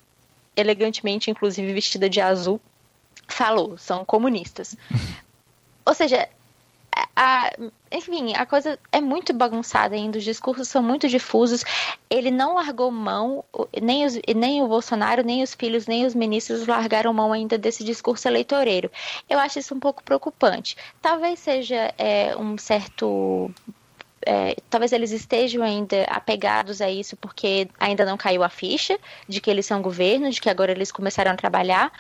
elegantemente, 0.57 1.31
inclusive 1.31 1.72
vestida 1.72 2.11
de 2.11 2.20
azul, 2.20 2.61
falou, 3.28 3.78
são 3.78 4.05
comunistas. 4.05 4.76
Ou 5.85 5.95
seja, 5.95 6.28
a, 7.16 7.53
enfim, 7.91 8.35
a 8.35 8.47
coisa 8.47 8.78
é 8.91 9.01
muito 9.01 9.33
bagunçada 9.33 9.95
ainda, 9.95 10.18
os 10.18 10.24
discursos 10.24 10.68
são 10.68 10.83
muito 10.83 11.09
difusos. 11.09 11.64
Ele 12.09 12.31
não 12.31 12.55
largou 12.55 12.91
mão, 12.91 13.45
nem, 13.81 14.05
os, 14.05 14.18
nem 14.35 14.62
o 14.62 14.68
Bolsonaro, 14.68 15.22
nem 15.22 15.43
os 15.43 15.55
filhos, 15.55 15.87
nem 15.87 16.07
os 16.07 16.14
ministros 16.14 16.66
largaram 16.66 17.12
mão 17.12 17.33
ainda 17.33 17.59
desse 17.59 17.85
discurso 17.85 18.26
eleitoreiro. 18.28 18.91
Eu 19.28 19.39
acho 19.39 19.59
isso 19.59 19.74
um 19.74 19.81
pouco 19.81 20.03
preocupante. 20.03 20.76
Talvez 21.01 21.39
seja 21.41 21.93
é, 21.99 22.37
um 22.37 22.57
certo 22.59 23.51
é, 24.26 24.55
talvez 24.68 24.93
eles 24.93 25.12
estejam 25.12 25.62
ainda 25.62 26.05
apegados 26.05 26.81
a 26.81 26.91
isso 26.91 27.16
porque 27.16 27.68
ainda 27.78 28.05
não 28.05 28.16
caiu 28.18 28.43
a 28.43 28.51
ficha 28.51 28.99
de 29.26 29.41
que 29.41 29.51
eles 29.51 29.64
são 29.64 29.81
governo, 29.81 30.31
de 30.31 30.41
que 30.41 30.51
agora 30.51 30.72
eles 30.72 30.93
começaram 30.93 31.33
a 31.33 31.37
trabalhar, 31.37 31.91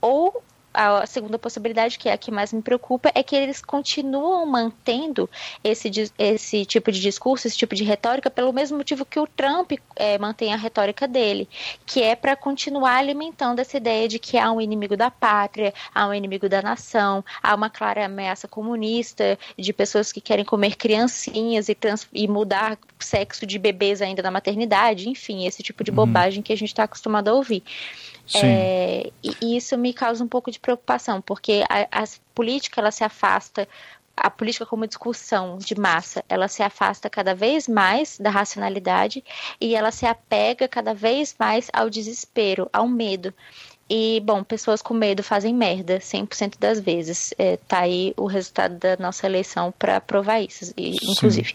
ou 0.00 0.42
a 0.76 1.06
segunda 1.06 1.38
possibilidade, 1.38 1.98
que 1.98 2.08
é 2.08 2.12
a 2.12 2.18
que 2.18 2.30
mais 2.30 2.52
me 2.52 2.60
preocupa, 2.60 3.10
é 3.14 3.22
que 3.22 3.34
eles 3.34 3.62
continuam 3.62 4.44
mantendo 4.44 5.28
esse, 5.64 5.90
esse 6.18 6.66
tipo 6.66 6.92
de 6.92 7.00
discurso, 7.00 7.46
esse 7.46 7.56
tipo 7.56 7.74
de 7.74 7.82
retórica, 7.82 8.30
pelo 8.30 8.52
mesmo 8.52 8.76
motivo 8.76 9.04
que 9.04 9.18
o 9.18 9.26
Trump 9.26 9.72
é, 9.96 10.18
mantém 10.18 10.52
a 10.52 10.56
retórica 10.56 11.08
dele, 11.08 11.48
que 11.86 12.02
é 12.02 12.14
para 12.14 12.36
continuar 12.36 12.98
alimentando 12.98 13.60
essa 13.60 13.78
ideia 13.78 14.06
de 14.06 14.18
que 14.18 14.36
há 14.36 14.52
um 14.52 14.60
inimigo 14.60 14.96
da 14.96 15.10
pátria, 15.10 15.72
há 15.94 16.06
um 16.06 16.14
inimigo 16.14 16.48
da 16.48 16.60
nação, 16.60 17.24
há 17.42 17.54
uma 17.54 17.70
clara 17.70 18.04
ameaça 18.04 18.46
comunista, 18.46 19.38
de 19.58 19.72
pessoas 19.72 20.12
que 20.12 20.20
querem 20.20 20.44
comer 20.44 20.76
criancinhas 20.76 21.70
e, 21.70 21.74
trans, 21.74 22.06
e 22.12 22.28
mudar 22.28 22.78
sexo 22.98 23.46
de 23.46 23.58
bebês 23.58 24.02
ainda 24.02 24.22
na 24.22 24.30
maternidade, 24.30 25.08
enfim, 25.08 25.46
esse 25.46 25.62
tipo 25.62 25.82
de 25.82 25.90
uhum. 25.90 25.96
bobagem 25.96 26.42
que 26.42 26.52
a 26.52 26.56
gente 26.56 26.68
está 26.68 26.84
acostumado 26.84 27.28
a 27.28 27.34
ouvir. 27.34 27.62
É, 28.34 29.10
e 29.22 29.56
isso 29.56 29.76
me 29.78 29.92
causa 29.92 30.22
um 30.24 30.28
pouco 30.28 30.50
de 30.50 30.58
preocupação, 30.58 31.20
porque 31.20 31.64
a, 31.68 32.02
a 32.02 32.04
política 32.34 32.80
ela 32.80 32.90
se 32.90 33.04
afasta 33.04 33.68
a 34.16 34.30
política 34.30 34.64
como 34.64 34.86
discussão 34.86 35.58
de 35.58 35.78
massa, 35.78 36.24
ela 36.28 36.48
se 36.48 36.62
afasta 36.62 37.10
cada 37.10 37.34
vez 37.34 37.68
mais 37.68 38.18
da 38.18 38.30
racionalidade 38.30 39.22
e 39.60 39.74
ela 39.76 39.90
se 39.90 40.06
apega 40.06 40.66
cada 40.66 40.94
vez 40.94 41.36
mais 41.38 41.68
ao 41.72 41.90
desespero, 41.90 42.68
ao 42.72 42.88
medo. 42.88 43.32
E, 43.88 44.20
bom, 44.24 44.42
pessoas 44.42 44.82
com 44.82 44.94
medo 44.94 45.22
fazem 45.22 45.54
merda 45.54 45.98
100% 46.00 46.58
das 46.58 46.80
vezes. 46.80 47.32
É, 47.38 47.56
tá 47.56 47.80
aí 47.80 48.12
o 48.16 48.26
resultado 48.26 48.76
da 48.78 48.96
nossa 48.96 49.26
eleição 49.26 49.72
para 49.78 50.00
provar 50.00 50.40
isso, 50.40 50.72
inclusive. 50.76 51.54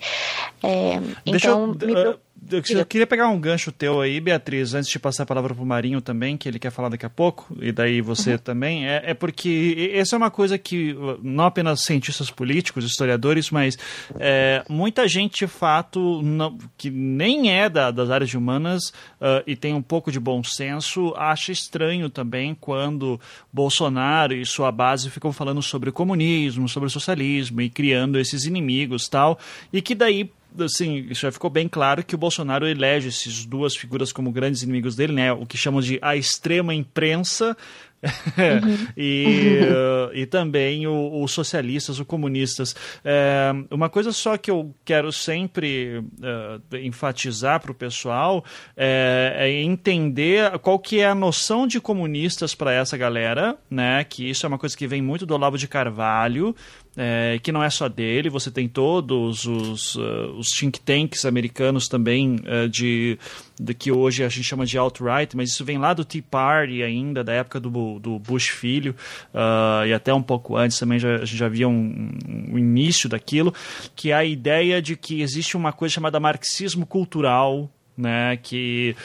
É, 0.64 0.94
então, 1.26 1.76
eu, 1.82 1.88
me... 1.88 2.20
Eu 2.50 2.86
queria 2.86 3.06
pegar 3.06 3.28
um 3.28 3.40
gancho 3.40 3.72
teu 3.72 4.02
aí, 4.02 4.20
Beatriz, 4.20 4.74
antes 4.74 4.90
de 4.90 4.98
passar 4.98 5.24
a 5.24 5.26
palavra 5.26 5.54
para 5.54 5.64
o 5.64 5.66
Marinho 5.66 6.02
também, 6.02 6.36
que 6.36 6.50
ele 6.50 6.58
quer 6.58 6.72
falar 6.72 6.90
daqui 6.90 7.06
a 7.06 7.10
pouco, 7.10 7.56
e 7.62 7.72
daí 7.72 8.02
você 8.02 8.32
uhum. 8.34 8.38
também. 8.40 8.88
É, 8.88 9.12
é, 9.12 9.14
porque 9.14 9.92
essa 9.94 10.16
é 10.16 10.18
uma 10.18 10.32
coisa 10.32 10.58
que 10.58 10.96
não 11.22 11.46
apenas 11.46 11.84
cientistas 11.84 12.32
políticos, 12.32 12.84
historiadores, 12.84 13.52
mas 13.52 13.78
é, 14.20 14.64
muita 14.68 15.08
gente, 15.08 15.46
de 15.46 15.48
fato, 15.48 16.22
não, 16.24 16.58
que 16.78 16.90
nem 16.90 17.52
é 17.52 17.70
da, 17.70 17.92
das 17.92 18.10
áreas 18.10 18.34
humanas 18.34 18.90
uh, 19.20 19.44
e 19.46 19.56
tem 19.56 19.76
um 19.76 19.82
pouco 19.82 20.12
de 20.12 20.20
bom 20.20 20.44
senso, 20.44 21.14
acha 21.16 21.52
estranho 21.52 22.10
também 22.10 22.58
quando 22.60 23.22
Bolsonaro 23.54 24.34
e 24.34 24.46
sua 24.46 24.72
base 24.72 25.12
ficam 25.12 25.32
falando 25.32 25.62
sobre 25.62 25.92
o 25.92 25.94
comunismo, 25.94 26.68
sobre 26.68 26.88
o 26.88 26.92
socialismo 26.92 27.62
e 27.62 27.70
criando 27.70 28.20
esses 28.20 28.46
inimigos 28.46 29.08
tal, 29.08 29.38
e 29.72 29.80
que 29.80 29.94
daí 29.94 30.32
assim, 30.60 31.08
isso 31.10 31.22
já 31.22 31.32
ficou 31.32 31.50
bem 31.50 31.68
claro 31.68 32.04
que 32.04 32.16
o 32.16 32.18
Bolsonaro 32.18 32.68
elege 32.68 33.10
essas 33.10 33.46
duas 33.46 33.76
figuras 33.76 34.12
como 34.12 34.32
grandes 34.32 34.62
inimigos 34.62 34.96
dele, 34.96 35.14
né? 35.14 35.32
O 35.32 35.46
que 35.46 35.58
chamam 35.58 35.82
de 35.82 36.00
a 36.02 36.16
extrema 36.16 36.74
imprensa 36.74 37.56
uhum. 38.02 38.88
e, 38.98 39.60
uh, 39.62 40.12
e 40.14 40.26
também 40.26 40.88
os 40.88 41.32
socialistas, 41.32 42.00
os 42.00 42.08
comunistas. 42.08 42.76
É, 43.06 43.52
uma 43.70 43.90
coisa 43.90 44.12
só 44.12 44.38
que 44.38 44.50
eu 44.50 44.74
quero 44.84 45.12
sempre 45.12 46.00
uh, 46.00 46.78
enfatizar 46.78 47.60
para 47.60 47.72
o 47.72 47.76
pessoal 47.76 48.44
é, 48.76 49.36
é, 49.38 49.62
entender 49.62 50.58
qual 50.60 50.80
que 50.80 51.00
é 51.00 51.08
a 51.08 51.16
noção 51.16 51.68
de 51.68 51.80
comunistas 51.80 52.56
para 52.56 52.74
essa 52.74 52.98
galera, 52.98 53.58
né? 53.70 54.04
Que 54.04 54.30
isso 54.30 54.46
é 54.46 54.50
uma 54.50 54.58
coisa 54.58 54.76
que 54.76 54.88
vem 54.88 55.02
muito 55.02 55.26
do 55.26 55.36
Olavo 55.36 55.58
de 55.58 55.68
Carvalho, 55.68 56.56
é, 56.96 57.40
que 57.42 57.52
não 57.52 57.64
é 57.64 57.70
só 57.70 57.88
dele, 57.88 58.30
você 58.30 58.52
tem 58.52 58.68
todos 58.68 59.46
os, 59.46 59.96
uh, 59.96 60.36
os 60.38 60.50
think 60.50 60.80
tanks 60.82 61.26
americanos 61.26 61.88
também, 61.88 62.36
uh, 62.36 62.68
de, 62.68 63.18
de, 63.60 63.74
que 63.74 63.92
hoje 63.92 64.24
a 64.24 64.30
gente 64.30 64.44
chama 64.44 64.66
de 64.66 64.78
alt-right, 64.78 65.36
mas 65.38 65.52
isso 65.52 65.64
vem 65.64 65.78
lá 65.78 65.94
do 65.94 66.04
Tea 66.04 66.24
Party 66.30 66.84
ainda, 66.84 67.24
da 67.24 67.32
época 67.32 67.60
do, 67.62 67.98
do 67.98 68.20
Bush 68.20 68.50
filho, 68.50 68.94
uh, 69.34 69.86
e 69.86 69.94
até 69.94 70.14
um 70.14 70.22
pouco 70.22 70.58
antes 70.58 70.78
também 70.78 71.00
já, 71.00 71.16
a 71.16 71.26
gente 71.26 71.38
já 71.38 71.48
via 71.48 71.68
um, 71.68 72.12
um, 72.28 72.58
início 72.58 73.08
daquilo, 73.08 73.54
que 73.96 74.12
é 74.12 74.16
a 74.16 74.26
ideia 74.26 74.82
de 74.82 74.98
que 74.98 75.22
existe 75.22 75.56
uma 75.56 75.72
coisa 75.72 75.94
chamada 75.94 76.20
marxismo 76.20 76.86
cultural, 76.86 77.70
né, 77.98 78.38
que 78.38 78.96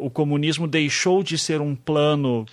o 0.00 0.10
comunismo 0.10 0.66
deixou 0.66 1.22
de 1.22 1.38
ser 1.38 1.60
um 1.60 1.76
plano 1.76 2.46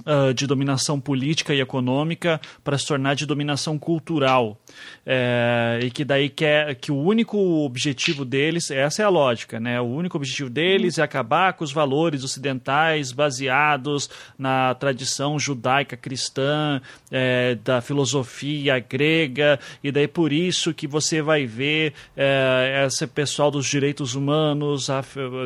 uh, 0.00 0.34
de 0.34 0.46
dominação 0.46 1.00
política 1.00 1.54
e 1.54 1.60
econômica 1.60 2.40
para 2.62 2.76
se 2.78 2.86
tornar 2.86 3.14
de 3.14 3.26
dominação 3.26 3.78
cultural. 3.78 4.58
É, 5.06 5.80
e 5.82 5.90
que 5.90 6.04
daí 6.04 6.28
quer 6.28 6.74
que 6.74 6.90
o 6.90 6.96
único 6.96 7.38
objetivo 7.64 8.24
deles, 8.24 8.70
essa 8.70 9.02
é 9.02 9.04
a 9.04 9.08
lógica, 9.08 9.60
né? 9.60 9.80
O 9.80 9.84
único 9.84 10.16
objetivo 10.16 10.50
deles 10.50 10.98
é 10.98 11.02
acabar 11.02 11.52
com 11.52 11.62
os 11.62 11.72
valores 11.72 12.24
ocidentais 12.24 13.12
baseados 13.12 14.08
na 14.38 14.74
tradição 14.74 15.38
judaica 15.38 15.96
cristã, 15.96 16.80
é, 17.10 17.56
da 17.56 17.80
filosofia 17.80 18.78
grega, 18.78 19.60
e 19.82 19.92
daí 19.92 20.08
por 20.08 20.32
isso 20.32 20.74
que 20.74 20.86
você 20.86 21.22
vai 21.22 21.46
ver 21.46 21.92
é, 22.16 22.84
esse 22.86 23.06
pessoal 23.06 23.50
dos 23.50 23.66
direitos 23.66 24.14
humanos 24.14 24.88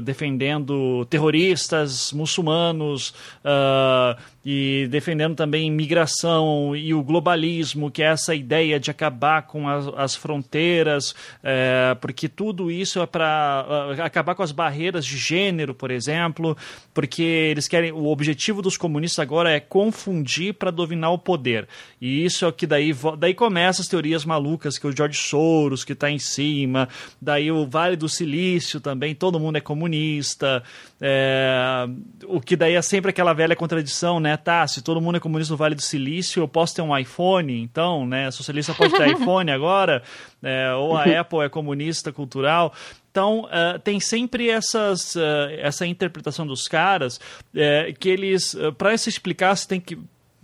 defendendo 0.03 1.05
terroristas 1.07 2.13
muçulmanos. 2.13 3.11
Uh, 3.45 4.17
e 4.51 4.89
defendendo 4.89 5.37
também 5.37 5.67
imigração 5.67 6.75
e 6.75 6.95
o 6.95 7.03
globalismo, 7.03 7.91
que 7.91 8.03
é 8.03 8.07
essa 8.07 8.35
ideia 8.35 8.81
de 8.81 8.91
acabar 8.91 9.43
com 9.43 9.69
as, 9.69 9.87
as 9.89 10.17
fronteiras, 10.17 11.15
é, 11.45 11.95
porque 12.01 12.31
tudo 12.31 12.71
isso 12.71 12.99
é 12.99 13.07
para 13.07 13.95
uh, 13.99 14.03
acabar 14.03 14.35
com 14.35 14.43
as 14.43 14.51
barreiras 14.51 15.05
de 15.05 15.19
gênero, 15.19 15.75
por 15.75 15.91
exemplo, 15.91 16.57
porque 16.95 17.23
eles 17.23 17.69
querem. 17.69 17.93
O 17.93 18.07
objetivo 18.07 18.63
dos 18.63 18.79
comunistas 18.79 19.19
agora 19.19 19.53
é 19.53 19.61
confundir 19.61 20.55
para 20.55 20.71
dominar 20.71 21.11
o 21.11 21.19
poder. 21.19 21.69
E 22.01 22.25
isso 22.25 22.47
é 22.47 22.49
o 22.49 22.53
que 22.53 22.67
daí, 22.67 22.95
daí 23.19 23.35
começa 23.35 23.83
as 23.83 23.89
teorias 23.89 24.25
malucas, 24.25 24.79
que 24.79 24.87
o 24.87 24.97
George 24.97 25.19
Soros 25.19 25.85
que 25.85 25.93
está 25.93 26.11
em 26.11 26.19
cima, 26.19 26.89
daí 27.21 27.53
o 27.53 27.67
Vale 27.67 27.97
do 27.97 28.09
Silício 28.09 28.81
também, 28.81 29.15
todo 29.15 29.39
mundo 29.39 29.57
é 29.57 29.61
comunista. 29.61 30.63
É, 31.01 31.87
o 32.27 32.41
que 32.41 32.57
daí 32.57 32.75
é 32.75 32.83
sempre 32.83 33.11
aquela 33.11 33.33
velha 33.33 33.55
contradição, 33.55 34.19
né? 34.19 34.37
Tá, 34.37 34.67
se 34.67 34.83
todo 34.83 35.01
mundo 35.01 35.17
é 35.17 35.21
comunista 35.21 35.53
no 35.53 35.57
Vale 35.57 35.75
do 35.75 35.83
Silício, 35.83 36.43
eu 36.43 36.49
posso 36.49 36.75
ter 36.75 36.83
um 36.83 36.97
iPhone, 36.97 37.61
então, 37.61 38.07
né? 38.07 38.31
Socialista 38.31 38.75
pode 38.75 38.95
ter 38.95 39.09
iPhone 39.13 39.51
agora, 39.51 40.03
é, 40.43 40.73
ou 40.73 40.97
a 40.97 41.05
Apple 41.05 41.41
é 41.41 41.49
comunista 41.49 42.13
cultural. 42.13 42.75
Então, 43.11 43.47
uh, 43.47 43.79
tem 43.83 43.99
sempre 43.99 44.49
essas, 44.49 45.17
uh, 45.17 45.21
essa 45.59 45.87
interpretação 45.87 46.47
dos 46.47 46.69
caras 46.69 47.17
uh, 47.17 47.93
que 47.99 48.09
eles, 48.09 48.57
para 48.77 48.97
se 48.97 49.09
explicar, 49.09 49.57
você 49.57 49.67
tem 49.67 49.81
que 49.81 49.99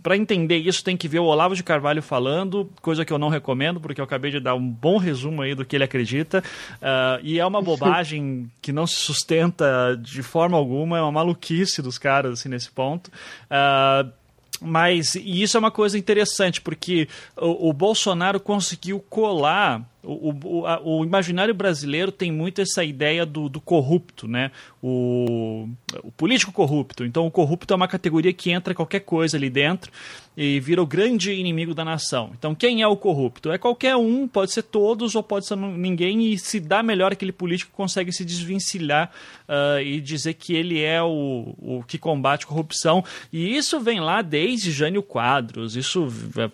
para 0.05 0.15
entender 0.15 0.57
isso, 0.57 0.83
tem 0.83 0.95
que 0.95 1.07
ver 1.07 1.17
o 1.17 1.23
Olavo 1.23 1.55
de 1.55 1.63
Carvalho 1.63 1.99
falando, 1.99 2.69
coisa 2.79 3.03
que 3.03 3.11
eu 3.11 3.17
não 3.17 3.27
recomendo, 3.27 3.81
porque 3.81 3.99
eu 3.99 4.05
acabei 4.05 4.29
de 4.29 4.39
dar 4.39 4.53
um 4.53 4.69
bom 4.69 4.99
resumo 4.99 5.41
aí 5.41 5.55
do 5.55 5.65
que 5.65 5.75
ele 5.75 5.83
acredita. 5.83 6.43
Uh, 6.75 7.19
e 7.23 7.39
é 7.39 7.45
uma 7.45 7.59
bobagem 7.59 8.47
que 8.61 8.71
não 8.71 8.85
se 8.85 8.97
sustenta 8.97 9.99
de 9.99 10.21
forma 10.21 10.55
alguma, 10.55 10.99
é 10.99 11.01
uma 11.01 11.11
maluquice 11.11 11.81
dos 11.81 11.97
caras 11.97 12.33
assim, 12.33 12.49
nesse 12.49 12.69
ponto. 12.69 13.07
Uh, 13.49 14.13
mas 14.61 15.15
isso 15.15 15.57
é 15.57 15.59
uma 15.59 15.71
coisa 15.71 15.97
interessante, 15.97 16.61
porque 16.61 17.07
o, 17.35 17.69
o 17.69 17.73
Bolsonaro 17.73 18.39
conseguiu 18.39 18.99
colar 18.99 19.83
o, 20.05 20.33
o, 20.43 20.67
a, 20.67 20.79
o, 20.81 21.03
imaginário 21.03 21.53
brasileiro 21.53 22.11
tem 22.11 22.31
muito 22.31 22.61
essa 22.61 22.83
ideia 22.83 23.25
do, 23.25 23.49
do 23.49 23.59
corrupto, 23.59 24.27
né? 24.27 24.51
O, 24.81 25.67
político 26.15 26.51
corrupto. 26.51 27.03
Então, 27.03 27.25
o 27.25 27.31
corrupto 27.31 27.73
é 27.73 27.75
uma 27.75 27.87
categoria 27.87 28.31
que 28.31 28.51
entra 28.51 28.75
qualquer 28.75 29.01
coisa 29.01 29.35
ali 29.35 29.49
dentro 29.49 29.91
e 30.37 30.59
vira 30.59 30.81
o 30.81 30.85
grande 30.85 31.31
inimigo 31.31 31.73
da 31.73 31.85
nação. 31.85 32.31
Então, 32.37 32.53
quem 32.53 32.81
é 32.81 32.87
o 32.87 32.97
corrupto? 32.97 33.51
É 33.51 33.57
qualquer 33.57 33.95
um, 33.95 34.27
pode 34.27 34.51
ser 34.51 34.63
todos 34.63 35.15
ou 35.15 35.23
pode 35.23 35.47
ser 35.47 35.55
ninguém, 35.55 36.31
e 36.31 36.37
se 36.37 36.59
dá 36.59 36.83
melhor 36.83 37.11
aquele 37.11 37.31
político 37.31 37.71
consegue 37.71 38.11
se 38.11 38.25
desvencilhar 38.25 39.11
uh, 39.47 39.79
e 39.79 40.01
dizer 40.01 40.33
que 40.33 40.53
ele 40.53 40.81
é 40.81 41.01
o, 41.01 41.55
o 41.57 41.83
que 41.87 41.97
combate 41.97 42.45
corrupção. 42.45 43.03
E 43.31 43.55
isso 43.55 43.79
vem 43.79 43.99
lá 43.99 44.21
desde 44.21 44.71
Jânio 44.71 45.01
Quadros, 45.01 45.75
isso, 45.75 46.07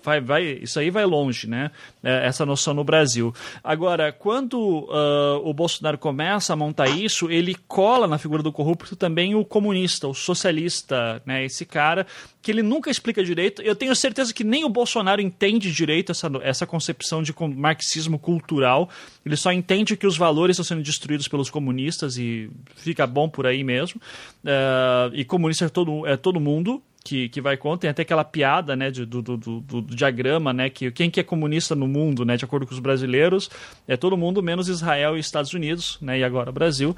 vai, 0.04 0.22
vai, 0.22 0.44
isso 0.62 0.80
aí 0.80 0.90
vai 0.90 1.06
longe, 1.06 1.48
né? 1.48 1.72
É, 2.04 2.26
essa 2.26 2.44
noção 2.48 2.74
no 2.74 2.84
Brasil. 2.84 3.32
Agora, 3.64 4.12
quando 4.12 4.58
uh, 4.58 5.48
o 5.48 5.54
Bolsonaro 5.54 6.00
começa 6.00 6.52
a 6.52 6.56
montar 6.56 6.88
isso, 6.88 7.30
ele 7.30 7.56
cola 7.68 8.08
na 8.08 8.18
figura 8.18 8.42
do 8.42 8.52
corrupto 8.52 8.96
também 8.96 9.36
o 9.36 9.46
comunista, 9.46 10.08
o 10.08 10.14
socialista, 10.14 11.22
né? 11.28 11.46
Esse 11.46 11.64
cara 11.64 12.08
que 12.42 12.50
ele 12.50 12.64
nunca 12.64 12.90
explica 12.90 13.24
direito. 13.24 13.62
Eu 13.62 13.76
tenho 13.76 13.96
certeza 13.96 14.34
que 14.34 14.44
nem 14.44 14.64
o 14.64 14.70
Bolsonaro 14.70 15.22
entende 15.22 15.72
direito 15.72 16.12
essa, 16.12 16.30
essa 16.42 16.66
concepção 16.66 17.22
de 17.22 17.34
marxismo 17.56 18.18
cultural. 18.18 18.90
Ele 19.26 19.36
só 19.36 19.52
entende 19.52 19.96
que 19.96 20.08
os 20.08 20.18
valores 20.18 20.56
estão 20.56 20.64
sendo 20.64 20.84
destruídos 20.84 21.28
pelos 21.28 21.50
comunistas 21.50 22.18
e 22.18 22.50
fica 22.76 23.06
bom 23.06 23.30
por 23.30 23.46
aí 23.46 23.64
mesmo. 23.64 24.02
Uh, 24.44 25.14
e 25.14 25.24
comunista 25.24 25.66
é 25.66 25.70
todo, 25.70 26.08
é 26.08 26.18
todo 26.18 26.40
mundo, 26.40 26.82
que, 27.04 27.30
que 27.30 27.42
vai 27.42 27.58
contra. 27.58 27.82
Tem 27.82 27.90
até 27.90 28.02
aquela 28.02 28.24
piada, 28.24 28.76
né, 28.76 28.90
de, 28.90 29.06
do, 29.06 29.22
do, 29.22 29.38
do, 29.38 29.60
do, 29.62 29.82
diagrama, 29.82 30.54
né, 30.54 30.70
que 30.70 30.92
quem 30.92 31.10
que 31.10 31.20
é 31.20 31.24
comunista 31.24 31.76
no 31.76 31.88
mundo, 31.88 32.26
né, 32.26 32.38
de 32.38 32.46
acordo 32.46 32.66
com 32.66 32.74
os 32.74 32.80
brasileiros, 32.80 33.50
é 33.88 33.98
todo 33.98 34.18
mundo 34.18 34.42
menos 34.42 34.68
Israel 34.68 35.18
e 35.18 35.20
Estados 35.20 35.54
Unidos, 35.54 35.98
né, 36.02 36.20
e 36.20 36.24
agora 36.24 36.52
Brasil. 36.52 36.96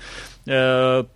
Uh, 0.47 1.07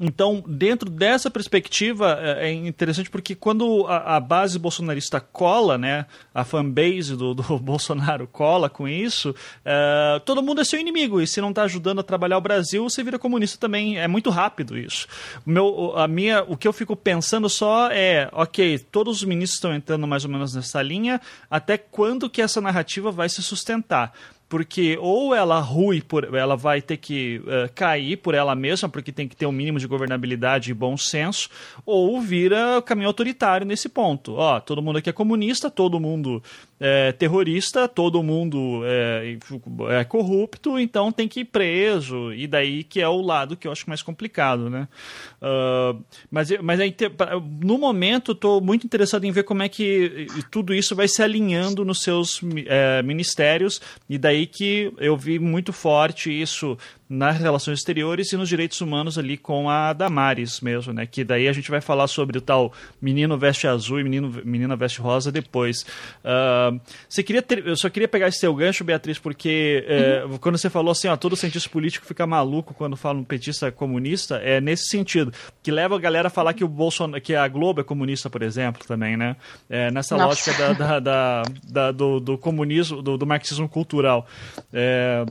então, 0.00 0.44
dentro 0.46 0.90
dessa 0.90 1.30
perspectiva, 1.30 2.18
é, 2.20 2.48
é 2.48 2.52
interessante 2.52 3.10
porque 3.10 3.34
quando 3.34 3.86
a, 3.86 4.16
a 4.16 4.20
base 4.20 4.58
bolsonarista 4.58 5.20
cola, 5.20 5.78
né, 5.78 6.06
a 6.34 6.44
fanbase 6.44 7.16
do, 7.16 7.34
do 7.34 7.42
Bolsonaro 7.58 8.26
cola 8.26 8.68
com 8.68 8.86
isso, 8.86 9.34
é, 9.64 10.20
todo 10.24 10.42
mundo 10.42 10.60
é 10.60 10.64
seu 10.64 10.78
inimigo. 10.78 11.20
E 11.20 11.26
se 11.26 11.40
não 11.40 11.50
está 11.50 11.62
ajudando 11.62 12.00
a 12.00 12.02
trabalhar 12.02 12.38
o 12.38 12.40
Brasil, 12.40 12.84
você 12.84 13.02
vira 13.02 13.18
comunista 13.18 13.58
também. 13.58 13.98
É 13.98 14.06
muito 14.06 14.30
rápido 14.30 14.76
isso. 14.76 15.06
O, 15.46 15.50
meu, 15.50 15.96
a 15.96 16.06
minha, 16.06 16.42
o 16.42 16.56
que 16.56 16.68
eu 16.68 16.72
fico 16.72 16.94
pensando 16.94 17.48
só 17.48 17.90
é, 17.90 18.28
ok, 18.32 18.78
todos 18.78 19.18
os 19.18 19.24
ministros 19.24 19.56
estão 19.56 19.74
entrando 19.74 20.06
mais 20.06 20.24
ou 20.24 20.30
menos 20.30 20.54
nessa 20.54 20.82
linha, 20.82 21.20
até 21.50 21.78
quando 21.78 22.28
que 22.28 22.42
essa 22.42 22.60
narrativa 22.60 23.10
vai 23.10 23.28
se 23.28 23.42
sustentar? 23.42 24.12
Porque 24.48 24.96
ou 25.00 25.34
ela 25.34 25.58
rui 25.60 26.00
por 26.00 26.34
ela 26.34 26.56
vai 26.56 26.80
ter 26.80 26.96
que 26.96 27.42
uh, 27.44 27.72
cair 27.74 28.16
por 28.16 28.34
ela 28.34 28.54
mesma 28.54 28.88
porque 28.88 29.10
tem 29.10 29.26
que 29.26 29.36
ter 29.36 29.46
um 29.46 29.52
mínimo 29.52 29.78
de 29.78 29.86
governabilidade 29.86 30.70
e 30.70 30.74
bom 30.74 30.96
senso 30.96 31.48
ou 31.84 32.20
vira 32.20 32.80
caminho 32.82 33.08
autoritário 33.08 33.66
nesse 33.66 33.88
ponto. 33.88 34.34
Ó 34.34 34.60
todo 34.60 34.82
mundo 34.82 34.98
aqui 34.98 35.10
é 35.10 35.12
comunista 35.12 35.70
todo 35.70 36.00
mundo 36.00 36.42
é 36.78 37.10
terrorista 37.12 37.88
todo 37.88 38.22
mundo 38.22 38.82
é, 38.84 39.36
é, 39.98 40.04
corrupto 40.04 40.78
então 40.78 41.10
tem 41.10 41.26
que 41.26 41.40
ir 41.40 41.46
preso. 41.46 42.32
E 42.32 42.46
daí 42.46 42.84
que 42.84 43.00
é 43.00 43.08
o 43.08 43.20
lado 43.20 43.56
que 43.56 43.66
eu 43.66 43.72
acho 43.72 43.88
mais 43.88 44.02
complicado 44.02 44.70
né? 44.70 44.86
Uh, 45.42 46.02
mas 46.30 46.50
mas 46.62 46.78
é, 46.80 46.90
no 47.62 47.78
momento 47.78 48.32
estou 48.32 48.60
muito 48.60 48.86
interessado 48.86 49.24
em 49.24 49.32
ver 49.32 49.42
como 49.42 49.62
é 49.62 49.68
que 49.68 50.28
tudo 50.50 50.72
isso 50.72 50.94
vai 50.94 51.08
se 51.08 51.22
alinhando 51.22 51.84
nos 51.84 52.02
seus 52.02 52.40
é, 52.66 53.02
ministérios. 53.02 53.80
E 54.08 54.16
daí 54.16 54.36
aí 54.36 54.46
que 54.46 54.92
eu 54.98 55.16
vi 55.16 55.38
muito 55.38 55.72
forte 55.72 56.30
isso 56.30 56.78
nas 57.08 57.38
relações 57.38 57.78
exteriores 57.78 58.32
e 58.32 58.36
nos 58.36 58.48
direitos 58.48 58.80
humanos 58.80 59.16
ali 59.16 59.36
com 59.36 59.70
a 59.70 59.92
Damares 59.92 60.60
mesmo, 60.60 60.92
né? 60.92 61.06
Que 61.06 61.22
daí 61.22 61.48
a 61.48 61.52
gente 61.52 61.70
vai 61.70 61.80
falar 61.80 62.08
sobre 62.08 62.38
o 62.38 62.40
tal 62.40 62.72
menino 63.00 63.38
veste 63.38 63.66
azul 63.66 64.00
e 64.00 64.04
menino, 64.04 64.42
menina 64.44 64.74
veste 64.74 65.00
rosa 65.00 65.30
depois. 65.30 65.82
Uh, 66.24 66.80
você 67.08 67.22
queria 67.22 67.42
ter, 67.42 67.66
eu 67.66 67.76
só 67.76 67.88
queria 67.88 68.08
pegar 68.08 68.28
esse 68.28 68.38
seu 68.38 68.54
gancho, 68.54 68.82
Beatriz, 68.82 69.18
porque 69.18 69.84
é, 69.86 70.24
uhum. 70.24 70.38
quando 70.38 70.58
você 70.58 70.68
falou 70.68 70.90
assim, 70.90 71.08
ó, 71.08 71.16
todo 71.16 71.36
cientista 71.36 71.70
político 71.70 72.06
fica 72.06 72.26
maluco 72.26 72.74
quando 72.74 72.96
fala 72.96 73.18
um 73.18 73.24
petista 73.24 73.70
comunista, 73.70 74.36
é 74.36 74.60
nesse 74.60 74.88
sentido, 74.88 75.32
que 75.62 75.70
leva 75.70 75.94
a 75.94 75.98
galera 75.98 76.26
a 76.28 76.30
falar 76.30 76.54
que 76.54 76.64
o 76.64 76.68
Bolsonaro, 76.68 77.22
que 77.22 77.34
a 77.34 77.46
Globo 77.46 77.80
é 77.80 77.84
comunista, 77.84 78.28
por 78.28 78.42
exemplo, 78.42 78.84
também, 78.86 79.16
né? 79.16 79.36
É, 79.70 79.90
nessa 79.90 80.16
Nossa. 80.16 80.50
lógica 80.50 80.52
da, 80.52 80.72
da, 80.72 81.00
da, 81.00 81.42
da 81.68 81.92
do, 81.92 82.18
do, 82.18 82.38
comunismo, 82.38 83.00
do, 83.00 83.16
do 83.16 83.26
marxismo 83.26 83.68
cultural. 83.68 84.26
É, 84.72 85.24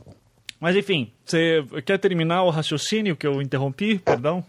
mas 0.60 0.76
enfim, 0.76 1.12
você 1.24 1.64
quer 1.84 1.98
terminar 1.98 2.42
o 2.44 2.50
raciocínio 2.50 3.16
que 3.16 3.26
eu 3.26 3.40
interrompi? 3.42 3.98
Perdão? 3.98 4.44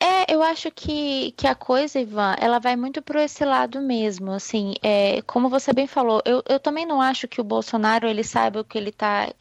É, 0.00 0.11
eu 0.28 0.42
acho 0.42 0.70
que, 0.70 1.32
que 1.32 1.46
a 1.46 1.54
coisa, 1.54 2.00
Ivan, 2.00 2.34
ela 2.40 2.58
vai 2.58 2.76
muito 2.76 3.00
por 3.00 3.16
esse 3.16 3.44
lado 3.44 3.80
mesmo, 3.80 4.32
assim, 4.32 4.74
é, 4.82 5.22
como 5.22 5.48
você 5.48 5.72
bem 5.72 5.86
falou, 5.86 6.20
eu, 6.24 6.42
eu 6.48 6.58
também 6.60 6.84
não 6.84 7.00
acho 7.00 7.28
que 7.28 7.40
o 7.40 7.44
Bolsonaro, 7.44 8.06
ele 8.06 8.24
saiba 8.24 8.60
o 8.60 8.64
que 8.64 8.76
ele 8.76 8.90
está, 8.90 9.32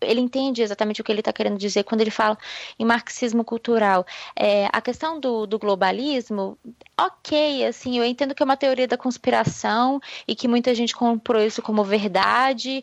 ele 0.00 0.20
entende 0.20 0.62
exatamente 0.62 1.00
o 1.00 1.04
que 1.04 1.10
ele 1.10 1.20
está 1.20 1.32
querendo 1.32 1.58
dizer 1.58 1.84
quando 1.84 2.00
ele 2.00 2.10
fala 2.10 2.36
em 2.78 2.84
marxismo 2.84 3.44
cultural. 3.44 4.06
É, 4.36 4.68
a 4.72 4.80
questão 4.80 5.18
do, 5.18 5.46
do 5.46 5.58
globalismo, 5.58 6.58
ok, 6.98 7.66
assim, 7.66 7.98
eu 7.98 8.04
entendo 8.04 8.34
que 8.34 8.42
é 8.42 8.44
uma 8.44 8.56
teoria 8.56 8.86
da 8.86 8.96
conspiração 8.96 10.00
e 10.28 10.34
que 10.34 10.48
muita 10.48 10.74
gente 10.74 10.94
comprou 10.94 11.42
isso 11.42 11.62
como 11.62 11.82
verdade, 11.84 12.82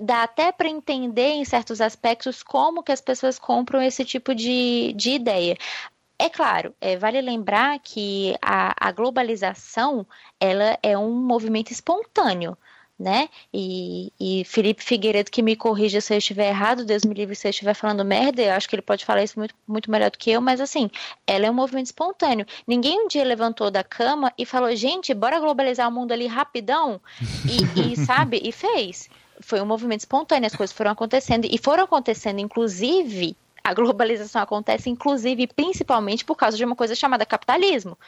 dá 0.00 0.24
até 0.24 0.50
para 0.52 0.68
entender 0.68 1.32
em 1.32 1.44
certos 1.44 1.80
aspectos 1.80 2.42
como 2.42 2.82
que 2.82 2.92
as 2.92 3.00
pessoas 3.00 3.38
compram 3.38 3.80
esse 3.80 4.04
tipo 4.04 4.34
de, 4.34 4.92
de 4.94 5.10
ideia. 5.10 5.56
É 6.18 6.28
claro, 6.28 6.74
é, 6.80 6.96
vale 6.96 7.20
lembrar 7.20 7.78
que 7.80 8.36
a, 8.40 8.88
a 8.88 8.92
globalização 8.92 10.06
ela 10.40 10.78
é 10.82 10.96
um 10.96 11.12
movimento 11.12 11.70
espontâneo. 11.72 12.56
né? 12.98 13.28
E, 13.52 14.12
e, 14.20 14.44
Felipe 14.44 14.82
Figueiredo 14.84 15.30
que 15.30 15.42
me 15.42 15.56
corrija 15.56 16.00
se 16.00 16.14
eu 16.14 16.18
estiver 16.18 16.48
errado, 16.48 16.84
Deus 16.84 17.04
me 17.04 17.12
livre 17.12 17.34
se 17.34 17.48
eu 17.48 17.50
estiver 17.50 17.74
falando 17.74 18.04
merda, 18.04 18.40
eu 18.40 18.52
acho 18.52 18.68
que 18.68 18.76
ele 18.76 18.82
pode 18.82 19.04
falar 19.04 19.24
isso 19.24 19.36
muito, 19.36 19.54
muito 19.66 19.90
melhor 19.90 20.12
do 20.12 20.18
que 20.18 20.30
eu, 20.30 20.40
mas 20.40 20.60
assim, 20.60 20.88
ela 21.26 21.46
é 21.46 21.50
um 21.50 21.54
movimento 21.54 21.86
espontâneo. 21.86 22.46
Ninguém 22.66 23.00
um 23.00 23.08
dia 23.08 23.24
levantou 23.24 23.68
da 23.68 23.82
cama 23.82 24.32
e 24.38 24.46
falou, 24.46 24.74
gente, 24.76 25.12
bora 25.12 25.40
globalizar 25.40 25.88
o 25.88 25.92
mundo 25.92 26.12
ali 26.12 26.28
rapidão, 26.28 27.00
e, 27.44 27.92
e 27.92 27.96
sabe, 28.06 28.40
e 28.42 28.52
fez. 28.52 29.10
Foi 29.40 29.60
um 29.60 29.66
movimento 29.66 30.00
espontâneo, 30.00 30.46
as 30.46 30.54
coisas 30.54 30.74
foram 30.74 30.92
acontecendo, 30.92 31.46
e 31.50 31.58
foram 31.58 31.82
acontecendo, 31.82 32.38
inclusive, 32.38 33.36
a 33.64 33.72
globalização 33.72 34.42
acontece, 34.42 34.90
inclusive, 34.90 35.46
principalmente 35.46 36.24
por 36.24 36.36
causa 36.36 36.56
de 36.56 36.64
uma 36.64 36.76
coisa 36.76 36.94
chamada 36.94 37.24
capitalismo. 37.24 37.98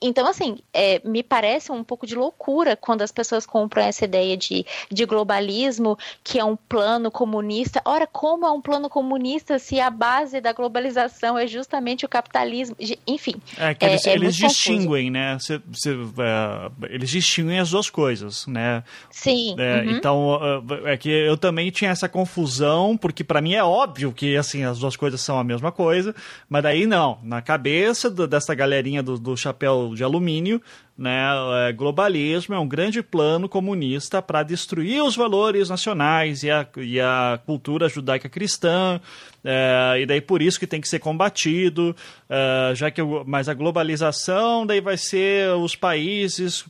Então, 0.00 0.26
assim, 0.26 0.58
é, 0.72 1.00
me 1.04 1.22
parece 1.22 1.72
um 1.72 1.82
pouco 1.82 2.06
de 2.06 2.14
loucura 2.14 2.76
quando 2.76 3.02
as 3.02 3.10
pessoas 3.10 3.46
compram 3.46 3.82
essa 3.82 4.04
ideia 4.04 4.36
de, 4.36 4.64
de 4.90 5.04
globalismo, 5.04 5.98
que 6.22 6.38
é 6.38 6.44
um 6.44 6.54
plano 6.56 7.10
comunista. 7.10 7.80
Ora, 7.84 8.06
como 8.06 8.46
é 8.46 8.50
um 8.50 8.60
plano 8.60 8.88
comunista 8.88 9.58
se 9.58 9.80
a 9.80 9.90
base 9.90 10.40
da 10.40 10.52
globalização 10.52 11.36
é 11.38 11.46
justamente 11.46 12.04
o 12.04 12.08
capitalismo? 12.08 12.76
Enfim. 13.06 13.34
É 13.58 13.74
que 13.74 13.84
eles, 13.84 14.06
é, 14.06 14.10
é 14.10 14.14
eles 14.14 14.36
distinguem, 14.36 15.10
né? 15.10 15.38
Cê, 15.40 15.60
cê, 15.72 15.90
é, 15.90 16.94
eles 16.94 17.10
distinguem 17.10 17.58
as 17.58 17.70
duas 17.70 17.90
coisas, 17.90 18.46
né? 18.46 18.84
Sim. 19.10 19.56
É, 19.58 19.82
uhum. 19.82 19.90
Então, 19.90 20.40
é 20.84 20.96
que 20.96 21.08
eu 21.08 21.36
também 21.36 21.70
tinha 21.70 21.90
essa 21.90 22.08
confusão, 22.08 22.96
porque 22.96 23.24
para 23.24 23.40
mim 23.40 23.54
é 23.54 23.64
óbvio 23.64 24.12
que, 24.12 24.36
assim, 24.36 24.62
as 24.62 24.78
duas 24.78 24.94
coisas 24.94 25.20
são 25.20 25.38
a 25.38 25.44
mesma 25.44 25.72
coisa, 25.72 26.14
mas 26.48 26.62
daí 26.62 26.86
não. 26.86 27.18
Na 27.22 27.42
cabeça 27.42 28.10
do, 28.10 28.26
dessa 28.26 28.54
galerinha 28.54 29.02
do, 29.02 29.18
do 29.18 29.36
chapéu 29.36 29.69
de 29.94 30.04
alumínio, 30.04 30.60
né? 31.00 31.30
É, 31.66 31.72
globalismo 31.72 32.54
é 32.54 32.58
um 32.58 32.68
grande 32.68 33.02
plano 33.02 33.48
comunista 33.48 34.20
para 34.20 34.42
destruir 34.42 35.02
os 35.02 35.16
valores 35.16 35.70
nacionais 35.70 36.42
e 36.42 36.50
a, 36.50 36.66
e 36.76 37.00
a 37.00 37.40
cultura 37.46 37.88
judaica 37.88 38.28
cristã, 38.28 39.00
é, 39.42 40.00
e 40.02 40.06
daí 40.06 40.20
por 40.20 40.42
isso 40.42 40.60
que 40.60 40.66
tem 40.66 40.80
que 40.80 40.88
ser 40.88 40.98
combatido, 40.98 41.96
é, 42.28 42.74
já 42.74 42.90
que 42.90 43.00
mas 43.24 43.48
a 43.48 43.54
globalização 43.54 44.66
daí 44.66 44.82
vai 44.82 44.98
ser 44.98 45.48
os 45.54 45.74
países 45.74 46.64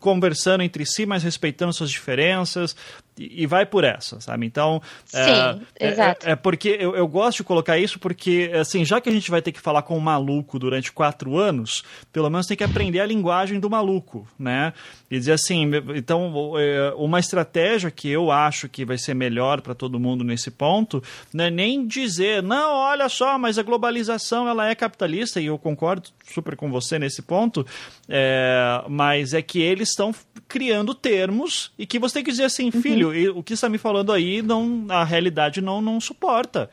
conversando 0.00 0.62
entre 0.62 0.84
si, 0.84 1.06
mas 1.06 1.22
respeitando 1.22 1.72
suas 1.72 1.90
diferenças 1.90 2.74
e, 3.18 3.46
vai 3.46 3.66
por 3.66 3.84
essa, 3.84 4.20
sabe? 4.20 4.46
Então, 4.46 4.80
é, 5.12 5.24
Sim, 5.24 5.66
é, 5.78 5.88
exato. 5.88 6.26
É, 6.26 6.32
é, 6.32 6.36
porque 6.36 6.76
eu, 6.80 6.94
eu 6.94 7.06
gosto 7.06 7.38
de 7.38 7.44
colocar 7.44 7.78
isso 7.78 7.98
porque, 7.98 8.50
assim, 8.54 8.84
já 8.84 9.00
que 9.00 9.08
a 9.08 9.12
gente 9.12 9.30
vai 9.30 9.42
ter 9.42 9.52
que 9.52 9.60
falar 9.60 9.82
com 9.82 9.96
um 9.96 10.00
maluco 10.00 10.58
durante 10.58 10.92
quatro 10.92 11.36
anos, 11.36 11.82
pelo 12.12 12.30
menos 12.30 12.46
tem 12.46 12.56
que 12.56 12.64
aprender 12.64 13.00
a 13.00 13.06
linguagem 13.06 13.58
do 13.58 13.68
maluco, 13.70 14.26
né? 14.38 14.72
E 15.10 15.18
dizer 15.18 15.32
assim, 15.32 15.70
então, 15.94 16.52
é, 16.58 16.92
uma 16.96 17.18
estratégia 17.18 17.90
que 17.90 18.08
eu 18.08 18.30
acho 18.30 18.68
que 18.68 18.84
vai 18.84 18.98
ser 18.98 19.14
melhor 19.14 19.62
para 19.62 19.74
todo 19.74 19.98
mundo 19.98 20.22
nesse 20.22 20.50
ponto, 20.50 21.02
não 21.32 21.44
é 21.46 21.50
nem 21.50 21.86
dizer, 21.86 22.42
não, 22.42 22.74
olha 22.74 23.08
só, 23.08 23.38
mas 23.38 23.58
a 23.58 23.62
globalização 23.62 24.46
ela 24.46 24.68
é 24.68 24.74
capitalista, 24.74 25.40
e 25.40 25.46
eu 25.46 25.56
concordo 25.56 26.10
super 26.30 26.56
com 26.56 26.70
você 26.70 26.98
nesse 26.98 27.22
ponto, 27.22 27.66
é, 28.06 28.84
mas 28.88 29.32
é 29.32 29.40
que 29.40 29.60
eles 29.60 29.88
estão 29.88 30.14
criando 30.46 30.94
termos 30.94 31.72
e 31.78 31.86
que 31.86 31.98
você 31.98 32.14
tem 32.14 32.24
que 32.24 32.30
dizer 32.30 32.44
assim, 32.44 32.70
uhum. 32.74 32.82
filho, 32.82 33.08
uhum. 33.08 33.38
o 33.38 33.42
que 33.42 33.54
está 33.54 33.68
me 33.68 33.78
falando 33.78 34.12
aí, 34.12 34.42
não, 34.42 34.84
a 34.90 35.04
realidade 35.04 35.62
não, 35.62 35.80
não 35.80 36.00
suporta. 36.00 36.68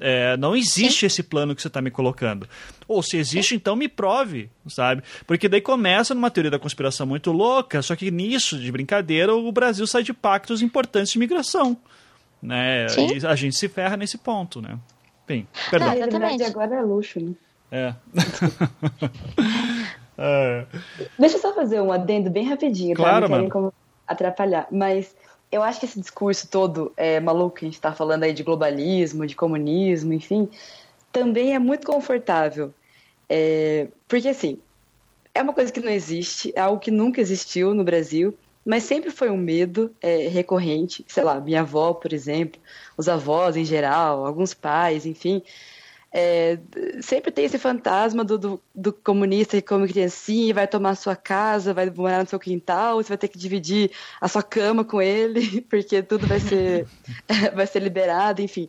É, 0.00 0.36
não 0.38 0.56
existe 0.56 1.00
Sim. 1.00 1.06
esse 1.06 1.22
plano 1.22 1.54
que 1.54 1.60
você 1.60 1.68
está 1.68 1.82
me 1.82 1.90
colocando. 1.90 2.48
Ou 2.88 3.02
se 3.02 3.18
existe, 3.18 3.50
Sim. 3.50 3.56
então 3.56 3.76
me 3.76 3.86
prove, 3.86 4.48
sabe? 4.66 5.02
Porque 5.26 5.48
daí 5.48 5.60
começa 5.60 6.14
numa 6.14 6.30
teoria 6.30 6.50
da 6.50 6.58
conspiração 6.58 7.06
muito 7.06 7.30
louca, 7.30 7.82
só 7.82 7.94
que 7.94 8.10
nisso, 8.10 8.58
de 8.58 8.72
brincadeira, 8.72 9.34
o 9.34 9.52
Brasil 9.52 9.86
sai 9.86 10.02
de 10.02 10.14
pactos 10.14 10.62
importantes 10.62 11.12
de 11.12 11.18
migração. 11.18 11.76
Né? 12.42 12.86
E 13.14 13.26
a 13.26 13.34
gente 13.34 13.56
se 13.56 13.68
ferra 13.68 13.96
nesse 13.96 14.16
ponto, 14.16 14.62
né? 14.62 14.78
Bem, 15.26 15.46
perdão. 15.70 15.90
Ah, 15.90 15.96
exatamente. 15.96 16.42
agora 16.44 16.76
é 16.76 16.82
luxo, 16.82 17.20
né? 17.20 17.34
É. 17.70 17.94
é. 20.18 20.66
Deixa 21.18 21.36
eu 21.36 21.40
só 21.40 21.54
fazer 21.54 21.80
um 21.80 21.92
adendo 21.92 22.30
bem 22.30 22.48
rapidinho, 22.48 22.96
tá? 22.96 23.02
Claro, 23.02 23.28
Não 23.28 23.36
querem 23.36 23.48
como 23.48 23.72
atrapalhar. 24.08 24.66
Mas 24.72 25.14
eu 25.50 25.62
acho 25.62 25.80
que 25.80 25.86
esse 25.86 26.00
discurso 26.00 26.48
todo 26.48 26.92
é, 26.96 27.18
maluco 27.18 27.56
que 27.56 27.64
a 27.64 27.68
gente 27.68 27.74
está 27.74 27.92
falando 27.92 28.22
aí 28.22 28.32
de 28.32 28.42
globalismo, 28.42 29.26
de 29.26 29.34
comunismo, 29.34 30.12
enfim, 30.12 30.48
também 31.12 31.54
é 31.54 31.58
muito 31.58 31.86
confortável. 31.86 32.72
É, 33.28 33.88
porque, 34.06 34.28
assim, 34.28 34.58
é 35.34 35.42
uma 35.42 35.52
coisa 35.52 35.72
que 35.72 35.80
não 35.80 35.90
existe, 35.90 36.52
é 36.54 36.60
algo 36.60 36.80
que 36.80 36.90
nunca 36.90 37.20
existiu 37.20 37.74
no 37.74 37.84
Brasil, 37.84 38.36
mas 38.64 38.84
sempre 38.84 39.10
foi 39.10 39.30
um 39.30 39.36
medo 39.36 39.94
é, 40.00 40.28
recorrente. 40.28 41.04
Sei 41.08 41.22
lá, 41.24 41.40
minha 41.40 41.60
avó, 41.60 41.94
por 41.94 42.12
exemplo, 42.12 42.60
os 42.96 43.08
avós 43.08 43.56
em 43.56 43.64
geral, 43.64 44.26
alguns 44.26 44.54
pais, 44.54 45.06
enfim, 45.06 45.42
é, 46.12 46.58
sempre 47.00 47.30
tem 47.30 47.44
esse 47.44 47.58
fantasma 47.58 48.24
do, 48.24 48.36
do, 48.36 48.62
do, 48.74 48.92
comunista 48.92 49.56
que 49.56 49.66
come 49.66 49.86
criancinha, 49.86 50.52
vai 50.52 50.66
tomar 50.66 50.96
sua 50.96 51.14
casa, 51.14 51.72
vai 51.72 51.88
morar 51.88 52.22
no 52.22 52.28
seu 52.28 52.38
quintal, 52.38 52.96
você 52.96 53.10
vai 53.10 53.18
ter 53.18 53.28
que 53.28 53.38
dividir 53.38 53.92
a 54.20 54.26
sua 54.26 54.42
cama 54.42 54.84
com 54.84 55.00
ele, 55.00 55.60
porque 55.70 56.02
tudo 56.02 56.26
vai 56.26 56.40
ser, 56.40 56.86
vai 57.54 57.66
ser 57.66 57.80
liberado, 57.80 58.42
enfim. 58.42 58.68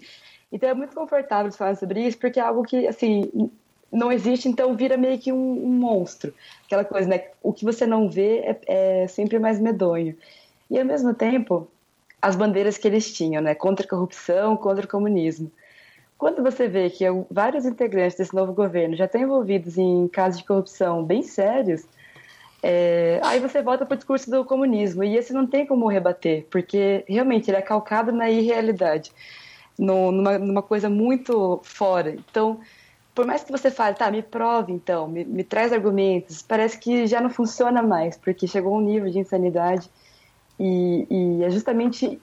Então 0.52 0.70
é 0.70 0.74
muito 0.74 0.94
confortável 0.94 1.52
falar 1.52 1.76
sobre 1.76 2.06
isso, 2.06 2.18
porque 2.18 2.40
é 2.40 2.44
algo 2.44 2.64
que, 2.64 2.88
assim, 2.88 3.50
não 3.92 4.12
existe, 4.12 4.48
então 4.48 4.76
vira 4.76 4.96
meio 4.96 5.18
que 5.18 5.32
um, 5.32 5.66
um 5.66 5.70
monstro. 5.70 6.34
Aquela 6.66 6.86
coisa, 6.86 7.10
né? 7.10 7.30
O 7.42 7.52
que 7.52 7.66
você 7.66 7.88
não 7.88 8.10
vê 8.10 8.40
é, 8.40 8.60
é 9.04 9.08
sempre 9.08 9.40
mais 9.40 9.60
medonho. 9.60 10.16
E 10.70 10.78
ao 10.78 10.86
mesmo 10.86 11.14
tempo, 11.14 11.68
as 12.22 12.36
bandeiras 12.36 12.78
que 12.78 12.88
eles 12.88 13.12
tinham, 13.12 13.42
né? 13.42 13.56
Contra 13.56 13.86
a 13.86 13.90
corrupção, 13.90 14.56
contra 14.56 14.86
o 14.86 14.90
comunismo. 14.90 15.52
Quando 16.22 16.44
você 16.44 16.68
vê 16.68 16.88
que 16.88 17.04
vários 17.32 17.66
integrantes 17.66 18.16
desse 18.16 18.36
novo 18.36 18.54
governo 18.54 18.96
já 18.96 19.06
estão 19.06 19.20
envolvidos 19.20 19.76
em 19.76 20.08
casos 20.08 20.40
de 20.40 20.46
corrupção 20.46 21.04
bem 21.04 21.24
sérios, 21.24 21.84
é, 22.62 23.20
aí 23.24 23.40
você 23.40 23.60
volta 23.64 23.88
para 23.88 23.96
o 23.96 23.98
discurso 23.98 24.30
do 24.30 24.46
comunismo, 24.46 25.04
e 25.04 25.18
esse 25.18 25.34
não 25.34 25.48
tem 25.48 25.66
como 25.66 25.88
rebater, 25.88 26.46
porque 26.52 27.04
realmente 27.08 27.50
ele 27.50 27.58
é 27.58 27.62
calcado 27.64 28.12
na 28.12 28.30
irrealidade, 28.30 29.12
no, 29.80 30.12
numa, 30.12 30.38
numa 30.38 30.62
coisa 30.62 30.92
muito 30.92 31.60
fora. 31.64 32.12
Então, 32.12 32.60
por 33.16 33.26
mais 33.26 33.44
que 33.44 33.52
você 33.52 33.72
fale, 33.72 33.96
tá, 33.96 34.12
me 34.12 34.22
prove 34.22 34.72
então, 34.72 35.08
me, 35.08 35.26
me 35.26 35.44
traz 35.44 35.74
argumentos, 35.74 36.44
parece 36.44 36.78
que 36.78 37.08
já 37.08 37.20
não 37.20 37.32
funciona 37.32 37.82
mais, 37.82 38.16
porque 38.16 38.46
chegou 38.46 38.78
um 38.78 38.82
nível 38.82 39.10
de 39.10 39.18
insanidade, 39.18 39.90
e, 40.60 41.08
e 41.10 41.44
é 41.44 41.50
justamente 41.50 42.22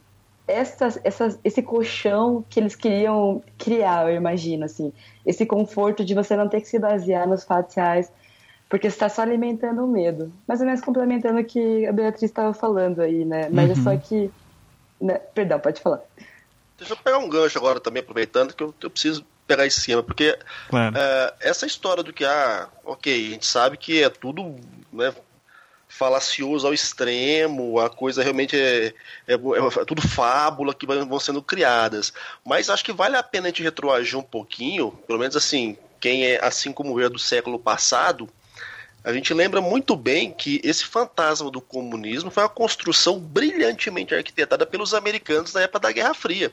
essa, 0.49 1.01
essa, 1.05 1.38
esse 1.44 1.62
colchão 1.62 2.44
que 2.49 2.59
eles 2.59 2.74
queriam 2.74 3.42
criar, 3.59 4.11
eu 4.11 4.16
imagino, 4.16 4.64
assim. 4.64 4.92
Esse 5.24 5.44
conforto 5.44 6.05
de 6.05 6.14
você 6.14 6.34
não 6.34 6.49
ter 6.49 6.62
que 6.62 6.68
se 6.68 6.78
basear 6.78 7.28
nos 7.28 7.44
fatos 7.44 7.74
reais, 7.76 8.11
porque 8.68 8.86
está 8.86 9.09
só 9.09 9.22
alimentando 9.22 9.84
o 9.84 9.88
medo. 9.88 10.32
Mais 10.46 10.61
ou 10.61 10.66
menos 10.66 10.80
complementando 10.80 11.38
o 11.38 11.44
que 11.44 11.86
a 11.86 11.92
Beatriz 11.92 12.24
estava 12.24 12.55
falando 12.55 13.01
aí, 13.01 13.24
né? 13.24 13.49
Mas 13.51 13.66
uhum. 13.66 13.72
é 13.72 13.84
só 13.84 13.90
uhum. 13.90 14.01
que... 14.01 14.30
Né? 15.01 15.14
Perdão, 15.34 15.61
pode 15.61 15.80
falar. 15.80 16.01
Deixa 16.78 16.94
eu 16.94 16.96
pegar 16.96 17.18
um 17.18 17.28
gancho 17.28 17.59
agora 17.59 17.78
também, 17.78 18.03
aproveitando, 18.03 18.55
que 18.55 18.62
eu, 18.62 18.74
eu 18.82 18.90
preciso 18.90 19.24
pegar 19.46 19.66
em 19.66 19.70
cima, 19.70 20.03
porque 20.03 20.38
claro. 20.68 20.96
é, 20.96 21.34
essa 21.40 21.66
história 21.66 22.03
do 22.03 22.12
que, 22.12 22.24
ah, 22.24 22.68
ok, 22.84 23.12
a 23.12 23.30
gente 23.30 23.46
sabe 23.46 23.76
que 23.76 24.03
é 24.03 24.11
tudo 24.11 24.55
né, 24.92 25.12
falacioso 25.99 26.64
ao 26.64 26.72
extremo, 26.72 27.80
a 27.80 27.90
coisa 27.90 28.22
realmente 28.22 28.57
é, 28.57 28.94
é, 29.26 29.34
é, 29.34 29.84
tudo 29.84 30.01
fábula 30.07 30.72
que 30.72 30.86
vão 30.86 31.18
sendo 31.18 31.42
criadas. 31.42 32.12
Mas 32.44 32.70
acho 32.70 32.84
que 32.84 32.92
vale 32.92 33.16
a 33.16 33.22
pena 33.22 33.49
a 33.49 33.51
gente 33.51 33.64
retroagir 33.64 34.16
um 34.16 34.22
pouquinho, 34.22 34.92
pelo 35.09 35.18
menos 35.18 35.34
assim, 35.34 35.76
quem 36.01 36.24
é 36.24 36.44
assim 36.44 36.72
como 36.72 37.01
eu 37.01 37.11
do 37.11 37.18
século 37.18 37.59
passado, 37.59 38.30
a 39.03 39.12
gente 39.12 39.34
lembra 39.34 39.61
muito 39.61 39.96
bem 39.96 40.30
que 40.32 40.61
esse 40.62 40.84
fantasma 40.84 41.51
do 41.51 41.61
comunismo 41.61 42.30
foi 42.30 42.44
uma 42.44 42.49
construção 42.49 43.18
brilhantemente 43.18 44.14
arquitetada 44.14 44.64
pelos 44.64 44.94
americanos 44.94 45.53
na 45.53 45.62
época 45.62 45.80
da 45.80 45.92
Guerra 45.92 46.14
Fria. 46.14 46.53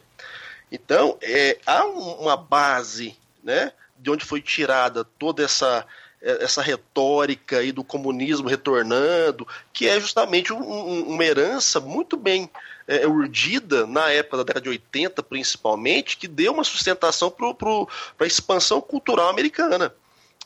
Então, 0.72 1.20
é, 1.22 1.60
há 1.68 1.86
uma 1.86 2.36
base 2.36 3.16
né, 3.44 3.72
de 4.00 4.10
onde 4.10 4.26
foi 4.26 4.42
tirada 4.42 5.04
toda 5.04 5.44
essa 5.44 5.86
é, 5.86 5.86
essa 6.26 6.62
retórica 6.62 7.60
aí 7.60 7.72
do 7.72 7.84
comunismo 7.84 8.48
retornando, 8.48 9.48
que 9.72 9.88
é 9.88 10.00
justamente 10.00 10.52
um, 10.52 11.04
uma 11.08 11.24
herança 11.24 11.80
muito 11.80 12.18
bem 12.18 12.50
é, 12.88 13.06
urdida 13.06 13.86
na 13.86 14.10
época 14.10 14.38
da 14.38 14.44
década 14.44 14.64
de 14.64 14.70
80, 14.70 15.22
principalmente, 15.24 16.18
que 16.18 16.28
deu 16.28 16.54
uma 16.54 16.64
sustentação 16.64 17.30
para 17.30 18.26
a 18.26 18.28
expansão 18.28 18.82
cultural 18.82 19.30
americana. 19.30 19.94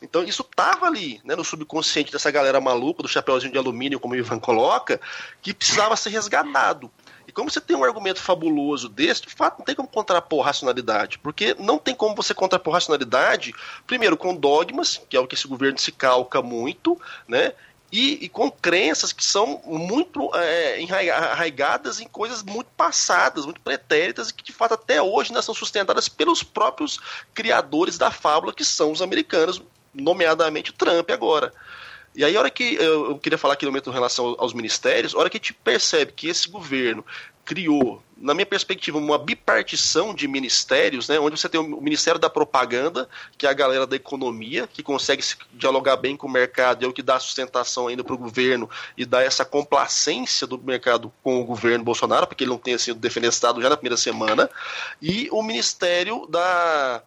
Então 0.02 0.24
isso 0.24 0.42
estava 0.42 0.86
ali, 0.86 1.20
né, 1.24 1.36
no 1.36 1.44
subconsciente 1.44 2.10
dessa 2.10 2.30
galera 2.30 2.60
maluca 2.60 3.02
do 3.02 3.08
chapéuzinho 3.08 3.52
de 3.52 3.58
alumínio, 3.58 4.00
como 4.00 4.14
o 4.14 4.16
Ivan 4.16 4.38
coloca, 4.38 5.00
que 5.42 5.52
precisava 5.52 5.96
ser 5.96 6.10
resgatado. 6.10 6.90
E 7.30 7.32
como 7.32 7.48
você 7.48 7.60
tem 7.60 7.76
um 7.76 7.84
argumento 7.84 8.20
fabuloso 8.20 8.88
desse, 8.88 9.22
de 9.22 9.28
fato 9.28 9.60
não 9.60 9.64
tem 9.64 9.72
como 9.72 9.86
contrapor 9.86 10.44
racionalidade, 10.44 11.16
porque 11.16 11.54
não 11.60 11.78
tem 11.78 11.94
como 11.94 12.12
você 12.12 12.34
contrapor 12.34 12.74
racionalidade, 12.74 13.54
primeiro 13.86 14.16
com 14.16 14.34
dogmas, 14.34 15.00
que 15.08 15.16
é 15.16 15.20
o 15.20 15.28
que 15.28 15.36
esse 15.36 15.46
governo 15.46 15.78
se 15.78 15.92
calca 15.92 16.42
muito, 16.42 17.00
né? 17.28 17.52
e, 17.92 18.24
e, 18.24 18.28
com 18.28 18.50
crenças 18.50 19.12
que 19.12 19.24
são 19.24 19.62
muito 19.64 20.28
é, 20.34 20.84
arraigadas 21.12 22.00
em 22.00 22.08
coisas 22.08 22.42
muito 22.42 22.68
passadas, 22.76 23.44
muito 23.44 23.60
pretéritas 23.60 24.30
e 24.30 24.34
que 24.34 24.42
de 24.42 24.52
fato 24.52 24.74
até 24.74 25.00
hoje 25.00 25.30
ainda 25.30 25.40
são 25.40 25.54
sustentadas 25.54 26.08
pelos 26.08 26.42
próprios 26.42 26.98
criadores 27.32 27.96
da 27.96 28.10
fábula, 28.10 28.52
que 28.52 28.64
são 28.64 28.90
os 28.90 29.00
americanos, 29.00 29.62
nomeadamente 29.94 30.72
Trump 30.72 31.08
agora. 31.10 31.52
E 32.14 32.24
aí, 32.24 32.36
a 32.36 32.40
hora 32.40 32.50
que 32.50 32.74
eu, 32.74 33.18
queria 33.18 33.38
falar 33.38 33.54
aqui 33.54 33.64
no 33.64 33.70
momento 33.70 33.88
em 33.88 33.92
relação 33.92 34.34
aos 34.38 34.52
ministérios, 34.52 35.14
a 35.14 35.18
hora 35.18 35.30
que 35.30 35.36
a 35.36 35.40
gente 35.40 35.54
percebe 35.54 36.12
que 36.12 36.28
esse 36.28 36.48
governo 36.48 37.04
criou, 37.44 38.02
na 38.16 38.34
minha 38.34 38.46
perspectiva, 38.46 38.98
uma 38.98 39.18
bipartição 39.18 40.14
de 40.14 40.28
ministérios, 40.28 41.08
né, 41.08 41.18
onde 41.18 41.40
você 41.40 41.48
tem 41.48 41.60
o 41.60 41.80
Ministério 41.80 42.20
da 42.20 42.28
Propaganda, 42.30 43.08
que 43.36 43.46
é 43.46 43.50
a 43.50 43.52
galera 43.52 43.86
da 43.86 43.96
economia, 43.96 44.66
que 44.66 44.82
consegue 44.82 45.22
se 45.22 45.36
dialogar 45.54 45.96
bem 45.96 46.16
com 46.16 46.26
o 46.26 46.30
mercado, 46.30 46.84
é 46.84 46.88
o 46.88 46.92
que 46.92 47.02
dá 47.02 47.18
sustentação 47.18 47.88
ainda 47.88 48.04
para 48.04 48.14
o 48.14 48.18
governo 48.18 48.68
e 48.96 49.04
dá 49.04 49.22
essa 49.22 49.44
complacência 49.44 50.46
do 50.46 50.58
mercado 50.58 51.12
com 51.22 51.40
o 51.40 51.44
governo 51.44 51.84
Bolsonaro, 51.84 52.26
porque 52.26 52.44
ele 52.44 52.50
não 52.50 52.58
tenha 52.58 52.78
sido 52.78 53.00
defenestrado 53.00 53.60
já 53.62 53.68
na 53.68 53.76
primeira 53.76 53.96
semana, 53.96 54.50
e 55.00 55.28
o 55.32 55.42
Ministério 55.42 56.26
da 56.28 57.02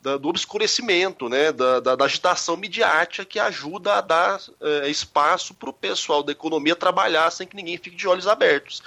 da, 0.00 0.16
do 0.16 0.28
obscurecimento, 0.28 1.28
né, 1.28 1.50
da, 1.52 1.80
da, 1.80 1.96
da, 1.96 2.04
agitação 2.04 2.56
midiática 2.56 3.24
que 3.24 3.38
ajuda 3.38 3.94
a 3.94 4.00
dar 4.00 4.40
é, 4.60 4.88
espaço 4.88 5.54
para 5.54 5.70
o 5.70 5.72
pessoal 5.72 6.22
da 6.22 6.32
economia 6.32 6.76
trabalhar 6.76 7.30
sem 7.30 7.46
que 7.46 7.56
ninguém 7.56 7.76
fique 7.76 7.96
de 7.96 8.06
olhos 8.06 8.26
abertos. 8.26 8.82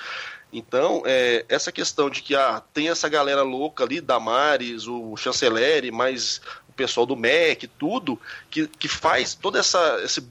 Então, 0.53 1.03
é, 1.05 1.45
essa 1.47 1.71
questão 1.71 2.09
de 2.09 2.21
que 2.21 2.35
ah, 2.35 2.61
tem 2.73 2.89
essa 2.89 3.07
galera 3.07 3.41
louca 3.41 3.83
ali, 3.83 4.01
Damares, 4.01 4.85
o 4.85 5.15
chanceler, 5.15 5.91
mais 5.93 6.41
o 6.67 6.73
pessoal 6.73 7.05
do 7.05 7.15
MEC, 7.15 7.67
tudo, 7.67 8.19
que, 8.49 8.67
que 8.67 8.87
faz 8.87 9.33
toda 9.33 9.59
essa, 9.59 10.01
esse 10.03 10.21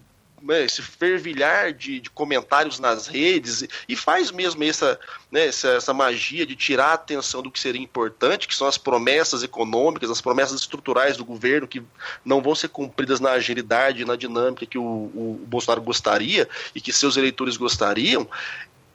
né, 0.43 0.65
esse 0.65 0.83
fervilhar 0.83 1.73
de, 1.73 2.01
de, 2.01 2.11
comentários 2.11 2.79
nas 2.79 3.07
redes 3.07 3.65
e 3.89 3.95
faz 3.95 4.31
mesmo 4.31 4.63
essa, 4.65 4.99
né, 5.31 5.47
essa, 5.47 5.69
essa, 5.69 5.95
magia 5.95 6.47
de 6.47 6.57
tirar 6.57 6.89
a 6.89 6.95
atenção 6.95 7.43
do 7.43 7.51
que 7.51 7.61
seria 7.61 7.81
importante, 7.81 8.49
que 8.49 8.55
são 8.55 8.67
as 8.67 8.79
promessas 8.79 9.43
econômicas, 9.43 10.11
as 10.11 10.21
promessas 10.21 10.61
estruturais 10.61 11.17
do 11.17 11.25
governo 11.25 11.69
que 11.69 11.83
não 12.25 12.41
vão 12.41 12.55
ser 12.55 12.69
cumpridas 12.69 13.21
na 13.21 13.33
agilidade, 13.33 14.05
na 14.05 14.17
dinâmica 14.17 14.67
que 14.67 14.79
o, 14.79 14.83
o, 14.83 15.41
o 15.43 15.47
Bolsonaro 15.47 15.83
gostaria 15.83 16.49
e 16.75 16.81
que 16.81 16.93
seus 16.93 17.17
eleitores 17.17 17.57
gostariam. 17.57 18.29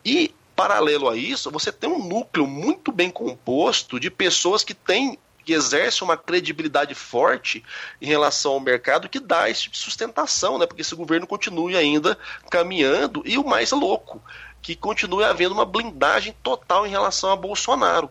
E 0.04 0.34
paralelo 0.56 1.10
a 1.10 1.18
isso, 1.18 1.52
você 1.52 1.72
tem 1.72 1.90
um 1.90 2.08
núcleo 2.08 2.48
muito 2.48 2.92
bem 2.92 3.12
composto 3.12 4.00
de 4.00 4.10
pessoas 4.10 4.64
que 4.64 4.74
têm 4.74 5.18
que 5.46 5.54
exerce 5.54 6.04
uma 6.04 6.18
credibilidade 6.18 6.96
forte 6.96 7.64
em 8.02 8.08
relação 8.08 8.54
ao 8.54 8.60
mercado 8.60 9.08
que 9.08 9.20
dá 9.20 9.50
esse 9.50 9.64
tipo 9.64 9.76
de 9.76 9.82
sustentação, 9.82 10.58
né? 10.58 10.66
Porque 10.66 10.82
esse 10.82 10.96
governo 10.96 11.28
continue 11.28 11.78
ainda 11.78 12.18
caminhando 12.50 13.22
e 13.26 13.38
o 13.38 13.46
mais 13.46 13.72
louco, 13.72 14.22
que 14.62 14.76
continue 14.76 15.24
havendo 15.24 15.54
uma 15.54 15.64
blindagem 15.64 16.36
total 16.42 16.88
em 16.88 16.90
relação 16.90 17.32
a 17.32 17.36
Bolsonaro. 17.36 18.10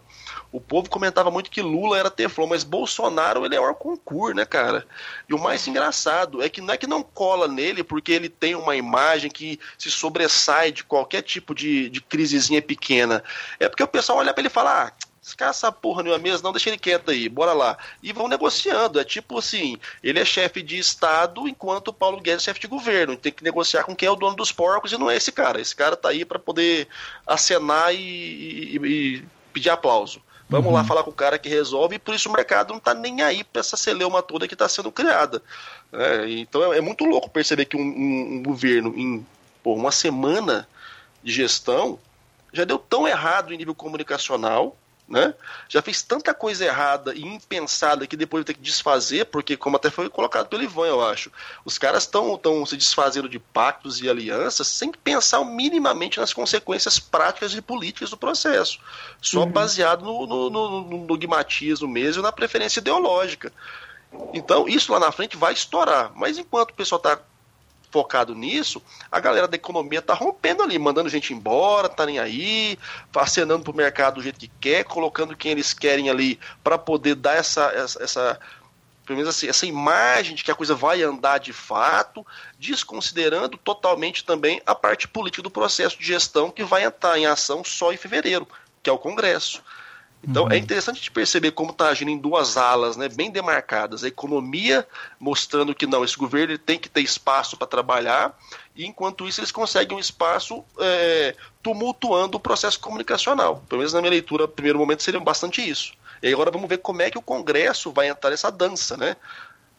O 0.53 0.61
povo 0.61 0.89
comentava 0.89 1.29
muito 1.29 1.51
que 1.51 1.61
Lula 1.61 1.99
era 1.99 2.09
Teflon, 2.09 2.47
mas 2.47 2.63
Bolsonaro 2.63 3.45
ele 3.45 3.57
é 3.57 3.61
o 3.61 3.75
concurso, 3.75 4.37
né, 4.37 4.45
cara? 4.45 4.87
E 5.29 5.35
o 5.35 5.39
mais 5.39 5.67
engraçado 5.67 6.41
é 6.41 6.49
que 6.49 6.61
não 6.61 6.73
é 6.73 6.77
que 6.77 6.87
não 6.87 7.03
cola 7.03 7.49
nele 7.49 7.83
porque 7.83 8.13
ele 8.13 8.29
tem 8.29 8.55
uma 8.55 8.77
imagem 8.77 9.29
que 9.29 9.59
se 9.77 9.91
sobressai 9.91 10.71
de 10.71 10.85
qualquer 10.85 11.23
tipo 11.23 11.57
de, 11.57 11.91
de 11.91 12.01
crisezinha 12.01 12.63
pequena. 12.63 13.25
É 13.59 13.69
porque 13.69 13.83
o 13.83 13.89
pessoal 13.89 14.19
olha 14.19 14.33
para 14.33 14.43
ele 14.43 14.49
e 14.49 14.53
fala: 14.53 14.87
ah, 14.87 14.93
esse 15.25 15.35
cara 15.35 15.53
essa 15.53 15.73
porra 15.73 16.03
nenhuma 16.03 16.21
mesa, 16.21 16.43
não, 16.43 16.53
deixa 16.53 16.69
ele 16.69 16.77
quieto 16.77 17.11
aí, 17.11 17.31
bora 17.31 17.55
lá. 17.55 17.79
E 18.03 18.13
vão 18.13 18.29
negociando. 18.29 19.01
É 19.01 19.05
tipo 19.05 19.39
assim, 19.39 19.79
ele 20.03 20.21
é 20.21 20.25
chefe 20.25 20.63
de 20.63 20.77
Estado, 20.77 21.49
enquanto 21.49 21.89
o 21.89 21.93
Paulo 21.95 22.21
Guedes 22.21 22.43
é 22.43 22.45
chefe 22.45 22.61
de 22.61 22.67
governo. 22.67 23.17
Tem 23.17 23.33
que 23.33 23.43
negociar 23.43 23.85
com 23.85 23.97
quem 23.97 24.07
é 24.07 24.11
o 24.11 24.17
dono 24.17 24.37
dos 24.37 24.53
porcos 24.53 24.93
e 24.93 24.99
não 24.99 25.11
é 25.11 25.17
esse 25.17 25.33
cara. 25.33 25.59
Esse 25.59 25.75
cara 25.75 25.97
tá 25.97 26.11
aí 26.11 26.27
para 26.27 26.39
poder 26.39 26.89
acenar 27.27 27.95
e, 27.95 27.99
e, 27.99 28.77
e, 28.77 29.25
pedir 29.51 29.71
aplauso. 29.71 30.21
Vamos 30.47 30.67
uhum. 30.67 30.75
lá 30.75 30.85
falar 30.85 31.03
com 31.03 31.11
o 31.11 31.15
cara 31.15 31.39
que 31.39 31.49
resolve, 31.49 31.97
e 31.97 31.99
por 31.99 32.15
isso 32.15 32.29
o 32.29 32.33
mercado 32.33 32.75
não 32.75 32.79
tá 32.79 32.93
nem 32.93 33.23
aí 33.23 33.43
para 33.43 33.61
essa 33.61 33.79
celeuma 33.79 34.21
toda 34.21 34.47
que 34.47 34.53
está 34.53 34.69
sendo 34.69 34.93
criada. 34.93 35.43
É, 35.91 36.29
então 36.33 36.71
é, 36.71 36.77
é, 36.77 36.81
muito 36.83 37.03
louco 37.07 37.31
perceber 37.31 37.65
que 37.65 37.79
um, 37.79 37.81
um, 37.81 38.35
um 38.35 38.43
governo, 38.43 38.93
em 38.95 39.27
pô, 39.63 39.73
uma 39.73 39.91
semana 39.91 40.69
de 41.23 41.33
gestão, 41.33 41.99
já 42.53 42.65
deu 42.65 42.79
tão 42.79 43.09
errado 43.09 43.55
em 43.55 43.57
nível 43.57 43.75
comunicacional, 43.75 44.77
né? 45.15 45.33
Já 45.69 45.81
fez 45.81 46.03
tanta 46.03 46.35
coisa 46.35 46.65
errada 46.65 47.15
e 47.15 47.23
impensada 47.23 48.05
que 48.05 48.17
depois 48.17 48.41
vai 48.41 48.47
ter 48.47 48.55
que 48.55 48.61
desfazer, 48.61 49.27
porque, 49.27 49.57
como 49.57 49.77
até 49.77 49.89
foi 49.89 50.11
colocado 50.11 50.49
pelo 50.49 50.65
Ivan, 50.65 50.89
eu 50.89 51.07
acho, 51.07 51.31
os 51.65 51.79
caras 51.79 52.03
estão 52.03 52.67
se 52.67 52.77
desfazendo 52.77 53.29
de 53.29 53.39
pactos 53.39 54.01
e 54.01 54.11
alianças 54.11 54.67
sem 54.67 54.91
pensar 54.91 55.45
minimamente 55.45 56.19
nas 56.19 56.33
consequências 56.33 56.99
práticas 56.99 57.55
e 57.55 57.63
políticas 57.63 58.11
do 58.11 58.17
processo, 58.17 58.81
só 59.23 59.45
uhum. 59.45 59.53
baseado 59.53 60.05
no, 60.05 60.27
no, 60.27 60.51
no, 60.51 60.81
no 60.83 61.07
dogmatismo 61.07 61.87
mesmo 61.87 62.21
e 62.21 62.25
na 62.25 62.33
preferência 62.33 62.81
ideológica. 62.81 63.53
Então, 64.33 64.69
isso 64.69 64.93
lá 64.93 64.99
na 64.99 65.13
frente 65.13 65.37
vai 65.37 65.53
estourar. 65.53 66.11
Mas 66.17 66.39
enquanto 66.39 66.73
o 66.73 66.75
pessoal 66.75 66.99
está 66.99 67.21
focado 67.95 68.35
nisso, 68.35 68.83
a 69.09 69.21
galera 69.21 69.47
da 69.47 69.55
economia 69.55 70.03
tá 70.03 70.15
rompendo 70.15 70.65
ali, 70.65 70.77
mandando 70.81 71.09
gente 71.09 71.33
embora, 71.33 71.89
tá 71.89 72.05
nem 72.05 72.19
aí, 72.19 72.77
acenando 73.15 73.63
pro 73.63 73.73
mercado 73.73 74.17
do 74.17 74.23
jeito 74.23 74.41
que 74.41 74.51
quer, 74.61 74.83
colocando 74.83 75.37
quem 75.37 75.53
eles 75.53 75.73
querem 75.73 76.11
ali 76.11 76.41
para 76.65 76.77
poder 76.77 77.15
dar 77.15 77.37
essa, 77.37 77.67
essa, 77.67 78.03
essa 78.03 78.41
pelo 79.07 79.19
menos 79.19 79.33
assim, 79.33 79.47
essa 79.47 79.65
imagem 79.65 80.35
de 80.35 80.43
que 80.43 80.51
a 80.51 80.57
coisa 80.57 80.75
vai 80.75 81.05
andar 81.05 81.39
de 81.39 81.53
fato, 81.53 82.27
desconsiderando 82.59 83.57
totalmente 83.57 84.25
também 84.25 84.61
a 84.67 84.75
parte 84.75 85.07
política 85.07 85.45
do 85.45 85.51
processo 85.51 85.97
de 85.97 86.05
gestão 86.05 86.51
que 86.51 86.65
vai 86.65 86.83
entrar 86.83 87.17
em 87.17 87.27
ação 87.27 87.63
só 87.63 87.93
em 87.93 87.97
fevereiro, 87.97 88.49
que 88.83 88.91
é 88.91 88.93
o 88.93 88.99
Congresso. 88.99 89.63
Então 90.27 90.45
é 90.45 90.47
uhum. 90.47 90.53
é 90.53 90.59
interessante 90.59 91.01
de 91.01 91.11
perceber 91.11 91.53
como 91.53 91.71
está 91.71 91.89
agindo 91.89 92.11
em 92.11 92.19
duas 92.19 92.57
alas, 92.57 92.97
né, 92.97 93.09
bem 93.09 93.31
demarcadas. 93.31 94.05
A 94.05 94.09
economia 94.09 94.87
mostrando 95.19 95.75
que 95.75 95.87
não, 95.87 96.05
esse 96.05 96.17
governo 96.17 96.57
tem 96.59 96.79
que 96.79 96.89
ter 96.89 97.03
espaço 97.03 97.57
para 97.57 97.67
trabalhar, 97.67 98.37
e 98.75 98.87
enquanto 98.87 99.29
isso 99.29 99.41
eles 99.41 99.53
conseguem 99.53 99.97
um 99.97 100.01
espaço 100.01 100.65
é, 100.79 101.37
tumultuando 101.63 102.37
o 102.37 102.41
processo 102.41 102.81
comunicacional. 102.81 103.63
Pelo 103.69 103.81
menos 103.81 103.93
na 103.93 104.01
minha 104.01 104.11
leitura, 104.11 104.43
no 104.43 104.49
primeiro 104.49 104.79
momento, 104.79 105.03
seria 105.03 105.21
bastante 105.21 105.67
isso. 105.67 105.93
E 106.23 106.33
agora 106.33 106.51
vamos 106.51 106.69
ver 106.69 106.79
como 106.79 107.03
é 107.03 107.11
que 107.11 107.19
o 107.19 107.23
Congresso 107.23 107.93
vai 107.93 108.09
entrar 108.09 108.31
nessa 108.31 108.51
dança, 108.51 108.97
né? 108.97 109.17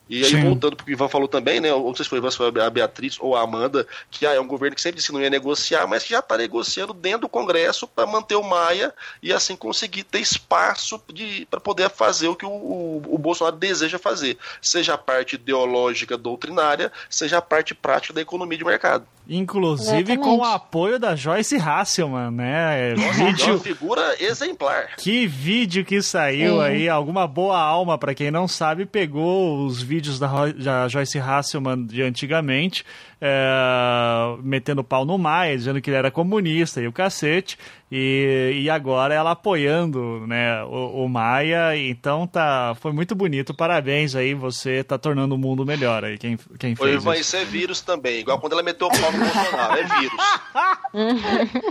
E 0.07 0.23
aí, 0.23 0.29
Sim. 0.29 0.43
voltando 0.43 0.75
para 0.75 0.83
o 0.83 0.85
que 0.85 0.91
o 0.91 0.93
Ivan 0.93 1.07
falou 1.07 1.27
também, 1.27 1.59
né? 1.59 1.69
Não 1.69 1.95
sei 1.95 2.03
se 2.03 2.09
foi 2.09 2.19
o 2.19 2.21
Ivan, 2.21 2.31
se 2.31 2.37
foi 2.37 2.47
a 2.47 2.69
Beatriz 2.69 3.17
ou 3.19 3.35
a 3.35 3.41
Amanda, 3.41 3.87
que 4.11 4.25
ah, 4.25 4.33
é 4.33 4.39
um 4.39 4.47
governo 4.47 4.75
que 4.75 4.81
sempre 4.81 4.97
disse 4.97 5.07
que 5.07 5.13
não 5.13 5.21
ia 5.21 5.29
negociar, 5.29 5.87
mas 5.87 6.03
que 6.03 6.11
já 6.11 6.19
está 6.19 6.37
negociando 6.37 6.93
dentro 6.93 7.21
do 7.21 7.29
Congresso 7.29 7.87
para 7.87 8.05
manter 8.05 8.35
o 8.35 8.43
Maia 8.43 8.93
e 9.21 9.33
assim 9.33 9.55
conseguir 9.55 10.03
ter 10.03 10.19
espaço 10.19 11.01
para 11.49 11.59
poder 11.59 11.89
fazer 11.89 12.27
o 12.27 12.35
que 12.35 12.45
o, 12.45 12.49
o, 12.49 13.15
o, 13.15 13.17
Bolsonaro 13.17 13.55
deseja 13.55 13.97
fazer, 13.97 14.37
seja 14.61 14.93
a 14.93 14.97
parte 14.97 15.35
ideológica 15.35 16.17
doutrinária, 16.17 16.91
seja 17.09 17.39
a 17.39 17.41
parte 17.41 17.73
prática 17.73 18.13
da 18.13 18.21
economia 18.21 18.57
de 18.57 18.63
mercado. 18.63 19.07
Inclusive 19.27 20.13
Exatamente. 20.13 20.23
com 20.23 20.37
o 20.37 20.43
apoio 20.43 20.99
da 20.99 21.15
Joyce 21.15 21.55
Hasselman, 21.55 22.31
né? 22.31 22.93
Vídeo... 22.95 23.47
é 23.47 23.51
uma 23.51 23.59
figura 23.59 24.15
exemplar. 24.19 24.95
Que 24.97 25.25
vídeo 25.25 25.83
que 25.83 26.01
saiu 26.01 26.61
é. 26.61 26.69
aí, 26.69 26.89
alguma 26.89 27.27
boa 27.27 27.57
alma, 27.57 27.97
para 27.97 28.13
quem 28.13 28.29
não 28.29 28.47
sabe, 28.47 28.85
pegou 28.85 29.65
os 29.65 29.81
vídeos 29.81 30.19
da, 30.19 30.47
da 30.51 30.87
Joyce 30.87 31.17
Hasselman 31.17 31.85
de 31.85 32.03
antigamente 32.03 32.85
é, 33.19 34.37
metendo 34.43 34.83
pau 34.83 35.05
no 35.05 35.17
Maia, 35.17 35.57
dizendo 35.57 35.81
que 35.81 35.89
ele 35.89 35.97
era 35.97 36.11
comunista 36.11 36.81
e 36.81 36.87
o 36.87 36.91
cacete, 36.91 37.57
e, 37.91 38.61
e 38.63 38.69
agora 38.69 39.13
ela 39.13 39.31
apoiando 39.31 40.25
né, 40.25 40.63
o, 40.63 41.03
o, 41.03 41.09
Maia, 41.09 41.77
então 41.77 42.25
tá, 42.25 42.75
foi 42.79 42.91
muito 42.91 43.13
bonito, 43.13 43.53
parabéns 43.53 44.15
aí, 44.15 44.33
você 44.33 44.83
tá 44.83 44.97
tornando 44.97 45.35
o 45.35 45.37
mundo 45.37 45.65
melhor 45.65 46.03
aí, 46.03 46.17
quem, 46.17 46.35
quem 46.59 46.75
fez 46.75 47.03
Foi, 47.03 47.19
isso. 47.19 47.35
é 47.35 47.45
vírus 47.45 47.81
também, 47.81 48.19
igual 48.19 48.39
quando 48.39 48.53
ela 48.53 48.63
meteu 48.63 48.87
o 48.87 48.89
pau 48.89 49.11
no 49.11 49.19
Bolsonaro, 49.19 49.79
é 49.79 49.83
vírus. 49.83 50.17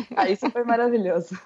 ah, 0.16 0.30
isso 0.30 0.48
foi 0.50 0.62
maravilhoso. 0.64 1.36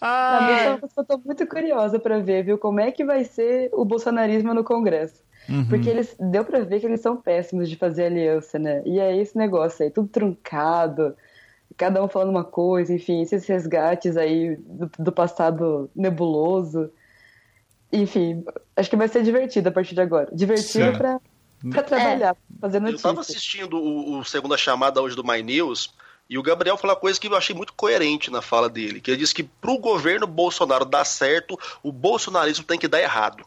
Ah. 0.00 0.78
Eu 0.96 1.04
tô 1.04 1.18
muito 1.24 1.46
curiosa 1.46 1.98
para 1.98 2.18
ver, 2.18 2.44
viu, 2.44 2.58
como 2.58 2.80
é 2.80 2.90
que 2.90 3.04
vai 3.04 3.24
ser 3.24 3.70
o 3.72 3.84
bolsonarismo 3.84 4.52
no 4.52 4.64
Congresso. 4.64 5.24
Uhum. 5.48 5.68
Porque 5.68 5.88
eles 5.88 6.16
deu 6.18 6.44
para 6.44 6.64
ver 6.64 6.80
que 6.80 6.86
eles 6.86 7.00
são 7.00 7.16
péssimos 7.16 7.68
de 7.68 7.76
fazer 7.76 8.06
aliança, 8.06 8.58
né? 8.58 8.82
E 8.84 8.98
é 8.98 9.16
esse 9.16 9.36
negócio 9.36 9.84
aí, 9.84 9.90
tudo 9.90 10.08
truncado, 10.08 11.14
cada 11.76 12.02
um 12.02 12.08
falando 12.08 12.30
uma 12.30 12.44
coisa, 12.44 12.92
enfim, 12.94 13.22
esses 13.22 13.46
resgates 13.46 14.16
aí 14.16 14.56
do, 14.56 14.90
do 14.98 15.12
passado 15.12 15.90
nebuloso. 15.94 16.90
Enfim, 17.92 18.44
acho 18.74 18.90
que 18.90 18.96
vai 18.96 19.08
ser 19.08 19.22
divertido 19.22 19.68
a 19.68 19.72
partir 19.72 19.94
de 19.94 20.00
agora. 20.00 20.28
Divertido 20.32 20.96
para 20.96 21.20
para 21.70 21.82
trabalhar, 21.82 22.32
é. 22.32 22.60
fazer 22.60 22.80
notícia. 22.80 23.08
Eu 23.08 23.10
tava 23.10 23.20
assistindo 23.20 23.78
o, 23.78 24.18
o 24.18 24.24
segunda 24.24 24.56
chamada 24.56 25.00
hoje 25.00 25.16
do 25.16 25.24
My 25.24 25.42
News. 25.42 25.94
E 26.28 26.36
o 26.36 26.42
Gabriel 26.42 26.76
falou 26.76 26.94
uma 26.94 27.00
coisa 27.00 27.20
que 27.20 27.28
eu 27.28 27.36
achei 27.36 27.54
muito 27.54 27.72
coerente 27.72 28.30
na 28.32 28.42
fala 28.42 28.68
dele, 28.68 29.00
que 29.00 29.10
ele 29.10 29.18
disse 29.18 29.34
que 29.34 29.44
para 29.44 29.70
o 29.70 29.78
governo 29.78 30.26
Bolsonaro 30.26 30.84
dar 30.84 31.04
certo, 31.04 31.56
o 31.84 31.92
bolsonarismo 31.92 32.64
tem 32.64 32.78
que 32.78 32.88
dar 32.88 33.00
errado. 33.00 33.44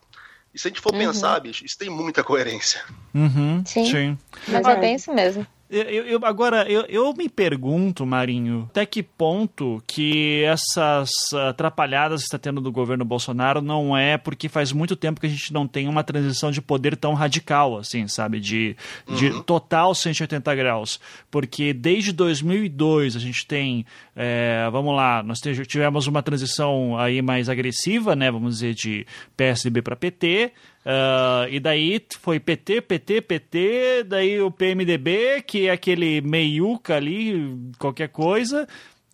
E 0.54 0.60
se 0.60 0.68
a 0.68 0.70
gente 0.70 0.80
for 0.80 0.94
uhum. 0.94 1.00
pensar, 1.00 1.40
bicho, 1.42 1.66
isso 1.66 1.78
tem 1.78 1.90
muita 1.90 2.24
coerência. 2.24 2.82
Uhum. 3.14 3.64
Sim. 3.66 3.86
Sim. 3.86 4.18
Mas 4.48 4.66
é 4.66 4.76
bem 4.78 4.96
isso 4.96 5.14
mesmo. 5.14 5.46
Eu, 5.70 5.84
eu, 5.84 6.20
agora, 6.24 6.64
eu, 6.68 6.82
eu 6.90 7.14
me 7.14 7.30
pergunto, 7.30 8.04
Marinho, 8.04 8.68
até 8.72 8.88
que 8.88 9.04
ponto 9.04 9.84
que 9.86 10.44
essas 10.44 11.12
atrapalhadas 11.48 12.22
que 12.22 12.26
está 12.26 12.40
tendo 12.40 12.60
do 12.60 12.72
governo 12.72 13.06
Bolsonaro 13.06 13.62
não 13.62 13.96
é 13.96 14.18
porque 14.18 14.50
faz 14.50 14.72
muito 14.72 14.96
tempo 14.96 15.22
que 15.22 15.28
a 15.28 15.30
gente 15.30 15.54
não 15.54 15.68
tem 15.68 15.88
uma 15.88 16.04
transição 16.04 16.50
de 16.50 16.60
poder 16.60 16.98
tão 16.98 17.14
radical, 17.14 17.78
assim, 17.78 18.08
sabe? 18.08 18.40
De, 18.40 18.76
uhum. 19.08 19.16
de 19.16 19.44
total 19.44 19.94
180 19.94 20.56
graus. 20.56 21.00
Porque 21.30 21.72
desde 21.72 22.12
2002 22.14 23.16
a 23.16 23.20
gente 23.20 23.46
tem, 23.46 23.86
é, 24.16 24.68
vamos 24.72 24.96
lá, 24.96 25.22
nós 25.22 25.40
tivemos 25.40 26.08
uma 26.08 26.24
transição 26.24 26.98
aí 26.98 27.22
mais 27.22 27.48
agressiva, 27.48 28.16
né? 28.16 28.32
Vamos 28.32 28.56
dizer, 28.56 28.74
de 28.74 29.06
PSDB 29.38 29.84
para 29.84 29.96
PT. 29.96 30.52
Uh, 30.86 31.50
e 31.50 31.60
daí 31.60 32.02
foi 32.20 32.40
PT, 32.40 32.82
PT, 32.82 33.22
PT, 33.22 34.04
daí 34.08 34.42
o 34.42 34.50
PMDB, 34.50 35.44
que 35.44 35.68
é 35.68 35.72
aquele 35.72 36.22
meiuca 36.22 36.96
ali, 36.96 37.56
qualquer 37.78 38.10
coisa, 38.10 38.68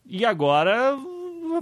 e 0.06 0.24
agora 0.24 0.96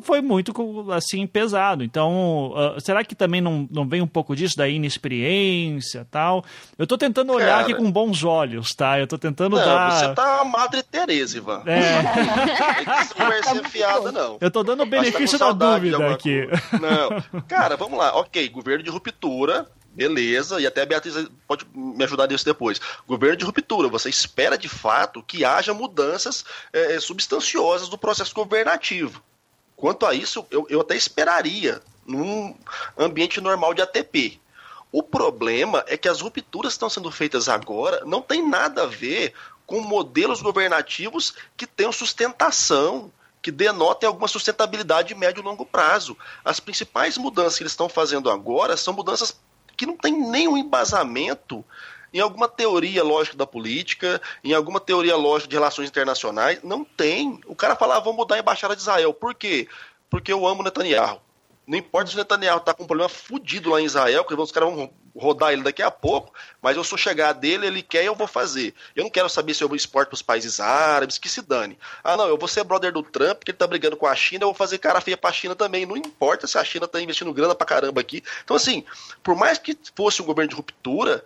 foi 0.02 0.22
muito 0.22 0.54
assim 0.92 1.26
pesado. 1.26 1.84
Então, 1.84 2.52
uh, 2.52 2.82
será 2.82 3.04
que 3.04 3.16
também 3.16 3.42
não, 3.42 3.68
não 3.72 3.88
vem 3.88 4.02
um 4.02 4.08
pouco 4.08 4.36
disso 4.36 4.58
da 4.58 4.68
inexperiência 4.68 6.06
tal? 6.10 6.44
Eu 6.78 6.88
tô 6.88 6.98
tentando 6.98 7.32
olhar 7.34 7.48
Cara, 7.48 7.62
aqui 7.62 7.76
com 7.76 7.92
bons 7.92 8.24
olhos, 8.24 8.70
tá? 8.76 9.00
Eu 9.00 9.08
tô 9.08 9.18
tentando 9.18 9.56
não, 9.56 9.66
dar. 9.66 9.92
Você 9.92 10.14
tá 10.14 10.42
a 10.42 10.46
Madre 10.46 10.84
Teresa, 10.84 11.38
Ivan. 11.38 11.64
É. 11.66 12.02
não 13.18 13.28
vai 13.28 13.44
ser 13.44 13.70
fiada, 13.70 14.12
não. 14.12 14.38
Eu 14.40 14.52
tô 14.52 14.64
dando 14.64 14.84
o 14.84 14.86
benefício 14.86 15.38
tá 15.38 15.52
da 15.52 15.78
dúvida 15.78 16.12
aqui. 16.12 16.48
Não. 16.74 17.42
Cara, 17.48 17.78
vamos 17.78 17.98
lá. 17.98 18.16
Ok, 18.18 18.48
governo 18.50 18.84
de 18.84 18.90
ruptura, 18.90 19.68
Beleza, 19.94 20.60
e 20.60 20.66
até 20.66 20.82
a 20.82 20.86
Beatriz 20.88 21.28
pode 21.48 21.68
me 21.74 22.04
ajudar 22.04 22.28
nisso 22.28 22.44
depois. 22.44 22.82
Governo 23.08 23.38
de 23.38 23.46
ruptura, 23.46 23.88
você 23.88 24.10
espera 24.10 24.58
de 24.58 24.68
fato 24.68 25.22
que 25.22 25.46
haja 25.46 25.72
mudanças 25.72 26.44
é, 26.72 27.00
substanciosas 27.00 27.90
do 27.90 27.98
processo 27.98 28.34
governativo. 28.34 29.24
Quanto 29.76 30.08
a 30.08 30.16
isso, 30.16 30.48
eu, 30.50 30.66
eu 30.68 30.82
até 30.82 30.96
esperaria 30.96 31.80
num 32.08 32.56
ambiente 32.98 33.40
normal 33.40 33.76
de 33.76 33.84
ATP. 33.84 34.42
O 34.92 35.04
problema 35.04 35.84
é 35.88 35.96
que 35.96 36.10
as 36.10 36.22
rupturas 36.22 36.74
que 36.74 36.76
estão 36.76 36.90
sendo 36.90 37.12
feitas 37.12 37.48
agora 37.48 38.04
não 38.06 38.22
tem 38.22 38.48
nada 38.48 38.84
a 38.84 38.88
ver 38.88 39.34
com 39.66 39.80
modelos 39.80 40.42
governativos 40.42 41.36
que 41.56 41.68
tenham 41.68 41.92
sustentação, 41.92 43.12
que 43.42 43.52
denotem 43.52 44.08
alguma 44.08 44.28
sustentabilidade 44.28 45.10
de 45.10 45.16
médio 45.16 45.42
e 45.42 45.44
longo 45.44 45.66
prazo. 45.66 46.18
As 46.44 46.60
principais 46.60 47.18
mudanças 47.18 47.58
que 47.58 47.64
eles 47.64 47.74
estão 47.74 47.90
fazendo 47.90 48.30
agora 48.30 48.76
são 48.76 48.94
mudanças 48.94 49.36
que 49.84 49.86
não 49.86 49.98
tem 49.98 50.14
nenhum 50.14 50.56
embasamento 50.56 51.64
em 52.14 52.20
alguma 52.20 52.48
teoria 52.48 53.04
lógica 53.04 53.36
da 53.36 53.46
política, 53.46 54.22
em 54.44 54.54
alguma 54.54 54.80
teoria 54.80 55.16
lógica 55.16 55.50
de 55.50 55.56
relações 55.56 55.90
internacionais. 55.90 56.60
Não 56.64 56.86
tem. 56.86 57.42
O 57.46 57.56
cara 57.56 57.76
fala, 57.76 57.98
ah, 57.98 58.00
vamos 58.00 58.18
mudar 58.18 58.36
a 58.36 58.40
embaixada 58.40 58.76
de 58.76 58.82
Israel. 58.82 59.14
Por 59.14 59.34
quê? 59.34 59.68
Porque 60.10 60.32
eu 60.32 60.48
amo 60.48 60.64
Netanyahu. 60.64 61.20
Não 61.68 61.78
importa 61.78 62.10
se 62.10 62.16
o 62.16 62.20
Netanyahu 62.20 62.60
está 62.60 62.74
com 62.74 62.84
um 62.84 62.88
problema 62.88 63.10
fudido 63.10 63.72
lá 63.72 63.82
em 63.82 63.86
Israel, 63.86 64.24
que 64.24 64.34
os 64.34 64.52
caras 64.52 64.74
vão 64.74 64.92
rodar 65.16 65.54
ele 65.54 65.62
daqui 65.62 65.82
a 65.82 65.92
pouco, 65.92 66.34
mas 66.62 66.76
eu 66.76 66.84
sou 66.84 66.98
chegar 66.98 67.34
dele, 67.34 67.68
ele 67.68 67.82
quer 67.82 68.04
e 68.04 68.08
eu 68.08 68.16
vou 68.16 68.28
fazer. 68.28 68.74
Eu 68.96 69.04
não 69.04 69.12
quero 69.12 69.30
saber 69.30 69.54
se 69.54 69.64
eu 69.64 69.76
exporto 69.76 70.10
para 70.10 70.16
os 70.16 70.22
países 70.22 70.60
árabes, 70.60 71.18
que 71.18 71.30
se 71.30 71.42
dane. 71.42 71.78
Ah, 72.04 72.18
não, 72.18 72.28
eu 72.28 72.38
vou 72.38 72.48
ser 72.48 72.64
brother 72.64 72.92
do 72.92 73.04
Trump, 73.04 73.38
porque 73.38 73.52
ele 73.52 73.58
tá 73.58 73.68
brigando 73.68 73.96
com 73.96 74.08
a 74.08 74.16
China, 74.16 74.44
eu 74.44 74.48
vou 74.48 74.56
fazer 74.56 74.80
cara 74.80 75.02
feia 75.02 75.18
para 75.18 75.30
a 75.30 75.34
China 75.34 75.56
também. 75.56 75.86
Não 75.86 75.96
importa 75.96 76.48
se 76.48 76.58
a 76.58 76.64
China 76.64 76.86
está 76.86 77.00
investindo 77.00 77.34
grana 77.34 77.54
para 77.54 77.68
caramba 77.68 78.02
aqui. 78.02 78.24
Então, 78.44 78.56
assim, 78.56 78.84
por 79.22 79.36
mais 79.36 79.58
que 79.58 79.78
fosse 79.96 80.22
um 80.22 80.26
governo 80.26 80.50
de 80.50 80.56
ruptura, 80.56 81.24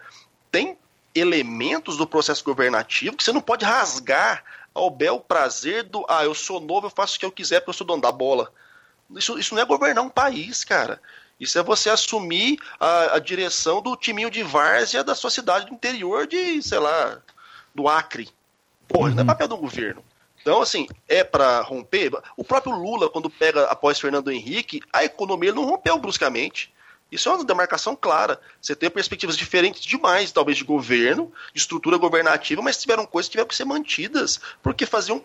tem 0.51 0.77
elementos 1.15 1.97
do 1.97 2.05
processo 2.05 2.43
governativo 2.43 3.15
que 3.15 3.23
você 3.23 3.31
não 3.31 3.41
pode 3.41 3.65
rasgar 3.65 4.43
ao 4.73 4.89
bel 4.89 5.19
prazer 5.19 5.83
do, 5.83 6.05
ah, 6.07 6.23
eu 6.23 6.35
sou 6.35 6.59
novo, 6.59 6.87
eu 6.87 6.91
faço 6.91 7.15
o 7.15 7.19
que 7.19 7.25
eu 7.25 7.31
quiser 7.31 7.61
porque 7.61 7.71
eu 7.71 7.73
sou 7.73 7.87
dono 7.87 8.01
da 8.01 8.11
bola. 8.11 8.51
Isso, 9.15 9.39
isso 9.39 9.55
não 9.55 9.61
é 9.61 9.65
governar 9.65 10.03
um 10.03 10.09
país, 10.09 10.63
cara. 10.63 11.01
Isso 11.39 11.57
é 11.57 11.63
você 11.63 11.89
assumir 11.89 12.57
a, 12.79 13.15
a 13.15 13.19
direção 13.19 13.81
do 13.81 13.95
timinho 13.95 14.31
de 14.31 14.41
várzea 14.43 15.03
da 15.03 15.13
sua 15.13 15.29
cidade 15.29 15.67
do 15.67 15.73
interior 15.73 16.25
de, 16.25 16.61
sei 16.61 16.79
lá, 16.79 17.21
do 17.73 17.87
Acre. 17.87 18.29
Porra, 18.87 19.09
uhum. 19.09 19.15
não 19.15 19.19
é 19.19 19.21
uhum. 19.21 19.27
papel 19.27 19.47
do 19.47 19.57
governo. 19.57 20.03
Então, 20.41 20.61
assim, 20.61 20.87
é 21.07 21.23
para 21.23 21.61
romper. 21.61 22.11
O 22.35 22.43
próprio 22.43 22.73
Lula, 22.73 23.09
quando 23.09 23.29
pega 23.29 23.65
após 23.65 23.99
Fernando 23.99 24.31
Henrique, 24.31 24.81
a 24.93 25.03
economia 25.03 25.53
não 25.53 25.65
rompeu 25.65 25.97
bruscamente. 25.97 26.73
Isso 27.11 27.29
é 27.29 27.33
uma 27.33 27.43
demarcação 27.43 27.95
clara. 27.95 28.39
Você 28.61 28.75
tem 28.75 28.89
perspectivas 28.89 29.37
diferentes 29.37 29.81
demais, 29.83 30.31
talvez, 30.31 30.57
de 30.57 30.63
governo, 30.63 31.31
de 31.53 31.59
estrutura 31.59 31.97
governativa, 31.97 32.61
mas 32.61 32.77
tiveram 32.77 33.05
coisas 33.05 33.27
que 33.27 33.33
tiveram 33.33 33.47
que 33.47 33.55
ser 33.55 33.65
mantidas, 33.65 34.39
porque 34.61 34.85
faziam 34.85 35.23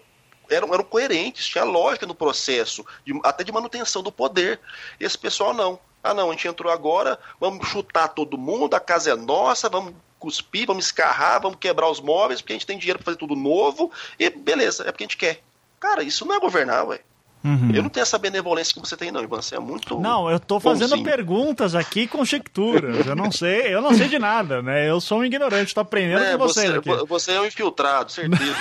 eram, 0.50 0.72
eram 0.74 0.84
coerentes, 0.84 1.46
tinha 1.46 1.64
lógica 1.64 2.06
no 2.06 2.14
processo, 2.14 2.84
de, 3.04 3.18
até 3.24 3.42
de 3.42 3.52
manutenção 3.52 4.02
do 4.02 4.12
poder. 4.12 4.60
Esse 5.00 5.16
pessoal 5.16 5.54
não. 5.54 5.78
Ah, 6.03 6.12
não, 6.12 6.30
a 6.30 6.32
gente 6.32 6.48
entrou 6.48 6.72
agora, 6.72 7.18
vamos 7.38 7.68
chutar 7.68 8.09
todo 8.09 8.36
mundo, 8.36 8.74
a 8.74 8.80
casa 8.80 9.12
é 9.12 9.16
nossa, 9.16 9.68
vamos 9.68 9.94
cuspir, 10.18 10.66
vamos 10.66 10.86
escarrar, 10.86 11.40
vamos 11.40 11.59
quebrar 11.59 11.88
os 11.88 12.00
móveis, 12.00 12.40
porque 12.40 12.53
a 12.53 12.57
gente 12.57 12.66
tem 12.66 12.78
dinheiro 12.78 12.98
para 12.98 13.07
fazer 13.07 13.18
tudo 13.18 13.36
novo, 13.36 13.90
e 14.18 14.30
beleza, 14.30 14.82
é 14.82 14.92
porque 14.92 15.05
a 15.05 15.07
gente 15.07 15.16
quer. 15.16 15.42
Cara, 15.78 16.03
isso 16.03 16.24
não 16.24 16.34
é 16.34 16.40
governar, 16.40 16.86
ué. 16.86 17.00
Uhum. 17.45 17.70
Eu 17.74 17.82
não 17.82 17.90
tenho 17.90 18.03
essa 18.03 18.18
benevolência 18.18 18.72
que 18.72 18.80
você 18.80 18.97
tem, 18.97 19.11
não, 19.11 19.22
Ivan. 19.22 19.43
Você 19.43 19.57
é 19.57 19.59
muito. 19.59 19.99
Não, 19.99 20.30
eu 20.30 20.38
tô 20.38 20.61
fazendo 20.61 20.90
bonzinho. 20.90 21.05
perguntas 21.05 21.74
aqui, 21.74 22.07
conjecturas. 22.07 23.07
Eu 23.07 23.16
não 23.16 23.32
sei, 23.32 23.74
eu 23.74 23.82
não 23.82 23.93
sei 23.95 24.09
de 24.09 24.18
nada, 24.18 24.62
né? 24.62 24.88
Eu 24.88 25.01
sou 25.01 25.18
um 25.18 25.24
ignorante, 25.24 25.74
tô 25.74 25.80
aprendendo 25.80 26.22
é, 26.22 26.32
com 26.32 26.38
vocês 26.38 26.70
você, 26.70 26.78
aqui. 26.78 27.07
Você 27.09 27.32
é 27.32 27.40
um 27.40 27.47
infiltrado, 27.47 28.12
certeza. 28.12 28.55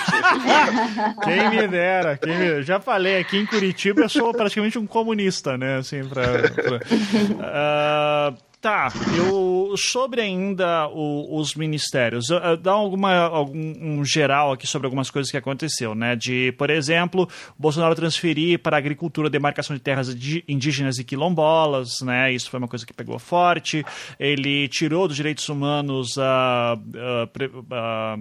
quem 1.22 1.50
me 1.50 1.68
dera, 1.68 2.16
quem 2.16 2.36
me... 2.36 2.62
já 2.62 2.80
falei 2.80 3.20
aqui 3.20 3.38
em 3.38 3.46
Curitiba, 3.46 4.02
eu 4.02 4.08
sou 4.08 4.32
praticamente 4.32 4.78
um 4.78 4.86
comunista, 4.86 5.56
né? 5.56 5.76
Assim, 5.78 6.04
pra. 6.04 6.22
pra... 6.50 8.36
Uh... 8.36 8.42
Tá, 8.62 8.92
eu 9.16 9.74
sobre 9.76 10.20
ainda 10.20 10.86
o, 10.86 11.36
os 11.36 11.56
ministérios, 11.56 12.26
dá 12.62 12.70
alguma 12.70 13.12
algum 13.12 13.74
um 13.82 14.04
geral 14.04 14.52
aqui 14.52 14.68
sobre 14.68 14.86
algumas 14.86 15.10
coisas 15.10 15.32
que 15.32 15.36
aconteceu, 15.36 15.96
né? 15.96 16.14
De, 16.14 16.52
por 16.52 16.70
exemplo, 16.70 17.28
Bolsonaro 17.58 17.96
transferir 17.96 18.60
para 18.60 18.76
a 18.76 18.78
agricultura 18.78 19.28
demarcação 19.28 19.74
de 19.74 19.82
terras 19.82 20.14
indígenas 20.46 21.00
e 21.00 21.02
quilombolas, 21.02 22.02
né? 22.02 22.32
Isso 22.32 22.48
foi 22.48 22.58
uma 22.58 22.68
coisa 22.68 22.86
que 22.86 22.92
pegou 22.92 23.18
forte. 23.18 23.84
Ele 24.16 24.68
tirou 24.68 25.08
dos 25.08 25.16
direitos 25.16 25.48
humanos 25.48 26.16
a, 26.16 26.78
a, 26.78 28.16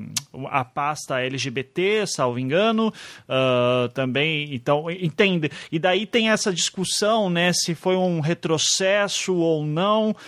a, 0.49 0.59
a 0.59 0.65
pasta 0.65 1.19
LGBT, 1.19 2.07
salvo 2.07 2.39
engano, 2.39 2.87
uh, 3.29 3.89
também. 3.89 4.55
Então, 4.55 4.89
entende? 4.89 5.51
E 5.71 5.77
daí 5.77 6.07
tem 6.07 6.31
essa 6.31 6.51
discussão, 6.51 7.29
né? 7.29 7.53
Se 7.53 7.75
foi 7.75 7.95
um 7.95 8.21
retrocesso 8.21 9.35
ou 9.35 9.63
não. 9.63 10.15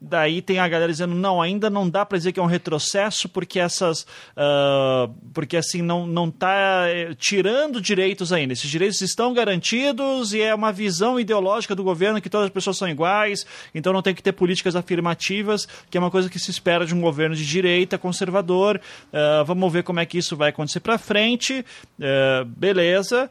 Daí 0.00 0.40
tem 0.40 0.60
a 0.60 0.68
galera 0.68 0.92
dizendo, 0.92 1.14
não, 1.14 1.42
ainda 1.42 1.68
não 1.68 1.90
dá 1.90 2.06
para 2.06 2.16
dizer 2.16 2.30
que 2.30 2.38
é 2.38 2.42
um 2.42 2.46
retrocesso, 2.46 3.28
porque 3.28 3.58
essas. 3.58 4.02
Uh, 4.36 5.12
porque 5.34 5.56
assim, 5.56 5.82
não, 5.82 6.06
não 6.06 6.30
tá 6.30 6.84
eh, 6.86 7.14
tirando 7.18 7.80
direitos 7.80 8.32
ainda. 8.32 8.52
Esses 8.52 8.70
direitos 8.70 9.00
estão 9.00 9.34
garantidos 9.34 10.32
e 10.32 10.40
é 10.40 10.54
uma 10.54 10.72
visão 10.72 11.18
ideológica 11.18 11.74
do 11.74 11.82
governo 11.82 12.20
que 12.20 12.30
todas 12.30 12.46
as 12.46 12.52
pessoas 12.52 12.76
são 12.76 12.88
iguais, 12.88 13.44
então 13.74 13.92
não 13.92 14.00
tem 14.00 14.14
que 14.14 14.22
ter 14.22 14.32
políticas 14.32 14.76
afirmativas, 14.76 15.66
que 15.90 15.98
é 15.98 16.00
uma 16.00 16.10
coisa 16.10 16.28
que 16.28 16.38
se 16.38 16.50
espera 16.50 16.86
de 16.86 16.94
um 16.94 17.00
governo 17.00 17.34
de 17.34 17.44
direita, 17.44 17.98
conservador. 17.98 18.80
Uh, 19.12 19.44
vamos 19.44 19.72
ver 19.72 19.82
como 19.82 19.98
é 19.98 20.06
que 20.06 20.18
isso 20.18 20.36
vai 20.36 20.50
acontecer 20.50 20.78
para 20.78 20.96
frente. 20.96 21.64
Uh, 21.98 22.44
beleza. 22.44 23.28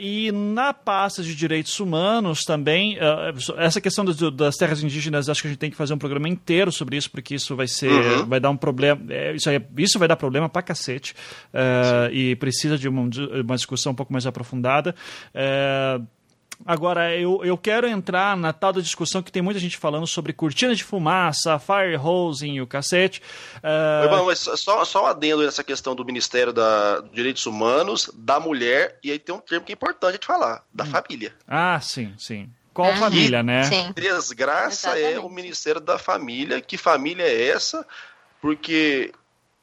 e 0.00 0.32
na 0.32 0.74
pasta 0.74 1.22
de 1.22 1.36
direitos 1.36 1.78
humanos 1.78 2.40
também, 2.44 2.98
essa 3.58 3.80
questão 3.80 4.04
das, 4.04 4.16
das 4.16 4.56
terras 4.56 4.82
indígenas 4.82 5.28
acho 5.36 5.42
que 5.42 5.48
a 5.48 5.50
gente 5.50 5.60
tem 5.60 5.70
que 5.70 5.76
fazer 5.76 5.94
um 5.94 5.98
programa 5.98 6.28
inteiro 6.28 6.72
sobre 6.72 6.96
isso, 6.96 7.10
porque 7.10 7.34
isso 7.34 7.54
vai 7.54 7.68
ser. 7.68 7.90
Uhum. 7.90 8.26
vai 8.26 8.40
dar 8.40 8.50
um 8.50 8.56
problema. 8.56 9.00
É, 9.08 9.34
isso, 9.34 9.48
aí, 9.48 9.60
isso 9.78 9.98
vai 9.98 10.08
dar 10.08 10.16
problema 10.16 10.48
pra 10.48 10.62
cacete. 10.62 11.14
Uh, 11.52 12.12
e 12.12 12.36
precisa 12.36 12.76
de 12.78 12.88
uma, 12.88 13.02
uma, 13.02 13.56
discussão 13.56 13.92
um 13.92 13.94
pouco 13.94 14.12
mais 14.12 14.26
aprofundada. 14.26 14.94
Uh, 15.34 16.04
Agora, 16.64 17.14
eu, 17.14 17.44
eu 17.44 17.58
quero 17.58 17.86
entrar 17.86 18.34
na 18.34 18.52
tal 18.52 18.72
da 18.72 18.80
discussão 18.80 19.22
que 19.22 19.30
tem 19.30 19.42
muita 19.42 19.60
gente 19.60 19.76
falando 19.76 20.06
sobre 20.06 20.32
cortina 20.32 20.74
de 20.74 20.82
fumaça, 20.82 21.58
fire 21.58 21.96
hosing 21.96 22.54
e 22.54 22.62
o 22.62 22.66
cacete. 22.66 23.20
Uh... 23.58 24.24
Mas 24.24 24.38
só, 24.38 24.84
só 24.84 25.04
um 25.04 25.06
adendo 25.06 25.44
nessa 25.44 25.62
questão 25.62 25.94
do 25.94 26.02
Ministério 26.02 26.54
da 26.54 27.00
Direitos 27.12 27.44
Humanos, 27.44 28.10
da 28.14 28.40
mulher, 28.40 28.98
e 29.04 29.10
aí 29.10 29.18
tem 29.18 29.34
um 29.34 29.38
termo 29.38 29.66
que 29.66 29.72
é 29.72 29.74
importante 29.74 30.18
de 30.18 30.26
falar, 30.26 30.64
da 30.72 30.84
hum. 30.84 30.86
família. 30.86 31.34
Ah, 31.46 31.78
sim, 31.80 32.14
sim. 32.16 32.48
Qual 32.76 32.90
uhum. 32.90 32.96
família, 32.98 33.42
né? 33.42 33.62
Sim. 33.62 33.90
Desgraça 33.94 34.88
Exatamente. 34.88 35.14
é 35.14 35.18
o 35.18 35.30
Ministério 35.30 35.80
da 35.80 35.98
Família. 35.98 36.60
Que 36.60 36.76
família 36.76 37.22
é 37.22 37.48
essa? 37.48 37.86
Porque 38.38 39.14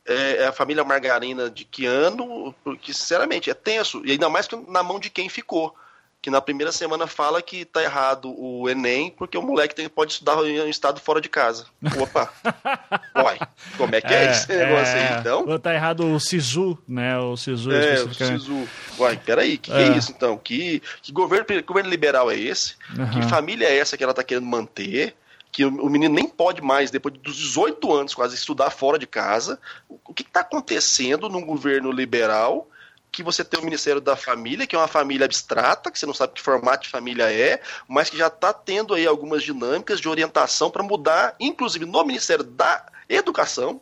é, 0.03 0.37
é 0.37 0.47
a 0.47 0.51
família 0.51 0.83
Margarina 0.83 1.47
de 1.47 1.63
que 1.63 1.85
ano? 1.85 2.55
Porque, 2.63 2.91
sinceramente, 2.91 3.51
é 3.51 3.53
tenso. 3.53 4.01
E 4.03 4.13
ainda 4.13 4.27
mais 4.29 4.47
na 4.67 4.81
mão 4.81 4.99
de 4.99 5.11
quem 5.11 5.29
ficou. 5.29 5.75
Que 6.23 6.31
na 6.31 6.39
primeira 6.39 6.71
semana 6.71 7.05
fala 7.05 7.41
que 7.41 7.65
tá 7.65 7.83
errado 7.83 8.33
o 8.39 8.69
Enem, 8.69 9.11
porque 9.11 9.37
o 9.37 9.41
moleque 9.41 9.75
tem, 9.75 9.89
pode 9.89 10.13
estudar 10.13 10.41
em 10.45 10.61
um 10.61 10.69
estado 10.69 11.01
fora 11.01 11.19
de 11.19 11.27
casa. 11.27 11.65
Opa! 11.99 12.31
Uai, 13.13 13.37
como 13.75 13.93
é 13.93 13.99
que 13.99 14.13
é, 14.13 14.27
é 14.27 14.31
esse 14.31 14.47
negócio 14.47 14.95
é, 14.95 15.15
aí, 15.15 15.19
então? 15.19 15.59
Tá 15.59 15.73
errado 15.73 16.07
o 16.07 16.17
SISU, 16.21 16.77
né? 16.87 17.19
O 17.19 17.35
SISU 17.35 17.73
É, 17.73 18.03
o 18.03 18.13
SISU. 18.13 18.69
Uai, 18.97 19.17
peraí, 19.17 19.57
que, 19.57 19.69
que 19.69 19.77
é. 19.77 19.97
isso 19.97 20.13
então? 20.13 20.37
Que, 20.37 20.81
que 21.01 21.11
governo, 21.11 21.43
que 21.43 21.61
governo 21.61 21.89
liberal 21.89 22.31
é 22.31 22.39
esse? 22.39 22.75
Uhum. 22.97 23.09
Que 23.09 23.21
família 23.23 23.67
é 23.67 23.77
essa 23.77 23.97
que 23.97 24.03
ela 24.03 24.13
tá 24.13 24.23
querendo 24.23 24.47
manter? 24.47 25.13
que 25.51 25.63
o 25.63 25.87
menino 25.87 26.15
nem 26.15 26.27
pode 26.27 26.63
mais, 26.63 26.89
depois 26.89 27.13
dos 27.15 27.35
18 27.35 27.93
anos 27.93 28.15
quase, 28.15 28.33
estudar 28.33 28.71
fora 28.71 28.97
de 28.97 29.05
casa. 29.05 29.59
O 29.87 30.11
que 30.11 30.23
está 30.23 30.39
acontecendo 30.39 31.29
num 31.29 31.45
governo 31.45 31.91
liberal 31.91 32.67
que 33.13 33.21
você 33.21 33.45
tem 33.45 33.59
o 33.59 33.63
Ministério 33.63 34.01
da 34.01 34.15
Família, 34.15 34.65
que 34.65 34.75
é 34.75 34.79
uma 34.79 34.87
família 34.87 35.23
abstrata, 35.23 35.91
que 35.91 35.99
você 35.99 36.05
não 36.07 36.15
sabe 36.15 36.33
que 36.33 36.41
formato 36.41 36.83
de 36.83 36.89
família 36.89 37.31
é, 37.31 37.61
mas 37.87 38.09
que 38.09 38.17
já 38.17 38.25
está 38.25 38.51
tendo 38.51 38.95
aí 38.95 39.05
algumas 39.05 39.43
dinâmicas 39.43 40.01
de 40.01 40.09
orientação 40.09 40.71
para 40.71 40.81
mudar, 40.81 41.35
inclusive 41.39 41.85
no 41.85 42.03
Ministério 42.03 42.43
da 42.43 42.83
Educação, 43.07 43.79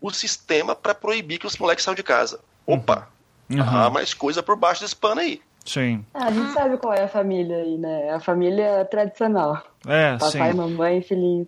o 0.00 0.10
sistema 0.10 0.74
para 0.74 0.92
proibir 0.92 1.38
que 1.38 1.46
os 1.46 1.56
moleques 1.56 1.84
saiam 1.84 1.94
de 1.94 2.02
casa. 2.02 2.40
Opa! 2.66 3.08
Uhum. 3.48 3.62
Há 3.62 3.88
mais 3.90 4.12
coisa 4.12 4.42
por 4.42 4.56
baixo 4.56 4.80
desse 4.80 4.96
pano 4.96 5.20
aí. 5.20 5.40
Sim. 5.64 6.04
Ah, 6.12 6.26
a 6.26 6.30
gente 6.32 6.52
sabe 6.52 6.76
qual 6.76 6.92
é 6.92 7.04
a 7.04 7.08
família 7.08 7.56
aí, 7.56 7.78
né? 7.78 8.10
A 8.10 8.18
família 8.18 8.84
tradicional. 8.86 9.62
É, 9.86 10.16
Papai, 10.18 10.50
sim. 10.50 10.56
mamãe, 10.56 11.00
filhinho. 11.00 11.46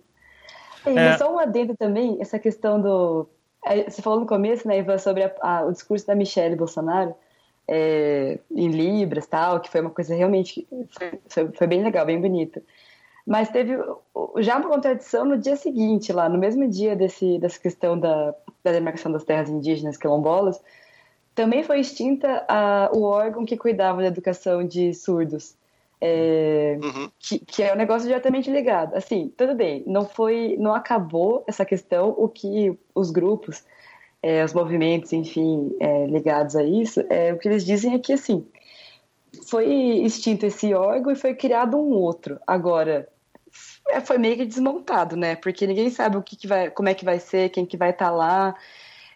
E 0.85 0.97
é. 0.97 1.17
só 1.17 1.31
um 1.31 1.37
adendo 1.37 1.75
também, 1.75 2.17
essa 2.21 2.39
questão 2.39 2.81
do. 2.81 3.27
É, 3.65 3.89
você 3.89 4.01
falou 4.01 4.19
no 4.19 4.25
começo, 4.25 4.67
né, 4.67 4.79
Ivan, 4.79 4.97
sobre 4.97 5.23
a, 5.23 5.33
a, 5.41 5.65
o 5.65 5.71
discurso 5.71 6.05
da 6.07 6.15
Michelle 6.15 6.55
Bolsonaro 6.55 7.15
é, 7.67 8.39
em 8.49 8.69
Libras 8.69 9.27
tal, 9.27 9.59
que 9.59 9.69
foi 9.69 9.81
uma 9.81 9.89
coisa 9.89 10.15
realmente. 10.15 10.67
Foi, 11.27 11.51
foi 11.51 11.67
bem 11.67 11.83
legal, 11.83 12.05
bem 12.05 12.19
bonita. 12.19 12.61
Mas 13.25 13.49
teve 13.49 13.77
já 14.37 14.57
uma 14.57 14.69
contradição 14.69 15.25
no 15.25 15.37
dia 15.37 15.57
seguinte, 15.57 16.13
lá, 16.13 16.29
no 16.29 16.37
mesmo 16.37 16.65
dia 16.69 16.95
desse, 16.95 17.37
dessa 17.39 17.59
questão 17.59 17.99
da, 17.99 18.33
da 18.63 18.71
demarcação 18.71 19.11
das 19.11 19.25
terras 19.25 19.49
indígenas 19.49 19.97
quilombolas, 19.97 20.61
também 21.35 21.61
foi 21.61 21.81
extinta 21.81 22.45
a, 22.47 22.89
o 22.93 23.03
órgão 23.03 23.45
que 23.45 23.57
cuidava 23.57 24.01
da 24.01 24.07
educação 24.07 24.65
de 24.65 24.93
surdos. 24.93 25.55
É, 25.99 26.77
uhum. 26.81 27.09
que, 27.19 27.39
que, 27.39 27.63
é 27.63 27.73
um 27.73 27.77
negócio 27.77 28.07
diretamente 28.07 28.51
ligado. 28.51 28.95
Assim, 28.95 29.33
tudo 29.35 29.55
bem, 29.55 29.83
não 29.87 30.05
foi, 30.05 30.55
não 30.59 30.73
acabou 30.73 31.43
essa 31.47 31.65
questão. 31.65 32.13
O 32.17 32.27
que 32.29 32.77
os 32.93 33.11
grupos, 33.11 33.63
é, 34.21 34.43
os 34.43 34.53
movimentos, 34.53 35.13
enfim, 35.13 35.75
é, 35.79 36.05
ligados 36.05 36.55
a 36.55 36.63
isso, 36.63 37.03
é, 37.09 37.33
o 37.33 37.39
que 37.39 37.47
eles 37.47 37.65
dizem 37.65 37.93
é 37.93 37.99
que 37.99 38.13
assim 38.13 38.45
foi 39.45 39.67
extinto 40.03 40.45
esse 40.45 40.73
órgão 40.73 41.11
e 41.11 41.15
foi 41.15 41.33
criado 41.33 41.77
um 41.77 41.91
outro. 41.91 42.39
Agora 42.45 43.07
é, 43.89 43.99
foi 44.01 44.17
meio 44.17 44.35
que 44.37 44.45
desmontado, 44.45 45.15
né? 45.15 45.35
Porque 45.35 45.67
ninguém 45.67 45.89
sabe 45.89 46.17
o 46.17 46.23
que, 46.23 46.35
que 46.35 46.47
vai, 46.47 46.69
como 46.69 46.89
é 46.89 46.93
que 46.93 47.05
vai 47.05 47.19
ser, 47.19 47.49
quem 47.49 47.65
que 47.65 47.77
vai 47.77 47.91
estar 47.91 48.05
tá 48.05 48.11
lá. 48.11 48.55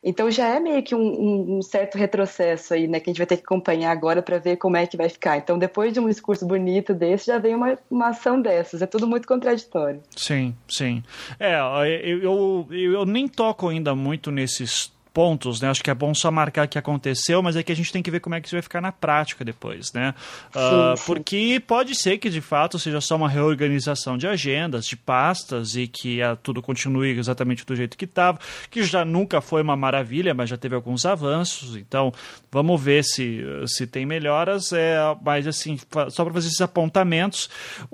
Então 0.03 0.31
já 0.31 0.47
é 0.47 0.59
meio 0.59 0.81
que 0.81 0.95
um, 0.95 1.57
um, 1.57 1.61
certo 1.61 1.95
retrocesso 1.97 2.73
aí, 2.73 2.87
né? 2.87 2.99
Que 2.99 3.09
a 3.09 3.13
gente 3.13 3.19
vai 3.19 3.27
ter 3.27 3.37
que 3.37 3.43
acompanhar 3.43 3.91
agora 3.91 4.21
para 4.21 4.39
ver 4.39 4.57
como 4.57 4.75
é 4.75 4.87
que 4.87 4.97
vai 4.97 5.07
ficar. 5.07 5.37
Então, 5.37 5.59
depois 5.59 5.93
de 5.93 5.99
um 5.99 6.09
discurso 6.09 6.45
bonito 6.45 6.93
desse, 6.93 7.27
já 7.27 7.37
vem 7.37 7.53
uma, 7.53 7.77
uma 7.89 8.07
ação 8.07 8.41
dessas. 8.41 8.81
É 8.81 8.87
tudo 8.87 9.07
muito 9.07 9.27
contraditório. 9.27 10.01
Sim, 10.15 10.55
sim. 10.67 11.03
É, 11.39 11.59
eu, 12.03 12.19
eu, 12.21 12.67
eu 12.71 13.05
nem 13.05 13.27
toco 13.27 13.67
ainda 13.67 13.93
muito 13.93 14.31
nesses 14.31 14.91
pontos, 15.13 15.61
né? 15.61 15.69
Acho 15.69 15.83
que 15.83 15.89
é 15.89 15.93
bom 15.93 16.13
só 16.13 16.31
marcar 16.31 16.65
o 16.65 16.69
que 16.69 16.77
aconteceu, 16.77 17.41
mas 17.41 17.55
é 17.55 17.63
que 17.63 17.71
a 17.71 17.75
gente 17.75 17.91
tem 17.91 18.01
que 18.01 18.11
ver 18.11 18.19
como 18.19 18.35
é 18.35 18.41
que 18.41 18.47
isso 18.47 18.55
vai 18.55 18.61
ficar 18.61 18.81
na 18.81 18.91
prática 18.91 19.43
depois, 19.43 19.91
né? 19.93 20.13
Uh, 20.49 20.99
porque 21.05 21.61
pode 21.65 21.95
ser 21.95 22.17
que 22.17 22.29
de 22.29 22.41
fato 22.41 22.79
seja 22.79 23.01
só 23.01 23.15
uma 23.15 23.29
reorganização 23.29 24.17
de 24.17 24.27
agendas, 24.27 24.85
de 24.85 24.95
pastas 24.95 25.75
e 25.75 25.87
que 25.87 26.21
uh, 26.21 26.35
tudo 26.37 26.61
continue 26.61 27.17
exatamente 27.17 27.65
do 27.65 27.75
jeito 27.75 27.97
que 27.97 28.05
estava, 28.05 28.39
que 28.69 28.83
já 28.83 29.03
nunca 29.03 29.41
foi 29.41 29.61
uma 29.61 29.75
maravilha, 29.75 30.33
mas 30.33 30.49
já 30.49 30.57
teve 30.57 30.75
alguns 30.75 31.05
avanços. 31.05 31.75
Então, 31.75 32.13
vamos 32.51 32.81
ver 32.81 33.03
se, 33.03 33.43
se 33.67 33.85
tem 33.85 34.05
melhoras. 34.05 34.71
É, 34.71 34.97
mas 35.23 35.47
assim, 35.47 35.77
só 36.09 36.23
para 36.23 36.33
fazer 36.33 36.47
esses 36.47 36.61
apontamentos. 36.61 37.49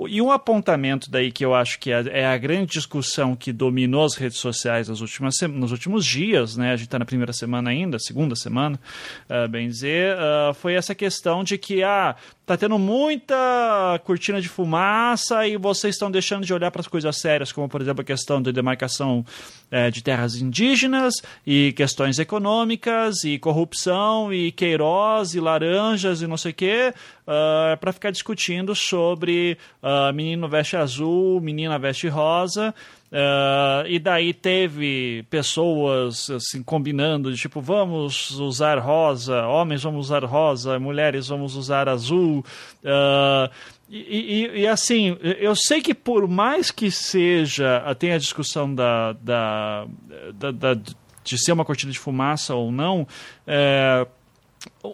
E 0.08 0.22
um 0.22 0.32
apontamento 0.32 1.10
daí 1.10 1.32
que 1.32 1.44
eu 1.44 1.56
acho 1.56 1.80
que 1.80 1.92
é, 1.92 2.22
é 2.22 2.26
a 2.26 2.38
grande 2.38 2.74
discussão 2.74 3.36
que 3.36 3.52
dominou 3.52 4.06
as 4.06 4.16
redes 4.16 4.38
sociais 4.38 4.88
nas 4.88 5.02
últimas, 5.02 5.40
nos 5.42 5.72
últimos 5.72 6.06
dias, 6.06 6.58
né? 6.58 6.72
A 6.74 6.76
gente 6.76 6.88
está 6.88 7.00
na 7.00 7.07
primeira 7.08 7.34
semana 7.34 7.72
ainda, 7.72 7.98
segunda 7.98 8.36
semana, 8.36 8.80
uh, 9.28 9.48
bem 9.48 9.68
dizer, 9.68 10.16
uh, 10.16 10.54
foi 10.54 10.76
essa 10.76 10.94
questão 10.94 11.44
de 11.44 11.58
que 11.58 11.82
ah, 11.82 12.16
tá 12.46 12.56
tendo 12.56 12.78
muita 12.80 14.00
cortina 14.06 14.40
de 14.40 14.48
fumaça 14.48 15.48
e 15.48 15.58
vocês 15.58 15.96
estão 15.96 16.10
deixando 16.10 16.46
de 16.46 16.54
olhar 16.54 16.72
para 16.72 16.80
as 16.80 16.88
coisas 16.88 17.18
sérias, 17.18 17.52
como 17.52 17.68
por 17.68 17.82
exemplo 17.82 18.02
a 18.02 18.06
questão 18.06 18.42
de 18.42 18.54
demarcação 18.54 19.26
eh, 19.70 19.92
de 19.92 20.02
terras 20.02 20.36
indígenas 20.36 21.16
e 21.46 21.74
questões 21.74 22.20
econômicas 22.20 23.26
e 23.26 23.38
corrupção 23.38 24.34
e 24.34 24.50
Queiroz 24.50 25.34
e 25.34 25.42
laranjas 25.42 26.22
e 26.22 26.28
não 26.28 26.38
sei 26.38 26.52
o 26.52 26.56
quê, 26.56 26.94
uh, 27.28 27.78
para 27.78 27.92
ficar 27.92 28.12
discutindo 28.12 28.74
sobre 28.74 29.58
uh, 29.84 30.14
menino 30.14 30.48
veste 30.48 30.78
azul, 30.78 31.42
menina 31.42 31.78
veste 31.78 32.08
rosa. 32.08 32.74
Uh, 33.10 33.88
e 33.88 34.00
daí 34.00 34.34
teve 34.34 35.26
pessoas 35.30 36.30
assim 36.30 36.62
combinando 36.62 37.32
de 37.32 37.40
tipo 37.40 37.62
vamos 37.62 38.32
usar 38.32 38.80
rosa, 38.80 39.48
homens 39.48 39.84
vamos 39.84 40.08
usar 40.08 40.26
rosa, 40.26 40.80
mulheres 40.80 41.28
vamos 41.28 41.56
usar 41.56 41.88
azul. 41.88 42.44
Uh, 42.84 43.50
e, 43.90 44.52
e, 44.58 44.60
e, 44.62 44.68
assim, 44.68 45.18
eu 45.22 45.56
sei 45.56 45.82
que 45.82 45.94
por 45.94 46.28
mais 46.28 46.70
que 46.70 46.92
seja, 46.92 47.82
tem 47.98 48.12
a 48.12 48.18
discussão 48.18 48.76
da, 48.76 49.14
da, 49.14 49.88
da, 50.34 50.52
da 50.52 50.82
de 51.24 51.38
ser 51.38 51.52
uma 51.52 51.66
cortina 51.66 51.92
de 51.92 52.00
fumaça 52.00 52.56
ou 52.56 52.72
não, 52.72 53.08
é, 53.46 54.08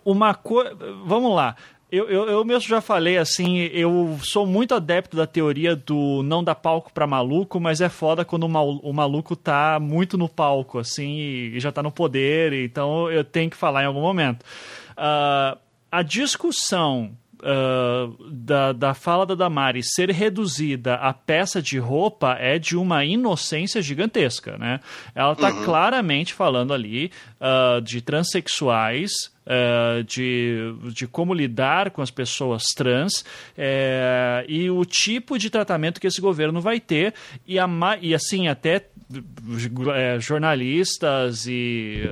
uma 0.04 0.34
coisa. 0.34 0.76
Vamos 1.06 1.36
lá. 1.36 1.56
Eu, 1.96 2.10
eu, 2.10 2.28
eu, 2.28 2.44
mesmo 2.44 2.68
já 2.68 2.82
falei 2.82 3.20
assim, 3.20 3.70
eu 3.72 4.18
sou 4.24 4.48
muito 4.48 4.74
adepto 4.74 5.16
da 5.16 5.28
teoria 5.28 5.76
do 5.76 6.24
não 6.24 6.44
dar 6.44 6.56
palco 6.56 6.92
para 6.92 7.06
maluco, 7.06 7.60
mas 7.60 7.82
é 7.82 7.88
foda 7.88 8.26
quando 8.26 8.46
o, 8.46 8.50
mal, 8.50 8.78
o, 8.78 8.92
maluco 8.92 9.36
tá 9.36 9.80
muito 9.80 10.18
no 10.18 10.28
palco, 10.28 10.80
assim, 10.80 11.20
e, 11.54 11.60
já 11.60 11.72
tá 11.72 11.84
no 11.84 11.92
poder, 11.92 12.52
então 12.52 13.12
eu 13.12 13.24
tenho 13.24 13.48
que 13.48 13.56
falar 13.56 13.84
em 13.84 13.86
algum 13.86 14.02
momento. 14.02 14.42
Uh, 14.94 15.56
a 15.92 16.02
discussão 16.02 17.12
Uh, 17.46 18.32
da, 18.32 18.72
da 18.72 18.94
fala 18.94 19.26
da 19.26 19.36
Damari 19.36 19.84
ser 19.84 20.10
reduzida 20.12 20.96
a 20.96 21.12
peça 21.12 21.62
de 21.62 21.78
roupa 21.78 22.38
é 22.40 22.58
de 22.58 22.78
uma 22.78 23.04
inocência 23.04 23.82
gigantesca, 23.82 24.58
né? 24.58 24.80
Ela 25.14 25.34
está 25.34 25.52
uhum. 25.52 25.66
claramente 25.66 26.34
falando 26.34 26.74
ali 26.74 27.12
uh, 27.42 27.82
de 27.82 28.00
transexuais 28.00 29.33
uh, 29.46 30.04
de, 30.04 30.74
de 30.94 31.08
como 31.08 31.34
lidar 31.34 31.92
com 31.92 32.02
as 32.02 32.12
pessoas 32.12 32.64
trans 32.76 33.22
uh, 33.58 34.46
e 34.48 34.70
o 34.70 34.84
tipo 34.86 35.38
de 35.38 35.50
tratamento 35.50 36.00
que 36.00 36.08
esse 36.08 36.22
governo 36.22 36.62
vai 36.62 36.80
ter 36.80 37.14
e, 37.46 37.60
a, 37.60 37.68
e 38.02 38.14
assim 38.14 38.48
até 38.48 38.88
uh, 39.12 40.20
jornalistas 40.20 41.46
e 41.48 42.04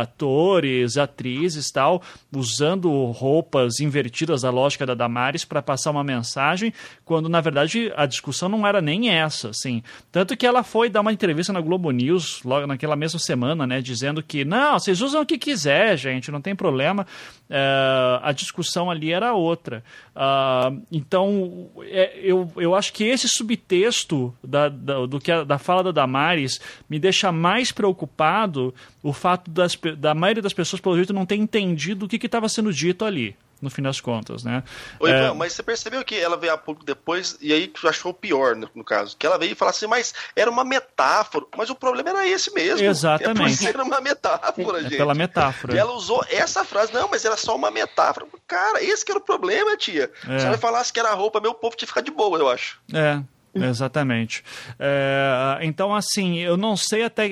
atores, 0.00 0.96
atrizes 0.96 1.70
tal 1.70 2.02
usando 2.34 3.06
roupas 3.06 3.80
invertidas 3.80 4.42
da 4.42 4.50
lógica 4.50 4.86
da 4.86 4.94
Damares 4.94 5.44
para 5.44 5.62
passar 5.62 5.90
uma 5.90 6.04
mensagem 6.04 6.72
quando 7.04 7.28
na 7.28 7.40
verdade 7.40 7.92
a 7.96 8.06
discussão 8.06 8.48
não 8.48 8.66
era 8.66 8.80
nem 8.80 9.10
essa, 9.10 9.50
assim. 9.50 9.82
Tanto 10.12 10.36
que 10.36 10.46
ela 10.46 10.62
foi 10.62 10.88
dar 10.88 11.00
uma 11.00 11.12
entrevista 11.12 11.52
na 11.52 11.60
Globo 11.60 11.90
News 11.90 12.42
logo 12.44 12.66
naquela 12.66 12.96
mesma 12.96 13.18
semana, 13.18 13.66
né, 13.66 13.80
dizendo 13.80 14.22
que 14.22 14.44
não, 14.44 14.78
vocês 14.78 15.00
usam 15.00 15.22
o 15.22 15.26
que 15.26 15.38
quiser, 15.38 15.96
gente, 15.96 16.30
não 16.30 16.40
tem 16.40 16.49
problema. 16.54 17.06
Uh, 17.48 18.20
a 18.22 18.32
discussão 18.32 18.90
ali 18.90 19.12
era 19.12 19.34
outra. 19.34 19.82
Uh, 20.14 20.82
então, 20.90 21.68
é, 21.82 22.18
eu, 22.22 22.50
eu 22.56 22.74
acho 22.74 22.92
que 22.92 23.04
esse 23.04 23.28
subtexto 23.28 24.34
da, 24.42 24.68
da, 24.68 25.06
do 25.06 25.20
que 25.20 25.32
a, 25.32 25.44
da 25.44 25.58
fala 25.58 25.82
da 25.82 25.90
Damares 25.90 26.60
me 26.88 26.98
deixa 26.98 27.32
mais 27.32 27.72
preocupado 27.72 28.74
o 29.02 29.12
fato 29.12 29.50
das, 29.50 29.76
da 29.98 30.14
maioria 30.14 30.42
das 30.42 30.52
pessoas, 30.52 30.80
pelo 30.80 30.96
jeito, 30.96 31.12
não 31.12 31.26
ter 31.26 31.36
entendido 31.36 32.06
o 32.06 32.08
que 32.08 32.24
estava 32.24 32.48
sendo 32.48 32.72
dito 32.72 33.04
ali 33.04 33.36
no 33.60 33.70
fim 33.70 33.82
das 33.82 34.00
contas, 34.00 34.44
né? 34.44 34.62
É... 35.02 35.32
mas 35.32 35.52
você 35.52 35.62
percebeu 35.62 36.04
que 36.04 36.16
ela 36.18 36.36
veio 36.36 36.52
há 36.52 36.58
pouco 36.58 36.84
depois, 36.84 37.36
e 37.40 37.52
aí 37.52 37.72
achou 37.84 38.12
pior 38.12 38.56
no, 38.56 38.68
no, 38.74 38.84
caso, 38.84 39.16
que 39.16 39.26
ela 39.26 39.38
veio 39.38 39.52
e 39.52 39.54
falou 39.54 39.70
assim, 39.70 39.86
mas 39.86 40.14
era 40.34 40.50
uma 40.50 40.64
metáfora, 40.64 41.44
mas 41.56 41.70
o 41.70 41.74
problema 41.74 42.10
era 42.10 42.26
esse 42.26 42.52
mesmo. 42.52 42.86
Exatamente. 42.86 43.66
É 43.66 43.68
era 43.70 43.82
uma 43.82 44.00
metáfora, 44.00 44.78
é 44.78 44.82
gente. 44.82 44.96
pela 44.96 45.14
metáfora. 45.14 45.74
E 45.74 45.78
ela 45.78 45.92
usou 45.92 46.24
essa 46.28 46.64
frase, 46.64 46.92
não, 46.92 47.08
mas 47.08 47.24
era 47.24 47.36
só 47.36 47.54
uma 47.54 47.70
metáfora. 47.70 48.26
Cara, 48.46 48.82
esse 48.82 49.04
que 49.04 49.12
era 49.12 49.18
o 49.18 49.22
problema, 49.22 49.76
tia. 49.76 50.10
É. 50.28 50.38
Se 50.38 50.46
ela 50.46 50.58
falasse 50.58 50.92
que 50.92 51.00
era 51.00 51.12
roupa, 51.12 51.40
meu 51.40 51.54
povo 51.54 51.76
tinha 51.76 51.86
que 51.86 51.92
ficar 51.92 52.00
de 52.00 52.10
boa, 52.10 52.38
eu 52.38 52.48
acho. 52.48 52.80
É, 52.92 53.20
Exatamente. 53.54 54.44
É, 54.78 55.58
então, 55.62 55.94
assim, 55.94 56.38
eu 56.38 56.56
não 56.56 56.76
sei 56.76 57.02
até 57.02 57.26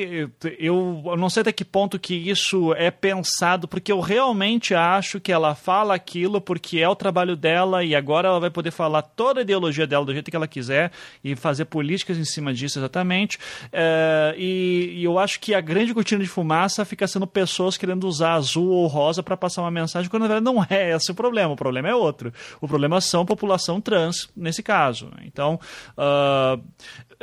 eu, 0.59 1.03
eu 1.05 1.17
não 1.17 1.31
sei 1.31 1.43
até 1.43 1.53
que 1.53 1.65
ponto 1.65 1.99
que 1.99 2.15
isso 2.15 2.75
é 2.75 2.91
pensado, 2.91 3.69
porque 3.69 3.93
eu 3.93 4.01
realmente 4.01 4.75
acho 4.75 5.21
que 5.21 5.31
ela 5.31 5.55
fala 5.55 5.95
aquilo 5.95 6.41
porque 6.41 6.79
é 6.81 6.89
o 6.89 6.97
trabalho 6.97 7.37
dela 7.37 7.85
e 7.85 7.95
agora 7.95 8.29
ela 8.29 8.41
vai 8.41 8.51
poder 8.51 8.73
falar 8.73 9.03
toda 9.03 9.41
a 9.41 9.43
ideologia 9.43 9.87
dela 9.87 10.05
do 10.05 10.13
jeito 10.13 10.31
que 10.31 10.37
ela 10.37 10.49
quiser 10.49 10.91
e 11.23 11.37
fazer 11.37 11.67
políticas 11.67 12.19
em 12.19 12.25
cima 12.25 12.53
disso 12.53 12.81
exatamente. 12.81 13.39
É, 13.73 14.35
e, 14.37 14.95
e, 14.97 15.05
eu 15.05 15.19
acho 15.19 15.39
que 15.39 15.55
a 15.55 15.61
grande 15.61 15.95
cortina 15.95 16.23
de 16.23 16.29
fumaça 16.29 16.85
fica 16.85 17.07
sendo 17.07 17.27
pessoas 17.27 17.77
querendo 17.77 18.09
usar 18.09 18.35
azul 18.35 18.69
ou 18.69 18.87
rosa 18.89 19.23
para 19.23 19.37
passar 19.37 19.63
uma 19.63 19.71
mensagem, 19.71 20.11
quando 20.11 20.23
na 20.23 20.29
verdade 20.29 20.45
não 20.45 20.67
é 20.69 20.95
esse 20.97 21.13
o 21.13 21.15
problema. 21.15 21.53
O 21.53 21.57
problema 21.57 21.89
é 21.89 21.95
outro. 21.95 22.33
O 22.61 22.67
problema 22.67 23.01
são 23.01 23.25
população 23.25 23.81
trans 23.81 24.29
nesse 24.37 24.65
caso. 24.65 25.11
Então. 25.23 25.61
Uh, 25.97 26.08
uh, 26.09 26.57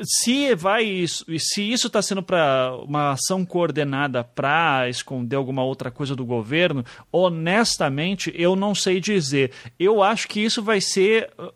se 0.04 0.54
vai 0.56 1.06
se 1.08 1.72
isso 1.72 1.88
está 1.88 2.02
sendo 2.02 2.22
para 2.22 2.76
uma 2.84 3.12
ação 3.12 3.46
coordenada 3.46 4.24
para 4.24 4.90
esconder 4.90 5.36
alguma 5.36 5.64
outra 5.64 5.90
coisa 5.90 6.16
do 6.16 6.26
governo, 6.26 6.84
honestamente 7.12 8.34
eu 8.36 8.56
não 8.56 8.76
sei 8.76 9.00
dizer. 9.00 9.52
Eu 9.80 10.04
acho 10.04 10.28
que 10.28 10.40
isso 10.40 10.62
vai 10.62 10.82
ser 10.82 11.30
uh, 11.40 11.54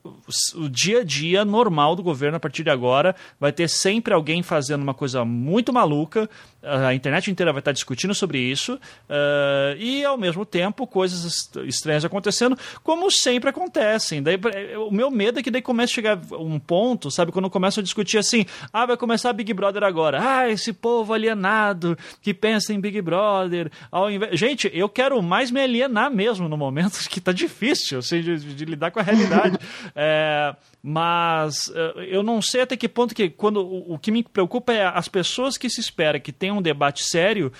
o 0.55 0.69
dia 0.69 1.01
a 1.01 1.03
dia 1.03 1.43
normal 1.43 1.95
do 1.95 2.03
governo 2.03 2.37
a 2.37 2.39
partir 2.39 2.63
de 2.63 2.69
agora. 2.69 3.15
Vai 3.39 3.51
ter 3.51 3.67
sempre 3.67 4.13
alguém 4.13 4.41
fazendo 4.41 4.83
uma 4.83 4.93
coisa 4.93 5.25
muito 5.25 5.73
maluca. 5.73 6.29
A 6.61 6.93
internet 6.93 7.31
inteira 7.31 7.53
vai 7.53 7.59
estar 7.59 7.71
discutindo 7.71 8.13
sobre 8.13 8.39
isso 8.39 8.75
uh, 8.75 9.77
e 9.77 10.03
ao 10.03 10.17
mesmo 10.17 10.45
tempo 10.45 10.85
coisas 10.85 11.49
estranhas 11.65 12.03
acontecendo, 12.03 12.57
como 12.83 13.09
sempre 13.11 13.49
acontecem. 13.49 14.21
Daí, 14.21 14.37
o 14.77 14.91
meu 14.91 15.09
medo 15.09 15.39
é 15.39 15.43
que 15.43 15.51
daí 15.51 15.61
comece 15.61 15.93
a 15.93 15.95
chegar 15.95 16.19
um 16.33 16.59
ponto, 16.59 17.09
sabe, 17.09 17.31
quando 17.31 17.49
começam 17.49 17.81
a 17.81 17.83
discutir 17.83 18.17
assim, 18.17 18.28
ah, 18.71 18.85
vai 18.85 18.97
começar 18.97 19.33
Big 19.33 19.53
Brother 19.53 19.83
agora. 19.83 20.19
Ah, 20.21 20.49
esse 20.49 20.73
povo 20.73 21.13
alienado 21.13 21.97
que 22.21 22.33
pensa 22.33 22.73
em 22.73 22.79
Big 22.79 23.01
Brother. 23.01 23.71
Ao 23.91 24.09
invés... 24.09 24.39
Gente, 24.39 24.69
eu 24.73 24.89
quero 24.89 25.21
mais 25.21 25.51
me 25.51 25.61
alienar 25.61 26.11
mesmo 26.11 26.47
no 26.47 26.57
momento 26.57 26.99
que 27.09 27.21
tá 27.21 27.31
difícil 27.31 27.99
assim, 27.99 28.21
de, 28.21 28.37
de 28.37 28.65
lidar 28.65 28.91
com 28.91 28.99
a 28.99 29.03
realidade. 29.03 29.57
é, 29.95 30.55
mas 30.81 31.71
eh, 31.73 32.07
eu 32.09 32.23
não 32.23 32.41
sei 32.41 32.61
até 32.61 32.77
que 32.77 32.87
ponto 32.87 33.13
que 33.13 33.29
quando 33.29 33.61
o, 33.61 33.93
o 33.95 33.99
que 33.99 34.11
me 34.11 34.23
preocupa 34.23 34.73
é 34.73 34.85
as 34.85 35.07
pessoas 35.07 35.57
que 35.57 35.69
se 35.69 35.81
espera 35.81 36.19
que 36.19 36.31
tenham 36.31 36.57
um 36.57 36.61
debate 36.61 37.03
sério 37.03 37.51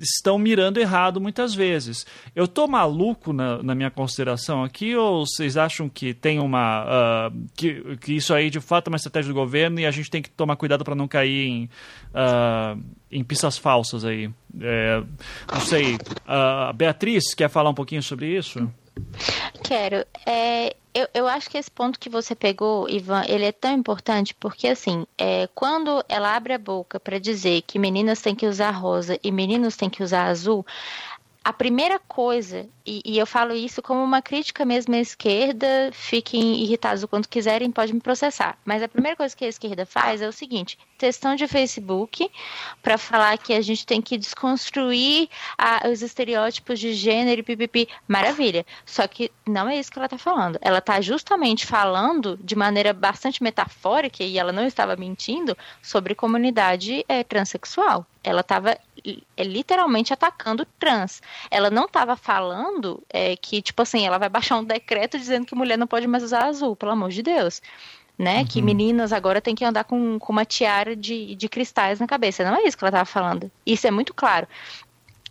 estão 0.00 0.38
mirando 0.38 0.78
errado 0.78 1.20
muitas 1.20 1.54
vezes. 1.54 2.06
Eu 2.34 2.46
tô 2.46 2.66
maluco 2.66 3.32
na, 3.32 3.62
na, 3.62 3.74
minha 3.74 3.90
consideração 3.90 4.62
aqui 4.62 4.94
ou 4.96 5.26
vocês 5.26 5.56
acham 5.56 5.88
que 5.88 6.12
tem 6.12 6.38
uma 6.38 6.84
uh, 7.28 7.46
que, 7.56 7.96
que 7.98 8.14
isso 8.14 8.34
aí 8.34 8.50
de 8.50 8.60
fato 8.60 8.88
é 8.88 8.90
uma 8.90 8.96
estratégia 8.96 9.32
do 9.32 9.38
governo 9.38 9.80
e 9.80 9.86
a 9.86 9.90
gente 9.90 10.10
tem 10.10 10.22
que 10.22 10.30
tomar 10.30 10.56
cuidado 10.56 10.84
para 10.84 10.94
não 10.94 11.08
cair 11.08 11.48
em 11.48 11.64
uh, 12.14 12.82
em 13.10 13.24
pistas 13.24 13.56
falsas 13.56 14.04
aí? 14.04 14.30
É, 14.60 15.02
não 15.52 15.60
sei. 15.60 15.94
Uh, 15.94 16.72
Beatriz 16.74 17.34
quer 17.34 17.48
falar 17.48 17.70
um 17.70 17.74
pouquinho 17.74 18.02
sobre 18.02 18.36
isso? 18.36 18.70
Quero. 19.62 20.04
É, 20.26 20.74
eu, 20.98 21.08
eu 21.14 21.28
acho 21.28 21.48
que 21.48 21.56
esse 21.56 21.70
ponto 21.70 21.98
que 21.98 22.08
você 22.08 22.34
pegou, 22.34 22.88
Ivan, 22.88 23.22
ele 23.28 23.44
é 23.44 23.52
tão 23.52 23.72
importante 23.72 24.34
porque, 24.34 24.66
assim, 24.66 25.06
é, 25.16 25.48
quando 25.54 26.04
ela 26.08 26.34
abre 26.34 26.52
a 26.52 26.58
boca 26.58 26.98
para 26.98 27.18
dizer 27.20 27.62
que 27.62 27.78
meninas 27.78 28.20
têm 28.20 28.34
que 28.34 28.46
usar 28.46 28.72
rosa 28.72 29.18
e 29.22 29.30
meninos 29.30 29.76
têm 29.76 29.88
que 29.88 30.02
usar 30.02 30.24
azul, 30.24 30.66
a 31.44 31.52
primeira 31.52 32.00
coisa, 32.00 32.68
e, 32.88 33.02
e, 33.04 33.18
eu 33.18 33.26
falo 33.26 33.52
isso 33.52 33.82
como 33.82 34.02
uma 34.02 34.22
crítica 34.22 34.64
mesmo 34.64 34.94
à 34.94 34.98
esquerda, 34.98 35.90
fiquem 35.92 36.62
irritados 36.62 37.02
o 37.02 37.08
quanto 37.08 37.28
quiserem, 37.28 37.70
pode 37.70 37.92
me 37.92 38.00
processar. 38.00 38.56
Mas 38.64 38.82
a 38.82 38.88
primeira 38.88 39.14
coisa 39.14 39.36
que 39.36 39.44
a 39.44 39.48
esquerda 39.48 39.84
faz 39.84 40.22
é 40.22 40.28
o 40.28 40.32
seguinte: 40.32 40.78
textão 40.96 41.36
de 41.36 41.46
Facebook 41.46 42.30
para 42.82 42.96
falar 42.96 43.36
que 43.36 43.52
a 43.52 43.60
gente 43.60 43.84
tem 43.84 44.00
que 44.00 44.16
desconstruir 44.16 45.28
a, 45.58 45.86
os 45.88 46.00
estereótipos 46.00 46.80
de 46.80 46.94
gênero 46.94 47.40
e 47.40 47.44
pipipi. 47.44 47.88
Maravilha. 48.06 48.64
Só 48.86 49.06
que 49.06 49.30
não 49.46 49.68
é 49.68 49.78
isso 49.78 49.90
que 49.90 49.98
ela 49.98 50.06
está 50.06 50.18
falando. 50.18 50.58
Ela 50.62 50.78
está 50.78 50.98
justamente 51.00 51.66
falando 51.66 52.38
de 52.42 52.56
maneira 52.56 52.94
bastante 52.94 53.42
metafórica, 53.42 54.24
e 54.24 54.38
ela 54.38 54.52
não 54.52 54.66
estava 54.66 54.96
mentindo, 54.96 55.56
sobre 55.82 56.14
comunidade 56.14 57.04
é, 57.06 57.22
transexual. 57.22 58.06
Ela 58.24 58.40
estava 58.40 58.76
é, 59.36 59.44
literalmente 59.44 60.12
atacando 60.12 60.66
trans. 60.78 61.22
Ela 61.50 61.70
não 61.70 61.84
estava 61.84 62.16
falando 62.16 62.77
é, 63.08 63.36
que, 63.36 63.60
tipo 63.62 63.82
assim, 63.82 64.06
ela 64.06 64.18
vai 64.18 64.28
baixar 64.28 64.58
um 64.58 64.64
decreto 64.64 65.18
dizendo 65.18 65.46
que 65.46 65.54
mulher 65.54 65.76
não 65.76 65.86
pode 65.86 66.06
mais 66.06 66.22
usar 66.22 66.44
azul, 66.44 66.76
pelo 66.76 66.92
amor 66.92 67.10
de 67.10 67.22
Deus. 67.22 67.60
Né? 68.18 68.40
Uhum. 68.40 68.46
Que 68.46 68.62
meninas 68.62 69.12
agora 69.12 69.40
têm 69.40 69.54
que 69.54 69.64
andar 69.64 69.84
com, 69.84 70.18
com 70.18 70.32
uma 70.32 70.44
tiara 70.44 70.96
de, 70.96 71.34
de 71.36 71.48
cristais 71.48 72.00
na 72.00 72.06
cabeça. 72.06 72.44
Não 72.44 72.56
é 72.56 72.64
isso 72.64 72.76
que 72.76 72.84
ela 72.84 72.90
estava 72.90 73.04
falando. 73.04 73.50
Isso 73.64 73.86
é 73.86 73.90
muito 73.90 74.12
claro. 74.12 74.48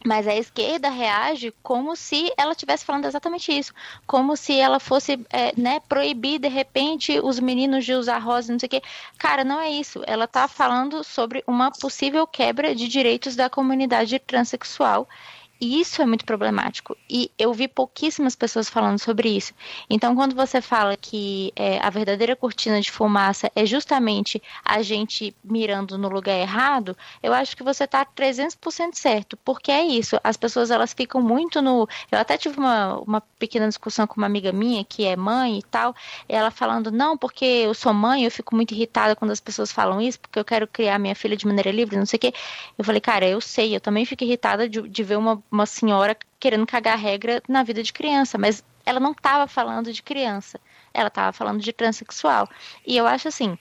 Mas 0.05 0.27
a 0.27 0.35
esquerda 0.35 0.89
reage 0.89 1.53
como 1.61 1.95
se 1.95 2.31
ela 2.37 2.51
estivesse 2.51 2.85
falando 2.85 3.05
exatamente 3.05 3.51
isso. 3.51 3.73
Como 4.05 4.37
se 4.37 4.57
ela 4.57 4.79
fosse 4.79 5.19
é, 5.29 5.53
né, 5.59 5.81
proibir, 5.81 6.39
de 6.39 6.47
repente, 6.47 7.19
os 7.19 7.39
meninos 7.39 7.83
de 7.83 7.93
usar 7.93 8.19
rosa, 8.19 8.51
não 8.51 8.59
sei 8.59 8.67
o 8.67 8.69
quê. 8.69 8.81
Cara, 9.17 9.43
não 9.43 9.59
é 9.59 9.69
isso. 9.69 10.01
Ela 10.05 10.25
está 10.25 10.47
falando 10.47 11.03
sobre 11.03 11.43
uma 11.47 11.71
possível 11.71 12.25
quebra 12.25 12.73
de 12.75 12.87
direitos 12.87 13.35
da 13.35 13.49
comunidade 13.49 14.17
transexual 14.19 15.07
e 15.59 15.79
isso 15.79 16.01
é 16.01 16.05
muito 16.05 16.25
problemático. 16.25 16.95
E 17.09 17.31
eu 17.37 17.51
vi 17.53 17.67
pouquíssimas 17.67 18.35
pessoas 18.35 18.69
falando 18.69 18.99
sobre 18.99 19.29
isso. 19.29 19.53
Então, 19.89 20.15
quando 20.15 20.35
você 20.35 20.61
fala 20.61 20.95
que 20.95 21.51
é, 21.55 21.79
a 21.79 21.89
verdadeira 21.89 22.35
cortina 22.35 22.79
de 22.79 22.91
fumaça 22.91 23.51
é 23.55 23.65
justamente 23.65 24.41
a 24.63 24.81
gente 24.81 25.35
mirando 25.43 25.97
no 25.97 26.09
lugar 26.09 26.37
errado, 26.37 26.95
eu 27.23 27.33
acho 27.33 27.57
que 27.57 27.63
você 27.63 27.85
está 27.85 28.05
300% 28.05 28.93
certo. 28.93 29.35
Porque 29.37 29.71
é 29.71 29.83
isso. 29.83 30.19
As 30.23 30.37
pessoas 30.37 30.69
elas 30.69 30.93
ficam 30.93 31.21
muito 31.21 31.61
no. 31.61 31.87
Eu 32.11 32.19
até 32.19 32.37
tive 32.37 32.59
uma, 32.59 32.99
uma 32.99 33.21
pequena 33.39 33.67
discussão 33.67 34.05
com 34.05 34.17
uma 34.17 34.27
amiga 34.27 34.51
minha 34.51 34.83
que 34.83 35.05
é 35.05 35.15
mãe 35.15 35.57
e 35.57 35.63
tal. 35.63 35.95
Ela 36.29 36.51
falando: 36.51 36.91
não, 36.91 37.17
porque 37.17 37.45
eu 37.45 37.73
sou 37.73 37.93
mãe, 37.93 38.23
eu 38.25 38.31
fico 38.31 38.55
muito 38.55 38.73
irritada 38.73 39.15
quando 39.15 39.31
as 39.31 39.39
pessoas 39.39 39.71
falam 39.71 39.99
isso, 39.99 40.19
porque 40.19 40.37
eu 40.37 40.45
quero 40.45 40.67
criar 40.67 40.99
minha 40.99 41.15
filha 41.15 41.35
de 41.35 41.47
maneira 41.47 41.71
livre, 41.71 41.97
não 41.97 42.05
sei 42.05 42.17
o 42.17 42.19
quê. 42.19 42.33
Eu 42.77 42.85
falei: 42.85 43.01
cara, 43.01 43.27
eu 43.27 43.41
sei, 43.41 43.75
eu 43.75 43.81
também 43.81 44.05
fico 44.05 44.23
irritada 44.23 44.69
de, 44.69 44.87
de 44.87 45.03
ver 45.03 45.17
uma 45.17 45.41
uma 45.51 45.65
senhora 45.65 46.17
querendo 46.39 46.65
cagar 46.65 46.97
regra 46.97 47.41
na 47.47 47.63
vida 47.63 47.81
de 47.81 47.93
criança, 47.93 48.37
mas 48.37 48.63
ela 48.85 48.99
não 48.99 49.11
estava 49.11 49.47
falando 49.47 49.91
de 49.91 50.01
criança, 50.01 50.59
ela 50.93 51.07
estava 51.07 51.33
falando 51.33 51.61
de 51.61 51.73
transexual. 51.73 52.47
E 52.85 52.95
eu 52.95 53.05
acho 53.05 53.27
assim, 53.27 53.57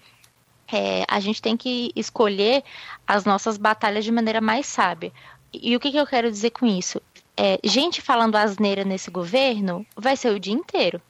é, 0.72 1.04
a 1.08 1.20
gente 1.20 1.40
tem 1.40 1.56
que 1.56 1.90
escolher 1.94 2.62
as 3.06 3.24
nossas 3.24 3.56
batalhas 3.56 4.04
de 4.04 4.12
maneira 4.12 4.40
mais 4.40 4.66
sábia. 4.66 5.12
E, 5.52 5.76
o 5.76 5.80
que, 5.80 5.90
que 5.90 5.96
eu 5.96 6.06
quero 6.06 6.30
dizer 6.30 6.50
com 6.50 6.66
isso? 6.66 7.00
É, 7.36 7.58
gente 7.64 8.00
falando 8.00 8.36
asneira 8.36 8.84
nesse 8.84 9.10
governo 9.10 9.86
vai 9.96 10.16
ser 10.16 10.30
o 10.30 10.40
dia 10.40 10.52
inteiro. 10.52 11.00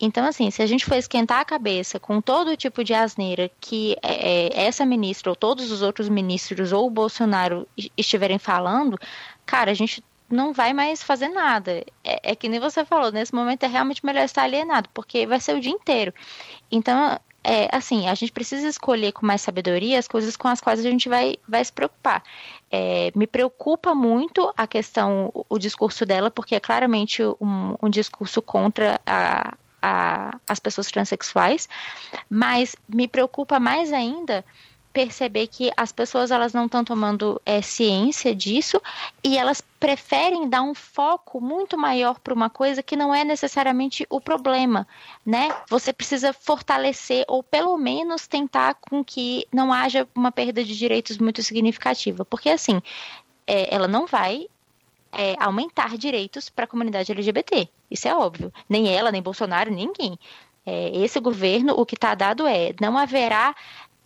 Então, 0.00 0.26
assim, 0.26 0.50
se 0.50 0.60
a 0.60 0.66
gente 0.66 0.84
for 0.84 0.96
esquentar 0.96 1.40
a 1.40 1.44
cabeça 1.44 2.00
com 2.00 2.20
todo 2.20 2.56
tipo 2.56 2.82
de 2.82 2.92
asneira 2.92 3.50
que 3.60 3.96
é, 4.02 4.48
é 4.48 4.66
essa 4.66 4.84
ministra 4.84 5.30
ou 5.30 5.36
todos 5.36 5.70
os 5.70 5.82
outros 5.82 6.08
ministros 6.08 6.72
ou 6.72 6.86
o 6.86 6.90
Bolsonaro 6.90 7.66
estiverem 7.96 8.38
falando, 8.38 8.98
cara, 9.46 9.70
a 9.70 9.74
gente 9.74 10.02
não 10.30 10.52
vai 10.52 10.72
mais 10.72 11.02
fazer 11.02 11.28
nada. 11.28 11.84
É, 12.02 12.32
é, 12.32 12.34
que 12.34 12.48
nem 12.48 12.60
você 12.60 12.84
falou, 12.84 13.12
nesse 13.12 13.34
momento 13.34 13.64
é 13.64 13.66
realmente 13.66 14.04
melhor 14.04 14.24
estar 14.24 14.42
alienado, 14.42 14.88
porque 14.92 15.26
vai 15.26 15.40
ser 15.40 15.56
o 15.56 15.60
dia 15.60 15.72
inteiro. 15.72 16.12
Então, 16.70 17.18
é, 17.42 17.68
assim, 17.70 18.08
a 18.08 18.14
gente 18.14 18.32
precisa 18.32 18.66
escolher 18.66 19.12
com 19.12 19.26
mais 19.26 19.42
sabedoria 19.42 19.98
as 19.98 20.08
coisas 20.08 20.36
com 20.36 20.48
as 20.48 20.60
quais 20.60 20.80
a 20.80 20.82
gente 20.82 21.08
vai, 21.08 21.36
vai 21.46 21.64
se 21.64 21.72
preocupar. 21.72 22.22
É, 22.70 23.12
me 23.14 23.26
preocupa 23.26 23.94
muito 23.94 24.52
a 24.56 24.66
questão, 24.66 25.30
o, 25.34 25.44
o 25.50 25.58
discurso 25.58 26.06
dela, 26.06 26.30
porque 26.30 26.54
é 26.54 26.60
claramente 26.60 27.22
um, 27.22 27.76
um 27.82 27.90
discurso 27.90 28.40
contra 28.40 28.98
a, 29.06 29.54
as 30.48 30.58
pessoas 30.58 30.90
transexuais, 30.90 31.68
mas 32.30 32.74
me 32.88 33.06
preocupa 33.06 33.60
mais 33.60 33.92
ainda 33.92 34.42
perceber 34.94 35.48
que 35.48 35.72
as 35.76 35.90
pessoas 35.90 36.30
elas 36.30 36.54
não 36.54 36.66
estão 36.66 36.84
tomando 36.84 37.42
é, 37.44 37.60
ciência 37.60 38.32
disso 38.32 38.80
e 39.24 39.36
elas 39.36 39.60
preferem 39.60 40.48
dar 40.48 40.62
um 40.62 40.72
foco 40.72 41.40
muito 41.40 41.76
maior 41.76 42.20
para 42.20 42.32
uma 42.32 42.48
coisa 42.48 42.80
que 42.80 42.94
não 42.94 43.12
é 43.12 43.24
necessariamente 43.24 44.06
o 44.08 44.20
problema, 44.20 44.86
né? 45.26 45.48
Você 45.68 45.92
precisa 45.92 46.32
fortalecer 46.32 47.24
ou 47.26 47.42
pelo 47.42 47.76
menos 47.76 48.28
tentar 48.28 48.74
com 48.74 49.04
que 49.04 49.44
não 49.52 49.72
haja 49.72 50.08
uma 50.14 50.30
perda 50.30 50.62
de 50.62 50.78
direitos 50.78 51.18
muito 51.18 51.42
significativa, 51.42 52.24
porque 52.24 52.48
assim 52.48 52.80
é, 53.48 53.74
ela 53.74 53.88
não 53.88 54.06
vai 54.06 54.46
é, 55.10 55.34
aumentar 55.40 55.98
direitos 55.98 56.48
para 56.48 56.66
a 56.66 56.68
comunidade 56.68 57.10
LGBT. 57.10 57.68
Isso 57.90 58.06
é 58.06 58.14
óbvio. 58.14 58.52
Nem 58.68 58.88
ela, 58.94 59.10
nem 59.10 59.20
Bolsonaro, 59.20 59.72
ninguém. 59.72 60.16
É, 60.66 60.96
esse 60.96 61.20
governo, 61.20 61.74
o 61.78 61.84
que 61.84 61.94
está 61.94 62.14
dado 62.14 62.46
é 62.46 62.74
não 62.80 62.96
haverá 62.96 63.54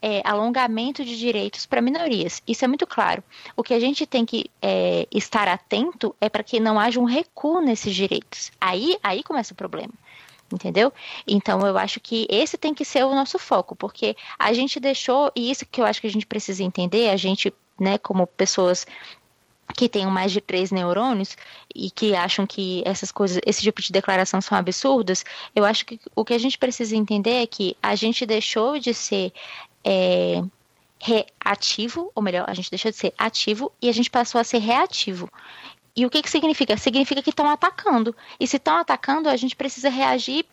é, 0.01 0.21
alongamento 0.25 1.05
de 1.05 1.19
direitos 1.19 1.67
para 1.67 1.81
minorias. 1.81 2.43
Isso 2.47 2.65
é 2.65 2.69
muito 2.69 2.87
claro. 2.87 3.23
O 3.57 3.63
que 3.63 3.75
a 3.75 3.81
gente 3.81 4.07
tem 4.07 4.25
que 4.25 4.51
é, 4.63 5.07
estar 5.11 5.49
atento 5.49 6.15
é 6.21 6.29
para 6.29 6.43
que 6.43 6.61
não 6.61 6.79
haja 6.79 7.01
um 7.01 7.05
recuo 7.05 7.61
nesses 7.61 7.95
direitos. 7.95 8.51
Aí, 8.61 8.97
aí 9.03 9.23
começa 9.23 9.53
o 9.53 9.57
problema. 9.57 9.93
entendeu? 10.53 10.93
Então 11.27 11.61
eu 11.67 11.77
acho 11.77 12.01
que 12.01 12.27
esse 12.31 12.57
tem 12.57 12.73
que 12.73 12.85
ser 12.85 13.05
o 13.05 13.15
nosso 13.15 13.39
foco, 13.39 13.77
porque 13.77 14.17
a 14.39 14.53
gente 14.53 14.81
deixou, 14.81 15.31
e 15.35 15.51
isso 15.51 15.67
que 15.67 15.81
eu 15.81 15.85
acho 15.85 16.01
que 16.01 16.07
a 16.07 16.11
gente 16.11 16.27
precisa 16.27 16.63
entender, 16.63 17.11
a 17.11 17.17
gente, 17.17 17.53
né, 17.79 17.99
como 17.99 18.27
pessoas 18.27 18.87
que 19.77 19.89
tenham 19.89 20.11
mais 20.11 20.33
de 20.33 20.41
três 20.41 20.71
neurônios 20.71 21.37
e 21.75 21.91
que 21.91 22.15
acham 22.15 22.47
que 22.47 22.83
essas 22.87 23.13
coisas, 23.13 23.41
esse 23.45 23.63
tipo 23.63 23.83
de 23.83 23.93
declaração 23.93 24.41
são 24.41 24.57
absurdas, 24.57 25.25
eu 25.55 25.65
acho 25.65 25.85
que 25.85 26.01
o 26.17 26.25
que 26.25 26.35
a 26.35 26.39
gente 26.39 26.57
precisa 26.59 26.97
entender 26.97 27.43
é 27.43 27.47
que 27.47 27.77
a 27.83 27.95
gente 27.95 28.25
deixou 28.25 28.79
de 28.79 28.95
ser 28.95 29.33
é, 29.89 30.45
reativo, 31.01 32.13
ou 32.15 32.23
melhor, 32.23 32.45
a 32.47 32.53
gente 32.53 32.71
deixou 32.71 32.91
de 32.91 32.97
ser 32.99 33.15
ativo 33.17 33.73
e 33.81 33.89
a 33.89 33.93
gente 33.93 34.11
passou 34.11 34.39
a 34.39 34.45
ser 34.45 34.59
reativo. 34.59 35.31
E 35.97 36.05
o 36.05 36.11
que, 36.11 36.23
que 36.23 36.31
significa? 36.31 36.77
Significa 36.77 37.23
que 37.23 37.31
estão 37.31 37.49
atacando. 37.49 38.15
E 38.39 38.47
se 38.47 38.57
estão 38.57 38.77
atacando, 38.77 39.29
a 39.29 39.37
gente 39.37 39.57
precisa 39.57 39.89
reagir 39.89 40.45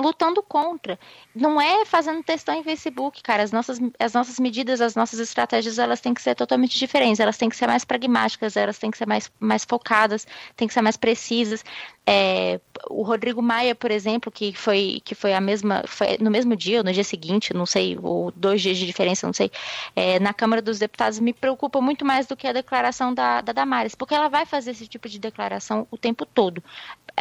lutando 0.00 0.42
contra. 0.42 0.98
Não 1.34 1.60
é 1.60 1.84
fazendo 1.84 2.22
textão 2.22 2.54
em 2.54 2.64
Facebook, 2.64 3.22
cara. 3.22 3.42
As 3.42 3.52
nossas, 3.52 3.78
as 3.98 4.12
nossas 4.12 4.38
medidas, 4.38 4.80
as 4.80 4.94
nossas 4.94 5.18
estratégias, 5.20 5.78
elas 5.78 6.00
têm 6.00 6.14
que 6.14 6.22
ser 6.22 6.34
totalmente 6.34 6.78
diferentes. 6.78 7.20
Elas 7.20 7.36
têm 7.36 7.48
que 7.48 7.56
ser 7.56 7.66
mais 7.66 7.84
pragmáticas, 7.84 8.56
elas 8.56 8.78
têm 8.78 8.90
que 8.90 8.98
ser 8.98 9.06
mais, 9.06 9.30
mais 9.38 9.64
focadas, 9.64 10.26
têm 10.56 10.66
que 10.66 10.74
ser 10.74 10.82
mais 10.82 10.96
precisas. 10.96 11.64
É, 12.06 12.60
o 12.88 13.02
Rodrigo 13.02 13.40
Maia, 13.40 13.74
por 13.74 13.90
exemplo, 13.90 14.32
que 14.32 14.52
foi, 14.52 15.00
que 15.04 15.14
foi 15.14 15.32
a 15.32 15.40
mesma, 15.40 15.84
foi 15.86 16.18
no 16.18 16.30
mesmo 16.30 16.56
dia, 16.56 16.78
ou 16.78 16.84
no 16.84 16.92
dia 16.92 17.04
seguinte, 17.04 17.54
não 17.54 17.66
sei, 17.66 17.96
ou 18.02 18.32
dois 18.32 18.60
dias 18.60 18.78
de 18.78 18.86
diferença, 18.86 19.26
não 19.26 19.32
sei, 19.32 19.50
é, 19.94 20.18
na 20.18 20.32
Câmara 20.32 20.60
dos 20.60 20.78
Deputados, 20.78 21.20
me 21.20 21.32
preocupa 21.32 21.80
muito 21.80 22.04
mais 22.04 22.26
do 22.26 22.36
que 22.36 22.46
a 22.46 22.52
declaração 22.52 23.14
da, 23.14 23.40
da 23.42 23.52
Damares, 23.52 23.94
porque 23.94 24.14
ela 24.14 24.28
vai 24.28 24.44
fazer 24.44 24.72
esse 24.72 24.88
tipo 24.88 25.08
de 25.08 25.18
declaração 25.18 25.86
o 25.90 25.96
tempo 25.96 26.26
todo. 26.26 26.62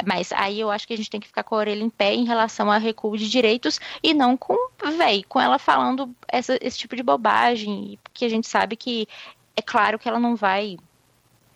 Mas 0.05 0.31
aí 0.31 0.59
eu 0.59 0.71
acho 0.71 0.87
que 0.87 0.93
a 0.93 0.97
gente 0.97 1.09
tem 1.09 1.19
que 1.19 1.27
ficar 1.27 1.43
com 1.43 1.55
a 1.55 1.59
orelha 1.59 1.83
em 1.83 1.89
pé 1.89 2.13
em 2.13 2.25
relação 2.25 2.68
a 2.71 2.77
recuo 2.77 3.17
de 3.17 3.29
direitos 3.29 3.79
e 4.03 4.13
não 4.13 4.35
com, 4.35 4.55
véi, 4.97 5.23
com 5.23 5.39
ela 5.39 5.59
falando 5.59 6.13
essa, 6.27 6.57
esse 6.61 6.77
tipo 6.77 6.95
de 6.95 7.03
bobagem, 7.03 7.97
que 8.13 8.25
a 8.25 8.29
gente 8.29 8.47
sabe 8.47 8.75
que 8.75 9.07
é 9.55 9.61
claro 9.61 9.99
que 9.99 10.07
ela 10.07 10.19
não 10.19 10.35
vai 10.35 10.77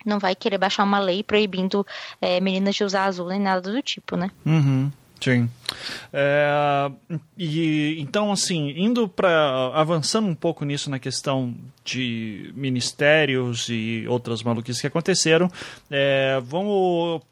não 0.04 0.18
vai 0.18 0.34
querer 0.34 0.58
baixar 0.58 0.84
uma 0.84 0.98
lei 0.98 1.22
proibindo 1.22 1.86
é, 2.20 2.38
meninas 2.38 2.74
de 2.74 2.84
usar 2.84 3.04
azul 3.04 3.28
nem 3.28 3.40
nada 3.40 3.72
do 3.72 3.82
tipo, 3.82 4.16
né? 4.16 4.30
Uhum. 4.44 4.92
Sim. 5.24 5.48
É, 6.12 6.90
e 7.38 7.96
então, 7.98 8.30
assim, 8.30 8.74
indo 8.76 9.08
para 9.08 9.70
avançando 9.72 10.28
um 10.28 10.34
pouco 10.34 10.66
nisso 10.66 10.90
na 10.90 10.98
questão 10.98 11.54
de 11.82 12.52
ministérios 12.54 13.70
e 13.70 14.04
outras 14.06 14.42
maluquices 14.42 14.82
que 14.82 14.86
aconteceram, 14.86 15.50
é, 15.90 16.38
vamos 16.44 17.22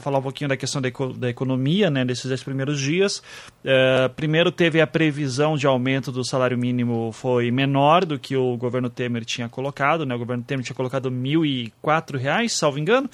falar 0.00 0.18
um 0.18 0.22
pouquinho 0.22 0.48
da 0.48 0.56
questão 0.56 0.80
da, 0.80 0.88
da 1.16 1.28
economia, 1.28 1.90
né, 1.90 2.04
desses 2.04 2.26
dez 2.26 2.40
primeiros 2.40 2.80
dias. 2.80 3.20
É, 3.64 4.06
primeiro 4.14 4.52
teve 4.52 4.80
a 4.80 4.86
previsão 4.86 5.56
de 5.56 5.66
aumento 5.66 6.12
do 6.12 6.24
salário 6.24 6.56
mínimo 6.56 7.10
foi 7.10 7.50
menor 7.50 8.04
do 8.04 8.16
que 8.16 8.36
o 8.36 8.56
governo 8.56 8.88
Temer 8.88 9.24
tinha 9.24 9.48
colocado, 9.48 10.06
né? 10.06 10.14
O 10.14 10.18
governo 10.18 10.44
Temer 10.44 10.64
tinha 10.64 10.76
colocado 10.76 11.10
1.004 11.10 12.16
reais, 12.16 12.52
salvo 12.52 12.78
engano 12.78 13.10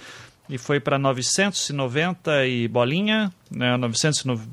e 0.50 0.58
foi 0.58 0.80
para 0.80 0.98
990 0.98 2.46
e 2.46 2.66
bolinha, 2.66 3.32
né, 3.50 3.76
990, 3.76 4.44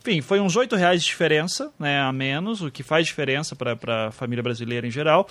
enfim, 0.00 0.20
foi 0.20 0.38
uns 0.38 0.54
oito 0.56 0.76
reais 0.76 1.00
de 1.00 1.08
diferença, 1.08 1.72
né, 1.78 2.00
a 2.00 2.12
menos, 2.12 2.60
o 2.60 2.70
que 2.70 2.82
faz 2.82 3.06
diferença 3.06 3.56
para 3.56 4.08
a 4.08 4.10
família 4.12 4.42
brasileira 4.42 4.86
em 4.86 4.90
geral. 4.90 5.28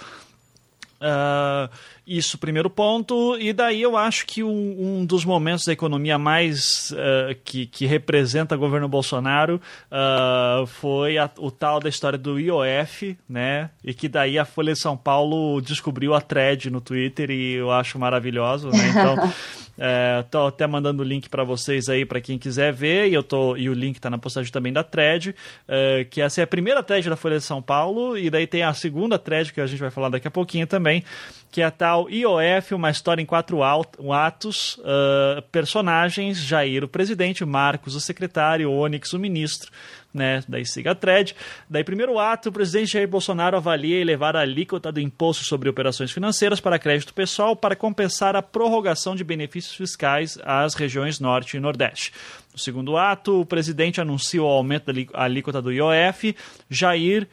Uh, 0.95 1.69
isso, 2.07 2.37
primeiro 2.37 2.69
ponto. 2.69 3.35
E 3.39 3.51
daí 3.51 3.81
eu 3.81 3.97
acho 3.97 4.27
que 4.27 4.43
um, 4.43 4.99
um 4.99 5.05
dos 5.05 5.25
momentos 5.25 5.65
da 5.65 5.73
economia 5.73 6.19
mais 6.19 6.91
uh, 6.91 7.35
que, 7.43 7.65
que 7.65 7.85
representa 7.85 8.55
o 8.55 8.59
governo 8.59 8.87
Bolsonaro 8.87 9.59
uh, 9.91 10.67
foi 10.67 11.17
a, 11.17 11.29
o 11.39 11.49
tal 11.49 11.79
da 11.79 11.89
história 11.89 12.17
do 12.17 12.39
IOF, 12.39 13.17
né? 13.27 13.71
E 13.83 13.93
que 13.93 14.07
daí 14.07 14.37
a 14.37 14.45
Folha 14.45 14.73
de 14.73 14.79
São 14.79 14.95
Paulo 14.95 15.59
descobriu 15.61 16.13
a 16.13 16.21
thread 16.21 16.69
no 16.69 16.79
Twitter 16.79 17.31
e 17.31 17.53
eu 17.53 17.71
acho 17.71 17.97
maravilhoso, 17.97 18.69
né? 18.69 18.89
Então. 18.89 19.33
É, 19.77 20.23
tô 20.31 20.47
até 20.47 20.65
mandando 20.65 21.03
o 21.03 21.05
link 21.05 21.27
para 21.27 21.43
vocês 21.43 21.89
aí 21.89 22.05
para 22.05 22.21
quem 22.21 22.37
quiser 22.37 22.71
ver 22.71 23.09
e 23.09 23.13
eu 23.13 23.21
tô 23.21 23.57
e 23.57 23.69
o 23.69 23.73
link 23.73 23.99
tá 23.99 24.09
na 24.09 24.17
postagem 24.17 24.49
também 24.49 24.71
da 24.71 24.85
thread, 24.85 25.35
é, 25.67 26.05
que 26.09 26.21
essa 26.21 26.39
é 26.39 26.45
a 26.45 26.47
primeira 26.47 26.81
thread 26.81 27.09
da 27.09 27.17
Folha 27.17 27.37
de 27.37 27.43
São 27.43 27.61
Paulo 27.61 28.17
e 28.17 28.29
daí 28.29 28.47
tem 28.47 28.63
a 28.63 28.73
segunda 28.73 29.19
thread 29.19 29.51
que 29.51 29.59
a 29.59 29.67
gente 29.67 29.79
vai 29.79 29.89
falar 29.89 30.07
daqui 30.07 30.29
a 30.29 30.31
pouquinho 30.31 30.65
também, 30.65 31.03
que 31.51 31.61
é 31.61 31.65
a 31.65 31.71
tal 31.71 31.94
IOF, 32.03 32.73
uma 32.73 32.89
história 32.89 33.21
em 33.21 33.25
quatro 33.25 33.61
atos, 33.63 34.77
uh, 34.79 35.41
personagens, 35.51 36.37
Jair 36.37 36.83
o 36.83 36.87
presidente, 36.87 37.45
Marcos 37.45 37.95
o 37.95 37.99
secretário, 37.99 38.71
Onyx 38.71 39.13
o 39.13 39.19
ministro, 39.19 39.71
né? 40.13 40.43
Daí 40.47 40.65
siga 40.65 40.91
a 40.91 40.95
thread. 40.95 41.35
Daí, 41.69 41.83
primeiro 41.83 42.17
ato, 42.17 42.49
o 42.49 42.51
presidente 42.51 42.93
Jair 42.93 43.07
Bolsonaro 43.07 43.57
avalia 43.57 43.99
elevar 43.99 44.35
a 44.35 44.41
alíquota 44.41 44.91
do 44.91 44.99
imposto 44.99 45.43
sobre 45.43 45.69
operações 45.69 46.11
financeiras 46.11 46.59
para 46.59 46.79
crédito 46.79 47.13
pessoal 47.13 47.55
para 47.55 47.75
compensar 47.75 48.35
a 48.35 48.41
prorrogação 48.41 49.15
de 49.15 49.23
benefícios 49.23 49.75
fiscais 49.75 50.37
às 50.43 50.73
regiões 50.73 51.19
Norte 51.19 51.57
e 51.57 51.59
Nordeste. 51.59 52.13
No 52.53 52.59
segundo 52.59 52.95
ato, 52.95 53.41
o 53.41 53.45
presidente 53.45 53.99
anuncia 53.99 54.41
o 54.41 54.47
aumento 54.47 54.91
da 54.91 55.01
alíquota 55.13 55.61
do 55.61 55.71
IOF. 55.71 56.35
Jair 56.69 57.27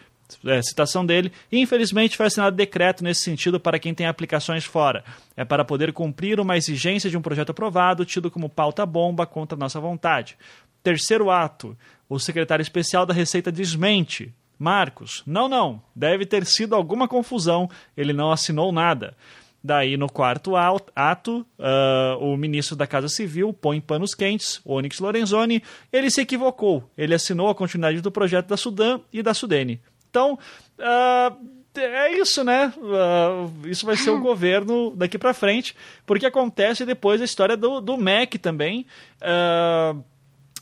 é, 0.44 0.62
citação 0.62 1.04
dele, 1.04 1.32
infelizmente 1.50 2.16
foi 2.16 2.26
assinado 2.26 2.56
decreto 2.56 3.02
nesse 3.02 3.22
sentido 3.22 3.60
para 3.60 3.78
quem 3.78 3.94
tem 3.94 4.06
aplicações 4.06 4.64
fora. 4.64 5.04
É 5.36 5.44
para 5.44 5.64
poder 5.64 5.92
cumprir 5.92 6.40
uma 6.40 6.56
exigência 6.56 7.10
de 7.10 7.16
um 7.16 7.22
projeto 7.22 7.50
aprovado, 7.50 8.04
tido 8.04 8.30
como 8.30 8.48
pauta 8.48 8.84
bomba 8.86 9.26
contra 9.26 9.58
nossa 9.58 9.80
vontade. 9.80 10.36
Terceiro 10.82 11.30
ato, 11.30 11.76
o 12.08 12.18
secretário 12.18 12.62
especial 12.62 13.06
da 13.06 13.14
Receita 13.14 13.52
desmente. 13.52 14.32
Marcos, 14.58 15.22
não, 15.26 15.48
não, 15.48 15.82
deve 15.94 16.24
ter 16.24 16.46
sido 16.46 16.74
alguma 16.74 17.08
confusão, 17.08 17.68
ele 17.96 18.12
não 18.12 18.30
assinou 18.30 18.70
nada. 18.70 19.16
Daí, 19.64 19.96
no 19.96 20.08
quarto 20.08 20.54
ato, 20.56 21.46
uh, 21.58 22.18
o 22.18 22.36
ministro 22.36 22.74
da 22.74 22.84
Casa 22.84 23.08
Civil 23.08 23.52
põe 23.52 23.80
panos 23.80 24.12
quentes, 24.12 24.60
Onyx 24.64 24.98
Lorenzoni, 24.98 25.62
ele 25.92 26.10
se 26.10 26.20
equivocou. 26.20 26.90
Ele 26.98 27.14
assinou 27.14 27.48
a 27.48 27.54
continuidade 27.54 28.00
do 28.00 28.10
projeto 28.10 28.48
da 28.48 28.56
Sudã 28.56 28.98
e 29.12 29.22
da 29.22 29.32
Sudene. 29.32 29.80
Então, 30.12 30.38
uh, 30.78 31.80
é 31.80 32.12
isso, 32.12 32.44
né? 32.44 32.70
Uh, 32.76 33.66
isso 33.66 33.86
vai 33.86 33.96
ser 33.96 34.10
o 34.10 34.20
governo 34.20 34.94
daqui 34.94 35.16
para 35.16 35.32
frente, 35.32 35.74
porque 36.04 36.26
acontece 36.26 36.84
depois 36.84 37.22
a 37.22 37.24
história 37.24 37.56
do, 37.56 37.80
do 37.80 37.96
MEC 37.96 38.38
também. 38.38 38.86
Uh, 39.22 40.04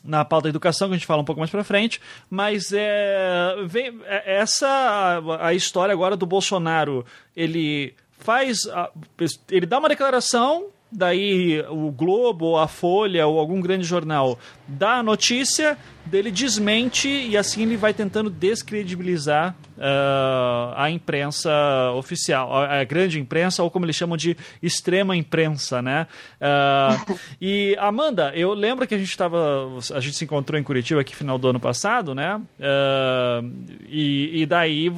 na 0.04 0.24
pauta 0.24 0.44
da 0.44 0.50
educação, 0.50 0.88
que 0.88 0.94
a 0.94 0.96
gente 0.96 1.06
fala 1.06 1.20
um 1.20 1.24
pouco 1.24 1.40
mais 1.40 1.50
para 1.50 1.64
frente, 1.64 2.00
mas 2.30 2.72
é, 2.72 3.54
vem, 3.66 4.00
é, 4.06 4.38
essa 4.40 4.66
a, 4.66 5.48
a, 5.48 5.52
história 5.52 5.92
agora 5.92 6.16
do 6.16 6.24
Bolsonaro, 6.24 7.04
ele 7.36 7.94
faz, 8.12 8.66
a, 8.68 8.90
ele 9.50 9.66
dá 9.66 9.78
uma 9.78 9.90
declaração, 9.90 10.68
daí 10.90 11.60
o 11.68 11.90
Globo, 11.90 12.56
a 12.56 12.66
Folha 12.66 13.26
ou 13.26 13.38
algum 13.38 13.60
grande 13.60 13.84
jornal 13.84 14.38
dá 14.66 14.94
a 14.94 15.02
notícia, 15.02 15.76
dele 16.10 16.30
desmente 16.30 17.08
e 17.08 17.36
assim 17.36 17.62
ele 17.62 17.76
vai 17.76 17.94
tentando 17.94 18.28
descredibilizar 18.28 19.54
uh, 19.78 20.74
a 20.76 20.90
imprensa 20.90 21.50
oficial, 21.94 22.52
a, 22.54 22.84
grande 22.84 23.18
imprensa, 23.18 23.62
ou 23.62 23.70
como 23.70 23.86
eles 23.86 23.96
chamam 23.96 24.16
de 24.16 24.36
extrema 24.62 25.16
imprensa, 25.16 25.80
né? 25.80 26.06
Uh, 26.40 27.18
e 27.40 27.76
Amanda, 27.78 28.32
eu 28.34 28.52
lembro 28.52 28.86
que 28.86 28.94
a 28.94 28.98
gente 28.98 29.08
estava, 29.08 29.38
a 29.94 30.00
gente 30.00 30.16
se 30.16 30.24
encontrou 30.24 30.60
em 30.60 30.62
Curitiba 30.62 31.00
aqui 31.00 31.14
final 31.14 31.38
do 31.38 31.48
ano 31.48 31.60
passado, 31.60 32.14
né? 32.14 32.36
Uh, 32.58 33.50
e, 33.88 34.42
e, 34.42 34.46
daí 34.46 34.88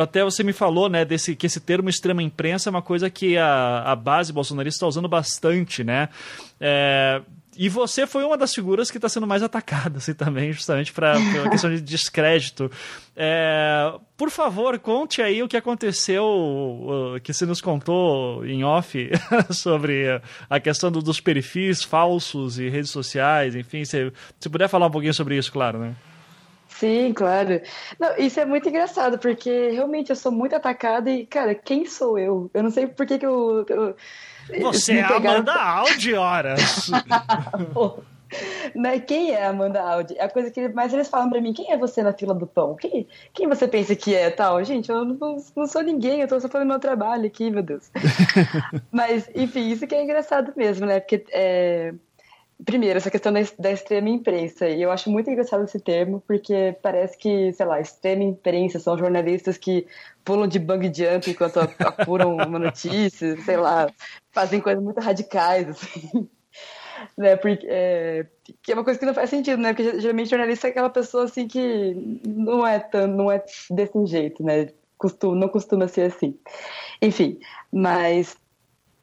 até 0.00 0.22
você 0.22 0.44
me 0.44 0.52
falou, 0.52 0.88
né, 0.88 1.04
desse 1.04 1.34
que 1.34 1.46
esse 1.46 1.60
termo 1.60 1.88
extrema 1.88 2.22
imprensa 2.22 2.68
é 2.68 2.70
uma 2.70 2.82
coisa 2.82 3.08
que 3.08 3.36
a, 3.36 3.82
a 3.86 3.96
base 3.96 4.32
bolsonarista 4.32 4.76
está 4.76 4.86
usando 4.86 5.08
bastante, 5.08 5.82
né? 5.82 6.08
É, 6.60 7.22
e 7.58 7.68
você 7.68 8.06
foi 8.06 8.22
uma 8.22 8.38
das 8.38 8.54
figuras 8.54 8.88
que 8.88 8.98
está 8.98 9.08
sendo 9.08 9.26
mais 9.26 9.42
atacada, 9.42 9.98
assim, 9.98 10.14
também, 10.14 10.52
justamente 10.52 10.92
para 10.92 11.14
a 11.14 11.50
questão 11.50 11.68
de 11.68 11.80
descrédito. 11.80 12.70
É, 13.16 13.92
por 14.16 14.30
favor, 14.30 14.78
conte 14.78 15.20
aí 15.20 15.42
o 15.42 15.48
que 15.48 15.56
aconteceu, 15.56 17.18
que 17.24 17.34
você 17.34 17.44
nos 17.44 17.60
contou 17.60 18.46
em 18.46 18.62
off 18.62 19.10
sobre 19.50 20.22
a 20.48 20.60
questão 20.60 20.92
do, 20.92 21.02
dos 21.02 21.20
perfis 21.20 21.82
falsos 21.82 22.60
e 22.60 22.68
redes 22.68 22.92
sociais, 22.92 23.56
enfim, 23.56 23.84
se, 23.84 24.12
se 24.38 24.48
puder 24.48 24.68
falar 24.68 24.86
um 24.86 24.90
pouquinho 24.92 25.12
sobre 25.12 25.36
isso, 25.36 25.50
claro, 25.50 25.80
né? 25.80 25.96
Sim, 26.68 27.12
claro. 27.12 27.60
Não, 27.98 28.16
isso 28.18 28.38
é 28.38 28.44
muito 28.44 28.68
engraçado, 28.68 29.18
porque 29.18 29.70
realmente 29.70 30.10
eu 30.10 30.16
sou 30.16 30.30
muito 30.30 30.54
atacada 30.54 31.10
e, 31.10 31.26
cara, 31.26 31.52
quem 31.52 31.84
sou 31.86 32.16
eu? 32.16 32.48
Eu 32.54 32.62
não 32.62 32.70
sei 32.70 32.86
por 32.86 33.04
que, 33.04 33.18
que 33.18 33.26
eu, 33.26 33.66
eu 33.68 33.96
você 34.60 34.98
é 34.98 35.02
Amanda 35.02 35.52
Audi, 35.54 36.14
horas. 36.14 36.90
Quem 39.06 39.30
é 39.30 39.46
Amanda 39.46 39.80
Audi? 39.80 40.18
A 40.18 40.28
coisa 40.28 40.50
que 40.50 40.68
mais 40.68 40.92
eles 40.92 41.08
falam 41.08 41.30
pra 41.30 41.40
mim, 41.40 41.52
quem 41.52 41.72
é 41.72 41.76
você 41.78 42.02
na 42.02 42.12
fila 42.12 42.34
do 42.34 42.46
pão? 42.46 42.76
Quem, 42.76 43.06
quem 43.32 43.48
você 43.48 43.66
pensa 43.66 43.96
que 43.96 44.14
é 44.14 44.28
tal? 44.30 44.62
Gente, 44.64 44.90
eu 44.90 45.04
não, 45.04 45.36
não 45.56 45.66
sou 45.66 45.82
ninguém, 45.82 46.20
eu 46.20 46.28
tô 46.28 46.38
só 46.38 46.48
fazendo 46.48 46.68
meu 46.68 46.78
trabalho 46.78 47.26
aqui, 47.26 47.50
meu 47.50 47.62
Deus. 47.62 47.90
Mas, 48.92 49.30
enfim, 49.34 49.70
isso 49.70 49.86
que 49.86 49.94
é 49.94 50.02
engraçado 50.02 50.52
mesmo, 50.56 50.86
né? 50.86 51.00
Porque 51.00 51.24
é, 51.30 51.94
primeiro, 52.64 52.98
essa 52.98 53.10
questão 53.10 53.32
da, 53.32 53.40
da 53.58 53.70
extrema 53.70 54.08
imprensa. 54.08 54.68
E 54.68 54.82
eu 54.82 54.90
acho 54.90 55.10
muito 55.10 55.30
engraçado 55.30 55.64
esse 55.64 55.78
termo, 55.78 56.22
porque 56.26 56.76
parece 56.82 57.16
que, 57.16 57.52
sei 57.52 57.66
lá, 57.66 57.80
extrema 57.80 58.24
imprensa 58.24 58.78
são 58.78 58.98
jornalistas 58.98 59.56
que 59.56 59.86
pulam 60.24 60.48
de 60.48 60.58
bang 60.58 60.86
jump 60.86 61.30
enquanto 61.30 61.60
apuram 61.80 62.36
uma 62.36 62.58
notícia, 62.58 63.40
sei 63.42 63.56
lá, 63.56 63.90
fazem 64.32 64.60
coisas 64.60 64.82
muito 64.82 65.00
radicais, 65.00 65.68
assim. 65.70 66.28
Né, 67.16 67.36
porque, 67.36 67.64
é, 67.70 68.26
que 68.60 68.72
é 68.72 68.74
uma 68.74 68.82
coisa 68.82 68.98
que 68.98 69.06
não 69.06 69.14
faz 69.14 69.30
sentido, 69.30 69.62
né? 69.62 69.72
Porque 69.72 70.00
geralmente 70.00 70.30
jornalista 70.30 70.66
é 70.66 70.70
aquela 70.70 70.90
pessoa 70.90 71.24
assim 71.24 71.46
que 71.46 72.20
não 72.26 72.66
é 72.66 72.80
tão, 72.80 73.06
não 73.06 73.30
é 73.30 73.42
desse 73.70 74.06
jeito, 74.06 74.42
né? 74.42 74.68
Costuma, 74.96 75.36
não 75.36 75.48
costuma 75.48 75.86
ser 75.86 76.12
assim. 76.12 76.36
Enfim, 77.00 77.38
mas 77.72 78.36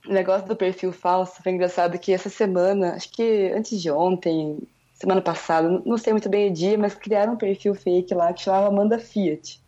o 0.07 0.14
negócio 0.14 0.48
do 0.48 0.56
perfil 0.56 0.91
falso 0.91 1.41
foi 1.41 1.52
engraçado 1.52 1.98
que 1.99 2.11
essa 2.14 2.30
semana, 2.30 2.94
acho 2.95 3.11
que 3.11 3.52
antes 3.56 3.82
de 3.82 3.90
ontem, 3.90 4.60
semana 4.94 5.22
passada, 5.22 5.82
não 5.86 5.98
sei 5.98 6.14
muito 6.14 6.30
bem 6.30 6.49
o 6.49 6.53
dia, 6.53 6.77
mas 6.77 6.95
criaram 6.95 7.34
um 7.34 7.38
perfil 7.38 7.76
fake 7.76 8.14
lá 8.14 8.34
que 8.34 8.41
chamava 8.41 8.68
Amanda 8.68 8.99
Fiat. 8.99 9.60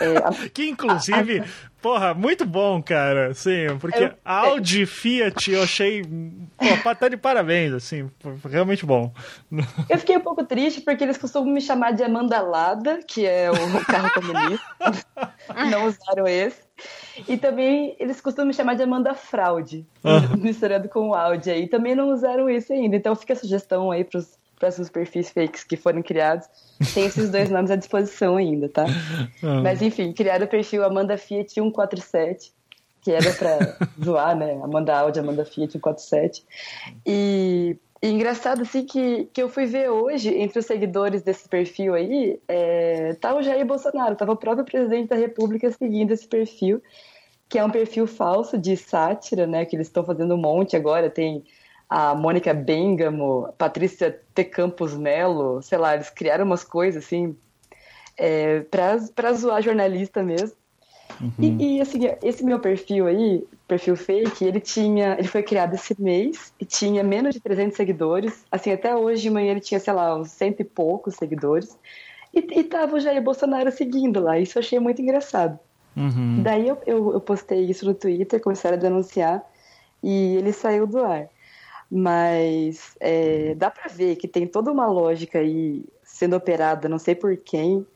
É, 0.00 0.48
que 0.48 0.68
inclusive, 0.68 1.40
a, 1.40 1.42
a, 1.42 1.46
porra, 1.80 2.14
muito 2.14 2.44
bom, 2.44 2.82
cara. 2.82 3.32
Sim, 3.34 3.78
porque 3.80 4.04
eu, 4.04 4.12
Audi 4.24 4.82
é, 4.82 4.86
Fiat 4.86 5.50
eu 5.50 5.62
achei. 5.62 6.02
Pô, 6.82 6.94
tá 6.94 7.08
de 7.08 7.16
parabéns, 7.16 7.72
assim, 7.72 8.10
realmente 8.50 8.84
bom. 8.84 9.12
Eu 9.88 9.98
fiquei 9.98 10.16
um 10.16 10.20
pouco 10.20 10.44
triste 10.44 10.80
porque 10.80 11.04
eles 11.04 11.18
costumam 11.18 11.52
me 11.52 11.60
chamar 11.60 11.92
de 11.92 12.02
Amanda 12.02 12.40
Lada, 12.40 13.00
que 13.06 13.26
é 13.26 13.50
o 13.50 13.84
carro 13.84 14.10
comunista. 14.12 14.64
Não 15.70 15.86
usaram 15.86 16.26
esse. 16.26 16.64
E 17.28 17.36
também 17.36 17.94
eles 18.00 18.20
costumam 18.20 18.48
me 18.48 18.54
chamar 18.54 18.74
de 18.74 18.82
Amanda 18.82 19.14
Fraude, 19.14 19.86
uhum. 20.02 20.36
misturando 20.38 20.88
com 20.88 21.10
o 21.10 21.14
Audi 21.14 21.50
aí. 21.50 21.68
Também 21.68 21.94
não 21.94 22.10
usaram 22.10 22.50
isso 22.50 22.72
ainda. 22.72 22.96
Então 22.96 23.14
fica 23.14 23.34
a 23.34 23.36
sugestão 23.36 23.92
aí 23.92 24.02
para 24.54 24.68
próximos 24.68 24.88
perfis 24.88 25.30
fakes 25.30 25.64
que 25.64 25.76
forem 25.76 26.02
criados. 26.02 26.46
Tem 26.92 27.06
esses 27.06 27.30
dois 27.30 27.50
nomes 27.50 27.70
à 27.70 27.76
disposição 27.76 28.36
ainda, 28.36 28.68
tá? 28.68 28.84
Uhum. 29.42 29.62
Mas 29.62 29.82
enfim, 29.82 30.12
criaram 30.12 30.46
o 30.46 30.48
perfil 30.48 30.84
Amanda 30.84 31.16
Fiat 31.16 31.52
147 31.52 32.52
que 33.02 33.12
era 33.12 33.32
para 33.34 33.76
zoar, 34.02 34.34
né? 34.34 34.58
Amanda 34.62 34.96
Audi, 34.96 35.20
Amanda 35.20 35.44
Fiat 35.44 35.72
147. 35.72 36.42
E 37.06 37.76
e 38.04 38.10
engraçado, 38.10 38.60
assim, 38.60 38.84
que, 38.84 39.30
que 39.32 39.42
eu 39.42 39.48
fui 39.48 39.64
ver 39.64 39.88
hoje, 39.88 40.28
entre 40.28 40.58
os 40.58 40.66
seguidores 40.66 41.22
desse 41.22 41.48
perfil 41.48 41.94
aí, 41.94 42.38
é, 42.46 43.14
tá 43.14 43.34
o 43.34 43.42
Jair 43.42 43.64
Bolsonaro, 43.64 44.14
tava 44.14 44.32
o 44.32 44.36
próprio 44.36 44.62
presidente 44.62 45.08
da 45.08 45.16
República 45.16 45.72
seguindo 45.72 46.10
esse 46.10 46.28
perfil, 46.28 46.82
que 47.48 47.58
é 47.58 47.64
um 47.64 47.70
perfil 47.70 48.06
falso 48.06 48.58
de 48.58 48.76
sátira, 48.76 49.46
né, 49.46 49.64
que 49.64 49.74
eles 49.74 49.86
estão 49.86 50.04
fazendo 50.04 50.34
um 50.34 50.38
monte 50.38 50.76
agora, 50.76 51.08
tem 51.08 51.44
a 51.88 52.14
Mônica 52.14 52.52
Bengamo, 52.52 53.52
Patrícia 53.56 54.18
T. 54.34 54.44
Campos 54.44 54.96
Melo, 54.96 55.62
sei 55.62 55.78
lá, 55.78 55.94
eles 55.94 56.10
criaram 56.10 56.44
umas 56.44 56.64
coisas, 56.64 57.04
assim, 57.04 57.36
é, 58.16 58.60
pra, 58.60 58.98
pra 59.14 59.32
zoar 59.32 59.62
jornalista 59.62 60.22
mesmo. 60.22 60.56
Uhum. 61.20 61.32
E, 61.38 61.76
e, 61.76 61.80
assim, 61.80 62.00
esse 62.22 62.44
meu 62.44 62.58
perfil 62.58 63.06
aí, 63.06 63.46
perfil 63.68 63.96
fake, 63.96 64.44
ele 64.44 64.60
tinha, 64.60 65.16
ele 65.18 65.28
foi 65.28 65.42
criado 65.42 65.74
esse 65.74 66.00
mês 66.00 66.52
e 66.58 66.64
tinha 66.64 67.04
menos 67.04 67.34
de 67.34 67.40
300 67.40 67.76
seguidores. 67.76 68.44
Assim, 68.50 68.72
até 68.72 68.96
hoje 68.96 69.22
de 69.22 69.30
manhã 69.30 69.52
ele 69.52 69.60
tinha, 69.60 69.78
sei 69.78 69.92
lá, 69.92 70.16
uns 70.16 70.30
cento 70.30 70.60
e 70.60 70.64
poucos 70.64 71.14
seguidores. 71.14 71.78
E, 72.32 72.38
e 72.38 72.64
tava 72.64 72.96
o 72.96 73.00
Jair 73.00 73.22
Bolsonaro 73.22 73.70
seguindo 73.70 74.20
lá. 74.20 74.38
Isso 74.38 74.58
eu 74.58 74.60
achei 74.60 74.78
muito 74.78 75.00
engraçado. 75.00 75.58
Uhum. 75.96 76.42
Daí 76.42 76.68
eu, 76.68 76.78
eu, 76.86 77.12
eu, 77.12 77.20
postei 77.20 77.64
isso 77.64 77.86
no 77.86 77.94
Twitter, 77.94 78.40
começaram 78.40 78.76
a 78.76 78.80
denunciar 78.80 79.44
e 80.02 80.36
ele 80.36 80.52
saiu 80.52 80.86
do 80.86 80.98
ar. 80.98 81.28
Mas 81.96 82.96
é, 82.98 83.54
dá 83.54 83.70
para 83.70 83.86
ver 83.86 84.16
que 84.16 84.26
tem 84.26 84.48
toda 84.48 84.72
uma 84.72 84.86
lógica 84.88 85.38
aí 85.38 85.84
sendo 86.02 86.34
operada, 86.34 86.88
não 86.88 86.98
sei 86.98 87.14
por 87.14 87.36
quem, 87.36 87.86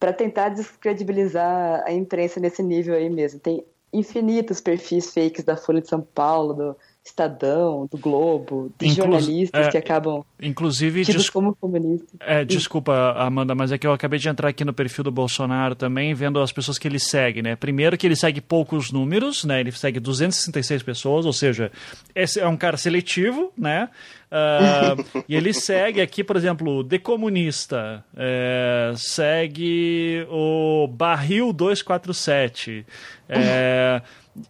para 0.00 0.14
tentar 0.14 0.48
descredibilizar 0.48 1.84
a 1.84 1.92
imprensa 1.92 2.40
nesse 2.40 2.62
nível 2.62 2.94
aí 2.94 3.10
mesmo. 3.10 3.38
Tem 3.38 3.62
infinitos 3.92 4.62
perfis 4.62 5.12
fakes 5.12 5.44
da 5.44 5.58
Folha 5.58 5.82
de 5.82 5.88
São 5.88 6.00
Paulo, 6.00 6.54
do 6.54 6.76
Estadão, 7.04 7.86
do 7.90 7.98
Globo, 7.98 8.72
de 8.78 8.86
Inclu 8.86 9.04
jornalistas 9.04 9.66
é, 9.66 9.70
que 9.70 9.76
acabam 9.76 10.24
inclusive 10.40 11.04
tidos 11.04 11.28
como 11.28 11.54
comunistas. 11.54 12.08
É, 12.18 12.44
desculpa, 12.44 13.12
Amanda, 13.18 13.54
mas 13.54 13.70
é 13.70 13.76
que 13.78 13.86
eu 13.86 13.92
acabei 13.92 14.18
de 14.18 14.26
entrar 14.28 14.48
aqui 14.48 14.64
no 14.64 14.72
perfil 14.72 15.04
do 15.04 15.10
Bolsonaro 15.10 15.74
também, 15.74 16.14
vendo 16.14 16.40
as 16.40 16.50
pessoas 16.50 16.78
que 16.78 16.88
ele 16.88 16.98
segue, 16.98 17.42
né? 17.42 17.56
Primeiro 17.56 17.98
que 17.98 18.06
ele 18.06 18.16
segue 18.16 18.40
poucos 18.40 18.90
números, 18.90 19.44
né? 19.44 19.60
Ele 19.60 19.70
segue 19.70 20.00
266 20.00 20.82
pessoas, 20.82 21.26
ou 21.26 21.32
seja, 21.32 21.70
esse 22.14 22.40
é 22.40 22.48
um 22.48 22.56
cara 22.56 22.78
seletivo, 22.78 23.52
né? 23.56 23.90
Uh, 24.32 25.24
e 25.28 25.36
ele 25.36 25.52
segue 25.52 26.00
aqui, 26.00 26.24
por 26.24 26.36
exemplo, 26.36 26.78
o 26.78 26.84
The 26.84 26.98
Comunista, 26.98 28.02
é, 28.16 28.92
segue 28.96 30.26
o 30.30 30.88
Barril 30.88 31.52
247, 31.52 32.86
é, 33.28 34.02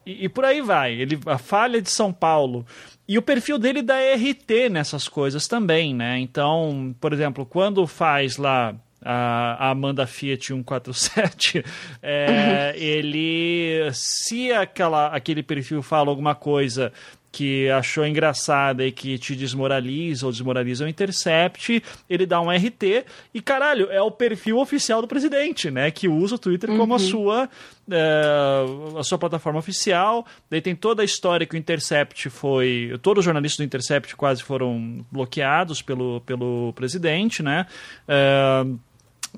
e, 0.05 0.25
e, 0.25 0.29
por 0.29 0.45
aí 0.45 0.61
vai. 0.61 0.95
Ele, 0.95 1.19
a 1.27 1.39
falha 1.39 1.81
de 1.81 1.91
São 1.91 2.13
Paulo. 2.13 2.67
E 3.07 3.19
o 3.19 3.23
perfil 3.23 3.59
dele 3.59 3.83
dá 3.83 3.97
RT 3.97 4.71
nessas 4.71 5.09
coisas 5.09 5.47
também, 5.47 5.95
né? 5.95 6.19
Então, 6.19 6.95
por 7.01 7.13
exemplo, 7.13 7.45
quando 7.45 7.87
faz 7.87 8.37
lá 8.37 8.75
a 9.05 9.71
Amanda 9.71 10.07
Fiat 10.07 10.47
147, 10.47 11.63
é, 12.03 12.73
uhum. 12.75 12.83
ele 12.83 13.91
se 13.93 14.51
aquela, 14.51 15.09
aquele 15.09 15.43
perfil 15.43 15.83
fala 15.83 16.09
alguma 16.09 16.35
coisa 16.35 16.91
que 17.35 17.69
achou 17.69 18.07
engraçada 18.07 18.87
e 18.87 18.93
que 18.93 19.19
te 19.19 19.35
desmoraliza 19.35 20.25
ou 20.25 20.31
desmoraliza 20.31 20.85
o 20.85 20.89
Intercept, 20.89 21.83
ele 22.09 22.25
dá 22.27 22.41
um 22.41 22.49
RT 22.49 23.05
e, 23.35 23.41
caralho, 23.41 23.91
é 23.91 24.01
o 24.01 24.09
perfil 24.09 24.59
oficial 24.59 25.03
do 25.03 25.09
presidente, 25.09 25.69
né? 25.69 25.91
Que 25.91 26.07
usa 26.07 26.37
o 26.37 26.39
Twitter 26.39 26.71
uhum. 26.71 26.79
como 26.79 26.95
a 26.95 26.97
uhum. 26.97 27.03
sua, 27.03 27.51
é, 27.91 28.65
a 28.97 29.03
sua 29.03 29.19
plataforma 29.19 29.59
oficial. 29.59 30.25
Daí 30.49 30.61
tem 30.61 30.77
toda 30.77 31.03
a 31.03 31.05
história 31.05 31.45
que 31.45 31.57
o 31.57 31.59
Intercept 31.59 32.31
foi. 32.31 32.97
Todos 33.03 33.23
os 33.23 33.25
jornalistas 33.25 33.59
do 33.59 33.67
Intercept 33.67 34.15
quase 34.15 34.41
foram 34.41 35.05
bloqueados 35.11 35.83
pelo, 35.83 36.21
pelo 36.21 36.73
presidente, 36.75 37.43
né? 37.43 37.67
É, 38.07 38.65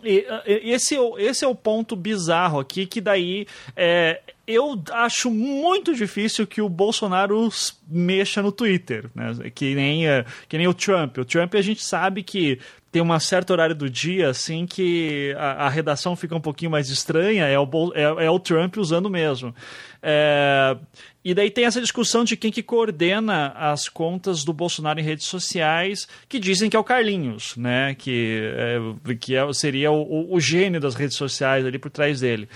e, 0.05 0.27
esse, 0.70 0.94
é 0.94 1.01
esse 1.16 1.47
é 1.47 1.48
o 1.48 1.55
ponto 1.55 1.97
bizarro 1.97 2.60
aqui, 2.60 2.85
que 2.85 3.01
daí 3.01 3.47
é, 3.74 4.20
eu 4.47 4.81
acho 4.93 5.31
muito 5.31 5.94
difícil 5.94 6.47
que 6.47 6.62
o 6.62 6.68
Bolsonaro 6.68 7.48
mexa 7.89 8.40
no 8.40 8.52
Twitter, 8.52 9.10
né? 9.14 9.32
Que 9.55 9.74
nem, 9.74 10.06
é, 10.06 10.24
que 10.48 10.56
nem 10.56 10.68
o 10.68 10.74
Trump. 10.74 11.18
O 11.18 11.24
Trump 11.24 11.55
a 11.55 11.62
gente 11.62 11.82
sabe 11.82 12.23
que 12.23 12.60
tem 12.93 13.02
uma 13.02 13.18
certa 13.18 13.52
horário 13.52 13.74
do 13.74 13.90
dia 13.90 14.31
assim 14.31 14.64
que 14.64 15.35
a, 15.36 15.66
a 15.66 15.68
redação 15.68 16.14
fica 16.14 16.35
um 16.35 16.40
pouquinho 16.40 16.70
mais 16.70 16.89
estranha, 16.89 17.44
é 17.44 17.59
o, 17.59 17.68
é, 17.94 18.27
é 18.27 18.31
o 18.31 18.39
Trump 18.39 18.77
usando 18.77 19.10
mesmo. 19.10 19.55
É, 20.01 20.77
e 21.24 21.35
daí 21.35 21.51
tem 21.51 21.64
essa 21.64 21.81
discussão 21.81 22.23
de 22.23 22.36
quem 22.36 22.52
que 22.52 22.62
coordena 22.62 23.48
as 23.48 23.89
contas 23.89 24.44
do 24.44 24.52
Bolsonaro 24.52 25.01
em 25.01 25.02
redes 25.02 25.27
sociais, 25.27 26.06
que 26.28 26.39
dizem 26.39 26.70
que 26.70 26.77
é 26.77 26.78
o 26.78 26.85
Carlinhos, 26.85 27.56
né? 27.56 27.97
Que, 27.97 28.40
é, 28.55 29.14
que 29.16 29.35
seria 29.52 29.90
o, 29.90 30.32
o 30.32 30.39
gênio 30.39 30.81
das 30.81 30.94
redes 30.94 31.16
sociais 31.16 31.66
ali 31.66 31.81
por 31.81 31.90
trás 31.90 32.20
dele. 32.20 32.48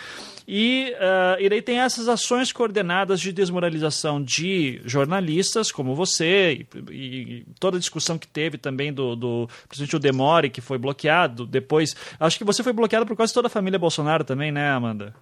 E, 0.52 0.92
uh, 0.96 1.40
e 1.40 1.48
daí 1.48 1.62
tem 1.62 1.78
essas 1.78 2.08
ações 2.08 2.50
coordenadas 2.50 3.20
de 3.20 3.32
desmoralização 3.32 4.20
de 4.20 4.82
jornalistas 4.84 5.70
como 5.70 5.94
você, 5.94 6.66
e, 6.74 6.90
e 6.90 7.46
toda 7.60 7.76
a 7.76 7.80
discussão 7.80 8.18
que 8.18 8.26
teve 8.26 8.58
também 8.58 8.92
do, 8.92 9.14
do 9.14 9.48
presidente 9.68 9.96
Demore, 10.00 10.50
que 10.50 10.60
foi 10.60 10.76
bloqueado. 10.76 11.46
Depois, 11.46 11.94
acho 12.18 12.36
que 12.36 12.42
você 12.42 12.64
foi 12.64 12.72
bloqueado 12.72 13.06
por 13.06 13.14
quase 13.14 13.32
toda 13.32 13.46
a 13.46 13.48
família 13.48 13.78
Bolsonaro 13.78 14.24
também, 14.24 14.50
né, 14.50 14.72
Amanda? 14.72 15.14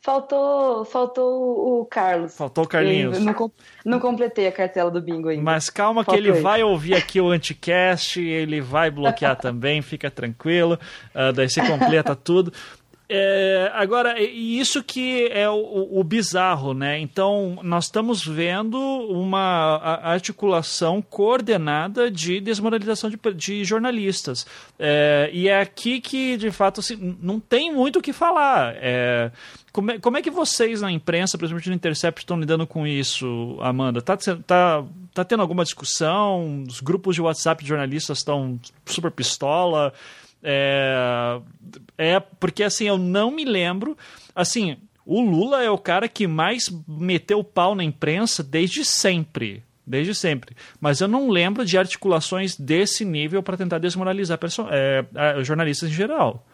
Faltou, 0.00 0.84
faltou 0.86 1.80
o 1.80 1.84
Carlos. 1.84 2.34
Faltou 2.34 2.64
o 2.64 2.66
Carlinhos. 2.66 3.18
Não, 3.18 3.52
não, 3.84 4.00
completei 4.00 4.46
a 4.46 4.52
cartela 4.52 4.90
do 4.90 5.02
bingo 5.02 5.28
ainda. 5.28 5.42
Mas 5.42 5.68
calma 5.68 6.02
Faltou 6.04 6.14
que 6.14 6.26
ele, 6.26 6.36
ele, 6.36 6.40
vai 6.40 6.62
ouvir 6.62 6.94
aqui 6.94 7.20
o 7.20 7.28
anticast, 7.28 8.18
ele 8.18 8.60
vai 8.60 8.90
bloquear 8.90 9.36
também, 9.36 9.82
fica 9.82 10.10
tranquilo. 10.10 10.78
Uh, 11.14 11.32
daí 11.34 11.50
você 11.50 11.60
completa 11.66 12.14
tudo. 12.16 12.52
É, 13.10 13.70
agora, 13.72 14.20
isso 14.20 14.82
que 14.82 15.28
é 15.32 15.48
o, 15.48 15.98
o, 15.98 16.04
bizarro, 16.04 16.74
né? 16.74 16.98
Então, 16.98 17.58
nós 17.62 17.84
estamos 17.84 18.22
vendo 18.22 18.78
uma 18.78 19.80
articulação 20.02 21.00
coordenada 21.00 22.10
de 22.10 22.38
desmoralização 22.38 23.08
de, 23.08 23.18
de 23.34 23.64
jornalistas. 23.64 24.46
É, 24.78 25.30
e 25.32 25.48
é 25.48 25.58
aqui 25.58 26.02
que, 26.02 26.36
de 26.36 26.50
fato, 26.50 26.80
assim, 26.80 27.16
não 27.22 27.40
tem 27.40 27.72
muito 27.72 27.98
o 27.98 28.02
que 28.02 28.12
falar. 28.12 28.74
É, 28.76 29.30
como, 29.72 29.90
é, 29.90 29.98
como 29.98 30.18
é 30.18 30.22
que 30.22 30.30
vocês 30.30 30.82
na 30.82 30.92
imprensa, 30.92 31.38
principalmente 31.38 31.70
no 31.70 31.76
Intercept, 31.76 32.20
estão 32.20 32.38
lidando 32.38 32.66
com 32.66 32.86
isso, 32.86 33.56
Amanda? 33.62 34.02
Tá, 34.02 34.18
tá, 34.18 34.84
tá 35.14 35.24
tendo 35.24 35.40
alguma 35.40 35.64
discussão? 35.64 36.62
Os 36.68 36.80
grupos 36.80 37.14
de 37.14 37.22
WhatsApp 37.22 37.62
de 37.62 37.70
jornalistas 37.70 38.18
estão 38.18 38.60
super 38.84 39.10
pistola? 39.10 39.94
É, 40.42 41.40
é 41.96 42.20
porque 42.20 42.62
assim, 42.62 42.86
eu 42.86 42.98
não 42.98 43.30
me 43.30 43.44
lembro. 43.44 43.96
Assim, 44.34 44.76
o 45.04 45.20
Lula 45.20 45.62
é 45.62 45.70
o 45.70 45.78
cara 45.78 46.08
que 46.08 46.26
mais 46.26 46.70
meteu 46.86 47.38
o 47.38 47.44
pau 47.44 47.74
na 47.74 47.82
imprensa 47.84 48.42
desde 48.42 48.84
sempre. 48.84 49.62
desde 49.86 50.14
sempre. 50.14 50.54
Mas 50.80 51.00
eu 51.00 51.08
não 51.08 51.30
lembro 51.30 51.64
de 51.64 51.78
articulações 51.78 52.56
desse 52.56 53.04
nível 53.04 53.42
para 53.42 53.56
tentar 53.56 53.78
desmoralizar 53.78 54.38
é, 54.70 55.42
jornalistas 55.42 55.88
em 55.88 55.92
geral. 55.92 56.46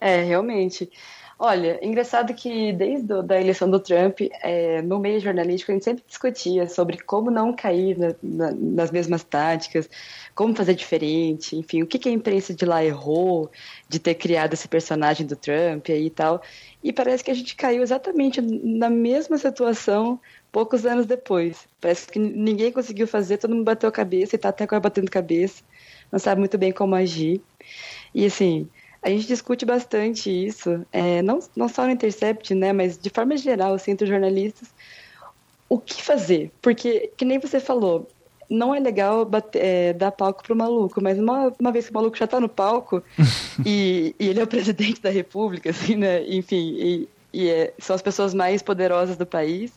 É, 0.00 0.22
realmente. 0.22 0.90
Olha, 1.36 1.84
engraçado 1.84 2.32
que 2.32 2.72
desde 2.72 3.12
a 3.12 3.40
eleição 3.40 3.68
do 3.68 3.80
Trump, 3.80 4.20
é, 4.40 4.80
no 4.82 5.00
meio 5.00 5.18
jornalístico, 5.18 5.72
a 5.72 5.74
gente 5.74 5.84
sempre 5.84 6.04
discutia 6.06 6.68
sobre 6.68 6.98
como 6.98 7.28
não 7.28 7.52
cair 7.52 7.98
na, 7.98 8.14
na, 8.22 8.52
nas 8.52 8.90
mesmas 8.92 9.24
táticas, 9.24 9.90
como 10.32 10.54
fazer 10.54 10.74
diferente, 10.74 11.56
enfim, 11.56 11.82
o 11.82 11.86
que, 11.88 11.98
que, 11.98 12.08
a 12.08 12.12
imprensa 12.12 12.54
de 12.54 12.64
lá 12.64 12.84
errou 12.84 13.50
de 13.88 13.98
ter 13.98 14.14
criado 14.14 14.54
esse 14.54 14.68
personagem 14.68 15.26
do 15.26 15.34
Trump 15.34 15.88
aí 15.88 16.06
e 16.06 16.10
tal. 16.10 16.40
E 16.82 16.92
parece 16.92 17.24
que 17.24 17.32
a 17.32 17.34
gente 17.34 17.56
caiu 17.56 17.82
exatamente 17.82 18.40
na 18.40 18.88
mesma 18.88 19.36
situação 19.36 20.20
poucos 20.52 20.86
anos 20.86 21.04
depois. 21.04 21.66
Parece 21.80 22.06
que 22.06 22.18
ninguém 22.18 22.70
conseguiu 22.70 23.08
fazer, 23.08 23.38
todo 23.38 23.54
mundo 23.54 23.64
bateu 23.64 23.88
a 23.88 23.92
cabeça 23.92 24.34
e 24.34 24.36
está 24.36 24.50
até 24.50 24.64
agora 24.64 24.80
batendo 24.80 25.10
cabeça, 25.10 25.64
não 26.12 26.18
sabe 26.20 26.38
muito 26.38 26.56
bem 26.56 26.70
como 26.70 26.94
agir. 26.94 27.42
E 28.14 28.24
assim, 28.26 28.68
a 29.04 29.10
gente 29.10 29.26
discute 29.26 29.66
bastante 29.66 30.30
isso, 30.30 30.84
é, 30.90 31.20
não, 31.20 31.38
não 31.54 31.68
só 31.68 31.84
no 31.84 31.90
Intercept, 31.90 32.54
né, 32.54 32.72
mas 32.72 32.96
de 32.96 33.10
forma 33.10 33.36
geral, 33.36 33.74
assim, 33.74 33.90
entre 33.90 34.04
os 34.04 34.10
jornalistas, 34.10 34.68
o 35.68 35.78
que 35.78 36.02
fazer? 36.02 36.50
Porque, 36.62 37.12
que 37.14 37.24
nem 37.24 37.38
você 37.38 37.60
falou, 37.60 38.08
não 38.48 38.74
é 38.74 38.80
legal 38.80 39.26
bater, 39.26 39.62
é, 39.62 39.92
dar 39.92 40.10
palco 40.10 40.42
pro 40.42 40.56
maluco, 40.56 41.02
mas 41.02 41.18
uma, 41.18 41.52
uma 41.60 41.70
vez 41.70 41.84
que 41.84 41.90
o 41.90 41.94
maluco 41.94 42.16
já 42.16 42.26
tá 42.26 42.40
no 42.40 42.48
palco 42.48 43.02
e, 43.64 44.16
e, 44.18 44.28
ele 44.28 44.40
é 44.40 44.42
o 44.42 44.46
presidente 44.46 45.02
da 45.02 45.10
república, 45.10 45.68
assim, 45.68 45.96
né, 45.96 46.24
enfim, 46.26 46.74
e, 46.78 47.08
e 47.30 47.50
é, 47.50 47.74
são 47.78 47.94
as 47.94 48.00
pessoas 48.00 48.32
mais 48.32 48.62
poderosas 48.62 49.18
do 49.18 49.26
país, 49.26 49.70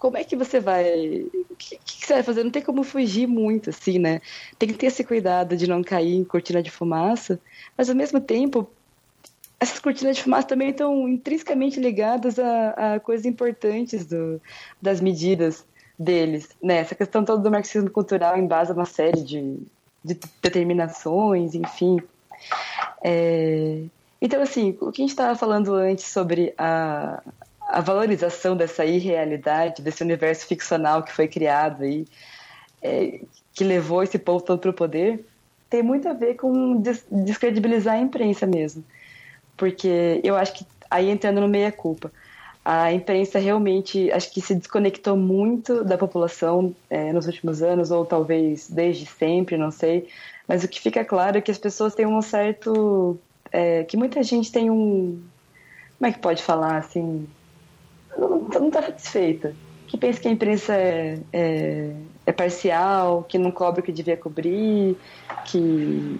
como 0.00 0.16
é 0.16 0.24
que 0.24 0.34
você 0.34 0.58
vai. 0.58 1.26
O 1.50 1.54
que, 1.56 1.76
que, 1.76 2.06
você 2.06 2.14
vai 2.14 2.22
fazer? 2.22 2.42
Não 2.42 2.50
tem 2.50 2.62
como 2.62 2.82
fugir 2.82 3.28
muito, 3.28 3.68
assim, 3.68 3.98
né? 3.98 4.22
Tem 4.58 4.70
que 4.70 4.74
ter 4.74 4.86
esse 4.86 5.04
cuidado 5.04 5.56
de 5.58 5.68
não 5.68 5.84
cair 5.84 6.14
em 6.14 6.24
cortina 6.24 6.62
de 6.62 6.70
fumaça, 6.70 7.38
mas 7.76 7.90
ao 7.90 7.94
mesmo 7.94 8.18
tempo, 8.18 8.66
essas 9.60 9.78
cortinas 9.78 10.16
de 10.16 10.22
fumaça 10.22 10.48
também 10.48 10.70
estão 10.70 11.06
intrinsecamente 11.06 11.78
ligadas 11.78 12.38
a, 12.38 12.94
a 12.94 13.00
coisas 13.00 13.26
importantes 13.26 14.06
do, 14.06 14.40
das 14.80 15.02
medidas 15.02 15.66
deles, 15.98 16.48
né? 16.62 16.78
Essa 16.78 16.94
questão 16.94 17.22
toda 17.22 17.42
do 17.42 17.50
marxismo 17.50 17.90
cultural 17.90 18.38
embasa 18.38 18.72
uma 18.72 18.86
série 18.86 19.22
de, 19.22 19.58
de 20.02 20.18
determinações, 20.42 21.54
enfim. 21.54 21.98
É... 23.04 23.82
Então, 24.18 24.40
assim, 24.40 24.78
o 24.80 24.90
que 24.90 25.02
a 25.02 25.04
gente 25.04 25.10
estava 25.10 25.36
falando 25.36 25.74
antes 25.74 26.06
sobre 26.06 26.54
a, 26.56 27.22
a 27.72 27.80
valorização 27.80 28.56
dessa 28.56 28.84
irrealidade, 28.84 29.82
desse 29.82 30.02
universo 30.02 30.46
ficcional 30.46 31.02
que 31.02 31.12
foi 31.12 31.28
criado 31.28 31.82
aí, 31.84 32.06
é, 32.82 33.20
que 33.54 33.64
levou 33.64 34.02
esse 34.02 34.18
povo 34.18 34.44
todo 34.44 34.58
para 34.58 34.70
o 34.70 34.74
poder, 34.74 35.24
tem 35.68 35.82
muito 35.82 36.08
a 36.08 36.12
ver 36.12 36.34
com 36.34 36.80
des 36.80 37.04
descredibilizar 37.10 37.94
a 37.94 38.00
imprensa 38.00 38.46
mesmo. 38.46 38.84
Porque 39.56 40.20
eu 40.24 40.36
acho 40.36 40.54
que, 40.54 40.66
aí 40.90 41.10
entrando 41.10 41.40
no 41.40 41.48
meia-culpa, 41.48 42.10
a 42.64 42.92
imprensa 42.92 43.38
realmente, 43.38 44.10
acho 44.12 44.30
que 44.32 44.40
se 44.40 44.54
desconectou 44.54 45.16
muito 45.16 45.82
da 45.84 45.96
população 45.96 46.74
é, 46.88 47.12
nos 47.12 47.26
últimos 47.26 47.62
anos, 47.62 47.90
ou 47.90 48.04
talvez 48.04 48.68
desde 48.68 49.06
sempre, 49.06 49.56
não 49.56 49.70
sei. 49.70 50.08
Mas 50.46 50.64
o 50.64 50.68
que 50.68 50.80
fica 50.80 51.04
claro 51.04 51.38
é 51.38 51.40
que 51.40 51.50
as 51.50 51.58
pessoas 51.58 51.94
têm 51.94 52.06
um 52.06 52.20
certo. 52.20 53.18
É, 53.52 53.84
que 53.84 53.96
muita 53.96 54.22
gente 54.22 54.52
tem 54.52 54.70
um. 54.70 55.22
Como 55.98 56.08
é 56.08 56.12
que 56.12 56.18
pode 56.18 56.42
falar 56.42 56.76
assim? 56.76 57.26
Não 58.28 58.68
está 58.68 58.82
satisfeita. 58.82 59.54
Que 59.86 59.96
pensa 59.96 60.20
que 60.20 60.28
a 60.28 60.30
imprensa 60.30 60.72
é, 60.72 61.18
é, 61.32 61.92
é, 62.24 62.30
parcial, 62.30 63.24
que 63.24 63.36
não 63.36 63.50
cobre 63.50 63.80
o 63.80 63.82
que 63.82 63.90
devia 63.90 64.16
cobrir, 64.16 64.96
que, 65.46 65.58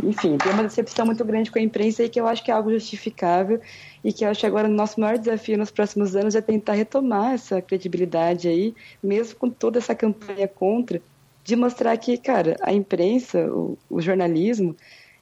enfim, 0.02 0.36
tem 0.36 0.52
uma 0.52 0.64
decepção 0.64 1.06
muito 1.06 1.24
grande 1.24 1.52
com 1.52 1.59
a 1.60 1.62
imprensa 1.62 2.02
e 2.02 2.09
que 2.09 2.20
eu 2.20 2.27
acho 2.27 2.43
que 2.43 2.51
é 2.51 2.55
algo 2.55 2.72
justificável 2.72 3.60
e 4.02 4.12
que 4.12 4.24
eu 4.24 4.28
acho 4.28 4.40
que 4.40 4.47
agora 4.47 4.66
o 4.66 4.72
nosso 4.72 4.98
maior 4.98 5.16
desafio 5.16 5.56
nos 5.56 5.70
próximos 5.70 6.16
anos 6.16 6.35
é 6.35 6.40
tentar 6.40 6.72
retomar 6.72 7.35
essa 7.35 7.62
credibilidade 7.62 8.48
aí, 8.48 8.74
mesmo 9.01 9.39
com 9.39 9.48
toda 9.48 9.78
essa 9.78 9.94
campanha 9.94 10.48
contra, 10.48 11.01
de 11.44 11.55
mostrar 11.55 11.97
que, 11.97 12.18
cara, 12.18 12.56
a 12.62 12.72
imprensa, 12.72 13.47
o, 13.52 13.78
o 13.89 14.01
jornalismo, 14.01 14.74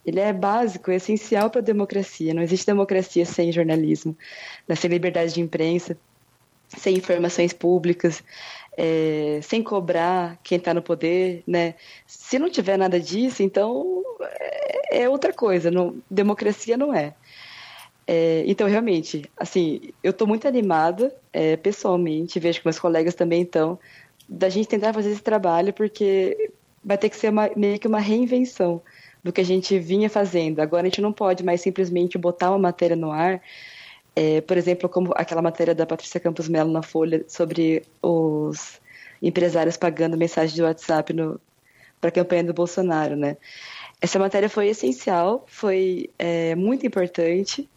ele 0.06 0.20
é 0.20 0.32
básico, 0.32 0.90
é 0.90 0.96
essencial 0.96 1.50
para 1.50 1.60
a 1.60 1.64
democracia. 1.64 2.32
Não 2.32 2.42
existe 2.42 2.64
democracia 2.64 3.26
sem 3.26 3.52
jornalismo, 3.52 4.16
né, 4.66 4.74
sem 4.74 4.88
liberdade 4.88 5.34
de 5.34 5.42
imprensa 5.42 5.98
sem 6.76 6.96
informações 6.96 7.52
públicas, 7.52 8.22
é, 8.76 9.40
sem 9.42 9.62
cobrar 9.62 10.38
quem 10.42 10.58
está 10.58 10.72
no 10.72 10.82
poder, 10.82 11.42
né? 11.46 11.74
Se 12.06 12.38
não 12.38 12.50
tiver 12.50 12.76
nada 12.76 13.00
disso, 13.00 13.42
então 13.42 14.04
é, 14.20 15.02
é 15.02 15.08
outra 15.08 15.32
coisa. 15.32 15.70
Não, 15.70 15.96
democracia 16.10 16.76
não 16.76 16.94
é. 16.94 17.14
é. 18.06 18.44
Então, 18.46 18.68
realmente, 18.68 19.28
assim, 19.36 19.80
eu 20.02 20.10
estou 20.10 20.26
muito 20.26 20.46
animada, 20.46 21.14
é, 21.32 21.56
pessoalmente, 21.56 22.38
vejo 22.38 22.60
que 22.60 22.66
meus 22.66 22.78
colegas 22.78 23.14
também 23.14 23.42
estão, 23.42 23.78
da 24.28 24.48
gente 24.48 24.68
tentar 24.68 24.92
fazer 24.92 25.10
esse 25.10 25.22
trabalho, 25.22 25.72
porque 25.72 26.50
vai 26.84 26.98
ter 26.98 27.08
que 27.08 27.16
ser 27.16 27.30
uma, 27.30 27.50
meio 27.56 27.78
que 27.78 27.88
uma 27.88 28.00
reinvenção 28.00 28.80
do 29.24 29.32
que 29.32 29.40
a 29.40 29.44
gente 29.44 29.78
vinha 29.78 30.08
fazendo. 30.08 30.60
Agora 30.60 30.82
a 30.82 30.88
gente 30.88 31.00
não 31.00 31.12
pode 31.12 31.44
mais 31.44 31.60
simplesmente 31.60 32.16
botar 32.16 32.50
uma 32.50 32.58
matéria 32.58 32.96
no 32.96 33.10
ar 33.10 33.42
é, 34.18 34.40
por 34.40 34.56
exemplo, 34.56 34.88
como 34.88 35.12
aquela 35.14 35.40
matéria 35.40 35.72
da 35.72 35.86
Patrícia 35.86 36.18
Campos 36.18 36.48
Melo 36.48 36.72
na 36.72 36.82
Folha 36.82 37.24
sobre 37.28 37.84
os 38.02 38.80
empresários 39.22 39.76
pagando 39.76 40.16
mensagem 40.16 40.56
de 40.56 40.60
WhatsApp 40.60 41.14
para 42.00 42.08
a 42.08 42.12
campanha 42.12 42.42
do 42.42 42.52
Bolsonaro, 42.52 43.14
né? 43.14 43.36
Essa 44.00 44.18
matéria 44.18 44.48
foi 44.48 44.66
essencial, 44.66 45.44
foi 45.46 46.10
é, 46.18 46.56
muito 46.56 46.84
importante, 46.84 47.70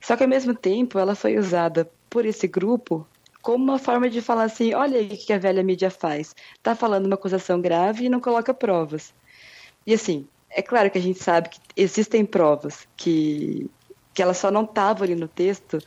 só 0.00 0.16
que 0.16 0.22
ao 0.22 0.28
mesmo 0.30 0.54
tempo 0.54 0.98
ela 0.98 1.14
foi 1.14 1.36
usada 1.36 1.90
por 2.08 2.24
esse 2.24 2.48
grupo 2.48 3.06
como 3.42 3.62
uma 3.62 3.78
forma 3.78 4.08
de 4.08 4.22
falar 4.22 4.44
assim, 4.44 4.72
olha 4.72 4.98
aí 4.98 5.08
o 5.08 5.18
que 5.18 5.30
a 5.30 5.38
velha 5.38 5.62
mídia 5.62 5.90
faz, 5.90 6.34
tá 6.62 6.74
falando 6.74 7.04
uma 7.04 7.16
acusação 7.16 7.60
grave 7.60 8.06
e 8.06 8.08
não 8.08 8.20
coloca 8.20 8.54
provas. 8.54 9.12
E 9.86 9.92
assim, 9.92 10.26
é 10.48 10.62
claro 10.62 10.90
que 10.90 10.96
a 10.96 11.02
gente 11.02 11.18
sabe 11.18 11.50
que 11.50 11.60
existem 11.76 12.24
provas 12.24 12.88
que 12.96 13.70
que 14.14 14.22
ela 14.22 14.34
só 14.34 14.50
não 14.50 14.64
estava 14.64 15.04
ali 15.04 15.14
no 15.14 15.28
texto, 15.28 15.78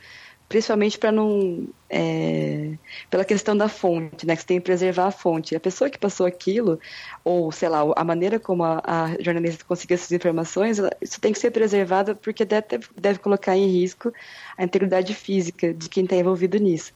principalmente 0.48 0.98
para 0.98 1.10
não 1.10 1.66
é, 1.90 2.72
pela 3.10 3.24
questão 3.24 3.56
da 3.56 3.68
fonte, 3.68 4.26
né? 4.26 4.34
Que 4.34 4.42
você 4.42 4.46
tem 4.46 4.58
que 4.58 4.64
preservar 4.64 5.06
a 5.06 5.10
fonte. 5.10 5.56
A 5.56 5.60
pessoa 5.60 5.90
que 5.90 5.98
passou 5.98 6.26
aquilo, 6.26 6.78
ou 7.24 7.50
sei 7.50 7.68
lá, 7.68 7.80
a 7.96 8.04
maneira 8.04 8.38
como 8.38 8.64
a, 8.64 8.80
a 8.84 9.22
jornalista 9.22 9.64
conseguiu 9.64 9.94
essas 9.94 10.12
informações, 10.12 10.78
ela, 10.78 10.90
isso 11.00 11.20
tem 11.20 11.32
que 11.32 11.38
ser 11.38 11.50
preservado 11.50 12.16
porque 12.16 12.44
deve, 12.44 12.80
deve 12.96 13.18
colocar 13.18 13.56
em 13.56 13.66
risco 13.66 14.12
a 14.56 14.64
integridade 14.64 15.14
física 15.14 15.74
de 15.74 15.88
quem 15.88 16.04
está 16.04 16.16
envolvido 16.16 16.58
nisso. 16.58 16.92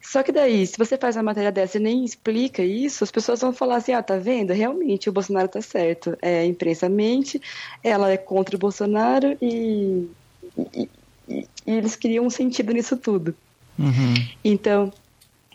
Só 0.00 0.22
que 0.22 0.30
daí, 0.30 0.66
se 0.66 0.76
você 0.76 0.98
faz 0.98 1.16
uma 1.16 1.22
matéria 1.22 1.50
dessa 1.50 1.78
e 1.78 1.80
nem 1.80 2.04
explica 2.04 2.62
isso, 2.62 3.02
as 3.02 3.10
pessoas 3.10 3.40
vão 3.40 3.52
falar 3.52 3.76
assim, 3.76 3.92
ah, 3.92 4.02
tá 4.02 4.16
vendo? 4.18 4.52
Realmente 4.52 5.08
o 5.08 5.12
Bolsonaro 5.12 5.48
tá 5.48 5.62
certo. 5.62 6.16
É, 6.20 6.40
a 6.40 6.46
imprensa 6.46 6.88
mente, 6.88 7.40
ela 7.82 8.10
é 8.10 8.16
contra 8.16 8.54
o 8.54 8.58
Bolsonaro 8.58 9.36
e 9.40 10.08
e, 10.56 10.88
e, 11.28 11.46
eles 11.66 11.96
queriam 11.96 12.26
um 12.26 12.30
sentido 12.30 12.72
nisso 12.72 12.96
tudo. 12.96 13.34
Uhum. 13.78 14.14
Então, 14.44 14.92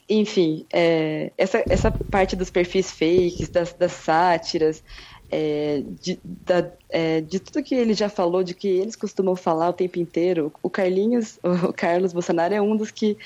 enfim, 0.09 0.65
é, 0.71 1.31
essa, 1.37 1.63
essa 1.69 1.91
parte 1.91 2.35
dos 2.35 2.49
perfis 2.49 2.91
fakes, 2.91 3.49
das, 3.49 3.73
das 3.73 3.91
sátiras, 3.91 4.83
é, 5.31 5.83
de, 6.01 6.19
da, 6.23 6.67
é, 6.89 7.21
de 7.21 7.39
tudo 7.39 7.63
que 7.63 7.75
ele 7.75 7.93
já 7.93 8.09
falou, 8.09 8.43
de 8.43 8.53
que 8.53 8.67
eles 8.67 8.95
costumam 8.95 9.35
falar 9.35 9.69
o 9.69 9.73
tempo 9.73 9.99
inteiro, 9.99 10.51
o 10.63 10.69
Carlinhos, 10.69 11.39
o 11.67 11.71
Carlos 11.71 12.13
Bolsonaro 12.13 12.53
é 12.53 12.61
um 12.61 12.75
dos 12.75 12.91
que 12.91 13.17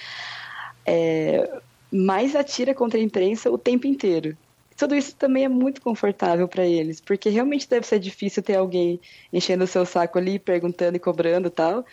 é, 0.86 1.50
mais 1.92 2.36
atira 2.36 2.74
contra 2.74 3.00
a 3.00 3.04
imprensa 3.04 3.50
o 3.50 3.58
tempo 3.58 3.88
inteiro 3.88 4.38
tudo 4.76 4.96
isso 4.96 5.16
também 5.16 5.46
é 5.46 5.50
muito 5.50 5.82
confortável 5.82 6.48
para 6.48 6.66
eles, 6.66 7.00
porque 7.00 7.30
realmente 7.30 7.70
deve 7.70 7.86
ser 7.86 8.00
difícil 8.00 8.42
ter 8.42 8.56
alguém 8.56 9.00
enchendo 9.32 9.64
o 9.64 9.68
seu 9.68 9.86
saco 9.86 10.18
ali, 10.18 10.40
perguntando 10.40 10.98
e 10.98 11.00
cobrando 11.00 11.50
tal. 11.50 11.86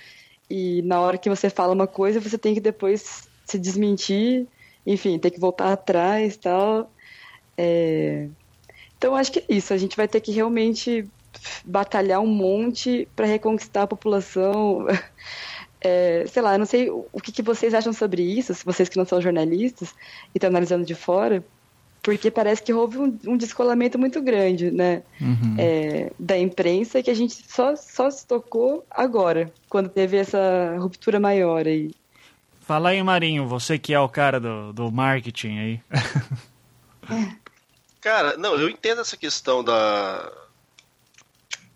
E 0.49 0.83
na 0.83 1.01
hora 1.01 1.19
que 1.19 1.29
você 1.29 1.51
fala 1.51 1.73
uma 1.73 1.87
coisa, 1.87 2.21
você 2.21 2.39
tem 2.39 2.55
que 2.55 2.61
depois 2.61 3.29
se 3.45 3.59
desmentir, 3.59 4.47
enfim, 4.87 5.19
tem 5.19 5.31
que 5.31 5.41
voltar 5.41 5.73
atrás 5.73 6.37
tal. 6.37 6.91
É... 7.57 8.29
Então 8.97 9.15
acho 9.15 9.33
que 9.33 9.41
é 9.41 9.45
isso. 9.49 9.73
A 9.73 9.79
gente 9.79 9.97
vai 9.97 10.09
ter 10.09 10.21
que 10.21 10.33
realmente 10.33 11.09
batalhar 11.65 12.21
um 12.21 12.27
monte 12.27 13.09
para 13.15 13.27
reconquistar 13.27 13.83
a 13.83 13.87
população. 13.87 14.87
É, 15.83 16.27
sei 16.27 16.43
lá, 16.43 16.59
não 16.59 16.67
sei 16.67 16.91
o 16.91 17.19
que, 17.23 17.33
que 17.33 17.41
vocês 17.41 17.73
acham 17.73 17.91
sobre 17.91 18.21
isso, 18.21 18.53
se 18.53 18.63
vocês 18.67 18.87
que 18.87 18.99
não 18.99 19.07
são 19.07 19.19
jornalistas 19.19 19.95
e 20.35 20.37
estão 20.37 20.51
analisando 20.51 20.85
de 20.85 20.95
fora 20.95 21.43
porque 22.03 22.31
parece 22.31 22.63
que 22.63 22.73
houve 22.73 22.99
um, 22.99 23.19
um 23.27 23.37
descolamento 23.37 23.99
muito 23.99 24.21
grande, 24.23 24.71
né, 24.71 25.03
uhum. 25.21 25.57
é, 25.59 26.13
da 26.19 26.39
imprensa 26.39 27.03
que 27.03 27.11
a 27.11 27.15
gente 27.15 27.45
só, 27.49 27.77
só 27.77 28.11
se 28.11 28.27
tocou 28.27 28.87
agora, 28.91 29.53
quando 29.69 29.89
teve 29.89 30.17
essa 30.17 30.77
ruptura 30.79 31.21
maior 31.21 31.67
aí. 31.67 31.91
Fala 32.61 32.91
aí, 32.91 33.03
Marinho, 33.03 33.47
você 33.47 33.79
que 33.79 33.93
é 33.93 34.01
o 34.01 34.09
cara 34.09 34.39
do, 34.39 34.73
do 34.73 34.93
marketing 34.93 35.59
aí. 35.59 35.81
Cara, 38.01 38.37
não, 38.37 38.55
eu 38.55 38.71
entendo 38.71 39.01
essa 39.03 39.17
questão 39.17 39.63
da 39.63 40.33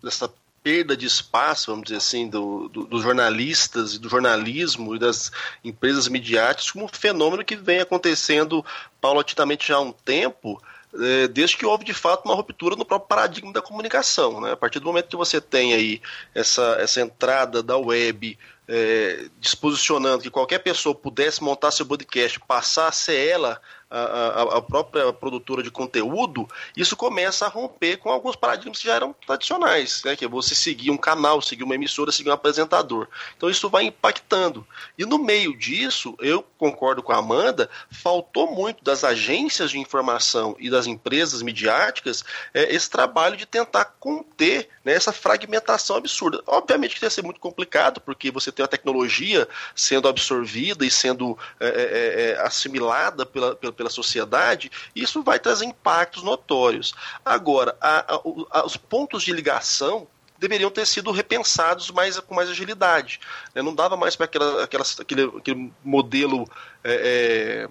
dessa 0.01 0.31
perda 0.65 0.97
de 0.97 1.05
espaço, 1.05 1.69
vamos 1.69 1.83
dizer 1.83 1.97
assim, 1.97 2.27
do, 2.27 2.67
do, 2.69 2.87
dos 2.87 3.03
jornalistas 3.03 3.93
e 3.93 3.99
do 3.99 4.09
jornalismo 4.09 4.95
e 4.95 4.99
das 4.99 5.31
empresas 5.63 6.07
midiáticas 6.07 6.71
como 6.71 6.85
um 6.85 6.87
fenômeno 6.87 7.45
que 7.45 7.55
vem 7.55 7.81
acontecendo 7.81 8.65
paulatinamente 8.99 9.67
já 9.67 9.75
há 9.75 9.79
um 9.79 9.91
tempo, 9.91 10.59
é, 10.99 11.27
desde 11.27 11.55
que 11.55 11.67
houve 11.67 11.85
de 11.85 11.93
fato 11.93 12.25
uma 12.25 12.33
ruptura 12.33 12.75
no 12.75 12.83
próprio 12.83 13.07
paradigma 13.07 13.53
da 13.53 13.61
comunicação. 13.61 14.41
Né? 14.41 14.53
A 14.53 14.57
partir 14.57 14.79
do 14.79 14.87
momento 14.87 15.07
que 15.07 15.15
você 15.15 15.39
tem 15.39 15.75
aí 15.75 16.01
essa, 16.33 16.77
essa 16.79 16.99
entrada 16.99 17.61
da 17.61 17.77
web 17.77 18.35
é, 18.67 19.25
disposicionando 19.39 20.23
que 20.23 20.31
qualquer 20.31 20.57
pessoa 20.57 20.95
pudesse 20.95 21.43
montar 21.43 21.69
seu 21.69 21.85
podcast, 21.85 22.39
passar 22.39 22.87
a 22.87 22.91
ser 22.91 23.17
ela 23.17 23.61
a, 23.89 24.57
a, 24.57 24.61
própria 24.61 25.13
produtora 25.13 25.61
de 25.61 25.69
conteúdo, 25.69 26.47
isso 26.75 26.95
começa 26.95 27.45
a 27.45 27.49
romper 27.49 27.97
com 27.97 28.09
alguns 28.09 28.35
paradigmas 28.35 28.79
que 28.79 28.87
já 28.87 28.95
eram 28.95 29.13
tradicionais, 29.25 30.01
né? 30.03 30.15
que 30.15 30.25
é 30.25 30.27
você 30.27 30.55
seguir 30.55 30.89
um 30.89 30.97
canal, 30.97 31.41
seguir 31.41 31.63
uma 31.63 31.75
emissora, 31.75 32.11
seguir 32.11 32.29
um 32.29 32.33
apresentador. 32.33 33.07
Então 33.37 33.49
isso 33.49 33.69
vai 33.69 33.83
impactando. 33.83 34.65
E 34.97 35.05
no 35.05 35.19
meio 35.19 35.57
disso, 35.57 36.15
eu 36.19 36.43
concordo 36.57 37.03
com 37.03 37.11
a 37.11 37.17
Amanda, 37.17 37.69
faltou 37.91 38.51
muito 38.51 38.83
das 38.83 39.03
agências 39.03 39.71
de 39.71 39.79
informação 39.79 40.55
e 40.59 40.69
das 40.69 40.87
empresas 40.87 41.41
midiáticas 41.41 42.23
é, 42.53 42.73
esse 42.73 42.89
trabalho 42.89 43.37
de 43.37 43.45
tentar 43.45 43.85
conter 43.99 44.69
né, 44.83 44.93
essa 44.93 45.11
fragmentação 45.11 45.97
absurda. 45.97 46.41
Obviamente 46.47 46.95
que 46.95 47.05
ia 47.05 47.09
ser 47.09 47.23
muito 47.23 47.39
complicado, 47.39 48.01
porque 48.01 48.31
você 48.31 48.51
tem 48.51 48.65
a 48.65 48.67
tecnologia 48.67 49.47
sendo 49.75 50.07
absorvida 50.07 50.85
e 50.85 50.91
sendo 50.91 51.37
é, 51.59 51.67
é, 51.67 52.31
é 52.31 52.41
assimilada 52.41 53.25
pela, 53.25 53.55
pela 53.55 53.74
pela 53.75 53.89
sociedade, 53.89 54.71
isso 54.95 55.21
vai 55.21 55.39
trazer 55.39 55.65
impactos 55.65 56.23
notórios. 56.23 56.93
Agora, 57.23 57.75
a, 57.79 58.15
a, 58.51 58.65
os 58.65 58.77
pontos 58.77 59.23
de 59.23 59.31
ligação 59.31 60.07
deveriam 60.37 60.69
ter 60.69 60.85
sido 60.85 61.11
repensados 61.11 61.91
mais, 61.91 62.19
com 62.19 62.35
mais 62.35 62.49
agilidade. 62.49 63.19
Né? 63.53 63.61
Não 63.61 63.73
dava 63.73 63.95
mais 63.95 64.15
para 64.15 64.25
aquele, 64.25 65.23
aquele 65.37 65.71
modelo. 65.83 66.47
É, 66.83 67.67
é, 67.67 67.69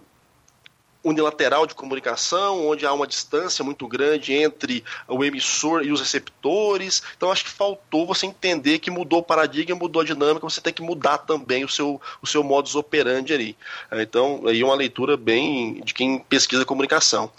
unilateral 1.04 1.66
de 1.66 1.74
comunicação, 1.74 2.66
onde 2.66 2.86
há 2.86 2.92
uma 2.92 3.06
distância 3.06 3.62
muito 3.62 3.86
grande 3.86 4.32
entre 4.32 4.82
o 5.06 5.22
emissor 5.22 5.84
e 5.84 5.92
os 5.92 6.00
receptores. 6.00 7.02
Então 7.16 7.30
acho 7.30 7.44
que 7.44 7.50
faltou 7.50 8.06
você 8.06 8.26
entender 8.26 8.78
que 8.78 8.90
mudou 8.90 9.20
o 9.20 9.22
paradigma, 9.22 9.76
mudou 9.76 10.00
a 10.00 10.04
dinâmica, 10.04 10.48
você 10.48 10.60
tem 10.60 10.72
que 10.72 10.82
mudar 10.82 11.18
também 11.18 11.64
o 11.64 11.68
seu, 11.68 12.00
o 12.22 12.26
seu 12.26 12.42
modus 12.42 12.74
operandi 12.74 13.34
ali. 13.34 13.56
É, 13.90 14.02
então, 14.02 14.42
aí 14.46 14.60
é 14.60 14.64
uma 14.64 14.74
leitura 14.74 15.16
bem 15.16 15.82
de 15.84 15.92
quem 15.92 16.18
pesquisa 16.18 16.64
comunicação. 16.64 17.30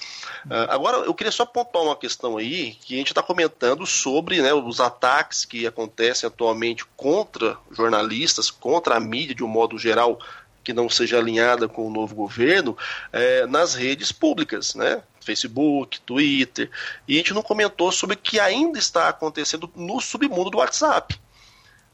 É, 0.50 0.68
agora, 0.70 0.98
eu 0.98 1.14
queria 1.14 1.32
só 1.32 1.44
apontar 1.44 1.82
uma 1.82 1.96
questão 1.96 2.38
aí, 2.38 2.76
que 2.82 2.94
a 2.94 2.98
gente 2.98 3.08
está 3.08 3.24
comentando 3.24 3.86
sobre 3.86 4.42
né, 4.42 4.54
os 4.54 4.80
ataques 4.80 5.44
que 5.44 5.66
acontecem 5.66 6.28
atualmente 6.28 6.86
contra 6.96 7.58
jornalistas, 7.72 8.52
contra 8.52 8.96
a 8.96 9.00
mídia 9.00 9.36
de 9.36 9.44
um 9.44 9.48
modo 9.48 9.78
geral, 9.78 10.20
que 10.66 10.74
não 10.74 10.90
seja 10.90 11.20
alinhada 11.20 11.70
com 11.70 11.88
o 11.88 11.92
novo 11.92 12.16
governo 12.16 12.76
é, 13.14 13.46
nas 13.46 13.76
redes 13.76 14.12
públicas, 14.12 14.74
né? 14.74 15.02
Facebook, 15.22 16.02
Twitter, 16.02 16.70
e 17.08 17.16
a 17.16 17.18
gente 17.18 17.34
não 17.34 17.42
comentou 17.42 17.92
sobre 17.92 18.16
o 18.16 18.20
que 18.20 18.40
ainda 18.40 18.78
está 18.78 19.10
acontecendo 19.10 19.72
no 19.76 20.00
submundo 20.02 20.50
do 20.50 20.58
WhatsApp. 20.58 21.20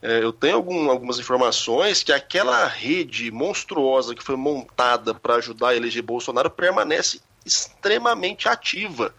É, 0.01 0.23
eu 0.23 0.33
tenho 0.33 0.55
algum, 0.55 0.89
algumas 0.89 1.19
informações 1.19 2.01
que 2.01 2.11
aquela 2.11 2.65
rede 2.65 3.29
monstruosa 3.29 4.15
que 4.15 4.23
foi 4.23 4.35
montada 4.35 5.13
para 5.13 5.35
ajudar 5.35 5.69
a 5.69 5.75
eleger 5.75 6.01
Bolsonaro 6.01 6.49
permanece 6.49 7.21
extremamente 7.45 8.49
ativa. 8.49 9.13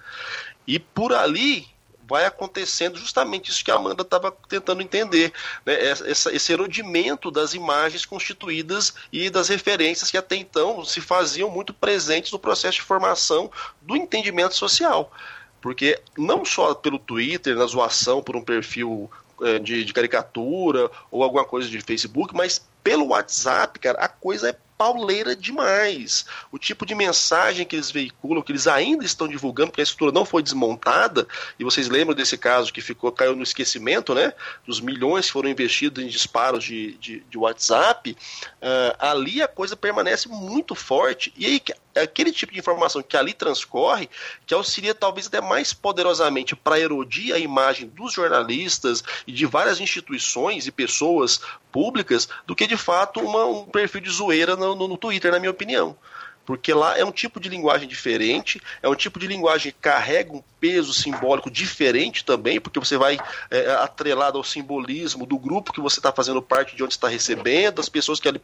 E 0.67 0.79
por 0.79 1.13
ali 1.13 1.67
vai 2.09 2.25
acontecendo 2.25 2.99
justamente 2.99 3.51
isso 3.51 3.65
que 3.65 3.71
a 3.71 3.77
Amanda 3.77 4.03
estava 4.03 4.31
tentando 4.49 4.83
entender, 4.83 5.33
né? 5.65 5.75
Essa, 5.85 6.35
esse 6.35 6.53
erodimento 6.53 7.31
das 7.31 7.55
imagens 7.55 8.05
constituídas 8.05 8.95
e 9.13 9.31
das 9.31 9.49
referências 9.49 10.11
que 10.11 10.19
até 10.19 10.37
então 10.37 10.85
se 10.85 11.01
faziam 11.01 11.51
muito 11.51 11.73
presentes 11.73 12.33
no 12.33 12.39
processo 12.39 12.77
de 12.77 12.83
formação 12.83 13.51
do 13.81 13.97
entendimento 13.97 14.55
social. 14.55 15.13
Porque 15.61 16.01
não 16.19 16.45
só 16.45 16.75
pelo 16.75 16.99
Twitter, 16.99 17.57
na 17.57 17.67
zoação 17.67 18.23
por 18.23 18.35
um 18.35 18.43
perfil 18.43 19.11
é, 19.41 19.59
de, 19.59 19.85
de, 19.85 19.93
caricatura 19.93 20.91
ou 21.11 21.23
alguma 21.23 21.45
coisa 21.45 21.69
de 21.69 21.81
Facebook, 21.81 22.35
mas 22.35 22.65
pelo 22.83 23.09
WhatsApp, 23.09 23.79
cara, 23.79 23.99
a 23.99 24.09
coisa 24.09 24.51
é 24.51 24.57
pauleira 24.83 25.37
demais. 25.37 26.27
O 26.51 26.59
tipo 26.59 26.85
de 26.85 26.93
mensagem 26.93 27.65
que 27.65 27.77
eles 27.77 27.93
veiculam, 27.93 28.43
que 28.43 28.51
eles 28.51 28.67
ainda 28.67 29.05
estão 29.05 29.29
divulgando, 29.29 29.71
porque 29.71 29.81
a 29.81 29.85
estrutura 29.85 30.11
não 30.11 30.25
foi 30.25 30.43
desmontada, 30.43 31.25
e 31.57 31.63
vocês 31.63 31.89
lembram 31.89 32.17
desse 32.17 32.37
caso 32.37 32.73
que 32.73 32.81
ficou 32.81 33.13
caiu 33.13 33.37
no 33.37 33.45
esquecimento, 33.45 34.13
né? 34.13 34.33
Dos 34.67 34.81
milhões 34.81 35.27
que 35.27 35.33
foram 35.33 35.49
investidos 35.49 36.03
em 36.03 36.09
disparos 36.09 36.65
de, 36.65 36.95
de, 36.95 37.21
de 37.31 37.39
WhatsApp, 37.39 38.11
uh, 38.11 38.97
ali 38.99 39.41
a 39.41 39.47
coisa 39.47 39.77
permanece 39.77 40.29
muito 40.29 40.75
forte. 40.75 41.33
E 41.37 41.47
aí, 41.47 41.63
aquele 41.97 42.33
tipo 42.33 42.53
de 42.53 42.59
informação 42.59 43.03
que 43.03 43.17
ali 43.17 43.33
transcorre, 43.33 44.09
que 44.47 44.55
auxilia 44.55 44.95
talvez 44.95 45.27
até 45.27 45.41
mais 45.41 45.73
poderosamente 45.73 46.55
para 46.57 46.79
erodir 46.79 47.35
a 47.35 47.39
imagem 47.39 47.89
dos 47.89 48.13
jornalistas 48.13 49.03
e 49.27 49.33
de 49.33 49.47
várias 49.47 49.81
instituições 49.81 50.67
e 50.67 50.73
pessoas 50.73 51.41
públicas, 51.71 52.29
do 52.47 52.55
que 52.55 52.67
de 52.67 52.77
fato 52.77 53.21
uma, 53.21 53.45
um 53.47 53.65
perfil 53.65 54.01
de 54.01 54.11
zoeira 54.11 54.57
no, 54.57 54.75
no, 54.75 54.89
no 54.89 54.97
Twitter, 54.97 55.33
na 55.33 55.39
minha 55.39 55.51
opinião. 55.51 55.97
Porque 56.45 56.75
lá 56.75 56.99
é 56.99 57.05
um 57.05 57.13
tipo 57.13 57.39
de 57.39 57.49
linguagem 57.49 57.87
diferente, 57.87 58.61
é 58.83 58.89
um 58.89 58.95
tipo 58.95 59.19
de 59.19 59.27
linguagem 59.27 59.71
que 59.71 59.79
carrega 59.79 60.33
um 60.33 60.43
peso 60.59 60.93
simbólico 60.93 61.51
diferente 61.51 62.25
também, 62.25 62.61
porque 62.61 62.81
você 62.81 62.97
vai 62.97 63.19
é, 63.51 63.71
atrelado 63.75 64.39
ao 64.39 64.45
simbolismo 64.45 65.25
do 65.25 65.39
grupo 65.39 65.73
que 65.73 65.81
você 65.81 66.01
está 66.01 66.13
fazendo 66.13 66.43
parte 66.43 66.75
de 66.75 66.83
onde 66.83 66.95
está 66.95 67.07
recebendo, 67.07 67.77
das 67.77 67.89
pessoas 67.89 68.19
que 68.19 68.29
ali 68.29 68.41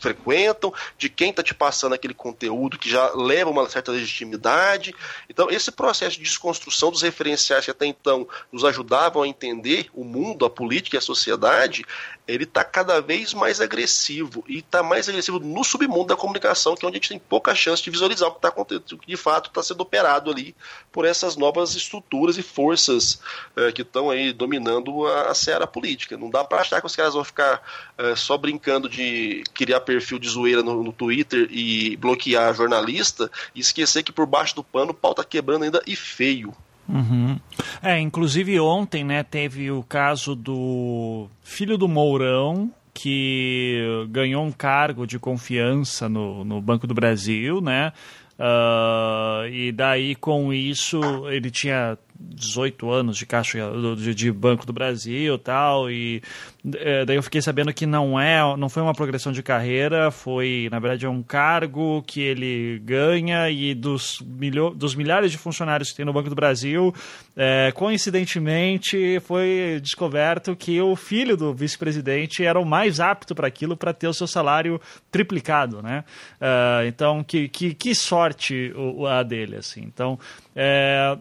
frequentam, 0.00 0.72
de 0.98 1.08
quem 1.08 1.30
está 1.30 1.42
te 1.42 1.54
passando 1.54 1.94
aquele 1.94 2.14
conteúdo 2.14 2.78
que 2.78 2.90
já 2.90 3.12
leva 3.14 3.50
uma 3.50 3.68
certa 3.68 3.92
legitimidade. 3.92 4.94
Então, 5.28 5.50
esse 5.50 5.70
processo 5.70 6.16
de 6.16 6.22
desconstrução 6.22 6.90
dos 6.90 7.02
referenciais 7.02 7.64
que 7.64 7.70
até 7.70 7.86
então 7.86 8.26
nos 8.50 8.64
ajudavam 8.64 9.22
a 9.22 9.28
entender 9.28 9.88
o 9.94 10.04
mundo, 10.04 10.44
a 10.44 10.50
política 10.50 10.96
e 10.96 10.98
a 10.98 11.02
sociedade, 11.02 11.84
ele 12.26 12.44
está 12.44 12.64
cada 12.64 13.00
vez 13.00 13.34
mais 13.34 13.60
agressivo 13.60 14.44
e 14.48 14.58
está 14.58 14.82
mais 14.82 15.08
agressivo 15.08 15.38
no 15.38 15.64
submundo 15.64 16.06
da 16.06 16.16
comunicação, 16.16 16.74
que 16.74 16.84
é 16.84 16.88
onde 16.88 16.96
a 16.96 17.00
gente 17.00 17.08
tem 17.08 17.18
pouca 17.18 17.54
chance 17.54 17.82
de 17.82 17.90
visualizar 17.90 18.28
o 18.28 18.32
que 18.32 18.38
está 18.38 18.48
acontecendo, 18.48 18.92
o 18.92 18.98
que 18.98 19.06
de 19.06 19.16
fato 19.16 19.48
está 19.48 19.62
sendo 19.62 19.80
operado 19.80 20.30
ali 20.30 20.54
por 20.92 21.04
essas 21.04 21.36
novas 21.36 21.74
estruturas 21.74 22.38
e 22.38 22.42
forças 22.42 23.20
é, 23.56 23.72
que 23.72 23.82
estão 23.82 24.10
aí 24.10 24.32
dominando 24.32 25.06
a, 25.06 25.30
a 25.30 25.34
seara 25.34 25.66
política. 25.66 26.16
Não 26.16 26.30
dá 26.30 26.44
para 26.44 26.60
achar 26.60 26.80
que 26.80 26.86
os 26.86 26.94
caras 26.94 27.14
vão 27.14 27.24
ficar 27.24 27.62
é, 27.98 28.14
só 28.14 28.36
brincando 28.38 28.88
de 28.88 29.42
criar 29.52 29.80
perfil 29.90 30.20
de 30.20 30.28
zoeira 30.28 30.62
no, 30.62 30.84
no, 30.84 30.92
Twitter 30.92 31.48
e 31.50 31.96
bloquear 31.96 32.54
jornalista 32.54 33.28
e 33.52 33.58
esquecer 33.58 34.04
que 34.04 34.12
por 34.12 34.24
baixo 34.24 34.54
do 34.54 34.62
pano 34.62 34.92
o 34.92 34.94
pau 34.94 35.12
tá 35.12 35.24
quebrando 35.24 35.64
ainda 35.64 35.82
e 35.84 35.96
feio. 35.96 36.54
Uhum. 36.88 37.36
É, 37.82 37.98
inclusive 37.98 38.60
ontem, 38.60 39.02
né, 39.02 39.24
teve 39.24 39.68
o 39.68 39.82
caso 39.82 40.36
do 40.36 41.28
filho 41.42 41.76
do 41.76 41.88
Mourão, 41.88 42.70
que 42.94 44.06
ganhou 44.10 44.44
um 44.44 44.52
cargo 44.52 45.08
de 45.08 45.18
confiança 45.18 46.08
no, 46.08 46.44
no 46.44 46.60
Banco 46.60 46.86
do 46.86 46.94
Brasil, 46.94 47.60
né? 47.60 47.92
Uh, 48.38 49.46
e 49.50 49.72
daí 49.72 50.14
com 50.14 50.52
isso 50.52 51.00
ele 51.28 51.50
tinha 51.50 51.98
18 52.20 52.90
anos 52.90 53.16
de 53.16 53.24
caixa 53.24 53.58
de, 53.96 54.14
de 54.14 54.30
Banco 54.30 54.66
do 54.66 54.72
Brasil 54.72 55.38
tal 55.38 55.90
e 55.90 56.22
é, 56.74 57.04
daí 57.04 57.16
eu 57.16 57.22
fiquei 57.22 57.40
sabendo 57.40 57.72
que 57.72 57.86
não 57.86 58.20
é 58.20 58.40
não 58.56 58.68
foi 58.68 58.82
uma 58.82 58.92
progressão 58.92 59.32
de 59.32 59.42
carreira 59.42 60.10
foi 60.10 60.68
na 60.70 60.78
verdade 60.78 61.06
é 61.06 61.08
um 61.08 61.22
cargo 61.22 62.02
que 62.02 62.20
ele 62.20 62.78
ganha 62.84 63.48
e 63.50 63.74
dos, 63.74 64.20
milho, 64.20 64.70
dos 64.70 64.94
milhares 64.94 65.32
de 65.32 65.38
funcionários 65.38 65.90
que 65.90 65.96
tem 65.96 66.04
no 66.04 66.12
Banco 66.12 66.28
do 66.28 66.34
Brasil 66.34 66.94
é, 67.36 67.72
coincidentemente 67.74 69.18
foi 69.20 69.80
descoberto 69.82 70.54
que 70.54 70.80
o 70.80 70.94
filho 70.94 71.36
do 71.36 71.54
vice-presidente 71.54 72.44
era 72.44 72.60
o 72.60 72.66
mais 72.66 73.00
apto 73.00 73.34
para 73.34 73.46
aquilo 73.46 73.76
para 73.76 73.94
ter 73.94 74.08
o 74.08 74.14
seu 74.14 74.26
salário 74.26 74.80
triplicado 75.10 75.80
né? 75.82 76.04
Uh, 76.40 76.86
então 76.86 77.24
que, 77.24 77.48
que, 77.48 77.74
que 77.74 77.94
sorte 77.94 78.72
o, 78.76 79.06
a 79.06 79.22
dele 79.22 79.56
assim. 79.56 79.82
Então 79.82 80.18
é, 80.54 81.16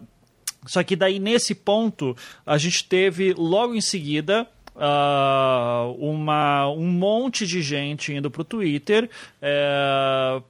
só 0.66 0.84
que 0.84 0.96
daí 0.96 1.20
nesse 1.20 1.56
ponto 1.56 2.16
a 2.46 2.58
gente 2.58 2.84
teve 2.84 3.34
logo 3.34 3.74
em 3.76 3.82
seguida 3.82 4.48
uh, 4.76 5.92
uma, 6.00 6.70
um 6.70 6.88
monte 6.88 7.46
de 7.46 7.62
gente 7.62 8.14
indo 8.14 8.30
para 8.30 8.42
o 8.42 8.46
Twitter. 8.46 9.10
É, 9.42 10.42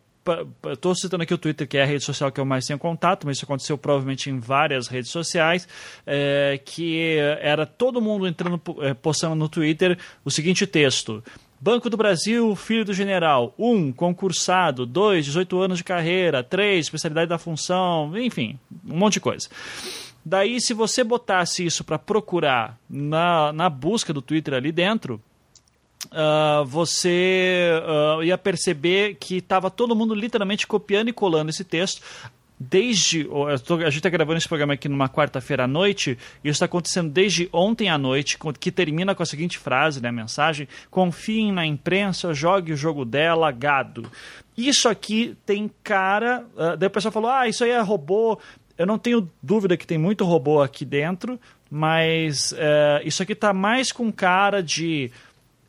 Estou 0.72 0.94
citando 0.94 1.24
aqui 1.24 1.34
o 1.34 1.38
Twitter, 1.38 1.68
que 1.68 1.78
é 1.78 1.82
a 1.82 1.86
rede 1.86 2.04
social 2.04 2.32
que 2.32 2.40
eu 2.40 2.46
mais 2.46 2.66
tenho 2.66 2.78
contato, 2.78 3.26
mas 3.26 3.38
isso 3.38 3.46
aconteceu 3.46 3.78
provavelmente 3.78 4.30
em 4.30 4.40
várias 4.40 4.88
redes 4.88 5.10
sociais, 5.10 5.68
é, 6.06 6.60
que 6.64 7.18
era 7.42 7.66
todo 7.66 8.00
mundo 8.02 8.28
entrando, 8.28 8.62
é, 8.82 8.94
postando 8.94 9.34
no 9.34 9.50
Twitter 9.50 9.98
o 10.24 10.30
seguinte 10.30 10.68
texto. 10.68 11.24
Banco 11.62 11.90
do 11.90 11.98
Brasil, 11.98 12.56
filho 12.56 12.86
do 12.86 12.94
general. 12.94 13.54
1. 13.58 13.72
Um, 13.72 13.92
concursado. 13.92 14.86
2. 14.86 15.26
18 15.26 15.60
anos 15.60 15.78
de 15.78 15.84
carreira. 15.84 16.44
3. 16.44 16.86
Especialidade 16.86 17.30
da 17.30 17.38
função. 17.38 18.18
Enfim, 18.18 18.58
um 18.88 18.98
monte 18.98 19.14
de 19.14 19.20
coisa. 19.20 19.50
Daí, 20.24 20.62
se 20.62 20.74
você 20.74 21.04
botasse 21.04 21.66
isso 21.66 21.84
para 21.84 22.00
procurar 22.00 22.78
na, 22.90 23.52
na 23.52 23.70
busca 23.70 24.14
do 24.14 24.22
Twitter 24.22 24.54
ali 24.54 24.72
dentro, 24.72 25.22
Uh, 26.08 26.64
você 26.66 27.70
uh, 27.84 28.24
ia 28.24 28.38
perceber 28.38 29.18
que 29.20 29.36
estava 29.36 29.70
todo 29.70 29.96
mundo 29.96 30.16
literalmente 30.16 30.66
copiando 30.66 31.10
e 31.10 31.14
colando 31.14 31.50
esse 31.50 31.64
texto. 31.64 32.02
Desde. 32.60 33.24
Tô, 33.66 33.76
a 33.76 33.86
gente 33.86 33.98
está 33.98 34.10
gravando 34.10 34.38
esse 34.38 34.48
programa 34.48 34.74
aqui 34.74 34.90
numa 34.90 35.08
quarta-feira 35.08 35.64
à 35.64 35.68
noite, 35.68 36.18
e 36.44 36.50
isso 36.50 36.58
está 36.58 36.66
acontecendo 36.66 37.10
desde 37.10 37.48
ontem 37.54 37.88
à 37.88 37.98
noite, 37.98 38.38
que 38.60 38.70
termina 38.70 39.16
com 39.16 39.24
a 39.24 39.26
seguinte 39.26 39.58
frase, 39.58 40.02
né, 40.02 40.10
a 40.10 40.12
mensagem: 40.12 40.68
confiem 40.92 41.54
na 41.54 41.66
imprensa, 41.66 42.34
jogue 42.34 42.74
o 42.74 42.78
jogo 42.78 43.06
dela, 43.06 43.50
gado. 43.50 44.12
Isso 44.58 44.90
aqui 44.90 45.38
tem 45.46 45.72
cara. 45.82 46.46
Uh, 46.54 46.76
daí 46.76 46.88
o 46.88 46.92
pessoal 46.92 47.14
falou: 47.14 47.30
ah, 47.32 47.48
isso 47.48 47.64
aí 47.64 47.70
é 47.70 47.80
robô. 47.80 48.38
Eu 48.78 48.86
não 48.86 48.98
tenho 48.98 49.30
dúvida 49.42 49.78
que 49.78 49.88
tem 49.88 49.98
muito 49.98 50.26
robô 50.26 50.62
aqui 50.62 50.84
dentro, 50.84 51.40
mas 51.72 52.52
uh, 52.52 53.06
isso 53.06 53.24
aqui 53.24 53.34
está 53.34 53.54
mais 53.54 53.92
com 53.94 54.12
cara 54.12 54.62
de 54.62 55.12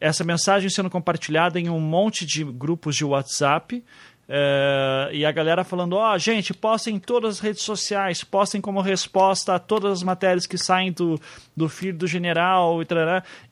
essa 0.00 0.24
mensagem 0.24 0.70
sendo 0.70 0.88
compartilhada 0.88 1.60
em 1.60 1.68
um 1.68 1.78
monte 1.78 2.24
de 2.24 2.42
grupos 2.42 2.96
de 2.96 3.04
WhatsApp. 3.04 3.84
Uh, 4.30 5.10
e 5.12 5.26
a 5.26 5.32
galera 5.32 5.64
falando, 5.64 5.94
ó, 5.94 6.14
oh, 6.14 6.18
gente, 6.18 6.54
postem 6.54 6.94
em 6.94 6.98
todas 7.00 7.36
as 7.36 7.40
redes 7.40 7.64
sociais, 7.64 8.22
postem 8.22 8.60
como 8.60 8.80
resposta 8.80 9.56
a 9.56 9.58
todas 9.58 9.90
as 9.90 10.02
matérias 10.04 10.46
que 10.46 10.56
saem 10.56 10.92
do, 10.92 11.20
do 11.56 11.68
filho 11.68 11.98
do 11.98 12.06
general 12.06 12.80
e 12.80 12.84
tal. 12.86 12.98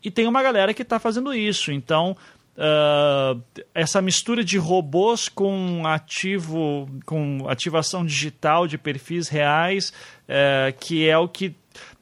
E 0.05 0.09
tem 0.09 0.29
uma 0.29 0.41
galera 0.41 0.73
que 0.73 0.83
está 0.83 1.01
fazendo 1.01 1.35
isso. 1.35 1.73
Então, 1.73 2.17
uh, 2.57 3.43
essa 3.75 4.01
mistura 4.01 4.45
de 4.45 4.57
robôs 4.57 5.29
com 5.29 5.85
ativo, 5.85 6.89
com 7.05 7.49
ativação 7.49 8.07
digital 8.07 8.69
de 8.69 8.79
perfis 8.79 9.29
reais, 9.29 9.93
uh, 10.29 10.73
que 10.79 11.09
é 11.09 11.19
o 11.19 11.29
que 11.29 11.57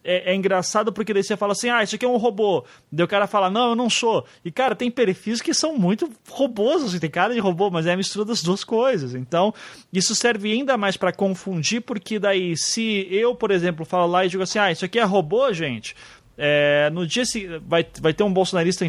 é, 0.07 0.31
é, 0.31 0.35
engraçado 0.35 0.93
porque 0.93 1.13
daí 1.13 1.25
você 1.25 1.37
fala 1.37 1.53
assim, 1.53 1.69
ah, 1.69 1.83
isso 1.83 1.97
aqui 1.97 2.05
é 2.05 2.09
um 2.09 2.17
robô. 2.17 2.65
Daí 2.93 3.05
o 3.05 3.09
cara 3.09 3.27
fala, 3.27 3.51
não, 3.51 3.71
eu 3.71 3.75
não 3.75 3.91
sou. 3.91 4.25
E, 4.45 4.53
cara, 4.53 4.77
tem 4.77 4.89
perfis 4.89 5.43
que 5.43 5.53
são 5.53 5.77
muito 5.77 6.09
robôs, 6.31 6.85
assim, 6.85 7.01
tem 7.01 7.11
cara 7.11 7.35
de 7.35 7.41
robô, 7.41 7.71
mas 7.71 7.87
é 7.87 7.93
a 7.93 7.97
mistura 7.97 8.25
das 8.25 8.41
duas 8.41 8.63
coisas. 8.63 9.15
Então, 9.15 9.53
isso 9.93 10.15
serve 10.15 10.53
ainda 10.53 10.77
mais 10.77 10.97
para 10.97 11.13
confundir, 11.13 11.81
porque 11.81 12.21
daí, 12.21 12.57
se 12.57 13.09
eu, 13.11 13.35
por 13.35 13.51
exemplo, 13.51 13.85
falo 13.85 14.07
lá 14.07 14.25
e 14.25 14.29
digo 14.29 14.45
assim, 14.45 14.61
ah, 14.61 14.71
isso 14.71 14.85
aqui 14.85 15.01
é 15.01 15.05
robô, 15.05 15.53
gente, 15.53 15.97
é, 16.37 16.91
no 16.91 17.07
dia 17.07 17.25
se 17.25 17.47
vai, 17.59 17.87
vai 18.01 18.13
ter 18.13 18.23
um 18.23 18.33
bolsonarista 18.33 18.87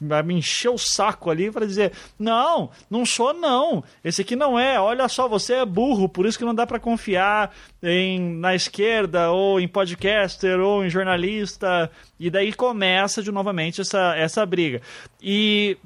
vai 0.00 0.22
me 0.22 0.34
encher 0.34 0.68
o 0.68 0.78
saco 0.78 1.30
ali 1.30 1.50
para 1.50 1.66
dizer 1.66 1.92
não, 2.18 2.70
não 2.90 3.06
sou 3.06 3.32
não, 3.32 3.82
esse 4.04 4.22
aqui 4.22 4.36
não 4.36 4.58
é, 4.58 4.78
olha 4.80 5.08
só, 5.08 5.28
você 5.28 5.54
é 5.54 5.64
burro, 5.64 6.08
por 6.08 6.26
isso 6.26 6.38
que 6.38 6.44
não 6.44 6.54
dá 6.54 6.66
para 6.66 6.80
confiar 6.80 7.54
em, 7.82 8.20
na 8.36 8.54
esquerda 8.54 9.30
ou 9.30 9.60
em 9.60 9.68
podcaster 9.68 10.58
ou 10.60 10.84
em 10.84 10.90
jornalista. 10.90 11.90
E 12.18 12.30
daí 12.30 12.52
começa 12.52 13.22
de 13.22 13.30
novamente 13.30 13.80
essa, 13.80 14.14
essa 14.16 14.44
briga. 14.44 14.80
E 15.22 15.76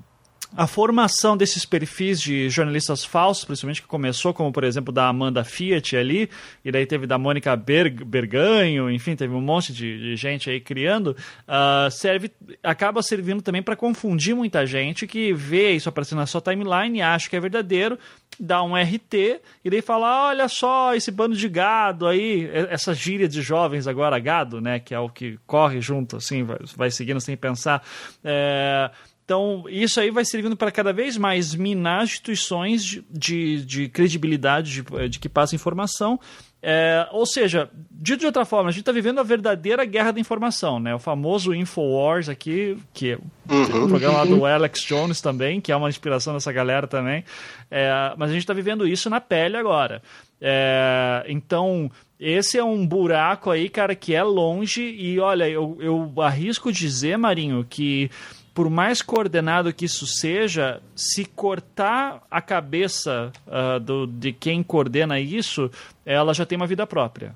a 0.56 0.66
formação 0.66 1.36
desses 1.36 1.64
perfis 1.64 2.20
de 2.20 2.48
jornalistas 2.50 3.04
falsos, 3.04 3.44
principalmente 3.44 3.80
que 3.80 3.88
começou 3.88 4.34
como, 4.34 4.52
por 4.52 4.64
exemplo, 4.64 4.92
da 4.92 5.08
Amanda 5.08 5.42
Fiat 5.44 5.96
ali, 5.96 6.28
e 6.64 6.70
daí 6.70 6.84
teve 6.86 7.06
da 7.06 7.18
Mônica 7.18 7.54
Berg, 7.56 8.04
Berganho, 8.04 8.90
enfim, 8.90 9.16
teve 9.16 9.34
um 9.34 9.40
monte 9.40 9.72
de, 9.72 9.98
de 9.98 10.16
gente 10.16 10.50
aí 10.50 10.60
criando, 10.60 11.16
uh, 11.48 11.90
serve, 11.90 12.30
acaba 12.62 13.02
servindo 13.02 13.40
também 13.40 13.62
para 13.62 13.76
confundir 13.76 14.34
muita 14.34 14.66
gente 14.66 15.06
que 15.06 15.32
vê 15.32 15.72
isso 15.72 15.88
aparecendo 15.88 16.18
na 16.18 16.26
sua 16.26 16.40
timeline, 16.40 17.00
acha 17.00 17.30
que 17.30 17.36
é 17.36 17.40
verdadeiro, 17.40 17.98
dá 18.38 18.62
um 18.62 18.74
RT 18.74 19.40
e 19.64 19.70
daí 19.70 19.80
fala, 19.80 20.28
olha 20.28 20.48
só 20.48 20.94
esse 20.94 21.10
bando 21.10 21.36
de 21.36 21.48
gado 21.48 22.06
aí, 22.06 22.48
essa 22.70 22.94
gíria 22.94 23.28
de 23.28 23.40
jovens 23.40 23.86
agora, 23.86 24.18
gado, 24.18 24.60
né, 24.60 24.78
que 24.78 24.94
é 24.94 24.98
o 24.98 25.08
que 25.08 25.38
corre 25.46 25.80
junto, 25.80 26.16
assim, 26.16 26.42
vai, 26.42 26.58
vai 26.76 26.90
seguindo 26.90 27.20
sem 27.20 27.36
pensar, 27.36 27.82
é 28.22 28.90
então, 29.24 29.64
isso 29.68 30.00
aí 30.00 30.10
vai 30.10 30.24
servindo 30.24 30.56
para 30.56 30.72
cada 30.72 30.92
vez 30.92 31.16
mais 31.16 31.54
minar 31.54 32.04
instituições 32.04 32.82
de, 32.82 33.04
de, 33.08 33.64
de 33.64 33.88
credibilidade, 33.88 34.82
de, 34.82 35.08
de, 35.08 35.18
que 35.18 35.28
passam 35.28 35.56
informação. 35.56 36.18
É, 36.60 37.08
ou 37.10 37.24
seja, 37.26 37.68
dito 37.90 38.20
de 38.20 38.26
outra 38.26 38.44
forma, 38.44 38.68
a 38.68 38.72
gente 38.72 38.82
está 38.82 38.92
vivendo 38.92 39.18
a 39.18 39.24
verdadeira 39.24 39.84
guerra 39.84 40.12
da 40.12 40.20
informação, 40.20 40.78
né? 40.78 40.94
O 40.94 40.98
famoso 40.98 41.54
Infowars 41.54 42.28
aqui, 42.28 42.76
que 42.92 43.12
é 43.12 43.18
uhum. 43.50 43.84
o 43.84 43.88
programa 43.88 44.18
lá 44.18 44.24
do 44.24 44.44
Alex 44.44 44.82
Jones 44.82 45.20
também, 45.20 45.60
que 45.60 45.72
é 45.72 45.76
uma 45.76 45.88
inspiração 45.88 46.34
dessa 46.34 46.52
galera 46.52 46.86
também. 46.86 47.24
É, 47.70 48.12
mas 48.16 48.30
a 48.30 48.32
gente 48.32 48.42
está 48.42 48.54
vivendo 48.54 48.86
isso 48.86 49.08
na 49.08 49.20
pele 49.20 49.56
agora. 49.56 50.02
É, 50.40 51.24
então, 51.28 51.90
esse 52.18 52.58
é 52.58 52.64
um 52.64 52.86
buraco 52.86 53.50
aí, 53.50 53.68
cara, 53.68 53.94
que 53.94 54.14
é 54.14 54.22
longe. 54.22 54.82
E 54.82 55.18
olha, 55.18 55.48
eu, 55.48 55.76
eu 55.80 56.12
arrisco 56.22 56.72
dizer, 56.72 57.16
Marinho, 57.16 57.64
que 57.68 58.10
por 58.54 58.68
mais 58.68 59.00
coordenado 59.00 59.72
que 59.72 59.86
isso 59.86 60.06
seja, 60.06 60.82
se 60.94 61.24
cortar 61.24 62.22
a 62.30 62.40
cabeça 62.40 63.32
uh, 63.46 63.80
do, 63.80 64.06
de 64.06 64.32
quem 64.32 64.62
coordena 64.62 65.18
isso, 65.18 65.70
ela 66.04 66.34
já 66.34 66.44
tem 66.44 66.56
uma 66.56 66.66
vida 66.66 66.86
própria. 66.86 67.34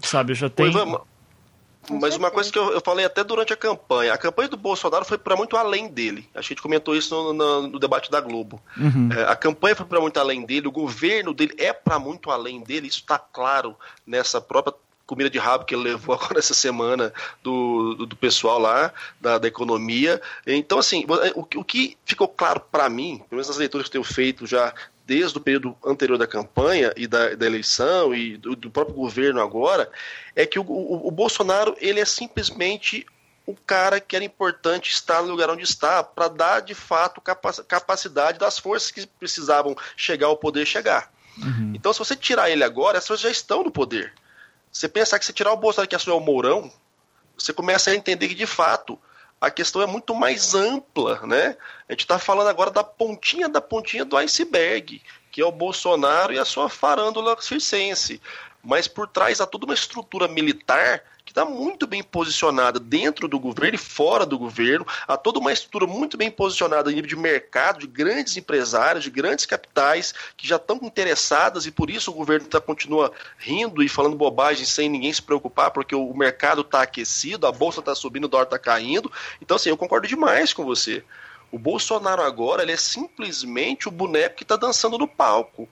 Sabe, 0.00 0.34
já 0.34 0.48
tem. 0.48 0.72
Mas 1.88 2.16
uma 2.16 2.30
coisa 2.30 2.50
que 2.50 2.58
eu, 2.58 2.72
eu, 2.72 2.80
falei 2.80 3.04
até 3.04 3.22
durante 3.22 3.52
a 3.52 3.56
campanha, 3.56 4.12
a 4.12 4.18
campanha 4.18 4.48
do 4.48 4.56
Bolsonaro 4.56 5.04
foi 5.04 5.18
para 5.18 5.36
muito 5.36 5.56
além 5.56 5.88
dele. 5.88 6.28
A 6.34 6.40
gente 6.40 6.60
comentou 6.60 6.96
isso 6.96 7.14
no, 7.14 7.32
no, 7.32 7.68
no 7.68 7.78
debate 7.78 8.10
da 8.10 8.20
Globo. 8.20 8.60
Uhum. 8.76 9.08
É, 9.12 9.24
a 9.24 9.36
campanha 9.36 9.76
foi 9.76 9.86
para 9.86 10.00
muito 10.00 10.18
além 10.18 10.44
dele, 10.44 10.66
o 10.66 10.72
governo 10.72 11.32
dele 11.32 11.54
é 11.58 11.72
para 11.72 11.98
muito 11.98 12.30
além 12.30 12.60
dele, 12.60 12.88
isso 12.88 12.98
está 12.98 13.18
claro 13.18 13.76
nessa 14.04 14.40
própria 14.40 14.74
comida 15.06 15.30
de 15.30 15.38
rabo 15.38 15.64
que 15.64 15.74
ele 15.74 15.84
levou 15.84 16.14
agora 16.16 16.38
essa 16.38 16.54
semana 16.54 17.12
do, 17.42 17.94
do, 17.94 18.06
do 18.06 18.16
pessoal 18.16 18.58
lá, 18.58 18.92
da, 19.20 19.38
da, 19.38 19.48
economia. 19.48 20.20
Então, 20.46 20.78
assim, 20.78 21.06
o, 21.34 21.60
o 21.60 21.64
que 21.64 21.96
ficou 22.04 22.28
claro 22.28 22.60
para 22.60 22.88
mim, 22.88 23.18
pelo 23.18 23.38
menos 23.38 23.48
nas 23.48 23.56
leituras 23.56 23.88
que 23.88 23.96
eu 23.96 24.02
tenho 24.02 24.14
feito 24.14 24.46
já 24.46 24.74
desde 25.06 25.38
o 25.38 25.40
período 25.40 25.76
anterior 25.86 26.18
da 26.18 26.26
campanha 26.26 26.92
e 26.96 27.06
da, 27.06 27.36
da 27.36 27.46
eleição 27.46 28.12
e 28.12 28.36
do, 28.36 28.56
do, 28.56 28.68
próprio 28.68 28.96
governo 28.96 29.40
agora, 29.40 29.88
é 30.34 30.44
que 30.44 30.58
o, 30.58 30.62
o, 30.62 31.06
o 31.06 31.10
Bolsonaro 31.12 31.76
ele 31.80 32.00
é 32.00 32.04
simplesmente 32.04 33.06
o 33.46 33.54
cara 33.54 34.00
que 34.00 34.16
era 34.16 34.24
importante 34.24 34.90
estar 34.90 35.22
no 35.22 35.30
lugar 35.30 35.48
onde 35.48 35.62
está 35.62 36.02
para 36.02 36.26
dar 36.26 36.60
de 36.60 36.74
fato 36.74 37.20
capacidade 37.20 38.38
das 38.38 38.58
forças 38.58 38.90
que 38.90 39.06
precisavam 39.06 39.76
chegar 39.96 40.26
ao 40.26 40.36
poder 40.36 40.66
chegar. 40.66 41.12
Uhum. 41.38 41.72
Então, 41.74 41.92
se 41.92 42.00
você 42.00 42.16
tirar 42.16 42.50
ele 42.50 42.64
agora, 42.64 42.98
essas 42.98 43.20
já 43.20 43.30
estão 43.30 43.62
no 43.62 43.70
poder. 43.70 44.12
Você 44.76 44.90
pensar 44.90 45.18
que 45.18 45.24
se 45.24 45.32
tirar 45.32 45.54
o 45.54 45.56
Bolsonaro 45.56 45.88
que 45.88 45.96
assumiu 45.96 46.18
o 46.18 46.20
Mourão, 46.20 46.70
você 47.34 47.50
começa 47.50 47.90
a 47.90 47.94
entender 47.94 48.28
que 48.28 48.34
de 48.34 48.44
fato 48.44 49.00
a 49.40 49.50
questão 49.50 49.80
é 49.80 49.86
muito 49.86 50.14
mais 50.14 50.54
ampla, 50.54 51.18
né? 51.26 51.56
A 51.88 51.92
gente 51.94 52.00
está 52.00 52.18
falando 52.18 52.48
agora 52.48 52.70
da 52.70 52.84
pontinha 52.84 53.48
da 53.48 53.62
pontinha 53.62 54.04
do 54.04 54.18
iceberg, 54.18 55.00
que 55.32 55.40
é 55.40 55.46
o 55.46 55.50
Bolsonaro 55.50 56.34
e 56.34 56.38
a 56.38 56.44
sua 56.44 56.68
farândula 56.68 57.40
circense. 57.40 58.20
Mas 58.62 58.86
por 58.86 59.08
trás 59.08 59.40
há 59.40 59.46
toda 59.46 59.64
uma 59.64 59.72
estrutura 59.72 60.28
militar 60.28 61.02
está 61.36 61.44
muito 61.44 61.86
bem 61.86 62.02
posicionada 62.02 62.80
dentro 62.80 63.28
do 63.28 63.38
governo 63.38 63.74
e 63.74 63.78
fora 63.78 64.24
do 64.24 64.38
governo, 64.38 64.86
há 65.06 65.18
toda 65.18 65.38
uma 65.38 65.52
estrutura 65.52 65.86
muito 65.86 66.16
bem 66.16 66.30
posicionada 66.30 66.90
em 66.90 66.94
nível 66.94 67.10
de 67.10 67.16
mercado, 67.16 67.80
de 67.80 67.86
grandes 67.86 68.38
empresários, 68.38 69.04
de 69.04 69.10
grandes 69.10 69.44
capitais 69.44 70.14
que 70.34 70.48
já 70.48 70.56
estão 70.56 70.80
interessadas 70.82 71.66
e 71.66 71.70
por 71.70 71.90
isso 71.90 72.10
o 72.10 72.14
governo 72.14 72.48
tá, 72.48 72.58
continua 72.58 73.12
rindo 73.36 73.82
e 73.82 73.88
falando 73.88 74.16
bobagem 74.16 74.64
sem 74.64 74.88
ninguém 74.88 75.12
se 75.12 75.20
preocupar, 75.20 75.70
porque 75.72 75.94
o 75.94 76.14
mercado 76.14 76.62
está 76.62 76.80
aquecido, 76.80 77.46
a 77.46 77.52
bolsa 77.52 77.80
está 77.80 77.94
subindo, 77.94 78.24
o 78.24 78.28
dólar 78.28 78.44
está 78.44 78.58
caindo. 78.58 79.12
Então, 79.42 79.56
assim, 79.56 79.68
eu 79.68 79.76
concordo 79.76 80.08
demais 80.08 80.54
com 80.54 80.64
você. 80.64 81.04
O 81.52 81.58
Bolsonaro 81.58 82.22
agora 82.22 82.62
ele 82.62 82.72
é 82.72 82.78
simplesmente 82.78 83.88
o 83.88 83.92
boneco 83.92 84.36
que 84.36 84.42
está 84.42 84.56
dançando 84.56 84.96
no 84.96 85.06
palco. 85.06 85.68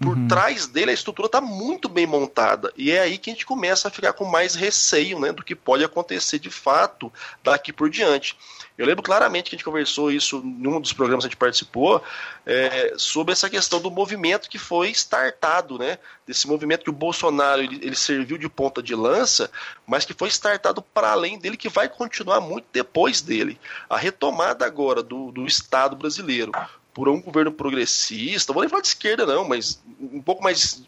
Por 0.00 0.16
uhum. 0.16 0.28
trás 0.28 0.66
dele 0.66 0.90
a 0.90 0.94
estrutura 0.94 1.26
está 1.26 1.40
muito 1.40 1.88
bem 1.88 2.06
montada. 2.06 2.70
E 2.76 2.90
é 2.90 3.00
aí 3.00 3.16
que 3.16 3.30
a 3.30 3.32
gente 3.32 3.46
começa 3.46 3.88
a 3.88 3.90
ficar 3.90 4.12
com 4.12 4.26
mais 4.26 4.54
receio 4.54 5.18
né, 5.18 5.32
do 5.32 5.42
que 5.42 5.54
pode 5.54 5.82
acontecer 5.82 6.38
de 6.38 6.50
fato 6.50 7.10
daqui 7.42 7.72
por 7.72 7.88
diante. 7.88 8.36
Eu 8.76 8.84
lembro 8.84 9.02
claramente 9.02 9.48
que 9.48 9.56
a 9.56 9.58
gente 9.58 9.64
conversou 9.64 10.12
isso 10.12 10.42
em 10.44 10.66
um 10.66 10.78
dos 10.78 10.92
programas 10.92 11.24
que 11.24 11.28
a 11.28 11.30
gente 11.30 11.38
participou, 11.38 12.02
é, 12.44 12.92
sobre 12.98 13.32
essa 13.32 13.48
questão 13.48 13.80
do 13.80 13.90
movimento 13.90 14.50
que 14.50 14.58
foi 14.58 14.90
startado, 14.90 15.78
né? 15.78 15.98
Desse 16.26 16.46
movimento 16.46 16.84
que 16.84 16.90
o 16.90 16.92
Bolsonaro 16.92 17.62
ele, 17.62 17.76
ele 17.76 17.96
serviu 17.96 18.36
de 18.36 18.50
ponta 18.50 18.82
de 18.82 18.94
lança, 18.94 19.50
mas 19.86 20.04
que 20.04 20.12
foi 20.12 20.28
startado 20.28 20.82
para 20.82 21.12
além 21.12 21.38
dele, 21.38 21.56
que 21.56 21.70
vai 21.70 21.88
continuar 21.88 22.40
muito 22.40 22.66
depois 22.70 23.22
dele. 23.22 23.58
A 23.88 23.96
retomada 23.96 24.66
agora 24.66 25.02
do, 25.02 25.32
do 25.32 25.46
Estado 25.46 25.96
brasileiro 25.96 26.52
por 26.96 27.10
um 27.10 27.20
governo 27.20 27.52
progressista, 27.52 28.54
vou 28.54 28.62
nem 28.62 28.70
falar 28.70 28.80
de 28.80 28.88
esquerda 28.88 29.26
não, 29.26 29.46
mas 29.46 29.82
um 30.00 30.22
pouco 30.22 30.42
mais 30.42 30.82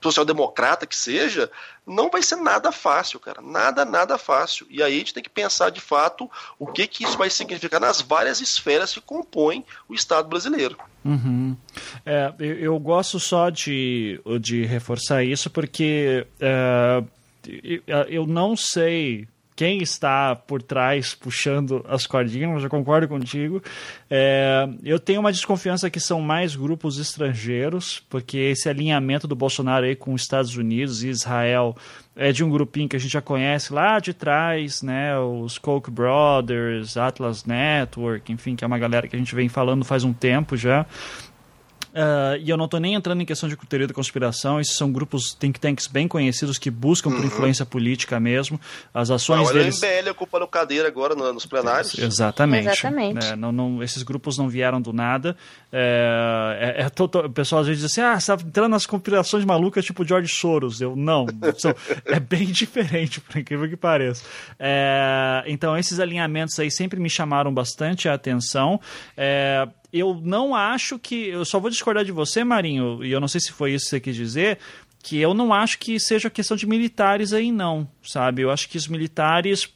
social-democrata 0.00 0.86
que 0.86 0.94
seja, 0.94 1.50
não 1.84 2.08
vai 2.10 2.22
ser 2.22 2.36
nada 2.36 2.70
fácil, 2.70 3.18
cara. 3.18 3.42
Nada, 3.42 3.84
nada 3.84 4.16
fácil. 4.16 4.68
E 4.70 4.80
aí 4.80 4.94
a 4.94 4.98
gente 4.98 5.14
tem 5.14 5.22
que 5.22 5.28
pensar 5.28 5.70
de 5.70 5.80
fato 5.80 6.30
o 6.60 6.66
que, 6.68 6.86
que 6.86 7.02
isso 7.02 7.18
vai 7.18 7.28
significar 7.28 7.80
nas 7.80 8.00
várias 8.00 8.40
esferas 8.40 8.94
que 8.94 9.00
compõem 9.00 9.64
o 9.88 9.94
Estado 9.94 10.28
brasileiro. 10.28 10.78
Uhum. 11.04 11.56
É, 12.06 12.32
eu, 12.38 12.58
eu, 12.58 12.78
gosto 12.78 13.18
só 13.18 13.50
de, 13.50 14.20
de 14.40 14.64
reforçar 14.64 15.24
isso 15.24 15.50
porque 15.50 16.24
é, 16.38 17.02
eu 18.08 18.28
não 18.28 18.56
sei 18.56 19.26
quem 19.58 19.82
está 19.82 20.36
por 20.36 20.62
trás 20.62 21.16
puxando 21.16 21.84
as 21.88 22.06
cordinhas, 22.06 22.62
eu 22.62 22.70
concordo 22.70 23.08
contigo. 23.08 23.60
É, 24.08 24.68
eu 24.84 25.00
tenho 25.00 25.18
uma 25.18 25.32
desconfiança 25.32 25.90
que 25.90 25.98
são 25.98 26.20
mais 26.20 26.54
grupos 26.54 26.96
estrangeiros, 26.96 28.00
porque 28.08 28.38
esse 28.38 28.68
alinhamento 28.68 29.26
do 29.26 29.34
Bolsonaro 29.34 29.84
aí 29.84 29.96
com 29.96 30.14
os 30.14 30.22
Estados 30.22 30.56
Unidos 30.56 31.02
e 31.02 31.08
Israel 31.08 31.76
é 32.14 32.30
de 32.30 32.44
um 32.44 32.50
grupinho 32.50 32.88
que 32.88 32.94
a 32.94 33.00
gente 33.00 33.10
já 33.10 33.20
conhece 33.20 33.72
lá 33.72 33.98
de 33.98 34.14
trás, 34.14 34.80
né? 34.80 35.18
Os 35.18 35.58
Koch 35.58 35.90
Brothers, 35.90 36.96
Atlas 36.96 37.44
Network, 37.44 38.30
enfim, 38.30 38.54
que 38.54 38.62
é 38.62 38.66
uma 38.66 38.78
galera 38.78 39.08
que 39.08 39.16
a 39.16 39.18
gente 39.18 39.34
vem 39.34 39.48
falando 39.48 39.84
faz 39.84 40.04
um 40.04 40.12
tempo 40.12 40.56
já. 40.56 40.86
Uh, 41.88 42.36
e 42.40 42.50
eu 42.50 42.56
não 42.56 42.66
estou 42.66 42.78
nem 42.78 42.94
entrando 42.94 43.20
em 43.22 43.24
questão 43.26 43.48
de 43.48 43.56
teoria 43.56 43.86
da 43.86 43.94
conspiração, 43.94 44.60
esses 44.60 44.76
são 44.76 44.90
grupos 44.92 45.34
think 45.34 45.58
tanks 45.58 45.86
bem 45.86 46.06
conhecidos 46.06 46.58
que 46.58 46.70
buscam 46.70 47.10
por 47.10 47.20
uhum. 47.20 47.26
influência 47.26 47.64
política 47.64 48.20
mesmo. 48.20 48.60
As 48.92 49.10
ações 49.10 49.46
não, 49.46 49.52
deles. 49.52 49.82
Olha 49.82 49.92
o 49.92 50.00
MBL 50.00 50.10
ocupando 50.10 50.46
cadeira 50.46 50.88
agora 50.88 51.14
nos 51.14 51.46
plenários. 51.46 51.98
Exatamente. 51.98 52.68
Exatamente. 52.68 53.26
É, 53.26 53.36
não, 53.36 53.52
não, 53.52 53.82
esses 53.82 54.02
grupos 54.02 54.36
não 54.36 54.48
vieram 54.48 54.80
do 54.80 54.92
nada. 54.92 55.36
É, 55.72 56.76
é, 56.78 56.82
é 56.82 56.86
o 56.86 57.30
pessoal 57.30 57.60
às 57.60 57.66
vezes 57.66 57.82
diz 57.82 57.92
assim: 57.92 58.00
ah, 58.00 58.18
você 58.18 58.32
está 58.32 58.46
entrando 58.46 58.70
nas 58.70 58.86
conspirações 58.86 59.44
malucas 59.44 59.84
tipo 59.84 60.04
George 60.04 60.32
Soros. 60.32 60.80
Eu, 60.80 60.94
não, 60.94 61.26
são, 61.56 61.74
é 62.06 62.20
bem 62.20 62.46
diferente, 62.46 63.20
por 63.20 63.38
incrível 63.38 63.68
que 63.68 63.76
pareça. 63.76 64.24
É, 64.58 65.44
então, 65.46 65.76
esses 65.76 66.00
alinhamentos 66.00 66.58
aí 66.58 66.70
sempre 66.70 67.00
me 67.00 67.10
chamaram 67.10 67.52
bastante 67.52 68.08
a 68.08 68.14
atenção. 68.14 68.80
É, 69.16 69.66
eu 69.92 70.20
não 70.22 70.54
acho 70.54 70.98
que. 70.98 71.28
Eu 71.28 71.44
só 71.44 71.58
vou 71.58 71.70
discordar 71.70 72.04
de 72.04 72.12
você, 72.12 72.44
Marinho, 72.44 73.04
e 73.04 73.10
eu 73.10 73.20
não 73.20 73.28
sei 73.28 73.40
se 73.40 73.52
foi 73.52 73.72
isso 73.72 73.86
que 73.86 73.90
você 73.90 74.00
quis 74.00 74.16
dizer, 74.16 74.58
que 75.02 75.18
eu 75.18 75.32
não 75.32 75.52
acho 75.52 75.78
que 75.78 75.98
seja 75.98 76.28
questão 76.28 76.56
de 76.56 76.66
militares 76.66 77.32
aí, 77.32 77.50
não, 77.50 77.88
sabe? 78.02 78.42
Eu 78.42 78.50
acho 78.50 78.68
que 78.68 78.76
os 78.76 78.88
militares. 78.88 79.68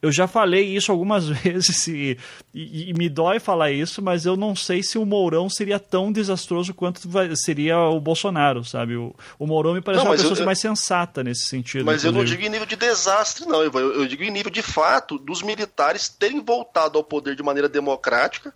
Eu 0.00 0.10
já 0.10 0.26
falei 0.26 0.74
isso 0.74 0.90
algumas 0.90 1.28
vezes 1.30 1.86
e, 1.86 2.18
e, 2.52 2.90
e, 2.90 2.94
me 2.94 3.08
dói 3.08 3.38
falar 3.38 3.70
isso, 3.70 4.02
mas 4.02 4.26
eu 4.26 4.36
não 4.36 4.56
sei 4.56 4.82
se 4.82 4.98
o 4.98 5.06
Mourão 5.06 5.48
seria 5.48 5.78
tão 5.78 6.10
desastroso 6.10 6.74
quanto 6.74 7.00
seria 7.36 7.78
o 7.78 8.00
Bolsonaro, 8.00 8.64
sabe? 8.64 8.96
O, 8.96 9.14
o 9.38 9.46
Mourão 9.46 9.74
me 9.74 9.80
parece 9.80 10.02
não, 10.02 10.10
uma 10.10 10.16
pessoa 10.16 10.36
eu, 10.36 10.44
mais 10.44 10.58
sensata 10.58 11.22
nesse 11.22 11.46
sentido. 11.46 11.84
Mas 11.84 12.02
inclusive. 12.02 12.08
eu 12.08 12.12
não 12.12 12.24
digo 12.24 12.42
em 12.42 12.48
nível 12.48 12.66
de 12.66 12.74
desastre, 12.74 13.46
não, 13.46 13.62
eu, 13.62 13.70
eu 13.72 14.04
digo 14.04 14.24
em 14.24 14.32
nível 14.32 14.50
de 14.50 14.62
fato 14.62 15.16
dos 15.16 15.42
militares 15.42 16.08
terem 16.08 16.40
voltado 16.40 16.98
ao 16.98 17.04
poder 17.04 17.36
de 17.36 17.42
maneira 17.44 17.68
democrática 17.68 18.52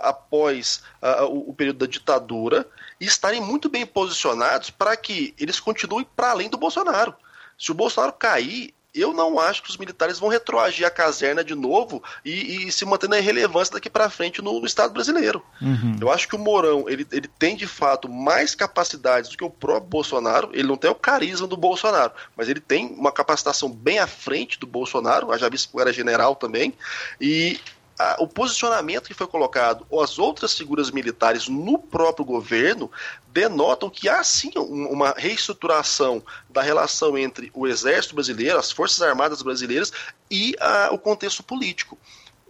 após 0.00 0.82
uh, 1.02 1.24
o, 1.26 1.50
o, 1.50 1.54
período 1.54 1.78
da 1.78 1.86
ditadura 1.86 2.66
e 3.00 3.04
estarem 3.04 3.40
muito 3.40 3.68
bem 3.68 3.86
posicionados 3.86 4.70
para 4.70 4.96
que 4.96 5.34
eles 5.38 5.60
continuem 5.60 6.06
para 6.16 6.30
além 6.30 6.48
do 6.48 6.58
Bolsonaro. 6.58 7.14
Se 7.58 7.70
o 7.70 7.74
Bolsonaro 7.74 8.12
cair, 8.12 8.74
eu 8.94 9.12
não 9.12 9.38
acho 9.38 9.62
que 9.62 9.70
os 9.70 9.76
militares 9.76 10.18
vão 10.18 10.28
retroagir 10.28 10.86
a 10.86 10.90
caserna 10.90 11.44
de 11.44 11.54
novo 11.54 12.02
e, 12.24 12.66
e 12.66 12.72
se 12.72 12.84
manter 12.84 13.08
na 13.08 13.18
irrelevância 13.18 13.74
daqui 13.74 13.88
para 13.88 14.10
frente 14.10 14.42
no, 14.42 14.58
no, 14.58 14.66
Estado 14.66 14.92
brasileiro. 14.92 15.42
Uhum. 15.60 15.96
Eu 16.00 16.10
acho 16.10 16.28
que 16.28 16.34
o 16.34 16.38
Mourão 16.38 16.88
ele, 16.88 17.06
ele 17.12 17.28
tem 17.38 17.54
de 17.54 17.66
fato 17.66 18.08
mais 18.08 18.54
capacidades 18.54 19.30
do 19.30 19.36
que 19.36 19.44
o 19.44 19.50
próprio 19.50 19.88
Bolsonaro. 19.88 20.50
Ele 20.52 20.66
não 20.66 20.76
tem 20.76 20.90
o 20.90 20.94
carisma 20.94 21.46
do 21.46 21.56
Bolsonaro, 21.56 22.12
mas 22.36 22.48
ele 22.48 22.60
tem 22.60 22.88
uma 22.88 23.12
capacitação 23.12 23.70
bem 23.70 23.98
à 23.98 24.06
frente 24.06 24.58
do 24.58 24.66
Bolsonaro. 24.66 25.36
Já 25.38 25.48
visto 25.48 25.70
que 25.70 25.80
era 25.80 25.92
general 25.92 26.34
também. 26.34 26.74
E 27.20 27.60
a, 28.00 28.16
o 28.18 28.26
posicionamento 28.26 29.08
que 29.08 29.14
foi 29.14 29.26
colocado, 29.26 29.86
ou 29.90 30.02
as 30.02 30.18
outras 30.18 30.56
figuras 30.56 30.90
militares 30.90 31.48
no 31.48 31.78
próprio 31.78 32.24
governo, 32.24 32.90
denotam 33.28 33.90
que 33.90 34.08
há 34.08 34.24
sim 34.24 34.50
uma 34.56 35.14
reestruturação 35.16 36.22
da 36.48 36.62
relação 36.62 37.18
entre 37.18 37.50
o 37.54 37.66
exército 37.66 38.14
brasileiro, 38.14 38.58
as 38.58 38.72
forças 38.72 39.02
armadas 39.02 39.42
brasileiras 39.42 39.92
e 40.30 40.56
a, 40.58 40.88
o 40.92 40.98
contexto 40.98 41.42
político. 41.42 41.98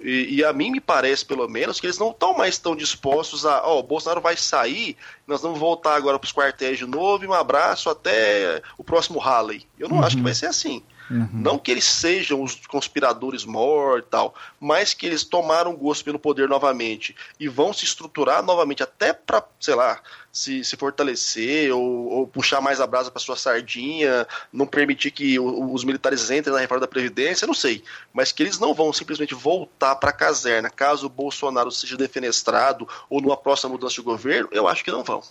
E, 0.01 0.36
e, 0.36 0.44
a 0.44 0.52
mim 0.52 0.70
me 0.70 0.81
parece, 0.81 1.27
pelo 1.27 1.47
menos, 1.47 1.78
que 1.78 1.86
eles 1.86 1.98
não 1.98 2.10
estão 2.10 2.32
mais 2.32 2.56
tão 2.56 2.74
dispostos 2.74 3.44
a, 3.44 3.62
ó, 3.66 3.77
oh, 3.77 3.81
o 3.81 3.82
Bolsonaro 3.82 4.20
vai 4.20 4.35
sair, 4.35 4.97
nós 5.27 5.43
vamos 5.43 5.59
voltar 5.59 5.94
agora 5.94 6.18
para 6.18 6.27
os 6.27 6.32
quartéis 6.32 6.78
de 6.78 6.86
novo 6.86 7.24
e 7.24 7.27
um 7.27 7.35
abraço 7.35 7.90
até 7.90 8.62
o 8.78 8.85
próximo 8.85 9.18
rally. 9.18 9.66
Eu 9.78 9.90
não 9.90 9.98
uhum. 9.98 10.05
acho 10.05 10.16
que 10.16 10.22
vai 10.22 10.32
ser 10.32 10.47
assim. 10.47 10.82
Uhum. 11.11 11.28
Não 11.32 11.59
que 11.59 11.73
eles 11.73 11.85
sejam 11.85 12.41
os 12.41 12.55
conspiradores 12.66 13.45
mor 13.45 13.99
e 13.99 14.03
tal, 14.03 14.32
mas 14.61 14.95
que 14.95 15.05
eles 15.05 15.24
tomaram 15.24 15.74
gosto 15.74 16.05
pelo 16.05 16.20
poder 16.20 16.49
novamente 16.49 17.16
e 17.39 17.49
vão 17.49 17.73
se 17.73 17.85
estruturar 17.85 18.45
novamente 18.45 18.82
até 18.82 19.12
para, 19.12 19.45
sei 19.59 19.74
lá, 19.74 20.01
se, 20.32 20.62
se 20.62 20.77
fortalecer 20.77 21.74
ou, 21.74 22.09
ou 22.09 22.27
puxar 22.27 22.61
mais 22.61 22.81
a 22.81 22.87
brasa 22.87 23.11
para 23.11 23.20
sua 23.20 23.37
sardinha, 23.37 24.27
não 24.53 24.66
permitir 24.66 25.11
que 25.11 25.39
o, 25.39 25.73
os 25.73 25.82
militares 25.82 26.31
entrem 26.31 26.55
na 26.55 26.61
reforma 26.61 26.82
da 26.82 26.89
Previdência, 26.89 27.47
não 27.47 27.55
sei. 27.55 27.82
Mas 28.12 28.31
que 28.31 28.43
eles 28.43 28.61
não 28.61 28.73
vão 28.73 28.93
simplesmente 28.93 29.35
voltar 29.35 29.97
para 29.97 30.11
a 30.11 30.15
caserna 30.15 30.70
caso 30.70 31.07
o 31.07 31.11
Bolsonaro 31.11 31.73
seja 31.73 31.97
defenestrado 31.97 32.89
ou 33.09 33.20
numa 33.20 33.37
próxima 33.37 33.73
mudança 33.73 33.97
de 33.97 34.03
governo, 34.03 34.49
eu 34.53 34.69
acho 34.69 34.85
que 34.85 34.93
não 34.93 35.03
vão. 35.03 35.23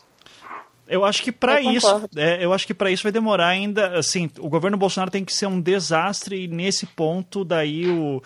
Eu 0.89 1.05
acho 1.05 1.21
que 1.21 1.31
para 1.31 1.61
isso, 1.61 2.09
é, 2.15 2.43
eu 2.43 2.51
acho 2.51 2.65
que 2.65 2.73
para 2.73 2.89
isso 2.89 3.03
vai 3.03 3.11
demorar 3.11 3.47
ainda. 3.47 3.99
Assim, 3.99 4.29
o 4.39 4.49
governo 4.49 4.75
Bolsonaro 4.75 5.11
tem 5.11 5.23
que 5.23 5.33
ser 5.33 5.45
um 5.45 5.61
desastre 5.61 6.45
e 6.45 6.47
nesse 6.47 6.87
ponto 6.87 7.45
daí 7.45 7.87
o. 7.87 8.21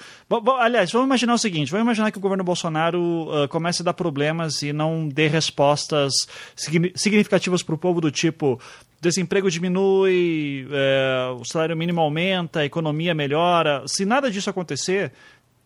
Aliás, 0.59 0.91
vamos 0.91 1.07
imaginar 1.07 1.33
o 1.33 1.37
seguinte: 1.37 1.69
vamos 1.69 1.83
imaginar 1.83 2.11
que 2.11 2.17
o 2.17 2.21
governo 2.21 2.43
Bolsonaro 2.43 2.99
uh, 2.99 3.47
comece 3.49 3.81
a 3.81 3.85
dar 3.85 3.93
problemas 3.93 4.61
e 4.61 4.71
não 4.71 5.07
dê 5.07 5.27
respostas 5.27 6.13
significativas 6.55 7.61
para 7.61 7.75
o 7.75 7.77
povo 7.77 7.99
do 7.99 8.09
tipo 8.09 8.59
desemprego 9.03 9.51
diminui, 9.51 10.65
é, 10.71 11.27
o 11.37 11.43
salário 11.43 11.75
mínimo 11.75 11.99
aumenta, 11.99 12.61
a 12.61 12.65
economia 12.65 13.13
melhora. 13.13 13.83
Se 13.85 14.05
nada 14.05 14.31
disso 14.31 14.49
acontecer, 14.49 15.11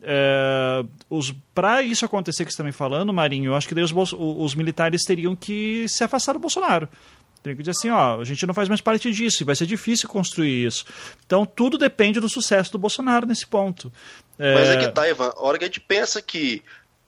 é, 0.02 0.84
para 1.53 1.82
isso 1.82 2.06
acontecer 2.06 2.45
que 2.45 2.52
você 2.52 2.56
está 2.56 2.64
me 2.64 2.72
falando, 2.72 3.14
Marinho, 3.14 3.52
eu 3.52 3.56
acho 3.56 3.68
que 3.68 3.76
daí 3.76 3.84
os, 3.84 3.94
os 4.14 4.56
militares 4.56 5.03
teriam 5.03 5.36
que 5.36 5.88
se 5.88 6.03
afastar 6.03 6.34
do 6.34 6.40
Bolsonaro. 6.40 6.88
Tem 7.41 7.56
que 7.56 7.61
dizer 7.61 7.72
assim, 7.72 7.90
ó, 7.90 8.19
a 8.19 8.24
gente 8.24 8.45
não 8.45 8.53
faz 8.53 8.68
mais 8.68 8.82
parte 8.82 9.11
disso 9.11 9.41
e 9.41 9.45
vai 9.45 9.56
ser 9.56 9.65
difícil 9.65 10.10
construir 10.10 10.65
isso. 10.65 10.86
Então 11.26 11.45
tudo 11.45 11.78
depende 11.78 12.19
do 12.19 12.30
sucesso 12.30 12.72
do 12.72 12.78
Bolsonaro 12.78 13.26
nesse 13.26 13.45
ponto. 13.48 13.91
É... 14.38 14.53
Mas 14.53 14.69
é 14.69 14.78
que 14.78 14.88
tá, 14.90 15.07
Ivan, 15.07 15.32
a 15.36 15.41
hora 15.41 15.57
que 15.57 15.64
a 15.64 15.68
gente 15.68 15.80
pensa 15.80 16.22
que 16.22 16.61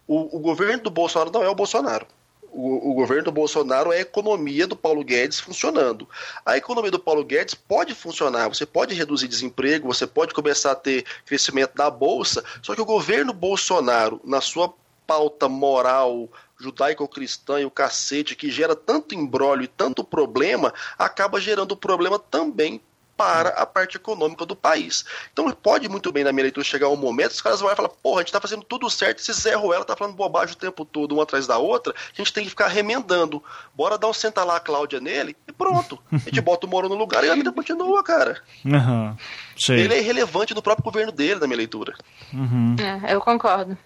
o, 0.08 0.38
o 0.38 0.40
governo 0.40 0.84
do 0.84 0.90
Bolsonaro 0.90 1.32
não 1.32 1.44
é 1.44 1.50
o 1.50 1.56
Bolsonaro 1.56 2.08
o, 2.52 2.92
o, 2.92 2.94
governo 2.94 3.26
do 3.26 3.32
Bolsonaro 3.32 3.92
é 3.92 3.98
a 3.98 4.02
economia 4.02 4.68
do 4.68 4.76
Paulo 4.76 5.04
Guedes 5.04 5.40
funcionando. 5.40 6.08
A 6.46 6.58
economia 6.58 6.92
do 6.92 7.00
Paulo 7.00 7.24
Guedes 7.24 7.54
pode 7.54 7.94
funcionar, 7.94 8.48
você 8.48 8.66
pode 8.66 8.94
reduzir 8.94 9.28
desemprego, 9.28 9.88
você 9.88 10.06
pode 10.08 10.34
começar 10.34 10.72
a 10.72 10.76
ter 10.76 11.06
crescimento 11.26 11.76
da 11.76 11.90
bolsa, 11.90 12.44
só 12.62 12.76
que 12.76 12.82
o 12.82 12.86
governo 12.86 13.34
Bolsonaro, 13.34 14.20
na 14.24 14.42
sua 14.42 14.74
pauta 15.06 15.50
moral, 15.50 16.30
judaico-cristã 16.60 17.60
e 17.62 17.66
o 17.66 17.72
cacete 17.72 18.36
que 18.36 18.52
gera 18.52 18.76
tanto 18.76 19.16
embrólio 19.16 19.64
e 19.64 19.68
tanto 19.68 20.04
problema, 20.04 20.74
acaba 20.98 21.40
gerando 21.40 21.76
problema 21.76 22.20
também 22.20 22.82
para 23.20 23.50
a 23.50 23.66
parte 23.66 23.98
econômica 23.98 24.46
do 24.46 24.56
país. 24.56 25.04
Então 25.34 25.52
pode 25.52 25.90
muito 25.90 26.10
bem 26.10 26.24
na 26.24 26.32
minha 26.32 26.44
leitura 26.44 26.66
chegar 26.66 26.88
um 26.88 26.96
momento, 26.96 27.32
os 27.32 27.42
caras 27.42 27.60
vão 27.60 27.76
falar, 27.76 27.90
porra, 27.90 28.22
a 28.22 28.24
gente 28.24 28.32
tá 28.32 28.40
fazendo 28.40 28.64
tudo 28.64 28.90
certo, 28.90 29.20
esse 29.20 29.34
Zé 29.34 29.56
Ruela 29.56 29.84
tá 29.84 29.94
falando 29.94 30.16
bobagem 30.16 30.56
o 30.56 30.58
tempo 30.58 30.86
todo, 30.86 31.12
uma 31.12 31.24
atrás 31.24 31.46
da 31.46 31.58
outra, 31.58 31.94
a 31.94 32.16
gente 32.16 32.32
tem 32.32 32.46
que 32.46 32.50
ficar 32.50 32.70
remendando. 32.70 33.44
Bora 33.76 33.98
dar 33.98 34.08
um 34.08 34.14
senta 34.14 34.42
lá 34.46 34.56
a 34.56 34.60
Cláudia 34.62 35.02
nele 35.02 35.36
e 35.46 35.52
pronto. 35.52 36.00
A 36.10 36.18
gente 36.18 36.40
bota 36.40 36.66
o 36.66 36.70
Moro 36.70 36.88
no 36.88 36.96
lugar 36.96 37.26
e 37.26 37.30
a 37.30 37.36
vida 37.36 37.52
continua, 37.52 38.02
cara. 38.02 38.42
Uhum. 38.64 39.18
Ele 39.68 39.94
é 39.94 40.00
irrelevante 40.00 40.56
no 40.56 40.62
próprio 40.62 40.86
governo 40.86 41.12
dele, 41.12 41.42
na 41.42 41.48
minha 41.48 41.58
leitura. 41.58 41.94
Uhum. 42.34 42.78
É, 42.80 43.14
eu 43.14 43.20
concordo. 43.20 43.78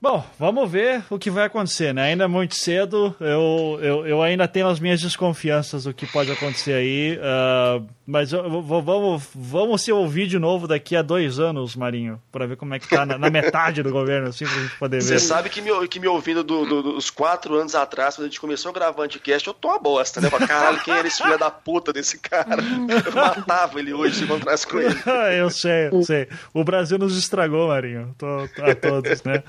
Bom, 0.00 0.24
vamos 0.38 0.70
ver 0.70 1.04
o 1.10 1.18
que 1.18 1.30
vai 1.30 1.44
acontecer, 1.44 1.94
né? 1.94 2.04
Ainda 2.04 2.24
é 2.24 2.28
muito 2.28 2.54
cedo, 2.54 3.14
eu, 3.20 3.78
eu, 3.82 4.06
eu 4.06 4.22
ainda 4.22 4.46
tenho 4.46 4.68
as 4.68 4.78
minhas 4.78 5.00
desconfianças 5.00 5.84
do 5.84 5.94
que 5.94 6.06
pode 6.06 6.30
acontecer 6.30 6.74
aí, 6.74 7.18
uh, 7.18 7.86
mas 8.06 8.30
vamos, 8.30 9.28
vamos 9.34 9.82
se 9.82 9.90
ouvir 9.90 10.26
de 10.26 10.38
novo 10.38 10.68
daqui 10.68 10.94
a 10.94 11.02
dois 11.02 11.40
anos, 11.40 11.74
Marinho, 11.74 12.20
para 12.30 12.46
ver 12.46 12.56
como 12.56 12.74
é 12.74 12.78
que 12.78 12.88
tá 12.88 13.04
na, 13.04 13.18
na, 13.18 13.30
metade 13.30 13.82
do 13.82 13.90
governo, 13.90 14.28
assim, 14.28 14.44
pra 14.44 14.54
gente 14.54 14.76
poder 14.76 14.96
ver. 14.98 15.02
Você 15.02 15.18
sabe 15.18 15.48
que 15.48 15.60
me, 15.60 15.88
que 15.88 15.98
me 15.98 16.06
ouvindo 16.06 16.44
do, 16.44 16.64
do, 16.64 16.82
dos 16.82 17.10
quatro 17.10 17.56
anos 17.56 17.74
atrás, 17.74 18.14
quando 18.14 18.26
a 18.26 18.28
gente 18.28 18.40
começou 18.40 18.70
a 18.70 18.74
gravar 18.74 19.04
Anticast, 19.04 19.46
eu 19.48 19.54
tô 19.54 19.68
uma 19.68 19.78
bosta, 19.78 20.20
né? 20.20 20.30
Caralho, 20.30 20.80
quem 20.84 20.94
era 20.94 21.08
esse 21.08 21.22
filho 21.22 21.38
da 21.38 21.50
puta 21.50 21.92
desse 21.92 22.18
cara? 22.18 22.62
Eu 22.62 23.12
matava 23.12 23.80
ele 23.80 23.92
hoje 23.92 24.16
se 24.16 24.24
encontrasse 24.24 24.66
com 24.66 24.78
ele. 24.78 24.96
eu 25.36 25.50
sei, 25.50 25.88
eu 25.90 26.02
sei. 26.02 26.28
O 26.54 26.62
Brasil 26.62 26.98
nos 26.98 27.18
estragou, 27.18 27.68
Marinho, 27.68 28.14
tô, 28.16 28.26
a 28.62 28.74
todos, 28.74 29.22
né? 29.24 29.42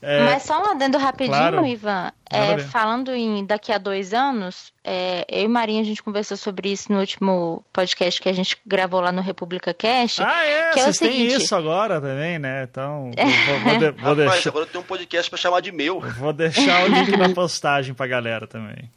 É... 0.00 0.24
Mas 0.24 0.42
só 0.42 0.62
um 0.62 0.70
adendo 0.70 0.98
rapidinho, 0.98 1.36
claro. 1.36 1.66
Ivan. 1.66 2.12
É, 2.30 2.58
falando 2.58 3.12
em 3.14 3.44
daqui 3.44 3.70
a 3.70 3.78
dois 3.78 4.12
anos, 4.12 4.72
é, 4.82 5.24
eu 5.28 5.44
e 5.44 5.48
Marinha 5.48 5.80
a 5.80 5.84
gente 5.84 6.02
conversou 6.02 6.36
sobre 6.36 6.72
isso 6.72 6.92
no 6.92 6.98
último 6.98 7.64
podcast 7.72 8.20
que 8.20 8.28
a 8.28 8.32
gente 8.32 8.58
gravou 8.66 9.00
lá 9.00 9.12
no 9.12 9.22
República 9.22 9.72
Cast. 9.72 10.20
Ah, 10.20 10.44
é? 10.44 10.72
Que 10.72 10.80
é 10.80 10.82
Vocês 10.82 10.98
têm 10.98 11.26
isso 11.26 11.54
agora 11.54 12.00
também, 12.00 12.38
né? 12.38 12.64
Então, 12.64 13.12
vou, 13.46 13.60
vou, 13.60 13.78
de, 13.78 13.90
vou 13.92 14.14
Rapaz, 14.14 14.16
deixar... 14.16 14.50
agora 14.50 14.66
tem 14.66 14.80
um 14.80 14.84
podcast 14.84 15.30
para 15.30 15.38
chamar 15.38 15.60
de 15.60 15.70
meu. 15.70 16.00
Vou 16.00 16.32
deixar 16.32 16.84
o 16.84 16.88
link 16.88 17.16
na 17.16 17.28
postagem 17.34 17.94
pra 17.94 18.06
galera 18.06 18.46
também. 18.46 18.90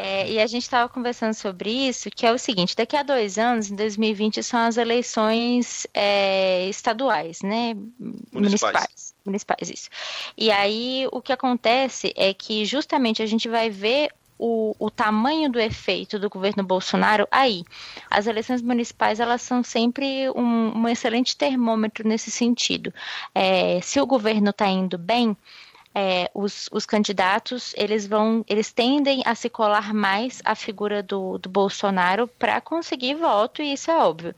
É, 0.00 0.30
e 0.30 0.38
a 0.38 0.46
gente 0.46 0.62
estava 0.62 0.88
conversando 0.88 1.34
sobre 1.34 1.70
isso, 1.88 2.08
que 2.08 2.24
é 2.24 2.32
o 2.32 2.38
seguinte: 2.38 2.76
daqui 2.76 2.96
a 2.96 3.02
dois 3.02 3.36
anos, 3.36 3.68
em 3.68 3.74
2020, 3.74 4.44
são 4.44 4.60
as 4.60 4.76
eleições 4.76 5.88
é, 5.92 6.68
estaduais, 6.68 7.42
né? 7.42 7.74
Municipais. 7.98 8.32
Municipais. 8.32 9.07
Municipais, 9.28 9.70
isso. 9.70 9.90
E 10.36 10.50
aí 10.50 11.06
o 11.12 11.20
que 11.20 11.32
acontece 11.32 12.12
é 12.16 12.32
que 12.32 12.64
justamente 12.64 13.22
a 13.22 13.26
gente 13.26 13.48
vai 13.48 13.68
ver 13.68 14.10
o, 14.38 14.74
o, 14.78 14.88
tamanho 14.90 15.50
do 15.50 15.58
efeito 15.58 16.18
do 16.18 16.30
governo 16.30 16.62
Bolsonaro 16.62 17.26
aí. 17.30 17.64
As 18.08 18.26
eleições 18.26 18.62
municipais 18.62 19.18
elas 19.20 19.42
são 19.42 19.62
sempre 19.62 20.30
um, 20.30 20.78
um 20.78 20.88
excelente 20.88 21.36
termômetro 21.36 22.08
nesse 22.08 22.30
sentido. 22.30 22.94
É, 23.34 23.80
se 23.82 24.00
o 24.00 24.06
governo 24.06 24.50
está 24.50 24.68
indo 24.68 24.96
bem, 24.96 25.36
é, 25.94 26.30
os, 26.32 26.68
os, 26.70 26.86
candidatos 26.86 27.74
eles 27.76 28.06
vão 28.06 28.44
eles 28.46 28.70
tendem 28.70 29.22
a 29.24 29.34
se 29.34 29.48
colar 29.48 29.92
mais 29.92 30.40
à 30.44 30.54
figura 30.54 31.02
do, 31.02 31.38
do 31.38 31.48
Bolsonaro 31.48 32.28
para 32.28 32.60
conseguir 32.60 33.14
voto 33.14 33.62
e 33.62 33.72
isso 33.72 33.90
é 33.90 33.98
óbvio. 33.98 34.34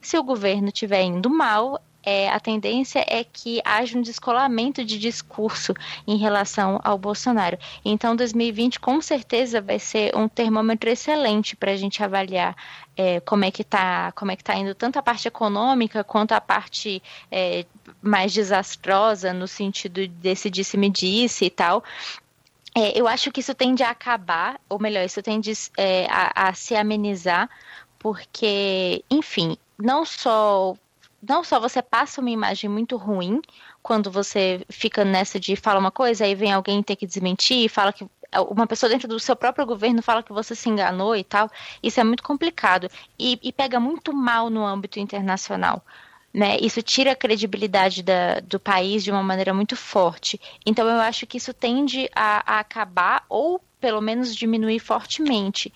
Se 0.00 0.18
o 0.18 0.24
governo 0.24 0.68
estiver 0.68 1.02
indo 1.02 1.30
mal, 1.30 1.80
é, 2.04 2.28
a 2.28 2.38
tendência 2.38 3.04
é 3.08 3.24
que 3.24 3.60
haja 3.64 3.96
um 3.98 4.02
descolamento 4.02 4.84
de 4.84 4.98
discurso 4.98 5.74
em 6.06 6.16
relação 6.16 6.80
ao 6.84 6.98
Bolsonaro. 6.98 7.58
Então, 7.84 8.14
2020 8.14 8.80
com 8.80 9.00
certeza 9.00 9.60
vai 9.60 9.78
ser 9.78 10.14
um 10.16 10.28
termômetro 10.28 10.90
excelente 10.90 11.56
para 11.56 11.72
a 11.72 11.76
gente 11.76 12.02
avaliar 12.02 12.56
é, 12.96 13.20
como 13.20 13.44
é 13.44 13.50
que 13.50 13.62
está 13.62 14.12
como 14.12 14.30
é 14.30 14.36
que 14.36 14.44
tá 14.44 14.54
indo 14.54 14.74
tanto 14.74 14.98
a 14.98 15.02
parte 15.02 15.26
econômica 15.26 16.04
quanto 16.04 16.32
a 16.32 16.40
parte 16.40 17.02
é, 17.30 17.66
mais 18.00 18.32
desastrosa 18.32 19.32
no 19.32 19.48
sentido 19.48 20.06
desse 20.06 20.50
disse-me-disse 20.50 21.46
e 21.46 21.50
tal. 21.50 21.82
É, 22.76 22.98
eu 22.98 23.06
acho 23.06 23.30
que 23.30 23.38
isso 23.38 23.54
tende 23.54 23.84
a 23.84 23.90
acabar, 23.90 24.60
ou 24.68 24.80
melhor, 24.80 25.04
isso 25.04 25.22
tende 25.22 25.52
é, 25.76 26.06
a, 26.10 26.48
a 26.48 26.54
se 26.54 26.74
amenizar, 26.74 27.48
porque, 28.00 29.04
enfim, 29.08 29.56
não 29.78 30.04
só 30.04 30.74
não 31.28 31.44
só 31.44 31.60
você 31.60 31.82
passa 31.82 32.20
uma 32.20 32.30
imagem 32.30 32.68
muito 32.68 32.96
ruim 32.96 33.40
quando 33.82 34.10
você 34.10 34.64
fica 34.68 35.04
nessa 35.04 35.38
de 35.38 35.56
fala 35.56 35.78
uma 35.78 35.90
coisa, 35.90 36.24
aí 36.24 36.34
vem 36.34 36.52
alguém 36.52 36.82
ter 36.82 36.96
que 36.96 37.06
desmentir, 37.06 37.68
fala 37.68 37.92
que 37.92 38.06
uma 38.50 38.66
pessoa 38.66 38.90
dentro 38.90 39.06
do 39.06 39.20
seu 39.20 39.36
próprio 39.36 39.66
governo 39.66 40.02
fala 40.02 40.22
que 40.22 40.32
você 40.32 40.54
se 40.54 40.68
enganou 40.68 41.14
e 41.14 41.22
tal. 41.22 41.50
Isso 41.82 42.00
é 42.00 42.04
muito 42.04 42.22
complicado 42.22 42.88
e, 43.18 43.38
e 43.42 43.52
pega 43.52 43.78
muito 43.78 44.12
mal 44.12 44.50
no 44.50 44.64
âmbito 44.64 44.98
internacional. 44.98 45.82
Né? 46.32 46.56
Isso 46.60 46.82
tira 46.82 47.12
a 47.12 47.16
credibilidade 47.16 48.02
da, 48.02 48.40
do 48.40 48.58
país 48.58 49.04
de 49.04 49.10
uma 49.12 49.22
maneira 49.22 49.54
muito 49.54 49.76
forte. 49.76 50.40
Então, 50.66 50.88
eu 50.88 51.00
acho 51.00 51.28
que 51.28 51.36
isso 51.36 51.54
tende 51.54 52.10
a, 52.12 52.56
a 52.56 52.58
acabar 52.58 53.24
ou 53.28 53.60
pelo 53.80 54.00
menos 54.00 54.34
diminuir 54.34 54.80
fortemente. 54.80 55.72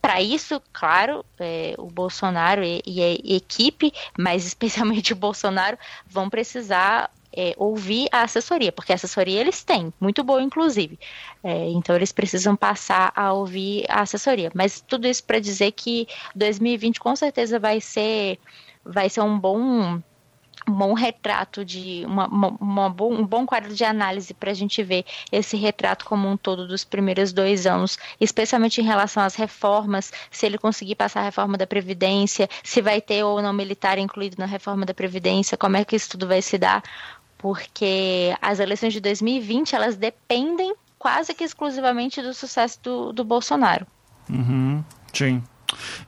Para 0.00 0.20
isso, 0.20 0.60
claro, 0.72 1.24
é, 1.38 1.74
o 1.78 1.86
Bolsonaro 1.86 2.64
e, 2.64 2.82
e, 2.86 3.02
a 3.02 3.36
equipe, 3.36 3.92
mas 4.18 4.46
especialmente 4.46 5.12
o 5.12 5.16
Bolsonaro, 5.16 5.78
vão 6.06 6.30
precisar 6.30 7.10
é, 7.34 7.54
ouvir 7.56 8.08
a 8.12 8.22
assessoria, 8.22 8.70
porque 8.70 8.92
a 8.92 8.94
assessoria 8.94 9.40
eles 9.40 9.64
têm, 9.64 9.92
muito 10.00 10.22
boa 10.22 10.42
inclusive. 10.42 10.98
É, 11.42 11.68
então 11.70 11.96
eles 11.96 12.12
precisam 12.12 12.54
passar 12.54 13.12
a 13.14 13.32
ouvir 13.32 13.84
a 13.88 14.02
assessoria. 14.02 14.50
Mas 14.54 14.80
tudo 14.80 15.06
isso 15.06 15.24
para 15.24 15.38
dizer 15.38 15.72
que 15.72 16.06
2020 16.34 17.00
com 17.00 17.14
certeza 17.16 17.58
vai 17.58 17.80
ser 17.80 18.38
vai 18.84 19.08
ser 19.08 19.20
um 19.20 19.38
bom 19.38 20.02
um 20.68 20.72
bom 20.72 20.94
retrato 20.94 21.64
de 21.64 22.04
uma, 22.06 22.26
uma, 22.26 22.48
uma 22.60 22.90
bom, 22.90 23.12
um 23.12 23.26
bom 23.26 23.44
quadro 23.44 23.74
de 23.74 23.84
análise 23.84 24.32
para 24.34 24.50
a 24.50 24.54
gente 24.54 24.82
ver 24.82 25.04
esse 25.30 25.56
retrato 25.56 26.04
como 26.04 26.28
um 26.28 26.36
todo 26.36 26.66
dos 26.66 26.84
primeiros 26.84 27.32
dois 27.32 27.66
anos, 27.66 27.98
especialmente 28.20 28.80
em 28.80 28.84
relação 28.84 29.22
às 29.22 29.34
reformas, 29.34 30.12
se 30.30 30.46
ele 30.46 30.58
conseguir 30.58 30.94
passar 30.94 31.20
a 31.20 31.24
reforma 31.24 31.56
da 31.58 31.66
Previdência, 31.66 32.48
se 32.62 32.80
vai 32.80 33.00
ter 33.00 33.24
ou 33.24 33.42
não 33.42 33.52
militar 33.52 33.98
incluído 33.98 34.36
na 34.38 34.46
reforma 34.46 34.86
da 34.86 34.94
Previdência, 34.94 35.56
como 35.56 35.76
é 35.76 35.84
que 35.84 35.96
isso 35.96 36.10
tudo 36.10 36.26
vai 36.26 36.42
se 36.42 36.58
dar, 36.58 36.82
porque 37.38 38.36
as 38.40 38.60
eleições 38.60 38.92
de 38.92 39.00
2020 39.00 39.74
elas 39.74 39.96
dependem 39.96 40.74
quase 40.98 41.34
que 41.34 41.42
exclusivamente 41.42 42.22
do 42.22 42.32
sucesso 42.32 42.78
do, 42.80 43.12
do 43.12 43.24
Bolsonaro. 43.24 43.84
Uhum, 44.30 44.84
sim. 45.12 45.42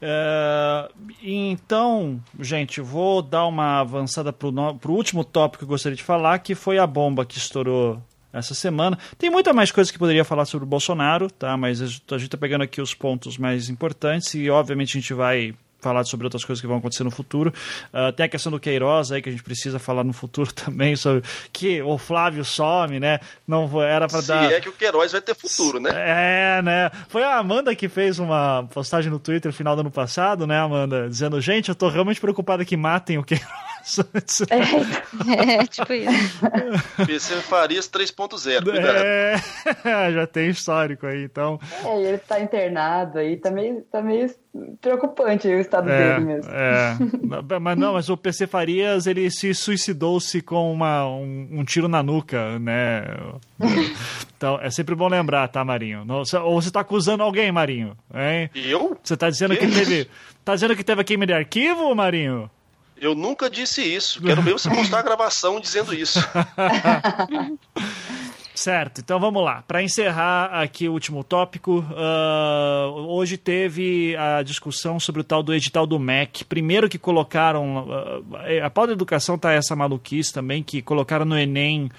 É, 0.01 0.91
então, 1.23 2.20
gente, 2.41 2.81
vou 2.81 3.23
dar 3.23 3.47
uma 3.47 3.81
avançada 3.81 4.32
para 4.32 4.49
o 4.49 4.91
último 4.91 5.24
tópico 5.24 5.59
que 5.59 5.65
eu 5.65 5.69
gostaria 5.69 5.97
de 5.97 6.03
falar, 6.03 6.39
que 6.39 6.55
foi 6.55 6.78
a 6.78 6.86
bomba 6.86 7.24
que 7.24 7.39
estourou 7.39 8.03
essa 8.32 8.55
semana. 8.55 8.99
Tem 9.16 9.31
muita 9.31 9.53
mais 9.53 9.70
coisa 9.70 9.93
que 9.93 9.99
poderia 9.99 10.24
falar 10.24 10.45
sobre 10.45 10.65
o 10.65 10.69
Bolsonaro, 10.69 11.31
tá? 11.31 11.57
Mas 11.57 11.81
a 11.81 11.86
gente 11.86 12.24
está 12.24 12.36
pegando 12.36 12.62
aqui 12.62 12.81
os 12.81 12.93
pontos 12.93 13.39
mais 13.39 13.69
importantes 13.69 14.35
e, 14.35 14.51
obviamente, 14.51 14.97
a 14.97 15.01
gente 15.01 15.15
vai 15.15 15.55
falar 15.85 16.05
sobre 16.05 16.27
outras 16.27 16.44
coisas 16.44 16.61
que 16.61 16.66
vão 16.66 16.78
acontecer 16.78 17.05
no 17.05 17.11
futuro. 17.11 17.52
Uh, 17.93 18.11
tem 18.12 18.24
a 18.24 18.28
questão 18.28 18.51
do 18.51 18.59
Queiroz 18.59 19.12
aí 19.12 19.20
que 19.20 19.28
a 19.28 19.32
gente 19.32 19.44
precisa 19.44 19.78
falar 19.78 20.02
no 20.02 20.15
futuro 20.15 20.51
também 20.55 20.97
sobre 20.97 21.23
que 21.52 21.82
o 21.82 21.98
Flávio 21.98 22.44
some, 22.44 22.98
né? 22.98 23.20
Não 23.47 23.82
era 23.82 24.09
para 24.09 24.23
dar. 24.23 24.48
Se 24.48 24.55
é 24.55 24.61
que 24.61 24.69
o 24.69 24.73
Queiroz 24.73 25.12
vai 25.12 25.20
ter 25.20 25.35
futuro, 25.35 25.78
né? 25.78 25.90
É, 25.93 26.62
né? 26.62 26.90
Foi 27.09 27.23
a 27.23 27.36
Amanda 27.36 27.74
que 27.74 27.89
fez 27.89 28.19
uma 28.19 28.66
postagem 28.73 29.11
no 29.11 29.19
Twitter 29.19 29.51
no 29.51 29.56
final 29.56 29.77
do 29.77 29.81
ano 29.81 29.90
passado, 29.90 30.47
né, 30.47 30.59
Amanda, 30.59 31.09
dizendo: 31.09 31.40
"Gente, 31.40 31.69
eu 31.69 31.74
tô 31.74 31.89
realmente 31.89 32.20
preocupada 32.20 32.65
que 32.65 32.77
matem 32.77 33.19
o 33.19 33.24
Queiroz". 33.24 33.73
É, 34.51 35.61
é, 35.61 35.66
tipo 35.66 35.93
isso. 35.93 36.40
PC 37.06 37.35
Farias 37.43 37.89
3.0, 37.89 38.65
cuidado. 38.65 39.05
É, 39.05 39.36
já 40.12 40.27
tem 40.27 40.48
histórico 40.48 41.06
aí, 41.06 41.24
então. 41.24 41.61
É, 41.85 42.02
ele 42.02 42.19
tá 42.19 42.40
internado 42.40 43.19
aí, 43.19 43.36
tá 43.36 43.51
meio, 43.51 43.82
tá 43.82 44.01
meio 44.01 44.35
preocupante 44.81 45.48
o 45.48 45.61
estado 45.61 45.90
é, 45.90 46.15
dele 46.15 46.24
mesmo. 46.24 46.51
É. 46.51 46.97
mas 47.61 47.77
não, 47.77 47.94
mas 47.94 48.09
o 48.09 48.16
PC 48.16 48.47
Farias, 48.47 49.06
ele 49.06 49.31
se 49.31 49.52
suicidou-se 49.52 50.40
com 50.40 50.73
uma, 50.73 51.06
um, 51.06 51.48
um, 51.52 51.65
tiro 51.65 51.89
na 51.89 52.02
nuca, 52.02 52.59
né? 52.59 53.05
Então, 54.36 54.59
é 54.61 54.70
sempre 54.70 54.94
bom 54.94 55.09
lembrar, 55.09 55.48
tá, 55.48 55.65
Marinho? 55.65 56.05
Não, 56.05 56.23
ou 56.44 56.61
você 56.62 56.70
tá 56.70 56.81
acusando 56.81 57.23
alguém, 57.23 57.52
Marinho? 57.52 57.97
Hein? 58.15 58.51
Eu? 58.55 58.97
Você 59.02 59.16
tá 59.16 59.28
dizendo 59.28 59.56
que, 59.56 59.66
que 59.66 59.74
teve... 59.74 60.09
Tá 60.44 60.55
dizendo 60.55 60.77
que 60.77 60.85
teve 60.85 61.02
queima 61.05 61.27
de 61.27 61.32
arquivo, 61.32 61.94
Marinho? 61.94 62.51
Eu 63.00 63.14
nunca 63.14 63.50
disse 63.50 63.82
isso. 63.82 64.22
Quero 64.22 64.42
ver 64.42 64.52
você 64.52 64.68
mostrar 64.68 65.00
a 65.00 65.02
gravação 65.02 65.60
dizendo 65.60 65.94
isso. 65.94 66.20
Certo, 68.54 69.00
então 69.00 69.18
vamos 69.18 69.42
lá. 69.42 69.64
Para 69.66 69.82
encerrar 69.82 70.46
aqui 70.46 70.88
o 70.88 70.92
último 70.92 71.24
tópico, 71.24 71.80
uh, 71.90 72.88
hoje 73.08 73.36
teve 73.36 74.16
a 74.16 74.42
discussão 74.42 75.00
sobre 75.00 75.20
o 75.20 75.24
tal 75.24 75.42
do 75.42 75.52
edital 75.52 75.86
do 75.86 75.98
MEC. 75.98 76.44
Primeiro 76.44 76.88
que 76.88 76.96
colocaram. 76.96 77.84
Uh, 77.84 78.24
a 78.64 78.70
pauta 78.70 78.88
da 78.88 78.92
educação 78.94 79.36
tá 79.36 79.52
essa 79.52 79.74
maluquice 79.74 80.32
também, 80.32 80.62
que 80.62 80.80
colocaram 80.80 81.24
no 81.24 81.36
Enem 81.36 81.90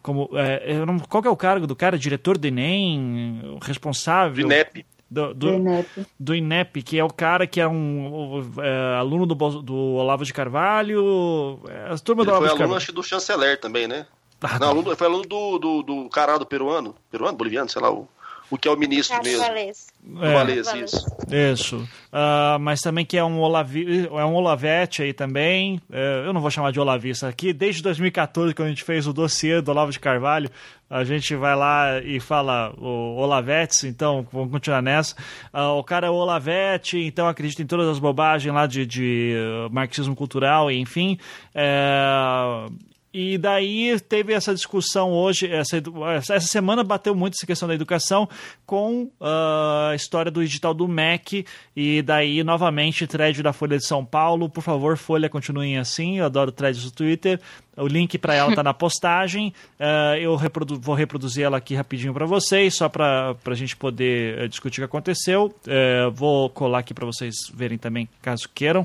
como. 0.00 0.26
Uh, 0.26 0.86
não, 0.86 0.98
qual 1.00 1.20
que 1.20 1.28
é 1.28 1.30
o 1.30 1.36
cargo 1.36 1.66
do 1.66 1.74
cara? 1.74 1.98
Diretor 1.98 2.38
do 2.38 2.46
Enem? 2.46 3.58
Responsável? 3.60 4.46
Do 4.46 4.52
INEP. 4.52 4.86
Do, 5.10 5.34
do, 5.34 5.48
INEP. 5.48 6.06
do 6.18 6.34
INEP, 6.34 6.82
que 6.82 6.98
é 6.98 7.04
o 7.04 7.10
cara 7.10 7.46
que 7.46 7.60
é 7.60 7.68
um 7.68 8.42
é, 8.58 8.96
aluno 8.98 9.26
do, 9.26 9.34
do 9.62 9.74
Olavo 9.74 10.24
de 10.24 10.32
Carvalho. 10.32 11.60
É, 11.68 11.92
a 11.92 11.98
turma 11.98 12.22
Ele 12.22 12.30
do 12.30 12.36
Olavo 12.36 12.56
foi 12.56 12.62
aluno, 12.62 12.76
acho, 12.76 12.92
do 12.92 13.02
chanceler 13.02 13.60
também, 13.60 13.86
né? 13.86 14.06
Ah, 14.40 14.58
não, 14.58 14.68
aluno, 14.68 14.96
foi 14.96 15.06
aluno 15.06 15.24
do, 15.24 15.58
do, 15.58 15.82
do 15.82 16.08
cara 16.08 16.36
do 16.38 16.44
peruano, 16.44 16.94
peruano, 17.10 17.36
boliviano, 17.36 17.68
sei 17.68 17.80
lá, 17.80 17.90
o, 17.90 18.08
o 18.54 18.58
que 18.58 18.68
é 18.68 18.70
o 18.70 18.76
ministro 18.76 19.16
Cássio 19.16 19.32
mesmo. 19.32 19.46
Valês. 19.46 19.86
É, 20.20 20.32
Valês, 20.32 20.74
isso. 20.74 21.06
Isso. 21.28 21.76
Uh, 22.12 22.58
mas 22.60 22.80
também 22.80 23.04
que 23.04 23.16
é 23.16 23.24
um, 23.24 23.40
Olavi, 23.40 24.06
é 24.06 24.24
um 24.24 24.34
Olavete 24.34 25.02
aí 25.02 25.12
também. 25.12 25.80
Uh, 25.90 26.26
eu 26.26 26.32
não 26.32 26.40
vou 26.40 26.50
chamar 26.50 26.70
de 26.70 26.78
Olavista 26.78 27.26
aqui. 27.26 27.52
Desde 27.52 27.82
2014, 27.82 28.54
quando 28.54 28.66
a 28.66 28.70
gente 28.70 28.84
fez 28.84 29.08
o 29.08 29.12
dossiê 29.12 29.60
do 29.60 29.72
Olavo 29.72 29.90
de 29.90 29.98
Carvalho, 29.98 30.48
a 30.88 31.02
gente 31.02 31.34
vai 31.34 31.56
lá 31.56 32.00
e 32.00 32.20
fala 32.20 32.72
o 32.78 33.16
Olavetes, 33.16 33.82
então 33.82 34.24
vamos 34.32 34.52
continuar 34.52 34.80
nessa. 34.80 35.16
Uh, 35.52 35.78
o 35.78 35.82
cara 35.82 36.06
é 36.06 36.10
o 36.10 36.14
Olavete, 36.14 36.98
então 36.98 37.26
acredita 37.26 37.62
em 37.62 37.66
todas 37.66 37.88
as 37.88 37.98
bobagens 37.98 38.54
lá 38.54 38.66
de, 38.66 38.86
de 38.86 39.34
marxismo 39.72 40.14
cultural, 40.14 40.70
enfim. 40.70 41.18
É, 41.52 42.68
e 43.14 43.38
daí 43.38 43.96
teve 44.00 44.32
essa 44.32 44.52
discussão 44.52 45.12
hoje, 45.12 45.46
essa, 45.48 45.80
essa 46.10 46.40
semana 46.40 46.82
bateu 46.82 47.14
muito 47.14 47.34
essa 47.34 47.46
questão 47.46 47.68
da 47.68 47.74
educação 47.74 48.28
com 48.66 49.04
uh, 49.20 49.90
a 49.92 49.94
história 49.94 50.32
do 50.32 50.42
edital 50.42 50.74
do 50.74 50.88
MEC, 50.88 51.46
e 51.76 52.02
daí 52.02 52.42
novamente 52.42 53.06
thread 53.06 53.40
da 53.40 53.52
Folha 53.52 53.78
de 53.78 53.86
São 53.86 54.04
Paulo. 54.04 54.48
Por 54.48 54.62
favor, 54.62 54.96
Folha, 54.96 55.28
continuem 55.28 55.78
assim, 55.78 56.18
eu 56.18 56.24
adoro 56.24 56.50
threads 56.50 56.82
do 56.82 56.90
Twitter. 56.90 57.40
O 57.76 57.86
link 57.86 58.18
para 58.18 58.34
ela 58.34 58.50
está 58.50 58.64
na 58.64 58.74
postagem. 58.74 59.54
Uh, 59.78 60.16
eu 60.18 60.34
reprodu 60.34 60.80
vou 60.80 60.96
reproduzir 60.96 61.44
ela 61.44 61.58
aqui 61.58 61.76
rapidinho 61.76 62.12
para 62.12 62.26
vocês, 62.26 62.74
só 62.74 62.88
para 62.88 63.36
a 63.44 63.54
gente 63.54 63.76
poder 63.76 64.42
uh, 64.42 64.48
discutir 64.48 64.80
o 64.80 64.82
que 64.82 64.86
aconteceu. 64.86 65.54
Uh, 65.66 66.10
vou 66.10 66.50
colar 66.50 66.80
aqui 66.80 66.92
para 66.92 67.06
vocês 67.06 67.36
verem 67.54 67.78
também, 67.78 68.08
caso 68.20 68.48
queiram. 68.52 68.84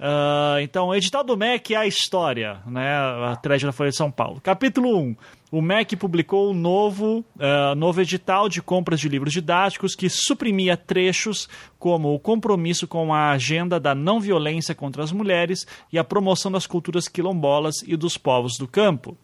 Uh, 0.00 0.60
então, 0.62 0.94
edital 0.94 1.22
do 1.22 1.36
MEC 1.36 1.74
é 1.74 1.76
a 1.76 1.86
história, 1.86 2.62
né? 2.66 2.96
A 3.30 3.36
thread 3.36 3.66
da 3.66 3.72
Folha 3.72 3.90
de 3.90 3.96
São 3.96 4.10
Paulo. 4.10 4.40
Capítulo 4.40 4.98
1. 4.98 5.16
O 5.50 5.60
MEC 5.60 5.96
publicou 5.96 6.52
um 6.52 6.54
novo, 6.54 7.24
uh, 7.34 7.74
novo 7.74 8.00
edital 8.00 8.48
de 8.48 8.62
compras 8.62 9.00
de 9.00 9.08
livros 9.08 9.32
didáticos 9.32 9.96
que 9.96 10.08
suprimia 10.08 10.76
trechos 10.76 11.48
como 11.76 12.14
o 12.14 12.20
compromisso 12.20 12.86
com 12.86 13.12
a 13.12 13.30
agenda 13.30 13.80
da 13.80 13.92
não 13.92 14.20
violência 14.20 14.76
contra 14.76 15.02
as 15.02 15.10
mulheres 15.10 15.66
e 15.92 15.98
a 15.98 16.04
promoção 16.04 16.52
das 16.52 16.68
culturas 16.68 17.08
quilombolas 17.08 17.82
e 17.84 17.96
dos 17.96 18.16
povos 18.16 18.56
do 18.58 18.68
campo. 18.68 19.18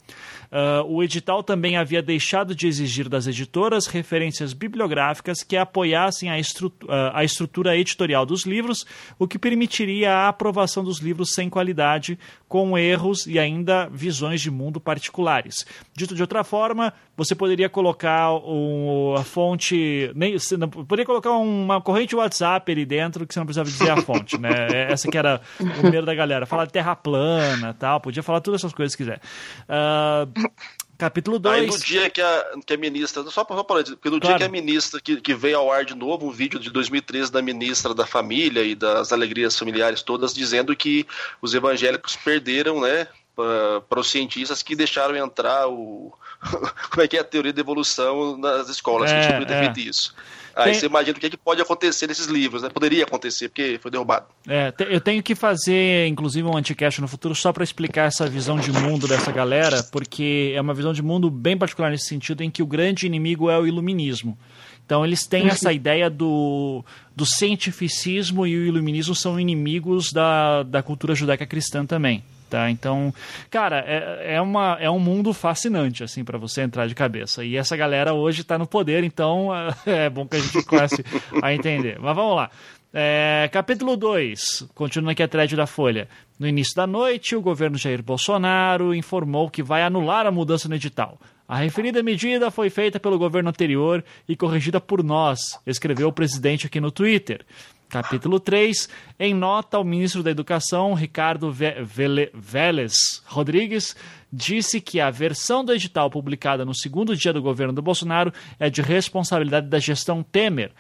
Uh, 0.46 0.84
o 0.86 1.02
edital 1.02 1.42
também 1.42 1.76
havia 1.76 2.02
deixado 2.02 2.54
de 2.54 2.66
exigir 2.66 3.08
das 3.08 3.26
editoras 3.26 3.86
referências 3.86 4.52
bibliográficas 4.52 5.42
que 5.42 5.56
apoiassem 5.56 6.30
a, 6.30 6.38
estru 6.38 6.68
uh, 6.84 7.12
a 7.12 7.22
estrutura 7.24 7.76
editorial 7.76 8.24
dos 8.24 8.46
livros, 8.46 8.86
o 9.18 9.28
que 9.28 9.38
permitiria 9.38 10.12
a 10.12 10.28
aprovação 10.28 10.82
dos 10.82 10.98
livros 10.98 11.34
sem 11.34 11.50
qualidade, 11.50 12.18
com 12.48 12.76
erros 12.76 13.26
e 13.26 13.38
ainda 13.38 13.88
visões 13.92 14.40
de 14.40 14.50
mundo 14.50 14.80
particulares. 14.80 15.66
Dito 15.94 16.15
de 16.16 16.22
outra 16.22 16.43
forma, 16.43 16.93
você 17.16 17.34
poderia 17.34 17.68
colocar 17.68 18.32
um, 18.32 19.14
a 19.16 19.22
fonte. 19.22 20.10
Nem, 20.14 20.36
não, 20.59 20.68
poderia 20.68 21.06
colocar 21.06 21.30
uma 21.32 21.80
corrente 21.80 22.16
WhatsApp 22.16 22.70
ali 22.72 22.84
dentro 22.84 23.26
que 23.26 23.32
você 23.32 23.40
não 23.40 23.47
precisava 23.47 23.68
dizer 23.68 23.90
a 23.90 24.02
fonte, 24.02 24.38
né? 24.38 24.68
É, 24.72 24.93
essa 24.93 25.09
que 25.09 25.16
era 25.16 25.40
o 25.60 25.90
medo 25.90 26.06
da 26.06 26.14
galera. 26.14 26.47
Falar 26.47 26.66
de 26.66 26.72
terra 26.72 26.97
plana 26.97 27.74
tal, 27.74 28.01
podia 28.01 28.22
falar 28.22 28.40
todas 28.40 28.60
essas 28.60 28.72
coisas 28.72 28.97
que 28.97 29.05
quiser. 29.05 29.20
Uh, 29.68 30.51
Capítulo 30.98 31.38
2. 31.38 31.60
Aí 31.60 31.66
no 31.66 31.78
dia 31.78 32.09
que 32.09 32.22
a, 32.22 32.44
que 32.64 32.72
a 32.72 32.76
ministra. 32.78 33.22
Só 33.24 33.44
para 33.44 33.62
falar, 33.62 33.84
porque 33.84 34.09
no 34.09 34.18
claro. 34.18 34.20
dia 34.20 34.36
que 34.38 34.44
a 34.44 34.48
ministra, 34.48 35.01
que, 35.01 35.20
que 35.20 35.34
veio 35.34 35.59
ao 35.59 35.70
ar 35.70 35.84
de 35.84 35.94
novo, 35.94 36.26
um 36.26 36.30
vídeo 36.30 36.59
de 36.59 36.70
2013 36.70 37.30
da 37.30 37.43
ministra 37.43 37.94
da 37.94 38.06
Família 38.06 38.62
e 38.62 38.74
das 38.74 39.12
alegrias 39.12 39.59
familiares 39.59 40.02
todas, 40.02 40.34
dizendo 40.34 40.74
que 40.74 41.06
os 41.43 41.55
evangélicos 41.55 42.16
perderam, 42.16 42.80
né, 42.80 43.06
para 43.36 44.00
os 44.00 44.10
cientistas 44.10 44.62
que 44.62 44.74
deixaram 44.74 45.14
entrar 45.16 45.68
o. 45.68 46.12
Como 46.90 47.02
é 47.02 47.08
que 47.08 47.16
é 47.16 47.20
a 47.20 47.24
teoria 47.24 47.52
da 47.52 47.60
evolução 47.60 48.36
nas 48.36 48.68
escolas, 48.68 49.10
é, 49.10 49.14
que 49.14 49.26
a 49.26 49.38
gente 49.38 49.46
ter 49.46 49.54
é. 49.54 49.60
feito 49.64 49.80
isso. 49.80 50.14
Aí 50.56 50.70
Tem... 50.70 50.80
você 50.80 50.86
imagina 50.86 51.18
o 51.18 51.20
que, 51.20 51.26
é 51.26 51.30
que 51.30 51.36
pode 51.36 51.60
acontecer 51.60 52.06
nesses 52.06 52.26
livros, 52.26 52.62
né? 52.62 52.70
Poderia 52.70 53.04
acontecer, 53.04 53.50
porque 53.50 53.78
foi 53.82 53.90
derrubado. 53.90 54.24
É, 54.48 54.72
eu 54.88 55.02
tenho 55.02 55.22
que 55.22 55.34
fazer, 55.34 56.06
inclusive, 56.06 56.48
um 56.48 56.56
anticast 56.56 56.98
no 56.98 57.06
futuro 57.06 57.34
só 57.34 57.52
para 57.52 57.62
explicar 57.62 58.06
essa 58.06 58.26
visão 58.26 58.56
de 58.58 58.72
mundo 58.72 59.06
dessa 59.06 59.30
galera, 59.30 59.82
porque 59.92 60.54
é 60.56 60.60
uma 60.60 60.72
visão 60.72 60.94
de 60.94 61.02
mundo 61.02 61.30
bem 61.30 61.58
particular 61.58 61.90
nesse 61.90 62.06
sentido, 62.06 62.42
em 62.42 62.50
que 62.50 62.62
o 62.62 62.66
grande 62.66 63.04
inimigo 63.04 63.50
é 63.50 63.58
o 63.58 63.66
iluminismo. 63.66 64.38
Então 64.86 65.04
eles 65.04 65.26
têm 65.26 65.48
essa 65.50 65.74
ideia 65.74 66.08
do, 66.08 66.82
do 67.14 67.26
cientificismo 67.26 68.46
e 68.46 68.56
o 68.56 68.64
iluminismo 68.64 69.14
são 69.14 69.38
inimigos 69.38 70.10
da, 70.10 70.62
da 70.62 70.82
cultura 70.82 71.14
judaica 71.14 71.44
cristã 71.44 71.84
também. 71.84 72.24
Tá? 72.48 72.70
Então, 72.70 73.12
cara, 73.51 73.85
é, 73.86 74.36
é, 74.36 74.40
uma, 74.40 74.77
é 74.81 74.89
um 74.89 75.01
mundo 75.01 75.32
fascinante, 75.32 76.05
assim, 76.05 76.23
para 76.23 76.39
você 76.39 76.62
entrar 76.62 76.86
de 76.86 76.94
cabeça. 76.94 77.44
E 77.44 77.56
essa 77.56 77.77
galera 77.77 78.14
hoje 78.14 78.43
está 78.43 78.56
no 78.56 78.66
poder, 78.66 79.02
então 79.02 79.48
é 79.85 80.09
bom 80.09 80.27
que 80.27 80.36
a 80.36 80.40
gente 80.40 80.62
comece 80.64 81.05
a 81.43 81.52
entender. 81.52 81.98
Mas 82.01 82.14
vamos 82.14 82.36
lá. 82.36 82.51
É, 82.98 83.51
capítulo 83.52 83.97
2, 83.97 84.68
continuando 84.74 85.10
aqui 85.10 85.23
a 85.23 85.28
thread 85.28 85.55
da 85.55 85.66
Folha. 85.66 86.09
No 86.39 86.47
início 86.47 86.74
da 86.74 86.86
noite, 86.86 87.36
o 87.36 87.43
governo 87.43 87.77
Jair 87.77 88.02
Bolsonaro 88.02 88.94
informou 88.94 89.51
que 89.51 89.62
vai 89.62 89.82
anular 89.82 90.24
a 90.24 90.31
mudança 90.31 90.68
no 90.68 90.77
edital. 90.77 91.18
A 91.48 91.56
referida 91.56 92.02
medida 92.02 92.51
foi 92.51 92.70
feita 92.70 92.98
pelo 92.98 93.18
governo 93.18 93.51
anterior 93.51 94.02
e 94.28 94.35
corrigida 94.35 94.81
por 94.81 95.05
nós, 95.05 95.40
escreveu 95.66 96.09
o 96.09 96.12
presidente 96.12 96.66
aqui 96.66 96.81
no 96.81 96.90
Twitter. 96.90 97.44
Capítulo 97.88 98.40
3. 98.40 98.88
Em 99.18 99.32
nota, 99.32 99.78
o 99.78 99.84
ministro 99.84 100.22
da 100.22 100.30
Educação, 100.30 100.92
Ricardo 100.92 101.52
Vélez 101.52 103.22
Rodrigues, 103.24 103.94
disse 104.32 104.80
que 104.80 105.00
a 105.00 105.10
versão 105.10 105.64
do 105.64 105.72
edital 105.72 106.10
publicada 106.10 106.64
no 106.64 106.74
segundo 106.74 107.16
dia 107.16 107.32
do 107.32 107.40
governo 107.40 107.72
do 107.72 107.80
Bolsonaro 107.80 108.32
é 108.58 108.68
de 108.68 108.82
responsabilidade 108.82 109.68
da 109.68 109.78
gestão 109.78 110.22
Temer. 110.22 110.72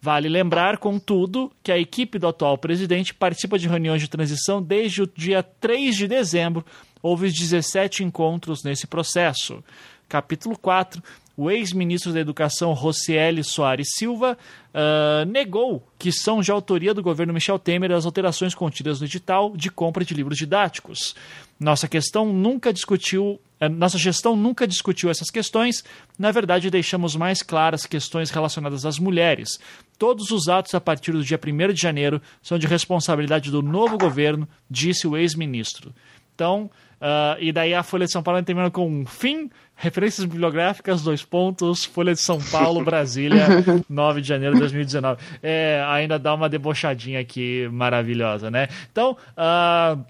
Vale 0.00 0.28
lembrar, 0.28 0.78
contudo, 0.78 1.52
que 1.62 1.72
a 1.72 1.78
equipe 1.78 2.18
do 2.18 2.28
atual 2.28 2.56
presidente 2.56 3.12
participa 3.12 3.58
de 3.58 3.68
reuniões 3.68 4.00
de 4.00 4.08
transição 4.08 4.62
desde 4.62 5.02
o 5.02 5.06
dia 5.06 5.42
3 5.42 5.96
de 5.96 6.08
dezembro. 6.08 6.64
Houve 7.02 7.30
17 7.30 8.04
encontros 8.04 8.62
nesse 8.62 8.86
processo. 8.86 9.62
Capítulo 10.08 10.56
4 10.56 11.02
o 11.38 11.52
ex-ministro 11.52 12.12
da 12.12 12.18
Educação 12.18 12.72
Rocieli 12.72 13.44
Soares 13.44 13.90
Silva 13.94 14.36
uh, 14.74 15.24
negou 15.24 15.86
que 15.96 16.10
são 16.10 16.40
de 16.40 16.50
autoria 16.50 16.92
do 16.92 17.00
governo 17.00 17.32
Michel 17.32 17.60
Temer 17.60 17.92
as 17.92 18.04
alterações 18.04 18.56
contidas 18.56 18.98
no 18.98 19.06
edital 19.06 19.56
de 19.56 19.70
compra 19.70 20.04
de 20.04 20.14
livros 20.14 20.36
didáticos. 20.36 21.14
Nossa 21.60 21.86
questão 21.86 22.32
nunca 22.32 22.72
discutiu, 22.72 23.40
uh, 23.62 23.68
nossa 23.68 23.96
gestão 23.96 24.34
nunca 24.34 24.66
discutiu 24.66 25.10
essas 25.10 25.30
questões. 25.30 25.84
Na 26.18 26.32
verdade, 26.32 26.70
deixamos 26.70 27.14
mais 27.14 27.40
claras 27.40 27.86
questões 27.86 28.30
relacionadas 28.30 28.84
às 28.84 28.98
mulheres. 28.98 29.60
Todos 29.96 30.32
os 30.32 30.48
atos 30.48 30.74
a 30.74 30.80
partir 30.80 31.12
do 31.12 31.22
dia 31.22 31.38
1 31.38 31.72
de 31.72 31.80
janeiro 31.80 32.20
são 32.42 32.58
de 32.58 32.66
responsabilidade 32.66 33.52
do 33.52 33.62
novo 33.62 33.96
governo, 33.96 34.48
disse 34.68 35.06
o 35.06 35.16
ex-ministro. 35.16 35.94
Então, 36.34 36.68
Uh, 36.98 37.38
e 37.38 37.52
daí 37.52 37.74
a 37.74 37.84
Folha 37.84 38.06
de 38.06 38.12
São 38.12 38.22
Paulo 38.22 38.42
termina 38.42 38.70
com 38.70 38.88
um 38.88 39.06
fim, 39.06 39.48
referências 39.78 40.26
bibliográficas, 40.26 41.02
dois 41.02 41.24
pontos, 41.24 41.84
Folha 41.84 42.12
de 42.12 42.20
São 42.20 42.40
Paulo, 42.50 42.84
Brasília, 42.84 43.46
9 43.88 44.20
de 44.20 44.26
janeiro 44.26 44.54
de 44.54 44.60
2019. 44.60 45.22
É, 45.40 45.82
ainda 45.86 46.18
dá 46.18 46.34
uma 46.34 46.48
debochadinha 46.48 47.20
aqui 47.20 47.68
maravilhosa, 47.70 48.50
né? 48.50 48.66
Então, 48.90 49.16
uh, 49.36 50.04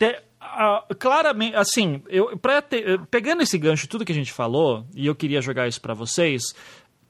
te, 0.00 0.18
uh, 0.42 0.94
claramente, 0.98 1.54
assim, 1.54 2.02
eu, 2.08 2.36
ter, 2.68 3.00
pegando 3.08 3.40
esse 3.40 3.56
gancho, 3.56 3.88
tudo 3.88 4.04
que 4.04 4.10
a 4.10 4.14
gente 4.14 4.32
falou, 4.32 4.84
e 4.92 5.06
eu 5.06 5.14
queria 5.14 5.40
jogar 5.40 5.68
isso 5.68 5.80
para 5.80 5.94
vocês, 5.94 6.42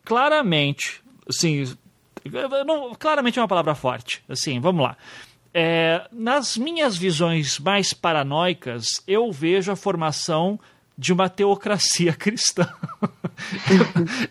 claramente, 0.04 1.02
assim, 1.26 1.74
não, 2.66 2.94
claramente 2.94 3.38
é 3.38 3.42
uma 3.42 3.48
palavra 3.48 3.74
forte, 3.74 4.22
assim, 4.28 4.60
vamos 4.60 4.84
lá. 4.84 4.94
É, 5.54 6.06
nas 6.12 6.58
minhas 6.58 6.98
visões 6.98 7.58
mais 7.58 7.94
paranoicas, 7.94 9.02
eu 9.06 9.32
vejo 9.32 9.72
a 9.72 9.76
formação 9.76 10.60
de 10.98 11.12
uma 11.12 11.28
teocracia 11.28 12.12
cristã. 12.18 12.68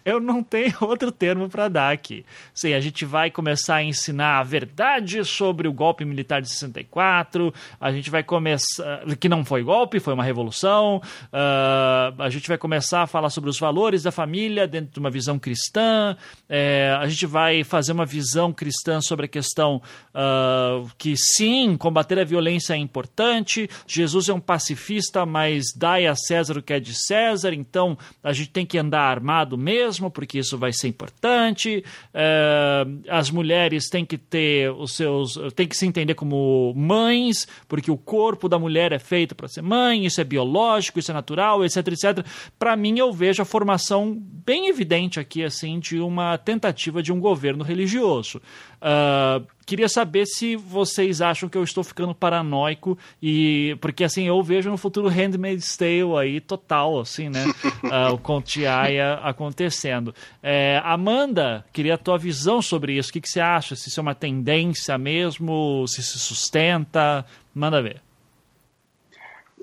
eu 0.03 0.19
não 0.19 0.43
tenho 0.43 0.75
outro 0.81 1.13
termo 1.13 1.47
para 1.47 1.69
dar 1.69 1.93
aqui. 1.93 2.25
Sim, 2.53 2.73
a 2.73 2.81
gente 2.81 3.05
vai 3.05 3.31
começar 3.31 3.75
a 3.75 3.83
ensinar 3.83 4.39
a 4.39 4.43
verdade 4.43 5.23
sobre 5.23 5.65
o 5.69 5.73
golpe 5.73 6.03
militar 6.03 6.41
de 6.41 6.49
64, 6.49 7.53
a 7.79 7.91
gente 7.91 8.09
vai 8.09 8.21
começar. 8.21 9.05
que 9.17 9.29
não 9.29 9.45
foi 9.45 9.63
golpe, 9.63 10.01
foi 10.01 10.13
uma 10.13 10.25
revolução, 10.25 10.97
uh, 10.97 12.21
a 12.21 12.29
gente 12.29 12.49
vai 12.49 12.57
começar 12.57 13.03
a 13.03 13.07
falar 13.07 13.29
sobre 13.29 13.49
os 13.49 13.57
valores 13.57 14.03
da 14.03 14.11
família 14.11 14.67
dentro 14.67 14.91
de 14.91 14.99
uma 14.99 15.09
visão 15.09 15.39
cristã, 15.39 16.17
é, 16.49 16.93
a 16.99 17.07
gente 17.07 17.25
vai 17.25 17.63
fazer 17.63 17.93
uma 17.93 18.05
visão 18.05 18.51
cristã 18.51 18.99
sobre 18.99 19.25
a 19.25 19.29
questão 19.29 19.81
uh, 20.13 20.89
que 20.97 21.15
sim, 21.15 21.77
combater 21.77 22.19
a 22.19 22.25
violência 22.25 22.73
é 22.73 22.77
importante, 22.77 23.69
Jesus 23.85 24.27
é 24.27 24.33
um 24.33 24.39
pacifista, 24.39 25.25
mas 25.25 25.67
dai 25.75 26.07
a 26.07 26.15
César 26.15 26.56
o 26.59 26.63
que 26.63 26.73
é 26.73 26.79
de 26.79 26.93
César, 26.93 27.53
então 27.53 27.97
a 28.23 28.33
gente 28.33 28.49
tem 28.49 28.65
que 28.65 28.77
andar 28.77 29.01
armado 29.01 29.57
mesmo, 29.57 30.09
porque 30.09 30.39
isso 30.39 30.57
vai 30.57 30.71
ser 30.73 30.87
importante. 30.87 31.83
É, 32.13 32.85
as 33.09 33.29
mulheres 33.29 33.89
têm 33.89 34.05
que 34.05 34.17
ter 34.17 34.71
os 34.71 34.95
seus. 34.95 35.37
têm 35.55 35.67
que 35.67 35.75
se 35.75 35.85
entender 35.85 36.15
como 36.15 36.73
mães, 36.75 37.47
porque 37.67 37.91
o 37.91 37.97
corpo 37.97 38.49
da 38.49 38.59
mulher 38.59 38.91
é 38.91 38.99
feito 38.99 39.35
para 39.35 39.47
ser 39.47 39.61
mãe, 39.61 40.05
isso 40.05 40.21
é 40.21 40.23
biológico, 40.23 40.99
isso 40.99 41.11
é 41.11 41.13
natural, 41.13 41.63
etc, 41.63 41.87
etc. 41.87 42.25
Para 42.57 42.75
mim, 42.75 42.97
eu 42.97 43.11
vejo 43.11 43.41
a 43.41 43.45
formação 43.45 44.17
bem 44.19 44.67
evidente 44.67 45.19
aqui, 45.19 45.43
assim, 45.43 45.79
de 45.79 45.99
uma 45.99 46.37
tentativa 46.37 47.01
de 47.01 47.11
um 47.11 47.19
governo 47.19 47.63
religioso. 47.63 48.41
Uh, 48.81 49.45
queria 49.67 49.89
saber 49.89 50.25
se 50.25 50.55
vocês 50.55 51.21
acham 51.21 51.49
que 51.49 51.57
eu 51.57 51.63
estou 51.63 51.83
ficando 51.83 52.15
paranoico 52.15 52.97
e 53.21 53.77
porque 53.81 54.05
assim 54.05 54.25
eu 54.27 54.41
vejo 54.41 54.69
no 54.69 54.77
futuro 54.77 55.09
Handmaid's 55.09 55.75
Tale 55.75 56.17
aí 56.17 56.39
total 56.39 57.01
assim 57.01 57.29
né? 57.29 57.43
Uh, 57.83 58.13
o 58.15 58.17
Conte 58.17 58.65
Aya 58.65 59.15
acontecendo. 59.15 60.15
É, 60.41 60.81
Amanda 60.83 61.65
queria 61.73 61.95
a 61.95 61.97
tua 61.97 62.17
visão 62.17 62.61
sobre 62.61 62.97
isso. 62.97 63.09
O 63.09 63.13
que, 63.13 63.21
que 63.21 63.29
você 63.29 63.41
acha? 63.41 63.75
Se 63.75 63.89
isso 63.89 63.99
é 63.99 64.03
uma 64.03 64.15
tendência 64.15 64.97
mesmo? 64.97 65.85
Se 65.87 66.01
se 66.01 66.17
sustenta? 66.17 67.25
Manda 67.53 67.81
ver. 67.81 68.01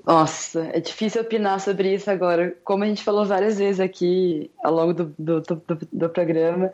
Nossa, 0.05 0.69
é 0.71 0.79
difícil 0.79 1.23
opinar 1.23 1.59
sobre 1.59 1.95
isso 1.95 2.11
agora. 2.11 2.55
Como 2.63 2.83
a 2.83 2.87
gente 2.87 3.03
falou 3.03 3.25
várias 3.25 3.57
vezes 3.57 3.79
aqui 3.79 4.51
ao 4.63 4.71
longo 4.71 4.93
do, 4.93 5.15
do, 5.17 5.41
do, 5.41 5.61
do 5.91 6.09
programa, 6.09 6.71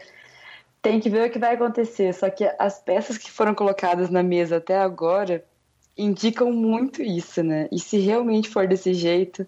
tem 0.81 0.99
que 0.99 1.09
ver 1.09 1.27
o 1.27 1.31
que 1.31 1.39
vai 1.39 1.53
acontecer. 1.53 2.13
Só 2.13 2.29
que 2.29 2.49
as 2.57 2.79
peças 2.79 3.17
que 3.17 3.31
foram 3.31 3.53
colocadas 3.53 4.09
na 4.09 4.23
mesa 4.23 4.57
até 4.57 4.77
agora 4.77 5.43
indicam 5.97 6.51
muito 6.51 7.01
isso, 7.01 7.43
né? 7.43 7.67
E 7.71 7.79
se 7.79 7.99
realmente 7.99 8.49
for 8.49 8.67
desse 8.67 8.93
jeito, 8.93 9.45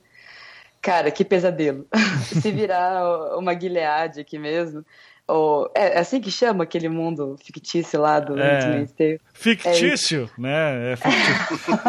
cara, 0.82 1.10
que 1.10 1.26
pesadelo. 1.26 1.88
se 2.42 2.52
virar 2.52 3.38
uma 3.38 3.60
Gilead 3.60 4.20
aqui 4.20 4.38
mesmo, 4.38 4.86
ou, 5.26 5.72
é, 5.74 5.96
é 5.96 6.00
assim 6.00 6.20
que 6.20 6.30
chama 6.30 6.66
aquele 6.66 6.90
mundo 6.90 7.38
fictício 7.44 8.00
lá 8.00 8.20
do 8.20 8.38
é, 8.38 8.86
Fictício, 9.34 10.30
é 10.38 10.42
né? 10.42 10.92
É, 10.92 10.96
fictício. 10.98 11.80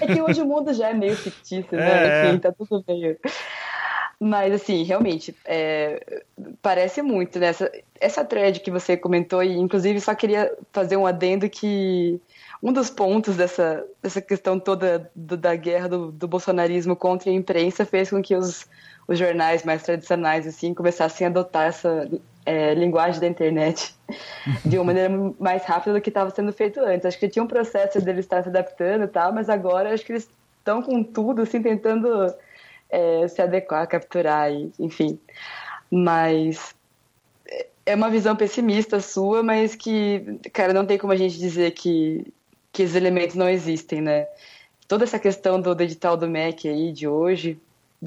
é 0.00 0.14
que 0.14 0.22
hoje 0.22 0.40
o 0.40 0.46
mundo 0.46 0.72
já 0.72 0.88
é 0.88 0.94
meio 0.94 1.14
fictício, 1.14 1.76
né? 1.76 2.24
É. 2.24 2.28
Enfim, 2.28 2.38
tá 2.38 2.50
tudo 2.50 2.82
meio. 2.88 3.18
Mas, 4.18 4.54
assim, 4.54 4.82
realmente, 4.82 5.36
é, 5.44 6.22
parece 6.62 7.02
muito, 7.02 7.38
né? 7.38 7.48
Essa, 7.48 7.70
essa 8.00 8.24
thread 8.24 8.60
que 8.60 8.70
você 8.70 8.96
comentou, 8.96 9.42
e 9.42 9.54
inclusive 9.56 10.00
só 10.00 10.14
queria 10.14 10.56
fazer 10.72 10.96
um 10.96 11.06
adendo 11.06 11.48
que 11.50 12.18
um 12.62 12.72
dos 12.72 12.88
pontos 12.88 13.36
dessa, 13.36 13.84
dessa 14.02 14.22
questão 14.22 14.58
toda 14.58 15.10
do, 15.14 15.36
da 15.36 15.54
guerra 15.54 15.88
do, 15.88 16.10
do, 16.10 16.26
bolsonarismo 16.26 16.96
contra 16.96 17.30
a 17.30 17.32
imprensa 17.32 17.84
fez 17.84 18.08
com 18.08 18.22
que 18.22 18.34
os, 18.34 18.66
os 19.06 19.18
jornais 19.18 19.64
mais 19.64 19.82
tradicionais, 19.82 20.46
assim, 20.46 20.72
começassem 20.72 21.26
a 21.26 21.30
adotar 21.30 21.66
essa 21.68 22.08
é, 22.46 22.72
linguagem 22.72 23.20
da 23.20 23.26
internet 23.26 23.94
de 24.64 24.78
uma 24.78 24.84
maneira 24.84 25.10
mais 25.38 25.62
rápida 25.64 25.92
do 25.92 26.00
que 26.00 26.08
estava 26.08 26.30
sendo 26.30 26.54
feito 26.54 26.80
antes. 26.80 27.04
Acho 27.04 27.18
que 27.18 27.28
tinha 27.28 27.42
um 27.42 27.48
processo 27.48 28.00
deles 28.00 28.24
estar 28.24 28.42
se 28.42 28.48
adaptando 28.48 29.04
e 29.04 29.08
tal, 29.08 29.30
mas 29.30 29.50
agora 29.50 29.92
acho 29.92 30.06
que 30.06 30.12
eles 30.12 30.26
estão 30.58 30.80
com 30.80 31.02
tudo, 31.04 31.42
assim, 31.42 31.60
tentando 31.60 32.34
é, 32.90 33.26
se 33.28 33.40
adequar, 33.42 33.86
capturar, 33.88 34.50
e, 34.52 34.72
enfim. 34.78 35.18
Mas 35.90 36.74
é 37.86 37.94
uma 37.94 38.10
visão 38.10 38.34
pessimista 38.34 39.00
sua, 39.00 39.42
mas 39.42 39.76
que, 39.76 40.38
cara, 40.52 40.72
não 40.72 40.84
tem 40.84 40.98
como 40.98 41.12
a 41.12 41.16
gente 41.16 41.38
dizer 41.38 41.70
que, 41.70 42.32
que 42.72 42.82
esses 42.82 42.96
elementos 42.96 43.36
não 43.36 43.48
existem, 43.48 44.00
né? 44.00 44.26
Toda 44.88 45.04
essa 45.04 45.18
questão 45.18 45.60
do 45.60 45.80
edital 45.80 46.16
do 46.16 46.28
MEC 46.28 46.68
aí 46.68 46.92
de 46.92 47.06
hoje 47.06 47.58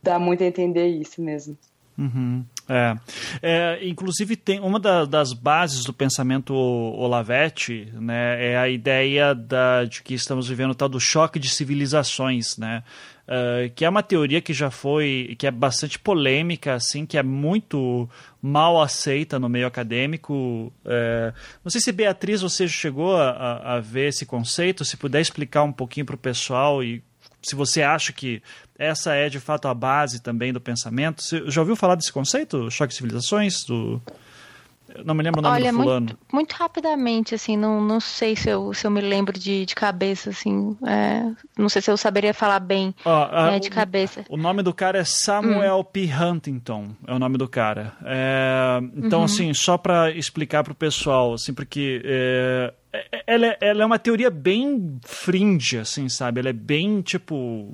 dá 0.04 0.20
muito 0.20 0.44
a 0.44 0.48
entender 0.48 0.88
isso 0.88 1.22
mesmo. 1.22 1.58
Uhum. 1.98 2.46
É. 2.70 2.96
é. 3.42 3.88
inclusive 3.88 4.36
tem 4.36 4.60
uma 4.60 4.80
da, 4.80 5.04
das 5.04 5.34
bases 5.34 5.84
do 5.84 5.92
pensamento 5.92 6.54
Olavete, 6.54 7.92
né, 7.94 8.52
é 8.52 8.58
a 8.58 8.70
ideia 8.70 9.34
da, 9.34 9.86
de 9.86 10.04
que 10.04 10.14
estamos 10.14 10.48
vivendo 10.48 10.72
o 10.72 10.76
tal 10.76 10.88
do 10.88 11.00
choque 11.00 11.40
de 11.40 11.50
civilizações, 11.50 12.58
né, 12.58 12.84
uh, 13.28 13.74
que 13.74 13.84
é 13.84 13.90
uma 13.90 14.04
teoria 14.04 14.40
que 14.40 14.54
já 14.54 14.70
foi, 14.70 15.36
que 15.40 15.48
é 15.48 15.52
bastante 15.52 15.98
polêmica, 15.98 16.76
assim, 16.76 17.08
que 17.08 17.18
é 17.18 17.24
muito 17.24 18.08
mal 18.42 18.82
aceita 18.82 19.40
no 19.40 19.50
meio 19.50 19.68
acadêmico. 19.68 20.72
É, 20.86 21.34
não 21.64 21.70
sei 21.70 21.82
se 21.82 21.92
Beatriz 21.92 22.42
você 22.42 22.68
chegou 22.68 23.18
a, 23.18 23.76
a 23.76 23.80
ver 23.80 24.10
esse 24.10 24.26
conceito, 24.26 24.86
se 24.86 24.96
puder 24.96 25.20
explicar 25.20 25.64
um 25.64 25.74
pouquinho 25.74 26.06
para 26.06 26.16
o 26.16 26.20
pessoal 26.20 26.84
e 26.84 27.04
se 27.42 27.56
você 27.56 27.82
acha 27.82 28.12
que 28.12 28.42
essa 28.78 29.14
é 29.14 29.30
de 29.30 29.40
fato 29.40 29.68
a 29.68 29.74
base 29.74 30.22
também 30.22 30.54
do 30.54 30.62
pensamento. 30.62 31.22
Você 31.22 31.44
já 31.50 31.62
ouviu 31.62 31.76
falar 31.76 31.96
desse 31.96 32.12
conceito, 32.12 32.72
choque 32.72 32.90
de 32.90 32.96
civilizações? 32.96 33.66
Do... 33.66 34.02
Não 35.06 35.14
me 35.14 35.22
lembro 35.22 35.40
o 35.40 35.44
nome 35.44 35.56
Olha, 35.56 35.72
do 35.72 35.78
fulano. 35.78 36.06
Muito, 36.08 36.18
muito 36.32 36.54
rapidamente, 36.54 37.36
assim, 37.36 37.56
não, 37.56 37.82
não 37.82 38.00
sei 38.00 38.36
se 38.36 38.50
eu, 38.50 38.74
se 38.74 38.88
eu 38.88 38.92
me 38.92 39.02
lembro 39.02 39.38
de, 39.38 39.66
de 39.66 39.76
cabeça, 39.76 40.30
assim. 40.30 40.76
É, 40.88 41.30
não 41.58 41.70
sei 41.70 41.82
se 41.82 41.92
eu 41.92 41.98
saberia 41.98 42.34
falar 42.34 42.60
bem 42.60 42.96
é, 43.54 43.60
de 43.60 43.70
cabeça. 43.70 44.26
O 44.30 44.38
nome 44.38 44.64
do 44.64 44.74
cara 44.74 44.98
é 44.98 45.04
Samuel 45.04 45.80
hum. 45.80 45.84
P. 45.84 46.10
Huntington, 46.12 46.90
é 47.06 47.14
o 47.14 47.20
nome 47.20 47.38
do 47.38 47.48
cara. 47.48 47.94
É, 48.04 48.80
então, 48.96 49.20
uhum. 49.20 49.26
assim, 49.26 49.54
só 49.54 49.78
para 49.78 50.10
explicar 50.12 50.64
para 50.64 50.74
o 50.74 50.76
pessoal, 50.76 51.34
assim, 51.34 51.54
porque 51.54 52.02
é, 52.04 52.74
ela 53.28 53.46
é, 53.48 53.58
ela 53.62 53.84
é 53.84 53.86
uma 53.86 54.00
teoria 54.00 54.30
bem 54.30 55.00
fringe, 55.04 55.78
assim, 55.78 56.10
sabe? 56.10 56.40
Ela 56.40 56.50
é 56.50 56.54
bem, 56.54 57.02
tipo... 57.02 57.72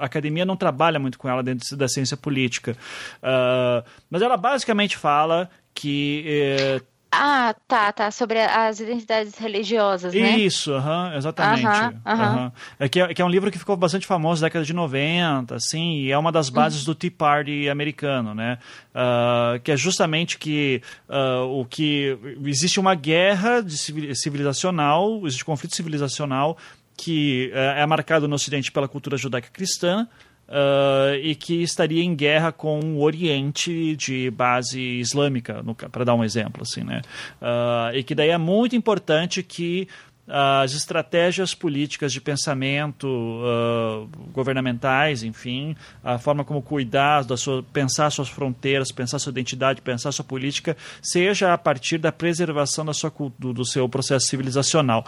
A 0.00 0.06
academia 0.06 0.44
não 0.44 0.56
trabalha 0.56 0.98
muito 0.98 1.18
com 1.18 1.28
ela 1.28 1.42
dentro 1.42 1.76
da 1.76 1.88
ciência 1.88 2.16
política. 2.16 2.76
Uh, 3.22 3.86
mas 4.10 4.22
ela 4.22 4.36
basicamente 4.36 4.96
fala 4.96 5.48
que... 5.72 6.24
Eh, 6.26 6.80
ah, 7.10 7.54
tá, 7.66 7.90
tá. 7.90 8.10
Sobre 8.10 8.38
as 8.40 8.80
identidades 8.80 9.36
religiosas, 9.38 10.12
né? 10.12 10.36
Isso, 10.36 10.72
uhum, 10.72 11.14
exatamente. 11.14 11.66
Uhum, 11.66 12.44
uhum. 12.44 12.52
É, 12.78 12.88
que 12.88 13.00
é, 13.00 13.14
que 13.14 13.22
é 13.22 13.24
um 13.24 13.28
livro 13.28 13.50
que 13.50 13.58
ficou 13.58 13.76
bastante 13.76 14.06
famoso 14.06 14.42
na 14.42 14.48
década 14.48 14.64
de 14.64 14.74
90, 14.74 15.54
assim, 15.54 16.00
e 16.00 16.12
é 16.12 16.18
uma 16.18 16.30
das 16.30 16.50
bases 16.50 16.84
do 16.84 16.94
Tea 16.94 17.10
Party 17.10 17.68
americano, 17.68 18.34
né? 18.34 18.58
Uh, 18.94 19.58
que 19.60 19.72
é 19.72 19.76
justamente 19.76 20.38
que 20.38 20.82
uh, 21.08 21.46
o 21.60 21.64
que 21.64 22.18
existe 22.44 22.78
uma 22.78 22.94
guerra 22.94 23.62
de 23.62 23.76
civilizacional, 24.14 25.26
existe 25.26 25.44
conflito 25.44 25.74
civilizacional 25.74 26.58
que 26.94 27.50
uh, 27.54 27.78
é 27.78 27.86
marcado 27.86 28.28
no 28.28 28.34
Ocidente 28.34 28.72
pela 28.72 28.88
cultura 28.88 29.16
judaica 29.16 29.48
cristã, 29.52 30.06
Uh, 30.48 31.14
e 31.22 31.34
que 31.34 31.62
estaria 31.62 32.02
em 32.02 32.14
guerra 32.14 32.50
com 32.50 32.80
o 32.80 33.02
Oriente 33.02 33.94
de 33.96 34.30
base 34.30 34.80
islâmica, 34.80 35.62
para 35.92 36.04
dar 36.04 36.14
um 36.14 36.24
exemplo, 36.24 36.62
assim, 36.62 36.82
né? 36.82 37.02
Uh, 37.38 37.94
e 37.94 38.02
que 38.02 38.14
daí 38.14 38.30
é 38.30 38.38
muito 38.38 38.74
importante 38.74 39.42
que 39.42 39.86
as 40.28 40.72
estratégias 40.72 41.54
políticas 41.54 42.12
de 42.12 42.20
pensamento 42.20 43.06
uh, 43.06 44.06
governamentais, 44.30 45.22
enfim, 45.22 45.74
a 46.04 46.18
forma 46.18 46.44
como 46.44 46.60
cuidar 46.60 47.24
da 47.24 47.36
sua, 47.36 47.62
pensar 47.62 48.10
suas 48.10 48.28
fronteiras, 48.28 48.92
pensar 48.92 49.18
sua 49.18 49.30
identidade, 49.30 49.80
pensar 49.80 50.12
sua 50.12 50.24
política, 50.24 50.76
seja 51.02 51.54
a 51.54 51.58
partir 51.58 51.96
da 51.96 52.12
preservação 52.12 52.84
da 52.84 52.92
sua, 52.92 53.12
do, 53.38 53.54
do 53.54 53.64
seu 53.64 53.88
processo 53.88 54.26
civilizacional. 54.26 55.04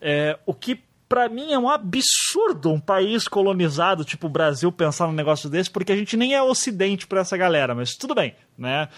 É, 0.00 0.36
o 0.44 0.52
que 0.52 0.80
para 1.14 1.28
mim 1.28 1.52
é 1.52 1.58
um 1.58 1.68
absurdo 1.68 2.72
um 2.72 2.80
país 2.80 3.28
colonizado 3.28 4.04
tipo 4.04 4.26
o 4.26 4.28
Brasil 4.30 4.72
pensar 4.72 5.06
num 5.06 5.12
negócio 5.12 5.48
desse, 5.48 5.70
porque 5.70 5.92
a 5.92 5.96
gente 5.96 6.16
nem 6.16 6.34
é 6.34 6.42
ocidente 6.42 7.06
para 7.06 7.20
essa 7.20 7.36
galera, 7.36 7.72
mas 7.72 7.92
tudo 7.92 8.16
bem 8.16 8.34
né? 8.56 8.88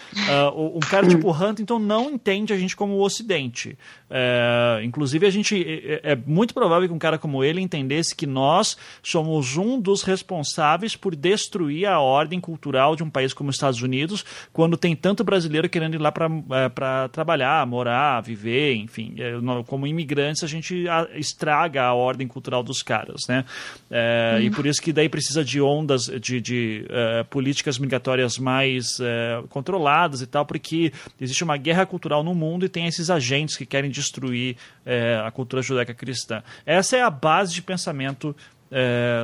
Uh, 0.53 0.77
um 0.77 0.79
cara 0.79 1.07
tipo 1.07 1.31
Huntington 1.31 1.79
não 1.79 2.11
entende 2.11 2.53
a 2.53 2.57
gente 2.57 2.75
como 2.75 2.93
o 2.93 3.01
Ocidente. 3.01 3.77
É, 4.09 4.81
inclusive, 4.83 5.25
a 5.25 5.29
gente 5.29 5.61
é, 5.61 6.11
é, 6.11 6.15
muito 6.15 6.53
provável 6.53 6.87
que 6.87 6.93
um 6.93 6.99
cara 6.99 7.17
como 7.17 7.43
ele 7.43 7.59
entendesse 7.59 8.15
que 8.15 8.25
nós 8.25 8.77
somos 9.03 9.57
um 9.57 9.79
dos 9.79 10.01
responsáveis 10.01 10.95
por 10.95 11.15
destruir 11.15 11.87
a 11.87 11.99
ordem 11.99 12.39
cultural 12.39 12.95
de 12.95 13.03
um 13.03 13.09
país 13.09 13.33
como 13.33 13.49
os 13.49 13.57
Estados 13.57 13.81
Unidos, 13.81 14.23
quando 14.53 14.77
tem 14.77 14.95
tanto 14.95 15.23
brasileiro 15.23 15.67
querendo 15.67 15.95
ir 15.95 15.97
lá 15.97 16.11
para 16.11 16.27
é, 16.27 17.07
trabalhar, 17.09 17.65
morar, 17.67 18.21
viver, 18.21 18.75
enfim. 18.75 19.15
É, 19.17 19.33
como 19.65 19.85
imigrantes, 19.85 20.43
a 20.43 20.47
gente 20.47 20.85
estraga 21.15 21.83
a 21.83 21.93
ordem 21.93 22.27
cultural 22.27 22.63
dos 22.63 22.81
caras, 22.81 23.27
né? 23.27 23.43
É, 23.91 24.39
e 24.41 24.49
por 24.49 24.65
isso 24.65 24.81
que 24.81 24.93
daí 24.93 25.09
precisa 25.09 25.43
de 25.43 25.59
ondas 25.59 26.05
de, 26.05 26.39
de 26.39 26.85
é, 26.89 27.23
políticas 27.23 27.77
migratórias 27.77 28.37
mais 28.37 28.99
controladas 29.47 30.21
e 30.21 30.27
tal, 30.27 30.45
porque 30.45 30.91
existe 31.19 31.43
uma 31.43 31.57
guerra 31.57 31.85
cultural 31.85 32.23
no 32.23 32.33
mundo 32.33 32.65
e 32.65 32.69
tem 32.69 32.85
esses 32.85 33.09
agentes 33.09 33.55
que 33.55 33.65
querem 33.65 33.89
destruir 33.89 34.57
é, 34.85 35.21
a 35.25 35.31
cultura 35.31 35.61
judaica 35.61 35.93
cristã. 35.93 36.43
Essa 36.65 36.97
é 36.97 37.01
a 37.01 37.09
base 37.09 37.53
de 37.53 37.61
pensamento 37.61 38.35
é, 38.71 39.23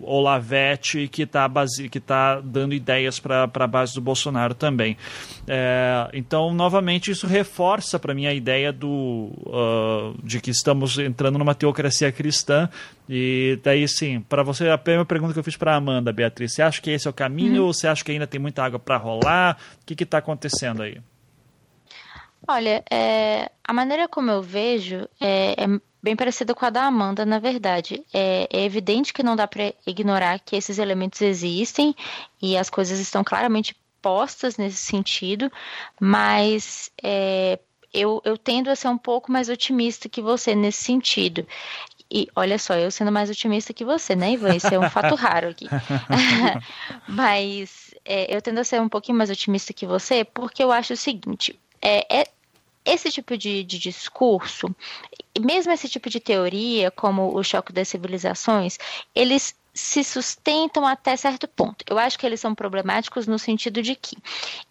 Olavete 0.00 1.08
que 1.08 1.22
está 1.22 1.50
que 1.90 2.00
tá 2.00 2.40
dando 2.40 2.74
ideias 2.74 3.18
para 3.18 3.50
a 3.52 3.66
base 3.66 3.94
do 3.94 4.00
Bolsonaro 4.00 4.54
também. 4.54 4.96
É, 5.46 6.08
então, 6.12 6.52
novamente, 6.52 7.10
isso 7.10 7.26
reforça 7.26 7.98
para 7.98 8.14
mim 8.14 8.26
a 8.26 8.34
ideia 8.34 8.72
do, 8.72 8.88
uh, 8.88 10.14
de 10.22 10.40
que 10.40 10.50
estamos 10.50 10.98
entrando 10.98 11.38
numa 11.38 11.54
teocracia 11.54 12.10
cristã. 12.12 12.68
E 13.08 13.58
daí, 13.62 13.86
sim, 13.88 14.20
para 14.20 14.42
você, 14.42 14.68
a 14.68 14.78
primeira 14.78 15.04
pergunta 15.04 15.32
que 15.32 15.38
eu 15.38 15.44
fiz 15.44 15.56
para 15.56 15.74
Amanda, 15.74 16.12
Beatriz, 16.12 16.52
você 16.52 16.62
acha 16.62 16.80
que 16.80 16.90
esse 16.90 17.06
é 17.06 17.10
o 17.10 17.14
caminho 17.14 17.62
uhum. 17.62 17.66
ou 17.66 17.74
você 17.74 17.88
acha 17.88 18.04
que 18.04 18.12
ainda 18.12 18.26
tem 18.26 18.40
muita 18.40 18.62
água 18.62 18.78
para 18.78 18.96
rolar? 18.96 19.58
O 19.82 19.86
que 19.86 20.02
está 20.04 20.18
acontecendo 20.18 20.82
aí? 20.82 20.98
Olha, 22.48 22.82
é, 22.90 23.50
a 23.62 23.72
maneira 23.72 24.08
como 24.08 24.30
eu 24.30 24.42
vejo 24.42 25.08
é, 25.20 25.64
é 25.64 25.80
bem 26.02 26.16
parecida 26.16 26.54
com 26.54 26.64
a 26.64 26.70
da 26.70 26.84
Amanda, 26.84 27.26
na 27.26 27.38
verdade. 27.38 28.04
É, 28.12 28.48
é 28.50 28.64
evidente 28.64 29.12
que 29.12 29.22
não 29.22 29.36
dá 29.36 29.46
para 29.46 29.72
ignorar 29.86 30.38
que 30.40 30.56
esses 30.56 30.78
elementos 30.78 31.20
existem 31.20 31.94
e 32.40 32.56
as 32.56 32.70
coisas 32.70 32.98
estão 32.98 33.22
claramente 33.22 33.76
postas 34.00 34.56
nesse 34.56 34.78
sentido, 34.78 35.52
mas 36.00 36.90
é, 37.02 37.58
eu, 37.92 38.22
eu 38.24 38.38
tendo 38.38 38.70
a 38.70 38.76
ser 38.76 38.88
um 38.88 38.98
pouco 38.98 39.30
mais 39.30 39.48
otimista 39.48 40.08
que 40.08 40.22
você 40.22 40.54
nesse 40.54 40.82
sentido. 40.82 41.46
E 42.12 42.26
olha 42.34 42.58
só, 42.58 42.74
eu 42.74 42.90
sendo 42.90 43.12
mais 43.12 43.30
otimista 43.30 43.72
que 43.72 43.84
você, 43.84 44.16
né, 44.16 44.32
Ivan? 44.32 44.56
Isso 44.56 44.74
é 44.74 44.78
um 44.78 44.90
fato 44.90 45.14
raro 45.16 45.48
aqui. 45.50 45.66
Mas 47.06 47.94
é, 48.04 48.34
eu 48.34 48.42
tendo 48.42 48.58
a 48.58 48.64
ser 48.64 48.80
um 48.80 48.88
pouquinho 48.88 49.16
mais 49.16 49.30
otimista 49.30 49.72
que 49.72 49.86
você, 49.86 50.24
porque 50.24 50.62
eu 50.62 50.72
acho 50.72 50.94
o 50.94 50.96
seguinte: 50.96 51.58
é, 51.80 52.20
é 52.22 52.26
esse 52.84 53.10
tipo 53.10 53.36
de, 53.36 53.62
de 53.64 53.78
discurso, 53.78 54.74
mesmo 55.38 55.72
esse 55.72 55.88
tipo 55.88 56.08
de 56.08 56.20
teoria, 56.20 56.90
como 56.90 57.36
o 57.36 57.42
choque 57.42 57.72
das 57.72 57.88
civilizações, 57.88 58.78
eles 59.14 59.54
se 59.72 60.02
sustentam 60.02 60.86
até 60.86 61.16
certo 61.16 61.46
ponto. 61.46 61.84
Eu 61.88 61.98
acho 61.98 62.18
que 62.18 62.26
eles 62.26 62.40
são 62.40 62.54
problemáticos 62.54 63.26
no 63.26 63.38
sentido 63.38 63.80
de 63.82 63.94
que 63.94 64.16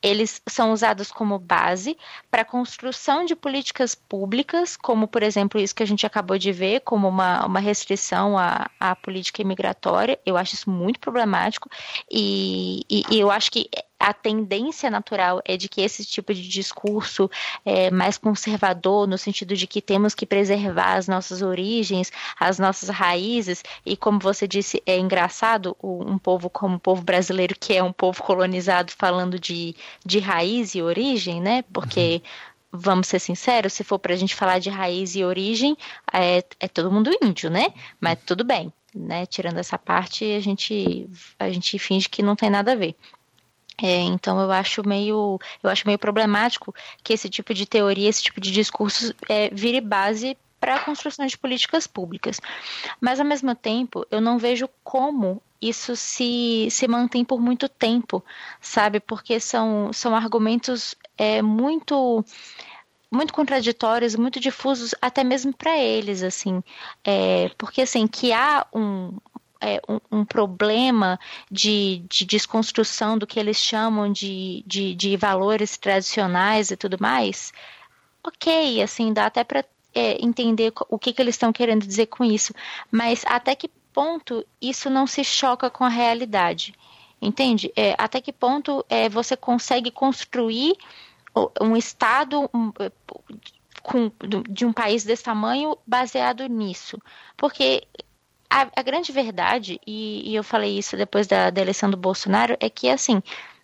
eles 0.02 0.41
são 0.48 0.72
usados 0.72 1.11
como 1.11 1.40
base 1.40 1.98
para 2.30 2.41
a 2.41 2.45
construção 2.45 3.26
de 3.26 3.36
políticas 3.36 3.95
públicas, 3.95 4.76
como, 4.76 5.07
por 5.07 5.23
exemplo, 5.23 5.60
isso 5.60 5.73
que 5.73 5.84
a 5.84 5.88
gente 5.88 6.06
acabou 6.06 6.38
de 6.38 6.52
ver, 6.52 6.81
como 6.81 7.07
uma, 7.07 7.45
uma 7.45 7.60
restrição 7.60 8.38
à, 8.38 8.69
à 8.80 8.95
política 8.95 9.41
imigratória. 9.41 10.19
Eu 10.26 10.36
acho 10.36 10.56
isso 10.56 10.69
muito 10.69 10.99
problemático 10.99 11.69
e, 12.11 12.84
e, 12.90 13.03
e 13.10 13.19
eu 13.19 13.31
acho 13.31 13.52
que 13.52 13.69
a 13.99 14.13
tendência 14.13 14.89
natural 14.89 15.41
é 15.43 15.57
de 15.57 15.67
que 15.67 15.81
esse 15.81 16.05
tipo 16.05 16.34
de 16.34 16.47
discurso 16.47 17.30
é 17.65 17.91
mais 17.91 18.17
conservador, 18.17 19.05
no 19.07 19.17
sentido 19.17 19.55
de 19.55 19.67
que 19.67 19.81
temos 19.81 20.15
que 20.15 20.26
preservar 20.26 20.95
as 20.95 21.07
nossas 21.07 21.41
origens, 21.41 22.11
as 22.39 22.57
nossas 22.57 22.89
raízes, 22.89 23.63
e 23.85 23.97
como 23.97 24.19
você 24.19 24.47
disse, 24.47 24.81
é 24.85 24.97
engraçado 24.97 25.76
um 25.84 26.17
povo 26.17 26.49
como 26.49 26.77
o 26.77 26.80
povo 26.80 27.01
brasileiro, 27.01 27.55
que 27.59 27.73
é 27.73 27.84
um 27.84 27.91
povo 27.91 28.23
colonizado, 28.23 28.91
falando 28.91 29.38
de, 29.38 29.76
de 30.05 30.19
raiz 30.19 30.76
e 30.76 30.81
origem, 30.81 31.41
né? 31.41 31.63
Porque. 31.73 32.21
Uhum 32.23 32.49
vamos 32.71 33.07
ser 33.07 33.19
sinceros, 33.19 33.73
se 33.73 33.84
for 33.84 33.97
para 33.97 34.13
a 34.13 34.15
gente 34.15 34.35
falar 34.35 34.59
de 34.59 34.69
raiz 34.69 35.15
e 35.15 35.23
origem, 35.23 35.76
é, 36.13 36.43
é 36.59 36.67
todo 36.67 36.91
mundo 36.91 37.11
índio, 37.21 37.49
né? 37.49 37.73
Mas 37.99 38.19
tudo 38.26 38.43
bem, 38.43 38.71
né? 38.93 39.26
Tirando 39.26 39.57
essa 39.57 39.77
parte, 39.77 40.23
a 40.23 40.39
gente, 40.39 41.09
a 41.39 41.49
gente 41.49 41.80
finge 41.80 42.07
que 42.07 42.21
não 42.21 42.35
tem 42.35 42.49
nada 42.49 42.73
a 42.73 42.76
ver. 42.76 42.95
É, 43.81 44.01
então 44.01 44.39
eu 44.41 44.51
acho 44.51 44.88
meio 44.88 45.39
eu 45.64 45.69
acho 45.69 45.88
meio 45.88 45.97
problemático 45.97 46.73
que 47.03 47.14
esse 47.14 47.30
tipo 47.30 47.53
de 47.53 47.65
teoria, 47.65 48.10
esse 48.10 48.23
tipo 48.23 48.41
de 48.41 48.51
discurso 48.51 49.14
é, 49.27 49.49
vire 49.49 49.81
base 49.81 50.38
para 50.60 50.76
a 50.76 50.80
construção 50.80 51.26
de 51.26 51.38
políticas 51.38 51.88
públicas. 51.88 52.39
Mas 52.99 53.19
ao 53.19 53.26
mesmo 53.26 53.56
tempo, 53.56 54.06
eu 54.11 54.19
não 54.19 54.38
vejo 54.38 54.69
como 54.84 55.41
isso 55.61 55.95
se, 55.95 56.68
se 56.69 56.88
mantém 56.88 57.23
por 57.23 57.39
muito 57.39 57.68
tempo, 57.68 58.23
sabe? 58.61 58.99
Porque 58.99 59.39
são, 59.39 59.91
são 59.93 60.15
argumentos 60.15 60.95
é, 61.18 61.41
muito 61.41 62.23
muito 63.11 63.34
contraditórios, 63.34 64.15
muito 64.15 64.39
difusos, 64.39 64.93
até 65.01 65.23
mesmo 65.23 65.51
para 65.51 65.76
eles, 65.76 66.22
assim, 66.22 66.61
é, 67.03 67.49
porque 67.57 67.81
assim 67.81 68.06
que 68.06 68.31
há 68.31 68.68
um, 68.72 69.18
é, 69.61 69.81
um, 69.88 69.99
um, 70.19 70.26
problema 70.26 71.19
de, 71.52 72.03
de, 72.10 72.26
desconstrução 72.26 73.18
do 73.18 73.27
que 73.27 73.40
eles 73.40 73.57
chamam 73.57 74.11
de, 74.11 74.64
de, 74.65 74.95
de, 74.95 75.18
valores 75.18 75.77
tradicionais 75.77 76.72
e 76.72 76.77
tudo 76.77 76.98
mais, 76.99 77.52
ok, 78.23 78.81
assim, 78.81 79.11
dá 79.11 79.26
até 79.26 79.44
para 79.44 79.65
é, 79.94 80.23
entender 80.23 80.72
o 80.90 80.98
que, 80.98 81.11
que 81.11 81.22
eles 81.22 81.36
estão 81.36 81.52
querendo 81.52 81.86
dizer 81.86 82.07
com 82.07 82.23
isso, 82.23 82.53
mas 82.91 83.23
até 83.26 83.56
que 83.56 83.69
ponto 83.94 84.45
isso 84.61 84.90
não 84.90 85.06
se 85.06 85.23
choca 85.23 85.69
com 85.69 85.84
a 85.84 85.90
realidade? 85.90 86.73
Entende? 87.22 87.72
É, 87.76 87.95
até 87.98 88.22
que 88.22 88.31
ponto 88.31 88.86
é, 88.90 89.10
você 89.10 89.36
consegue 89.36 89.91
construir 89.91 90.76
um 91.60 91.76
Estado 91.76 92.49
um, 92.53 92.72
com, 93.84 94.11
de 94.49 94.65
um 94.65 94.72
país 94.72 95.03
desse 95.03 95.23
tamanho 95.23 95.77
baseado 95.86 96.48
nisso? 96.48 96.98
Porque 97.36 97.86
a, 98.49 98.67
a 98.76 98.81
grande 98.81 99.11
verdade, 99.11 99.80
e, 99.85 100.31
e, 100.31 100.35
eu 100.35 100.43
falei 100.43 100.77
isso 100.77 100.97
depois 100.97 101.27
da, 101.27 101.49
da, 101.49 101.61
eleição 101.61 101.89
do 101.89 101.97
Bolsonaro, 101.97 102.57
é 102.59 102.69
que, 102.69 102.89
assim, 102.89 103.21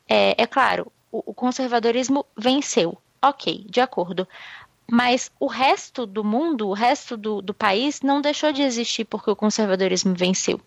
é, 0.07 0.41
é 0.41 0.45
claro, 0.45 0.91
o, 1.11 1.31
o 1.31 1.33
conservadorismo 1.33 2.25
venceu. 2.37 2.97
Ok, 3.21 3.65
de 3.67 3.81
acordo. 3.81 4.27
Mas 4.89 5.31
o 5.39 5.47
resto 5.47 6.05
do 6.05 6.23
mundo, 6.23 6.67
o 6.67 6.73
resto 6.73 7.17
do, 7.17 7.41
do 7.41 7.53
país, 7.53 8.01
não 8.01 8.21
deixou 8.21 8.51
de 8.51 8.61
existir 8.61 9.05
porque 9.05 9.31
o 9.31 9.35
conservadorismo 9.35 10.13
venceu. 10.13 10.61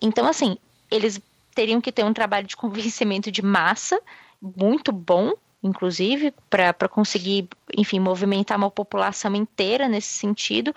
Então, 0.00 0.26
assim, 0.26 0.58
eles 0.90 1.20
teriam 1.54 1.80
que 1.80 1.92
ter 1.92 2.04
um 2.04 2.12
trabalho 2.12 2.46
de 2.46 2.56
convencimento 2.58 3.30
de 3.30 3.40
massa 3.40 3.98
muito 4.40 4.92
bom, 4.92 5.32
inclusive, 5.62 6.34
para 6.50 6.88
conseguir, 6.88 7.48
enfim, 7.74 7.98
movimentar 7.98 8.58
uma 8.58 8.70
população 8.70 9.34
inteira 9.34 9.88
nesse 9.88 10.08
sentido, 10.08 10.74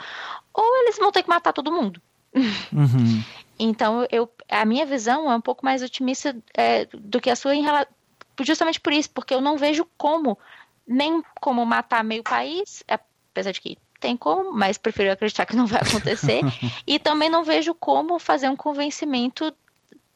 ou 0.54 0.78
eles 0.84 0.98
vão 0.98 1.12
ter 1.12 1.24
que 1.24 1.30
matar 1.30 1.52
todo 1.52 1.72
mundo. 1.72 2.02
Uhum. 2.72 3.24
então, 3.58 4.06
eu, 4.12 4.30
a 4.50 4.66
minha 4.66 4.86
visão 4.86 5.32
é 5.32 5.36
um 5.36 5.42
pouco 5.42 5.64
mais 5.64 5.82
otimista 5.82 6.36
é, 6.54 6.86
do 6.86 7.22
que 7.22 7.30
a 7.30 7.36
sua 7.36 7.56
em 7.56 7.64
relação. 7.64 7.94
Justamente 8.42 8.80
por 8.82 8.92
isso, 8.92 9.10
porque 9.12 9.34
eu 9.34 9.40
não 9.40 9.58
vejo 9.58 9.88
como, 9.98 10.38
nem 10.86 11.24
como 11.40 11.66
matar 11.66 12.04
meio 12.04 12.22
país, 12.22 12.84
apesar 12.88 13.52
de 13.52 13.62
que 13.62 13.78
tem 14.00 14.18
como, 14.18 14.52
mas 14.52 14.78
prefiro 14.78 15.12
acreditar 15.12 15.46
que 15.46 15.56
não 15.56 15.66
vai 15.66 15.82
acontecer. 15.82 16.42
e 16.86 17.00
também 17.00 17.30
não 17.30 17.44
vejo 17.44 17.74
como 17.74 18.20
fazer 18.20 18.50
um 18.50 18.56
convencimento 18.56 19.54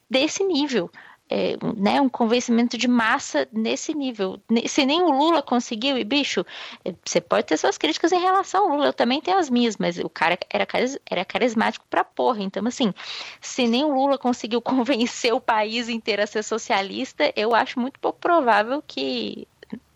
desse 0.10 0.44
nível 0.44 0.92
é, 1.30 1.56
né, 1.78 2.02
um 2.02 2.10
convencimento 2.10 2.78
de 2.78 2.88
massa 2.88 3.48
nesse 3.52 3.94
nível. 3.94 4.40
Se 4.68 4.86
nem 4.86 5.02
o 5.02 5.12
Lula 5.12 5.42
conseguiu, 5.42 5.98
e 5.98 6.04
bicho, 6.04 6.46
é, 6.84 6.94
você 7.06 7.22
pode 7.22 7.46
ter 7.46 7.58
suas 7.58 7.78
críticas 7.78 8.12
em 8.12 8.20
relação 8.20 8.64
ao 8.64 8.70
Lula, 8.70 8.88
eu 8.88 8.94
também 8.94 9.22
tenho 9.22 9.38
as 9.38 9.50
minhas, 9.50 9.78
mas 9.78 10.00
o 10.00 10.10
cara 10.10 10.38
era, 10.50 10.68
era 11.10 11.24
carismático 11.24 11.86
pra 11.90 12.04
porra. 12.04 12.42
Então, 12.42 12.66
assim, 12.68 12.94
se 13.40 13.68
nem 13.68 13.86
o 13.86 13.94
Lula 13.94 14.18
conseguiu 14.18 14.60
convencer 14.62 15.34
o 15.34 15.40
país 15.40 15.88
inteiro 15.88 16.24
a 16.24 16.28
ser 16.28 16.44
socialista, 16.44 17.32
eu 17.36 17.54
acho 17.54 17.80
muito 17.80 18.00
pouco 18.00 18.20
provável 18.20 18.84
que 18.86 19.48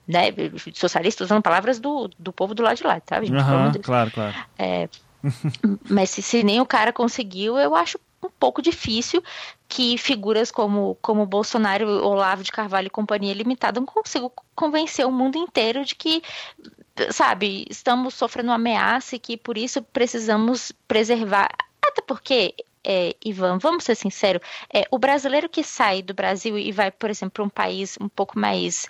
né, 0.07 0.27
socialista 0.73 1.23
usando 1.23 1.41
palavras 1.41 1.79
do, 1.79 2.09
do 2.19 2.31
povo 2.31 2.53
do 2.53 2.61
lado 2.61 2.77
de 2.77 2.83
lá, 2.83 3.01
sabe? 3.07 3.31
Uhum, 3.31 3.71
claro, 3.81 4.11
claro. 4.11 4.35
É, 4.57 4.89
mas 5.89 6.09
se, 6.09 6.21
se, 6.21 6.43
nem 6.43 6.59
o 6.59 6.65
cara 6.65 6.91
conseguiu, 6.91 7.57
eu 7.57 7.73
acho 7.73 7.97
um 8.27 8.31
pouco 8.39 8.61
difícil 8.61 9.23
que 9.67 9.97
figuras 9.97 10.51
como, 10.51 10.97
como 11.01 11.25
Bolsonaro, 11.25 11.87
Olavo 12.05 12.43
de 12.43 12.51
Carvalho 12.51 12.87
e 12.87 12.91
Companhia 12.91 13.33
Limitada 13.33 13.79
não 13.79 13.87
consigam 13.87 14.31
convencer 14.55 15.05
o 15.05 15.11
mundo 15.11 15.37
inteiro 15.37 15.83
de 15.83 15.95
que, 15.95 16.21
sabe, 17.11 17.65
estamos 17.69 18.13
sofrendo 18.13 18.49
uma 18.49 18.55
ameaça 18.55 19.15
e 19.15 19.19
que 19.19 19.35
por 19.37 19.57
isso 19.57 19.81
precisamos 19.81 20.71
preservar. 20.87 21.49
Até 21.81 22.01
porque 22.01 22.55
é, 22.83 23.15
Ivan, 23.23 23.57
vamos 23.59 23.85
ser 23.85 23.95
sinceros, 23.95 24.41
é, 24.71 24.83
o 24.91 24.99
brasileiro 24.99 25.47
que 25.47 25.63
sai 25.63 26.01
do 26.01 26.13
Brasil 26.13 26.57
e 26.57 26.71
vai, 26.71 26.91
por 26.91 27.09
exemplo, 27.09 27.31
para 27.31 27.43
um 27.43 27.49
país 27.49 27.97
um 27.99 28.09
pouco 28.09 28.37
mais 28.37 28.87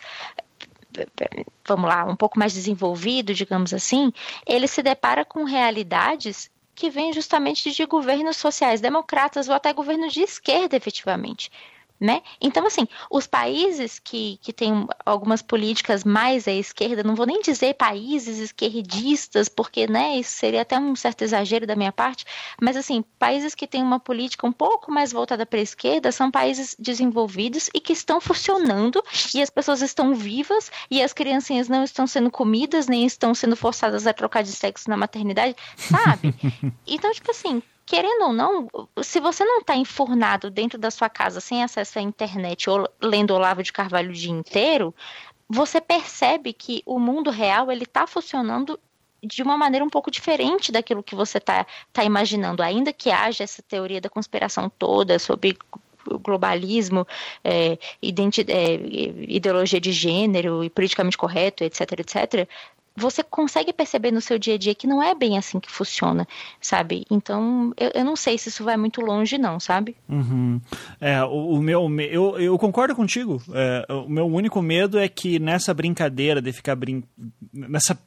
vamos 1.67 1.89
lá, 1.89 2.05
um 2.05 2.15
pouco 2.15 2.37
mais 2.37 2.53
desenvolvido, 2.53 3.33
digamos 3.33 3.73
assim, 3.73 4.11
ele 4.45 4.67
se 4.67 4.83
depara 4.83 5.25
com 5.25 5.43
realidades 5.43 6.51
que 6.75 6.89
vem 6.89 7.13
justamente 7.13 7.71
de 7.71 7.85
governos 7.85 8.37
sociais 8.37 8.81
democratas 8.81 9.47
ou 9.47 9.55
até 9.55 9.71
governos 9.73 10.13
de 10.13 10.21
esquerda, 10.21 10.75
efetivamente 10.75 11.51
né? 11.99 12.21
Então, 12.41 12.65
assim, 12.65 12.87
os 13.09 13.25
países 13.25 13.97
que, 13.97 14.37
que 14.41 14.51
têm 14.51 14.85
algumas 15.05 15.41
políticas 15.41 16.03
mais 16.03 16.47
à 16.47 16.51
esquerda, 16.51 17.03
não 17.03 17.15
vou 17.15 17.25
nem 17.25 17.41
dizer 17.41 17.75
países 17.75 18.39
esquerdistas, 18.39 19.47
porque, 19.47 19.87
né, 19.87 20.17
isso 20.17 20.33
seria 20.33 20.63
até 20.63 20.77
um 20.77 20.95
certo 20.95 21.23
exagero 21.23 21.65
da 21.65 21.75
minha 21.75 21.91
parte, 21.91 22.25
mas, 22.61 22.75
assim, 22.75 23.03
países 23.17 23.55
que 23.55 23.65
têm 23.65 23.81
uma 23.81 23.99
política 23.99 24.45
um 24.45 24.51
pouco 24.51 24.91
mais 24.91 25.11
voltada 25.11 25.45
para 25.45 25.59
a 25.59 25.63
esquerda 25.63 26.11
são 26.11 26.29
países 26.29 26.75
desenvolvidos 26.77 27.69
e 27.73 27.79
que 27.79 27.93
estão 27.93 28.19
funcionando 28.19 29.01
e 29.33 29.41
as 29.41 29.49
pessoas 29.49 29.81
estão 29.81 30.13
vivas 30.13 30.71
e 30.91 31.01
as 31.01 31.13
criancinhas 31.13 31.69
não 31.69 31.83
estão 31.83 32.05
sendo 32.05 32.29
comidas, 32.29 32.87
nem 32.87 33.05
estão 33.05 33.33
sendo 33.33 33.55
forçadas 33.55 34.05
a 34.05 34.13
trocar 34.13 34.43
de 34.43 34.51
sexo 34.51 34.89
na 34.89 34.97
maternidade, 34.97 35.55
sabe? 35.77 36.33
Então, 36.85 37.11
tipo 37.11 37.31
assim, 37.31 37.61
querendo 37.85 38.25
ou 38.25 38.33
não, 38.33 38.67
se 39.01 39.19
você 39.19 39.43
não 39.43 39.59
está 39.59 39.75
enfurnado 39.75 40.49
dentro 40.49 40.77
da 40.79 40.89
sua 40.89 41.09
casa 41.09 41.39
sem 41.39 41.63
acesso 41.63 41.99
à 41.99 42.01
internet 42.01 42.69
ou 42.69 42.89
lendo 43.01 43.33
Olavo 43.33 43.63
de 43.63 43.73
Carvalho 43.73 44.11
o 44.11 44.13
dia 44.13 44.31
inteiro, 44.31 44.93
você 45.49 45.79
percebe 45.81 46.53
que 46.53 46.81
o 46.85 46.99
mundo 46.99 47.29
real 47.29 47.71
ele 47.71 47.83
está 47.83 48.07
funcionando 48.07 48.79
de 49.21 49.41
uma 49.41 49.57
maneira 49.57 49.85
um 49.85 49.89
pouco 49.89 50.11
diferente 50.11 50.71
daquilo 50.71 51.03
que 51.03 51.15
você 51.15 51.37
está 51.37 51.65
tá 51.91 52.03
imaginando, 52.03 52.61
ainda 52.61 52.91
que 52.91 53.09
haja 53.09 53.43
essa 53.43 53.61
teoria 53.61 54.01
da 54.01 54.09
conspiração 54.09 54.69
toda 54.69 55.17
sobre 55.17 55.57
globalismo, 56.21 57.07
é, 57.43 57.73
é, 57.73 57.77
ideologia 58.01 59.79
de 59.79 59.91
gênero 59.93 60.63
e 60.63 60.69
politicamente 60.69 61.17
correto, 61.17 61.63
etc, 61.63 61.99
etc, 61.99 62.49
você 62.95 63.23
consegue 63.23 63.73
perceber 63.73 64.11
no 64.11 64.21
seu 64.21 64.37
dia 64.37 64.55
a 64.55 64.57
dia 64.57 64.75
que 64.75 64.85
não 64.87 65.01
é 65.01 65.15
bem 65.15 65.37
assim 65.37 65.59
que 65.59 65.71
funciona, 65.71 66.27
sabe? 66.61 67.05
Então, 67.09 67.73
eu, 67.77 67.91
eu 67.95 68.05
não 68.05 68.15
sei 68.15 68.37
se 68.37 68.49
isso 68.49 68.63
vai 68.63 68.77
muito 68.77 69.01
longe, 69.01 69.37
não, 69.37 69.59
sabe? 69.59 69.95
Uhum. 70.07 70.61
É, 71.01 71.23
o, 71.23 71.53
o, 71.53 71.61
meu. 71.61 71.89
Eu, 72.01 72.39
eu 72.39 72.57
concordo 72.57 72.95
contigo. 72.95 73.41
É, 73.53 73.85
o 73.91 74.09
meu 74.09 74.27
único 74.27 74.61
medo 74.61 74.99
é 74.99 75.07
que 75.07 75.39
nessa 75.39 75.73
brincadeira 75.73 76.41
de 76.41 76.53
ficar 76.53 76.75
brin 76.75 77.03
nessa 77.51 77.97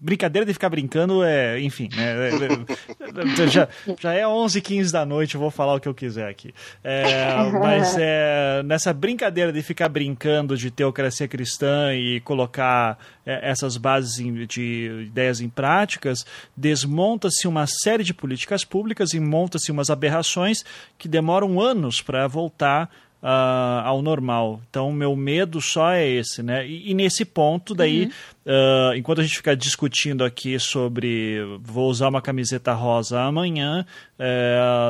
brincadeira 0.00 0.46
de 0.46 0.52
ficar 0.52 0.68
brincando 0.68 1.22
é, 1.24 1.60
enfim, 1.60 1.88
né, 1.94 2.30
é, 2.30 3.42
é, 3.42 3.48
já, 3.48 3.68
já 4.00 4.12
é 4.12 4.26
11 4.26 4.60
15 4.60 4.92
da 4.92 5.04
noite, 5.04 5.34
eu 5.34 5.40
vou 5.40 5.50
falar 5.50 5.74
o 5.74 5.80
que 5.80 5.88
eu 5.88 5.94
quiser 5.94 6.28
aqui. 6.28 6.54
É, 6.82 7.50
mas 7.50 7.96
é, 7.98 8.62
nessa 8.64 8.92
brincadeira 8.92 9.52
de 9.52 9.62
ficar 9.62 9.88
brincando 9.88 10.56
de 10.56 10.70
teocracia 10.70 11.26
cristã 11.26 11.92
e 11.94 12.20
colocar 12.20 12.98
é, 13.26 13.50
essas 13.50 13.76
bases 13.76 14.16
de 14.46 15.04
ideias 15.06 15.40
em 15.40 15.48
práticas, 15.48 16.24
desmonta-se 16.56 17.48
uma 17.48 17.66
série 17.66 18.04
de 18.04 18.14
políticas 18.14 18.64
públicas 18.64 19.12
e 19.12 19.20
monta-se 19.20 19.70
umas 19.70 19.90
aberrações 19.90 20.64
que 20.96 21.08
demoram 21.08 21.60
anos 21.60 22.00
para 22.00 22.26
voltar 22.26 22.88
uh, 23.22 23.80
ao 23.84 24.02
normal. 24.02 24.60
Então, 24.68 24.92
meu 24.92 25.14
medo 25.14 25.60
só 25.60 25.92
é 25.92 26.06
esse, 26.08 26.42
né? 26.42 26.66
E, 26.66 26.90
e 26.90 26.94
nesse 26.94 27.24
ponto, 27.24 27.74
daí, 27.74 28.04
uhum. 28.04 28.10
uh, 28.46 28.94
enquanto 28.96 29.20
a 29.20 29.22
gente 29.22 29.36
ficar 29.36 29.54
discutindo 29.54 30.24
aqui 30.24 30.58
sobre 30.58 31.38
vou 31.60 31.88
usar 31.88 32.08
uma 32.08 32.20
camiseta 32.20 32.72
rosa 32.72 33.20
amanhã, 33.22 33.86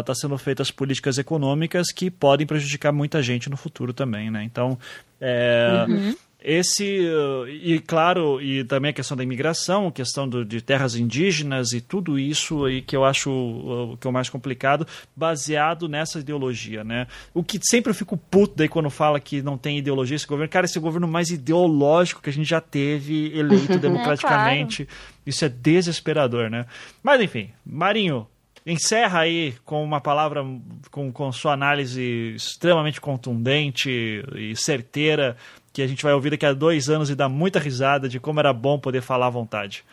está 0.00 0.12
eh, 0.12 0.14
sendo 0.14 0.36
feitas 0.38 0.70
políticas 0.70 1.18
econômicas 1.18 1.92
que 1.92 2.10
podem 2.10 2.46
prejudicar 2.46 2.92
muita 2.92 3.22
gente 3.22 3.50
no 3.50 3.56
futuro 3.56 3.92
também, 3.92 4.30
né? 4.30 4.42
Então, 4.44 4.78
é, 5.20 5.84
uhum. 5.88 6.14
Esse, 6.44 7.01
uh, 7.06 7.48
e 7.48 7.78
claro, 7.78 8.40
e 8.40 8.64
também 8.64 8.90
a 8.90 8.93
questão 8.93 9.16
da 9.16 9.23
imigração, 9.23 9.86
a 9.86 9.93
questão 9.93 10.28
do, 10.28 10.44
de 10.44 10.60
terras 10.60 10.97
indígenas 10.97 11.73
e 11.73 11.81
tudo 11.81 12.19
isso 12.19 12.64
aí 12.64 12.82
que 12.82 12.97
eu 12.97 13.05
acho 13.05 13.31
o 13.31 13.97
que 13.97 14.06
é 14.06 14.10
o 14.10 14.12
mais 14.12 14.28
complicado, 14.28 14.86
baseado 15.14 15.89
nessa 15.89 16.19
ideologia, 16.19 16.82
né? 16.82 17.06
O 17.32 17.44
que 17.44 17.60
sempre 17.62 17.90
eu 17.90 17.94
fico 17.94 18.16
puto 18.16 18.55
daí 18.56 18.69
quando 18.69 18.90
fala 18.90 19.20
que 19.20 19.40
não 19.40 19.56
tem 19.56 19.78
ideologia 19.78 20.16
esse 20.16 20.27
governo, 20.27 20.51
cara, 20.51 20.66
esse 20.66 20.77
é 20.77 20.81
o 20.81 20.82
governo 20.82 21.06
mais 21.06 21.31
ideológico 21.31 22.20
que 22.20 22.31
a 22.31 22.32
gente 22.32 22.48
já 22.48 22.60
teve, 22.60 23.36
eleito 23.39 23.78
democraticamente. 23.78 24.82
É, 24.82 24.85
claro. 24.85 25.12
Isso 25.27 25.44
é 25.44 25.48
desesperador, 25.48 26.51
né? 26.51 26.66
Mas 27.02 27.20
enfim, 27.20 27.51
Marinho, 27.64 28.27
encerra 28.66 29.20
aí 29.20 29.55
com 29.64 29.82
uma 29.82 30.01
palavra, 30.01 30.44
com, 30.90 31.12
com 31.12 31.32
sua 31.32 31.52
análise 31.52 32.35
extremamente 32.35 33.01
contundente 33.01 33.90
e 34.36 34.55
certeira 34.56 35.36
que 35.73 35.82
a 35.82 35.86
gente 35.86 36.03
vai 36.03 36.12
ouvir 36.12 36.31
daqui 36.31 36.47
a 36.47 36.53
dois 36.53 36.89
anos 36.89 37.11
e 37.11 37.15
dar 37.15 37.28
muita 37.28 37.59
risada 37.59 38.09
de 38.09 38.20
como 38.20 38.40
era 38.40 38.53
bom 38.53 38.78
poder 38.78 39.01
falar 39.03 39.27
à 39.27 39.31
vontade. 39.31 39.85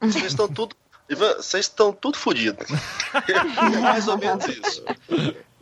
Vocês 0.00 0.24
estão 0.26 0.48
tudo. 0.48 0.76
Vocês 1.08 1.64
estão 1.64 1.92
tudo 1.92 2.16
fodidos. 2.16 2.68
é 3.28 3.78
mais 3.78 4.06
ou 4.06 4.16
menos 4.16 4.46
isso. 4.46 4.84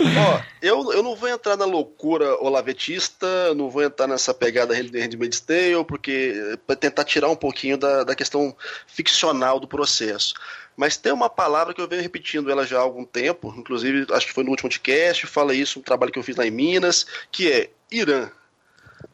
Ó, 0.01 0.40
eu, 0.62 0.93
eu 0.93 1.02
não 1.02 1.16
vou 1.16 1.28
entrar 1.28 1.56
na 1.56 1.65
loucura 1.65 2.36
olavetista, 2.40 3.55
não 3.55 3.70
vou 3.70 3.82
entrar 3.82 4.06
nessa 4.06 4.35
pegada 4.35 4.74
de 4.74 5.01
Handmaid's 5.01 5.40
Tale, 5.40 5.85
porque 5.86 6.59
para 6.66 6.77
tentar 6.77 7.05
tirar 7.05 7.28
um 7.28 7.36
pouquinho 7.36 7.78
da, 7.78 8.05
da 8.05 8.15
questão 8.15 8.55
ficcional 8.86 9.59
do 9.59 9.66
processo. 9.66 10.35
Mas 10.77 10.97
tem 10.97 11.12
uma 11.12 11.28
palavra 11.28 11.74
que 11.74 11.81
eu 11.81 11.89
venho 11.89 12.02
repetindo 12.02 12.51
ela 12.51 12.65
já 12.65 12.78
há 12.78 12.82
algum 12.82 13.05
tempo, 13.05 13.52
inclusive 13.56 14.06
acho 14.12 14.27
que 14.27 14.32
foi 14.32 14.44
no 14.44 14.51
último 14.51 14.70
podcast, 14.70 15.27
fala 15.27 15.52
isso, 15.52 15.81
um 15.81 15.82
trabalho 15.82 16.12
que 16.12 16.19
eu 16.19 16.23
fiz 16.23 16.36
lá 16.36 16.47
em 16.47 16.52
Minas, 16.52 17.05
que 17.32 17.51
é 17.51 17.70
Irã. 17.90 18.31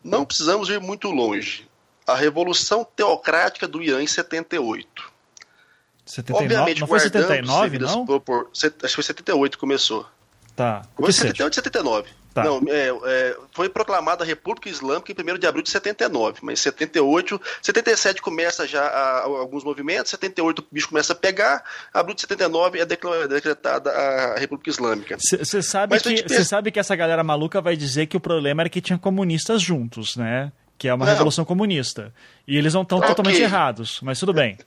Não 0.03 0.25
precisamos 0.25 0.69
ir 0.69 0.81
muito 0.81 1.11
longe. 1.11 1.69
A 2.07 2.15
Revolução 2.15 2.85
Teocrática 2.85 3.67
do 3.67 3.83
Irã 3.83 4.03
em 4.03 4.07
78. 4.07 5.13
79? 6.05 6.45
Obviamente, 6.45 6.81
não 6.81 6.87
foi 6.87 7.01
79, 7.01 7.79
não? 7.79 8.05
Por, 8.05 8.51
acho 8.53 8.71
que 8.71 8.89
foi 8.89 9.05
78 9.05 9.53
que 9.53 9.59
começou. 9.59 10.07
Tá. 10.55 10.83
Foi 10.97 11.13
78 11.13 11.53
e 11.53 11.57
79. 11.57 12.09
Tá. 12.35 12.43
Não, 12.43 12.61
é, 12.67 12.89
é, 12.89 13.37
foi 13.53 13.69
proclamada 13.69 14.25
a 14.25 14.27
República 14.27 14.69
Islâmica 14.69 15.13
em 15.13 15.35
1 15.35 15.39
de 15.39 15.47
abril 15.47 15.63
de 15.63 15.71
79, 15.71 16.41
mas 16.43 16.59
78, 16.59 17.41
77 17.63 18.21
começa 18.21 18.67
já 18.67 18.83
a, 18.83 19.19
a, 19.19 19.23
alguns 19.23 19.63
movimentos, 19.63 20.11
78 20.11 20.59
o 20.59 20.65
bicho 20.69 20.89
começa 20.89 21.13
a 21.13 21.17
pegar, 21.17 21.63
abril 21.93 22.17
de 22.17 22.23
79 22.23 22.81
é 22.81 22.85
decretada 22.85 23.93
a 23.93 24.37
República 24.37 24.69
Islâmica. 24.69 25.17
Você 25.17 25.63
sabe, 25.63 26.01
que, 26.01 26.45
sabe 26.45 26.73
que 26.73 26.81
essa 26.81 26.97
galera 26.97 27.23
maluca 27.23 27.61
vai 27.61 27.77
dizer 27.77 28.07
que 28.07 28.17
o 28.17 28.21
problema 28.21 28.63
era 28.63 28.69
que 28.69 28.81
tinha 28.81 28.99
comunistas 28.99 29.63
juntos, 29.63 30.17
né? 30.17 30.51
Que 30.77 30.89
é 30.89 30.95
uma 30.95 31.05
não. 31.05 31.13
revolução 31.13 31.45
comunista. 31.45 32.13
E 32.47 32.59
eles 32.59 32.75
não 32.75 32.83
estão 32.83 32.99
okay. 32.99 33.09
totalmente 33.09 33.41
errados, 33.41 34.01
mas 34.03 34.21
tudo 34.21 34.35
bem. 34.35 34.59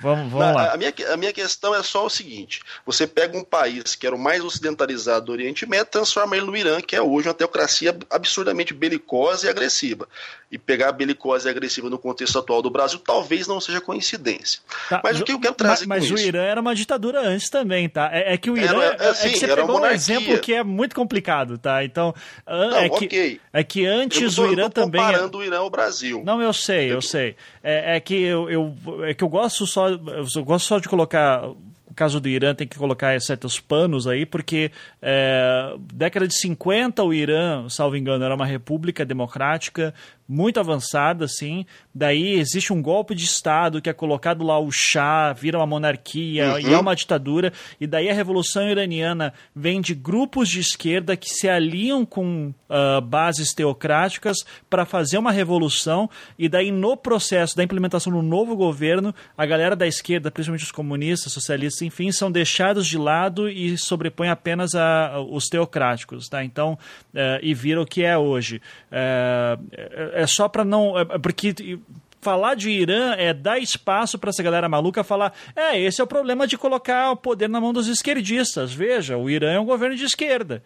vamos, 0.00 0.30
vamos 0.30 0.54
lá. 0.54 0.72
A 0.72 0.76
minha, 0.76 0.94
a 1.12 1.16
minha 1.16 1.32
questão 1.32 1.74
é 1.74 1.82
só 1.82 2.06
o 2.06 2.10
seguinte: 2.10 2.60
você 2.84 3.04
pega 3.04 3.36
um 3.36 3.42
país 3.42 3.96
que 3.96 4.06
era 4.06 4.14
o 4.14 4.18
mais 4.18 4.44
ocidentalizado 4.44 5.26
do 5.26 5.32
Oriente 5.32 5.66
Médio, 5.66 5.86
transforma 5.86 6.36
ele 6.36 6.46
no 6.46 6.56
Irã, 6.56 6.80
que 6.80 6.94
é 6.94 7.02
hoje 7.02 7.26
uma 7.26 7.34
teocracia 7.34 7.96
absurdamente 8.08 8.72
belicosa 8.72 9.46
e 9.46 9.50
agressiva. 9.50 10.08
E 10.52 10.56
pegar 10.56 10.90
a 10.90 10.92
belicose 10.92 11.48
e 11.48 11.50
agressiva 11.50 11.90
no 11.90 11.98
contexto 11.98 12.38
atual 12.38 12.62
do 12.62 12.70
Brasil 12.70 13.00
talvez 13.00 13.48
não 13.48 13.60
seja 13.60 13.80
coincidência. 13.80 14.60
Tá, 14.88 15.00
mas 15.02 15.20
o 15.20 15.24
que 15.24 15.32
eu 15.32 15.40
quero 15.40 15.54
trazer 15.54 15.86
mas, 15.86 16.04
mas 16.04 16.10
o 16.12 16.14
isso? 16.14 16.28
Irã 16.28 16.42
era 16.42 16.60
uma 16.60 16.72
ditadura 16.72 17.20
antes 17.20 17.50
também, 17.50 17.88
tá? 17.88 18.08
É, 18.12 18.34
é 18.34 18.36
que 18.36 18.48
o 18.48 18.56
Irã. 18.56 18.80
Era, 18.80 19.04
é, 19.04 19.08
assim, 19.08 19.26
é 19.26 19.30
que 19.32 19.38
você 19.40 19.48
pegou 19.48 19.80
um 19.80 19.86
exemplo 19.86 20.38
que 20.38 20.54
é 20.54 20.62
muito 20.62 20.94
complicado, 20.94 21.58
tá? 21.58 21.82
Então. 21.82 22.14
Não, 22.46 22.76
é, 22.76 22.88
que, 22.88 23.06
okay. 23.06 23.40
é 23.52 23.64
que 23.64 23.84
antes 23.84 24.38
o 24.38 24.46
Irã 24.46 24.70
também. 24.70 25.00
Comparando 25.00 25.38
o 25.38 25.44
Irã 25.44 25.58
ao 25.58 25.68
Brasil. 25.68 26.22
Não, 26.24 26.40
eu 26.40 26.52
sei, 26.52 26.92
eu 26.92 27.02
sei 27.02 27.15
sei. 27.16 27.36
É, 27.62 27.96
é 27.96 28.00
que 28.00 28.14
eu, 28.14 28.50
eu, 28.50 28.74
é 29.04 29.14
que 29.14 29.24
eu 29.24 29.28
gosto 29.28 29.66
só 29.66 29.88
eu 29.88 30.44
gosto 30.44 30.66
só 30.66 30.78
de 30.78 30.88
colocar 30.88 31.48
o 31.48 31.94
caso 31.94 32.20
do 32.20 32.28
Irã 32.28 32.54
tem 32.54 32.66
que 32.66 32.76
colocar 32.76 33.18
certos 33.20 33.58
panos 33.58 34.06
aí, 34.06 34.26
porque 34.26 34.70
é, 35.00 35.74
década 35.94 36.28
de 36.28 36.38
50 36.38 37.02
o 37.02 37.14
Irã, 37.14 37.66
salvo 37.68 37.96
engano, 37.96 38.24
era 38.24 38.34
uma 38.34 38.44
república 38.44 39.04
democrática, 39.04 39.94
muito 40.28 40.58
avançada, 40.58 41.24
assim. 41.24 41.64
Daí 41.94 42.34
existe 42.34 42.72
um 42.72 42.82
golpe 42.82 43.14
de 43.14 43.24
Estado 43.24 43.80
que 43.80 43.88
é 43.88 43.92
colocado 43.92 44.44
lá 44.44 44.58
o 44.58 44.70
chá, 44.70 45.32
vira 45.32 45.58
uma 45.58 45.66
monarquia 45.66 46.52
uhum. 46.52 46.58
e 46.58 46.72
é 46.72 46.78
uma 46.78 46.96
ditadura. 46.96 47.52
E 47.80 47.86
daí 47.86 48.08
a 48.08 48.14
Revolução 48.14 48.68
Iraniana 48.68 49.32
vem 49.54 49.80
de 49.80 49.94
grupos 49.94 50.48
de 50.48 50.60
esquerda 50.60 51.16
que 51.16 51.28
se 51.28 51.48
aliam 51.48 52.04
com 52.04 52.52
uh, 52.68 53.00
bases 53.00 53.52
teocráticas 53.52 54.38
para 54.68 54.84
fazer 54.84 55.18
uma 55.18 55.30
revolução. 55.30 56.10
E 56.38 56.48
daí, 56.48 56.70
no 56.70 56.96
processo 56.96 57.56
da 57.56 57.62
implementação 57.62 58.12
do 58.12 58.22
novo 58.22 58.56
governo, 58.56 59.14
a 59.36 59.46
galera 59.46 59.76
da 59.76 59.86
esquerda, 59.86 60.30
principalmente 60.30 60.64
os 60.64 60.72
comunistas, 60.72 61.32
socialistas, 61.32 61.82
enfim, 61.82 62.10
são 62.10 62.30
deixados 62.30 62.86
de 62.86 62.98
lado 62.98 63.48
e 63.48 63.76
sobrepõem 63.78 64.30
apenas 64.30 64.74
a, 64.74 65.08
a 65.08 65.20
os 65.20 65.46
teocráticos. 65.46 66.28
Tá? 66.28 66.44
Então, 66.44 66.78
uh, 67.14 67.38
e 67.42 67.54
vira 67.54 67.80
o 67.80 67.86
que 67.86 68.04
é 68.04 68.16
hoje. 68.16 68.60
Uh, 68.90 70.15
é 70.16 70.26
só 70.26 70.48
para 70.48 70.64
não. 70.64 70.98
É, 70.98 71.02
é 71.02 71.18
porque 71.18 71.78
falar 72.20 72.56
de 72.56 72.70
Irã 72.70 73.14
é 73.16 73.32
dar 73.32 73.58
espaço 73.58 74.18
para 74.18 74.30
essa 74.30 74.42
galera 74.42 74.68
maluca 74.68 75.04
falar: 75.04 75.32
é, 75.54 75.78
esse 75.80 76.00
é 76.00 76.04
o 76.04 76.06
problema 76.06 76.46
de 76.46 76.58
colocar 76.58 77.12
o 77.12 77.16
poder 77.16 77.48
na 77.48 77.60
mão 77.60 77.72
dos 77.72 77.86
esquerdistas. 77.86 78.72
Veja, 78.72 79.16
o 79.16 79.30
Irã 79.30 79.52
é 79.52 79.60
um 79.60 79.64
governo 79.64 79.94
de 79.94 80.04
esquerda. 80.04 80.62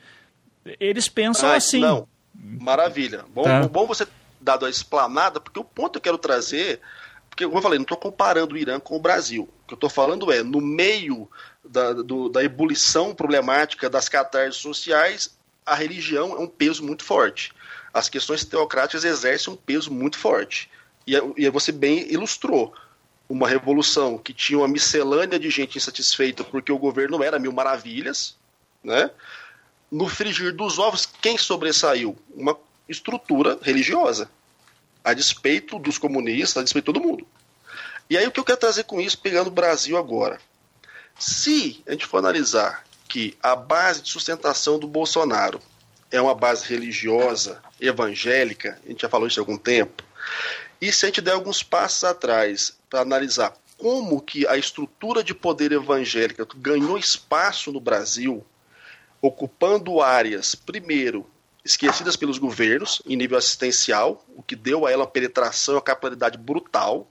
Eles 0.79 1.09
pensam 1.09 1.51
ah, 1.51 1.57
assim. 1.57 1.81
Não. 1.81 2.09
Maravilha. 2.35 3.25
Bom, 3.35 3.43
tá. 3.43 3.69
bom 3.69 3.87
você 3.87 4.07
dado 4.41 4.65
a 4.65 4.71
explanada, 4.71 5.41
porque 5.41 5.61
o 5.61 5.65
ponto 5.65 5.93
que 5.93 5.99
eu 5.99 6.03
quero 6.03 6.19
trazer. 6.19 6.81
Porque, 7.29 7.45
como 7.45 7.59
eu 7.59 7.63
falei, 7.63 7.79
não 7.79 7.85
estou 7.85 7.97
comparando 7.97 8.55
o 8.55 8.59
Irã 8.59 8.81
com 8.81 8.97
o 8.97 9.01
Brasil. 9.01 9.49
O 9.65 9.67
que 9.69 9.75
eu 9.75 9.77
estou 9.77 9.91
falando 9.91 10.33
é, 10.33 10.43
no 10.43 10.61
meio 10.61 11.31
da, 11.65 11.93
do, 11.93 12.29
da 12.29 12.43
ebulição 12.43 13.15
problemática 13.15 13.89
das 13.89 14.09
catarses 14.09 14.61
sociais, 14.61 15.39
a 15.65 15.75
religião 15.75 16.33
é 16.37 16.41
um 16.41 16.49
peso 16.49 16.83
muito 16.85 17.05
forte 17.05 17.53
as 17.93 18.09
questões 18.09 18.45
teocráticas 18.45 19.05
exercem 19.05 19.53
um 19.53 19.57
peso 19.57 19.93
muito 19.93 20.19
forte. 20.19 20.71
E, 21.07 21.15
e 21.37 21.49
você 21.51 21.73
bem 21.73 22.11
ilustrou 22.13 22.75
uma 23.29 23.49
revolução 23.49 24.19
que 24.19 24.35
tinha 24.35 24.59
uma 24.59 24.69
miscelânea 24.69 25.39
de 25.39 25.51
gente 25.51 25.79
insatisfeita 25.79 26.43
porque 26.43 26.73
o 26.73 26.79
governo 26.79 27.23
era 27.23 27.39
mil 27.39 27.53
maravilhas, 27.53 28.37
né? 28.83 29.11
No 29.91 30.09
frigir 30.09 30.55
dos 30.55 30.79
ovos, 30.79 31.07
quem 31.07 31.37
sobressaiu? 31.37 32.17
Uma 32.35 32.57
estrutura 32.89 33.59
religiosa, 33.63 34.31
a 35.05 35.15
despeito 35.15 35.79
dos 35.79 35.99
comunistas, 35.99 36.59
a 36.59 36.65
despeito 36.65 36.93
de 36.93 36.99
todo 36.99 37.07
mundo. 37.07 37.27
E 38.09 38.17
aí 38.17 38.27
o 38.27 38.33
que 38.33 38.41
eu 38.41 38.45
quero 38.45 38.59
trazer 38.59 38.85
com 38.85 39.01
isso, 39.01 39.19
pegando 39.19 39.49
o 39.49 39.53
Brasil 39.53 39.97
agora? 39.97 40.41
Se 41.19 41.83
a 41.87 41.93
gente 41.93 42.07
for 42.07 42.19
analisar 42.19 42.85
que 43.09 43.37
a 43.43 43.55
base 43.55 44.03
de 44.03 44.11
sustentação 44.11 44.79
do 44.79 44.87
Bolsonaro 44.87 45.61
é 46.11 46.21
uma 46.21 46.35
base 46.35 46.67
religiosa, 46.67 47.63
evangélica, 47.81 48.79
a 48.85 48.89
gente 48.89 49.03
já 49.03 49.09
falou 49.09 49.29
isso 49.29 49.41
há 49.41 49.43
algum 49.43 49.57
tempo. 49.57 50.03
E 50.81 50.93
se 50.93 51.05
a 51.05 51.09
gente 51.09 51.21
der 51.21 51.33
alguns 51.33 51.63
passos 51.63 52.05
atrás 52.05 52.79
para 52.89 53.01
analisar 53.01 53.55
como 53.77 54.21
que 54.21 54.47
a 54.47 54.57
estrutura 54.57 55.23
de 55.23 55.35
poder 55.35 55.73
evangélica 55.73 56.47
ganhou 56.57 56.99
espaço 56.99 57.73
no 57.73 57.81
Brasil, 57.81 58.45
ocupando 59.23 60.01
áreas, 60.01 60.55
primeiro, 60.55 61.27
esquecidas 61.65 62.17
pelos 62.17 62.39
governos 62.39 63.03
em 63.07 63.17
nível 63.17 63.39
assistencial, 63.39 64.25
o 64.35 64.43
que 64.43 64.57
deu 64.57 64.87
a 64.87 64.91
ela 64.91 65.05
uma 65.05 65.11
penetração 65.11 65.75
uma 65.75 65.83
capilaridade 65.83 66.39
brutal. 66.39 67.11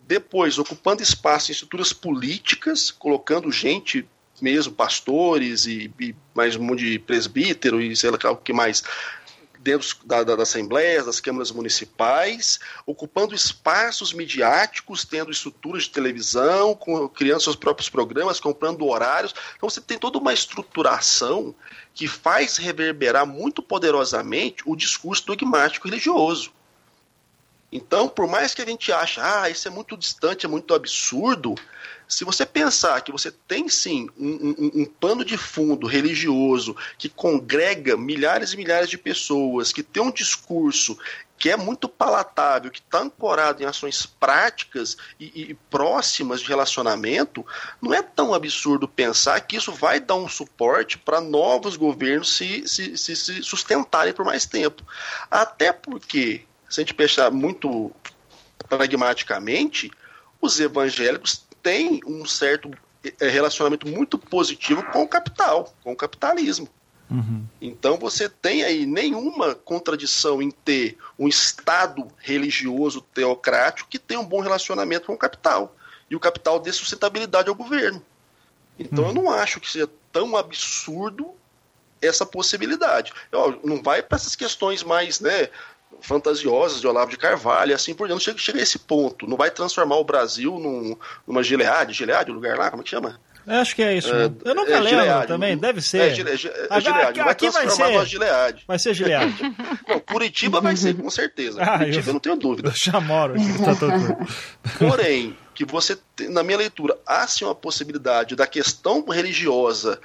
Depois, 0.00 0.58
ocupando 0.58 1.02
espaço 1.02 1.50
em 1.50 1.52
estruturas 1.52 1.92
políticas, 1.92 2.90
colocando 2.90 3.50
gente 3.50 4.08
mesmo, 4.40 4.72
pastores 4.72 5.66
e, 5.66 5.92
e 5.98 6.14
mais 6.34 6.56
um 6.56 6.62
monte 6.62 6.84
de 6.84 6.98
presbítero 6.98 7.80
e 7.80 7.96
sei 7.96 8.10
lá 8.10 8.30
o 8.30 8.36
que 8.36 8.52
mais, 8.52 8.82
dentro 9.66 9.88
da, 10.04 10.22
da, 10.22 10.36
das 10.36 10.50
assembleias, 10.50 11.06
das 11.06 11.18
câmaras 11.18 11.50
municipais, 11.50 12.60
ocupando 12.86 13.34
espaços 13.34 14.12
midiáticos, 14.12 15.04
tendo 15.04 15.32
estruturas 15.32 15.82
de 15.84 15.90
televisão, 15.90 16.74
com, 16.74 17.08
criando 17.08 17.42
seus 17.42 17.56
próprios 17.56 17.88
programas, 17.88 18.38
comprando 18.38 18.86
horários. 18.86 19.34
Então 19.56 19.68
você 19.68 19.80
tem 19.80 19.98
toda 19.98 20.18
uma 20.18 20.32
estruturação 20.32 21.52
que 21.92 22.06
faz 22.06 22.56
reverberar 22.56 23.26
muito 23.26 23.60
poderosamente 23.60 24.62
o 24.64 24.76
discurso 24.76 25.26
dogmático 25.26 25.88
religioso. 25.88 26.52
Então, 27.72 28.08
por 28.08 28.28
mais 28.28 28.54
que 28.54 28.62
a 28.62 28.64
gente 28.64 28.92
ache, 28.92 29.20
ah, 29.20 29.50
isso 29.50 29.66
é 29.66 29.70
muito 29.70 29.96
distante, 29.96 30.46
é 30.46 30.48
muito 30.48 30.72
absurdo, 30.72 31.56
se 32.08 32.24
você 32.24 32.46
pensar 32.46 33.00
que 33.00 33.10
você 33.10 33.30
tem 33.30 33.68
sim 33.68 34.08
um, 34.16 34.54
um, 34.58 34.82
um, 34.82 34.84
pano 34.84 35.24
de 35.24 35.36
fundo 35.36 35.86
religioso 35.86 36.76
que 36.96 37.08
congrega 37.08 37.96
milhares 37.96 38.52
e 38.52 38.56
milhares 38.56 38.88
de 38.88 38.96
pessoas, 38.96 39.72
que 39.72 39.82
tem 39.82 40.02
um 40.02 40.12
discurso 40.12 40.96
que 41.38 41.50
é 41.50 41.56
muito 41.56 41.88
palatável, 41.88 42.70
que 42.70 42.78
está 42.78 43.00
ancorado 43.00 43.62
em 43.62 43.66
ações 43.66 44.06
práticas 44.06 44.96
e, 45.20 45.50
e, 45.50 45.54
próximas 45.68 46.40
de 46.40 46.48
relacionamento, 46.48 47.44
não 47.80 47.92
é 47.92 48.02
tão 48.02 48.32
absurdo 48.32 48.88
pensar 48.88 49.40
que 49.40 49.56
isso 49.56 49.70
vai 49.72 50.00
dar 50.00 50.14
um 50.14 50.28
suporte 50.28 50.96
para 50.96 51.20
novos 51.20 51.76
governos 51.76 52.34
se, 52.34 52.66
se, 52.66 52.96
se, 52.96 53.14
se 53.14 53.42
sustentarem 53.42 54.14
por 54.14 54.24
mais 54.24 54.46
tempo. 54.46 54.82
Até 55.30 55.72
porque, 55.72 56.44
se 56.70 56.80
a 56.80 56.82
gente 56.82 56.94
pensar 56.94 57.30
muito 57.30 57.92
pragmaticamente, 58.68 59.90
os 60.40 60.58
evangélicos 60.58 61.45
têm 61.66 62.00
um 62.06 62.24
certo 62.24 62.70
eh, 63.02 63.28
relacionamento 63.28 63.88
muito 63.88 64.16
positivo 64.16 64.84
com 64.92 65.02
o 65.02 65.08
capital, 65.08 65.74
com 65.82 65.90
o 65.90 65.96
capitalismo. 65.96 66.68
Uhum. 67.10 67.44
Então 67.60 67.96
você 67.96 68.28
tem 68.28 68.62
aí 68.62 68.86
nenhuma 68.86 69.52
contradição 69.56 70.40
em 70.40 70.52
ter 70.52 70.96
um 71.18 71.26
Estado 71.26 72.06
religioso 72.18 73.00
teocrático 73.00 73.88
que 73.88 73.98
tem 73.98 74.16
um 74.16 74.24
bom 74.24 74.40
relacionamento 74.40 75.06
com 75.06 75.14
o 75.14 75.18
capital. 75.18 75.74
E 76.08 76.14
o 76.14 76.20
capital 76.20 76.60
dê 76.60 76.72
sustentabilidade 76.72 77.48
ao 77.48 77.54
governo. 77.56 78.00
Então 78.78 79.02
uhum. 79.02 79.10
eu 79.10 79.14
não 79.14 79.30
acho 79.30 79.58
que 79.58 79.68
seja 79.68 79.90
tão 80.12 80.36
absurdo 80.36 81.34
essa 82.00 82.24
possibilidade. 82.24 83.12
Eu, 83.32 83.60
não 83.64 83.82
vai 83.82 84.04
para 84.04 84.16
essas 84.16 84.36
questões 84.36 84.84
mais 84.84 85.18
né, 85.18 85.48
fantasiosas 86.00 86.80
de 86.80 86.86
Olavo 86.86 87.10
de 87.10 87.16
Carvalho, 87.16 87.74
assim 87.74 87.94
por 87.94 88.06
diante. 88.06 88.24
Chega, 88.24 88.38
chega 88.38 88.58
a 88.58 88.62
esse 88.62 88.78
ponto. 88.78 89.26
Não 89.26 89.36
vai 89.36 89.50
transformar 89.50 89.96
o 89.96 90.04
Brasil 90.04 90.58
num, 90.58 90.96
numa 91.26 91.42
Gilead, 91.42 91.92
Gilead, 91.92 92.30
o 92.30 92.34
lugar 92.34 92.56
lá, 92.56 92.70
como 92.70 92.82
é 92.82 92.84
que 92.84 92.90
chama? 92.90 93.20
Eu 93.46 93.54
acho 93.60 93.76
que 93.76 93.82
é 93.82 93.96
isso. 93.96 94.12
É, 94.12 94.24
eu 94.44 94.54
nunca 94.56 94.72
é, 94.72 94.80
lembro 94.80 95.00
Gilead, 95.00 95.26
também, 95.28 95.56
deve 95.56 95.80
ser. 95.80 96.10
É, 96.10 96.14
Gile, 96.14 96.30
é, 96.30 96.34
é 96.34 96.80
Gilead, 96.80 97.20
vai 97.20 97.30
aqui 97.30 97.48
vai 97.48 97.70
ser, 97.70 98.06
Gilead. 98.06 98.64
Vai 98.66 98.78
ser 98.78 98.94
Gilead. 98.94 99.54
não, 99.86 100.00
Curitiba 100.00 100.60
vai 100.60 100.76
ser, 100.76 100.94
com 100.94 101.08
certeza. 101.08 101.62
Ah, 101.66 101.78
Curitiba 101.78 102.02
eu, 102.02 102.08
eu 102.08 102.12
não 102.12 102.20
tenho 102.20 102.36
dúvida. 102.36 102.70
Eu 102.70 102.74
já 102.92 103.00
moro 103.00 103.34
aqui, 103.34 103.64
tá 103.64 103.74
todo... 103.76 104.16
Porém, 104.78 105.36
que 105.54 105.64
você, 105.64 105.96
na 106.28 106.42
minha 106.42 106.58
leitura, 106.58 106.98
há 107.06 107.26
sim 107.26 107.44
uma 107.44 107.54
possibilidade 107.54 108.34
da 108.34 108.46
questão 108.46 109.04
religiosa 109.08 110.00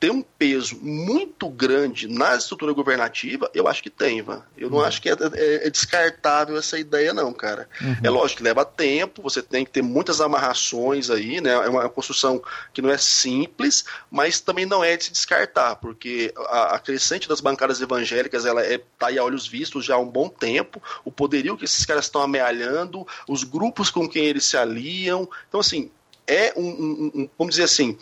tem 0.00 0.10
um 0.10 0.22
peso 0.22 0.78
muito 0.80 1.48
grande 1.48 2.06
na 2.06 2.36
estrutura 2.36 2.72
governativa, 2.72 3.50
eu 3.52 3.66
acho 3.66 3.82
que 3.82 3.90
tem, 3.90 4.18
Ivan. 4.18 4.42
Eu 4.56 4.70
não 4.70 4.78
uhum. 4.78 4.84
acho 4.84 5.02
que 5.02 5.08
é, 5.08 5.12
é, 5.12 5.66
é, 5.66 5.70
descartável 5.70 6.56
essa 6.56 6.78
ideia, 6.78 7.12
não, 7.12 7.32
cara. 7.32 7.68
Uhum. 7.80 7.96
É 8.04 8.08
lógico 8.08 8.38
que 8.38 8.44
leva 8.44 8.64
tempo, 8.64 9.22
você 9.22 9.42
tem 9.42 9.64
que 9.64 9.72
ter 9.72 9.82
muitas 9.82 10.20
amarrações 10.20 11.10
aí, 11.10 11.40
né? 11.40 11.50
É 11.50 11.68
uma 11.68 11.88
construção 11.88 12.40
que 12.72 12.80
não 12.80 12.90
é 12.90 12.98
simples, 12.98 13.84
mas 14.08 14.38
também 14.40 14.64
não 14.64 14.84
é 14.84 14.96
de 14.96 15.04
se 15.04 15.12
descartar, 15.12 15.76
porque 15.76 16.32
a, 16.36 16.76
a 16.76 16.78
crescente 16.78 17.28
das 17.28 17.40
bancadas 17.40 17.80
evangélicas 17.80 18.46
ela 18.46 18.62
é, 18.62 18.78
tá 18.98 19.08
aí 19.08 19.18
a 19.18 19.24
olhos 19.24 19.48
vistos 19.48 19.84
já 19.84 19.96
há 19.96 19.98
um 19.98 20.08
bom 20.08 20.28
tempo, 20.28 20.80
o 21.04 21.10
poderio 21.10 21.56
que 21.56 21.64
esses 21.64 21.84
caras 21.84 22.04
estão 22.04 22.22
amealhando, 22.22 23.06
os 23.28 23.42
grupos 23.42 23.90
com 23.90 24.08
quem 24.08 24.26
eles 24.26 24.44
se 24.44 24.56
aliam. 24.56 25.28
Então, 25.48 25.58
assim, 25.58 25.90
é 26.28 26.52
um, 26.56 26.68
um, 26.68 27.10
um 27.14 27.28
vamos 27.38 27.54
dizer 27.54 27.64
assim, 27.64 27.96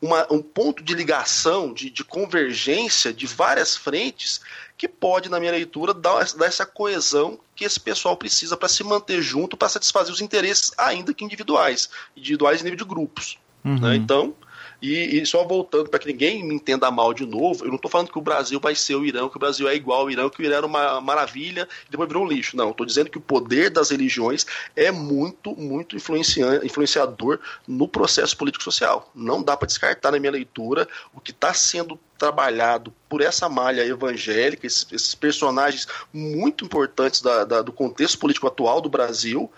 uma, 0.00 0.26
um 0.32 0.40
ponto 0.40 0.82
de 0.82 0.94
ligação, 0.94 1.72
de, 1.72 1.90
de, 1.90 2.02
convergência 2.02 3.12
de 3.12 3.26
várias 3.26 3.76
frentes 3.76 4.40
que 4.76 4.88
pode, 4.88 5.28
na 5.28 5.38
minha 5.38 5.52
leitura, 5.52 5.92
dar, 5.92 6.24
dar 6.34 6.46
essa 6.46 6.64
coesão 6.64 7.38
que 7.54 7.64
esse 7.64 7.78
pessoal 7.78 8.16
precisa 8.16 8.56
para 8.56 8.68
se 8.68 8.82
manter 8.82 9.20
junto, 9.22 9.56
para 9.56 9.68
satisfazer 9.68 10.12
os 10.12 10.20
interesses, 10.20 10.72
ainda 10.78 11.12
que 11.12 11.24
individuais, 11.24 11.90
individuais 12.16 12.60
em 12.60 12.64
nível 12.64 12.78
de 12.78 12.84
grupos. 12.84 13.38
Uhum. 13.64 13.78
Né? 13.78 13.96
Então, 13.96 14.34
e, 14.82 15.20
e 15.20 15.24
só 15.24 15.44
voltando 15.44 15.88
para 15.88 16.00
que 16.00 16.08
ninguém 16.08 16.44
me 16.44 16.56
entenda 16.56 16.90
mal 16.90 17.14
de 17.14 17.24
novo, 17.24 17.64
eu 17.64 17.68
não 17.68 17.76
estou 17.76 17.88
falando 17.88 18.10
que 18.10 18.18
o 18.18 18.22
Brasil 18.22 18.58
vai 18.58 18.74
ser 18.74 18.96
o 18.96 19.06
Irã, 19.06 19.28
que 19.28 19.36
o 19.36 19.38
Brasil 19.40 19.68
é 19.68 19.76
igual 19.76 20.00
ao 20.00 20.10
Irã, 20.10 20.28
que 20.28 20.42
o 20.42 20.44
Irã 20.44 20.56
era 20.56 20.66
uma 20.66 21.00
maravilha 21.00 21.68
e 21.86 21.90
depois 21.90 22.08
virou 22.08 22.24
um 22.24 22.28
lixo. 22.28 22.56
Não, 22.56 22.72
estou 22.72 22.84
dizendo 22.84 23.08
que 23.08 23.16
o 23.16 23.20
poder 23.20 23.70
das 23.70 23.90
religiões 23.90 24.44
é 24.74 24.90
muito, 24.90 25.54
muito 25.54 25.96
influenciador 25.96 27.38
no 27.66 27.86
processo 27.86 28.36
político-social. 28.36 29.08
Não 29.14 29.40
dá 29.40 29.56
para 29.56 29.68
descartar 29.68 30.10
na 30.10 30.18
minha 30.18 30.32
leitura 30.32 30.88
o 31.14 31.20
que 31.20 31.30
está 31.30 31.54
sendo 31.54 31.96
trabalhado 32.18 32.92
por 33.08 33.20
essa 33.20 33.48
malha 33.48 33.86
evangélica, 33.86 34.66
esses, 34.66 34.86
esses 34.90 35.14
personagens 35.14 35.86
muito 36.12 36.64
importantes 36.64 37.22
da, 37.22 37.44
da, 37.44 37.62
do 37.62 37.72
contexto 37.72 38.18
político 38.18 38.48
atual 38.48 38.80
do 38.80 38.88
Brasil, 38.88 39.48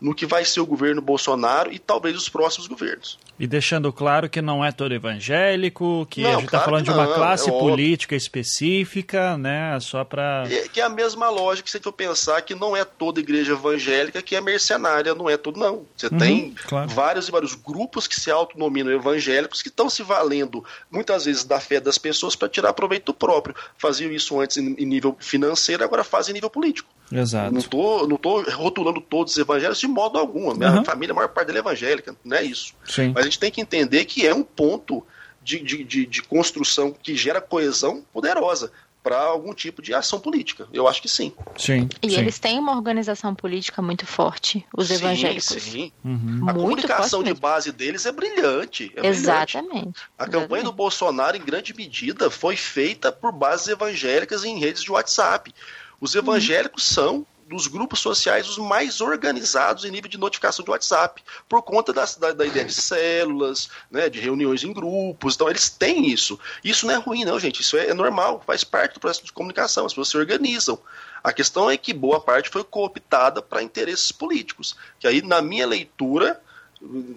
no 0.00 0.14
que 0.14 0.24
vai 0.24 0.44
ser 0.46 0.60
o 0.60 0.66
governo 0.66 1.02
Bolsonaro 1.02 1.70
e 1.70 1.78
talvez 1.78 2.16
os 2.16 2.30
próximos 2.30 2.66
governos. 2.66 3.18
E 3.40 3.46
deixando 3.46 3.90
claro 3.90 4.28
que 4.28 4.42
não 4.42 4.62
é 4.62 4.70
todo 4.70 4.92
evangélico, 4.92 6.06
que 6.10 6.20
não, 6.20 6.28
a 6.28 6.34
gente 6.34 6.44
está 6.44 6.60
falando 6.60 6.84
de 6.84 6.90
uma 6.90 7.06
não, 7.06 7.14
classe 7.14 7.48
é 7.48 7.52
política 7.52 8.14
específica, 8.14 9.38
né? 9.38 9.80
Só 9.80 10.04
para. 10.04 10.44
É, 10.50 10.68
que 10.68 10.78
é 10.78 10.84
a 10.84 10.90
mesma 10.90 11.30
lógica 11.30 11.66
a 11.66 11.72
gente 11.72 11.82
for 11.82 11.92
pensar 11.92 12.42
que 12.42 12.54
não 12.54 12.76
é 12.76 12.84
toda 12.84 13.18
igreja 13.18 13.52
evangélica 13.52 14.20
que 14.20 14.36
é 14.36 14.42
mercenária, 14.42 15.14
não 15.14 15.30
é 15.30 15.38
tudo, 15.38 15.58
não. 15.58 15.86
Você 15.96 16.08
uhum, 16.08 16.18
tem 16.18 16.54
claro. 16.66 16.90
vários 16.90 17.28
e 17.28 17.30
vários 17.30 17.54
grupos 17.54 18.06
que 18.06 18.20
se 18.20 18.30
autonominam 18.30 18.92
evangélicos 18.92 19.62
que 19.62 19.68
estão 19.68 19.88
se 19.88 20.02
valendo 20.02 20.62
muitas 20.90 21.24
vezes 21.24 21.42
da 21.42 21.58
fé 21.58 21.80
das 21.80 21.96
pessoas 21.96 22.36
para 22.36 22.46
tirar 22.46 22.74
proveito 22.74 23.14
próprio. 23.14 23.54
Faziam 23.78 24.12
isso 24.12 24.38
antes 24.38 24.58
em, 24.58 24.84
nível 24.84 25.16
financeiro, 25.18 25.82
agora 25.82 26.04
fazem 26.04 26.32
em 26.32 26.34
nível 26.34 26.50
político. 26.50 26.90
Exato. 27.12 27.52
Não 27.52 27.62
tô, 27.62 28.06
não 28.06 28.16
tô 28.16 28.42
rotulando 28.52 29.00
todos 29.00 29.32
os 29.32 29.38
evangélicos 29.38 29.80
de 29.80 29.88
modo 29.88 30.16
algum. 30.16 30.50
A 30.50 30.54
minha 30.54 30.72
uhum. 30.72 30.84
família, 30.84 31.12
a 31.12 31.16
maior 31.16 31.28
parte 31.28 31.48
dela 31.48 31.58
é 31.58 31.60
evangélica, 31.60 32.14
não 32.24 32.36
é 32.36 32.44
isso. 32.44 32.72
Sim. 32.84 33.12
Mas 33.14 33.29
gente 33.30 33.38
tem 33.38 33.50
que 33.50 33.60
entender 33.60 34.04
que 34.04 34.26
é 34.26 34.34
um 34.34 34.42
ponto 34.42 35.04
de, 35.42 35.60
de, 35.60 35.84
de, 35.84 36.06
de 36.06 36.22
construção 36.22 36.92
que 36.92 37.16
gera 37.16 37.40
coesão 37.40 38.04
poderosa 38.12 38.70
para 39.02 39.18
algum 39.18 39.54
tipo 39.54 39.80
de 39.80 39.94
ação 39.94 40.20
política. 40.20 40.68
Eu 40.72 40.86
acho 40.86 41.00
que 41.00 41.08
sim. 41.08 41.32
Sim. 41.56 41.88
E 42.02 42.10
sim. 42.10 42.18
eles 42.18 42.38
têm 42.38 42.58
uma 42.58 42.76
organização 42.76 43.34
política 43.34 43.80
muito 43.80 44.06
forte, 44.06 44.66
os 44.76 44.88
sim, 44.88 44.94
evangélicos. 44.94 45.46
Sim. 45.46 45.90
Uhum. 46.04 46.40
A 46.46 46.52
muito 46.52 46.60
comunicação 46.60 47.22
de 47.22 47.32
base 47.32 47.72
deles 47.72 48.04
é 48.04 48.12
brilhante. 48.12 48.92
É 48.94 49.06
Exatamente. 49.06 49.72
Brilhante. 49.72 50.00
A 50.18 50.26
campanha 50.28 50.64
do 50.64 50.72
Bolsonaro, 50.72 51.36
em 51.36 51.40
grande 51.40 51.74
medida, 51.74 52.30
foi 52.30 52.56
feita 52.56 53.10
por 53.10 53.32
bases 53.32 53.68
evangélicas 53.68 54.44
em 54.44 54.58
redes 54.58 54.82
de 54.82 54.92
WhatsApp. 54.92 55.54
Os 55.98 56.14
evangélicos 56.14 56.88
uhum. 56.88 56.94
são 56.94 57.26
dos 57.50 57.66
grupos 57.66 57.98
sociais 57.98 58.48
os 58.48 58.58
mais 58.58 59.00
organizados 59.00 59.84
em 59.84 59.90
nível 59.90 60.08
de 60.08 60.16
notificação 60.16 60.64
de 60.64 60.70
WhatsApp, 60.70 61.20
por 61.48 61.62
conta 61.62 61.92
da, 61.92 62.04
da, 62.04 62.32
da, 62.32 62.46
ideia 62.46 62.64
de 62.64 62.72
células, 62.72 63.68
né, 63.90 64.08
de 64.08 64.20
reuniões 64.20 64.62
em 64.62 64.72
grupos. 64.72 65.34
Então, 65.34 65.50
eles 65.50 65.68
têm 65.68 66.08
isso. 66.08 66.38
Isso 66.62 66.86
não 66.86 66.94
é 66.94 66.96
ruim, 66.98 67.24
não, 67.24 67.40
gente. 67.40 67.60
Isso 67.60 67.76
é, 67.76 67.88
é 67.88 67.94
normal, 67.94 68.40
faz 68.46 68.62
parte 68.62 68.94
do 68.94 69.00
processo 69.00 69.26
de 69.26 69.32
comunicação. 69.32 69.84
As 69.84 69.92
pessoas 69.92 70.08
se 70.08 70.16
organizam. 70.16 70.78
A 71.24 71.32
questão 71.32 71.68
é 71.68 71.76
que 71.76 71.92
boa 71.92 72.20
parte 72.20 72.48
foi 72.48 72.62
cooptada 72.62 73.42
para 73.42 73.64
interesses 73.64 74.12
políticos. 74.12 74.76
Que 75.00 75.08
aí, 75.08 75.20
na 75.20 75.42
minha 75.42 75.66
leitura, 75.66 76.40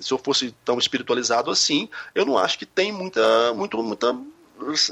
se 0.01 0.11
eu 0.11 0.17
fosse 0.17 0.53
tão 0.65 0.79
espiritualizado 0.79 1.51
assim, 1.51 1.87
eu 2.15 2.25
não 2.25 2.39
acho 2.39 2.57
que 2.57 2.65
tem 2.65 2.91
muita, 2.91 3.53
muito, 3.53 3.81
muita 3.83 4.17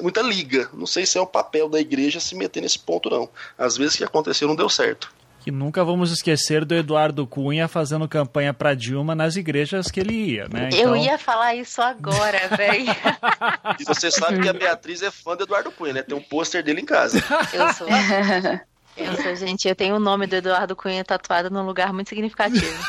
muita 0.02 0.22
liga. 0.22 0.70
Não 0.74 0.86
sei 0.86 1.06
se 1.06 1.18
é 1.18 1.22
o 1.22 1.26
papel 1.26 1.70
da 1.70 1.80
igreja 1.80 2.20
se 2.20 2.36
meter 2.36 2.62
nesse 2.62 2.78
ponto, 2.78 3.10
não. 3.10 3.30
Às 3.58 3.78
vezes 3.78 3.96
que 3.96 4.04
aconteceu 4.04 4.48
não 4.48 4.56
deu 4.56 4.70
certo. 4.70 5.12
Que 5.44 5.52
nunca 5.52 5.84
vamos 5.84 6.12
esquecer 6.12 6.64
do 6.64 6.76
Eduardo 6.76 7.26
Cunha 7.26 7.68
fazendo 7.68 8.08
campanha 8.08 8.54
para 8.54 8.76
Dilma 8.76 9.16
nas 9.16 9.36
igreas 9.36 9.90
que 9.92 10.00
ele 10.00 10.14
ia, 10.14 10.48
né? 10.48 10.70
Então... 10.72 10.80
Eu 10.80 10.96
ia 10.96 11.18
falar 11.18 11.56
isso 11.56 11.82
agora, 11.82 12.48
velho. 12.56 12.86
e 13.80 13.84
você 13.84 14.12
sabe 14.12 14.40
que 14.40 14.48
a 14.48 14.54
Beatriz 14.54 15.02
é 15.02 15.10
fã 15.12 15.36
do 15.36 15.44
Eduardo 15.44 15.72
Cunha, 15.72 15.94
né? 15.94 16.04
Tem 16.04 16.16
um 16.16 16.22
pôster 16.22 16.64
dele 16.64 16.82
em 16.82 16.86
casa. 16.86 17.24
Eu 17.54 17.74
sou. 17.74 17.88
Gente, 19.38 19.68
eu 19.68 19.76
tenho 19.76 19.96
o 19.96 20.00
nome 20.00 20.28
do 20.28 20.36
Eduardo 20.36 20.76
Cunha 20.76 21.04
tatuado 21.04 21.50
num 21.50 21.66
lugar 21.66 21.94
muito 21.94 22.10
significativo. 22.10 22.66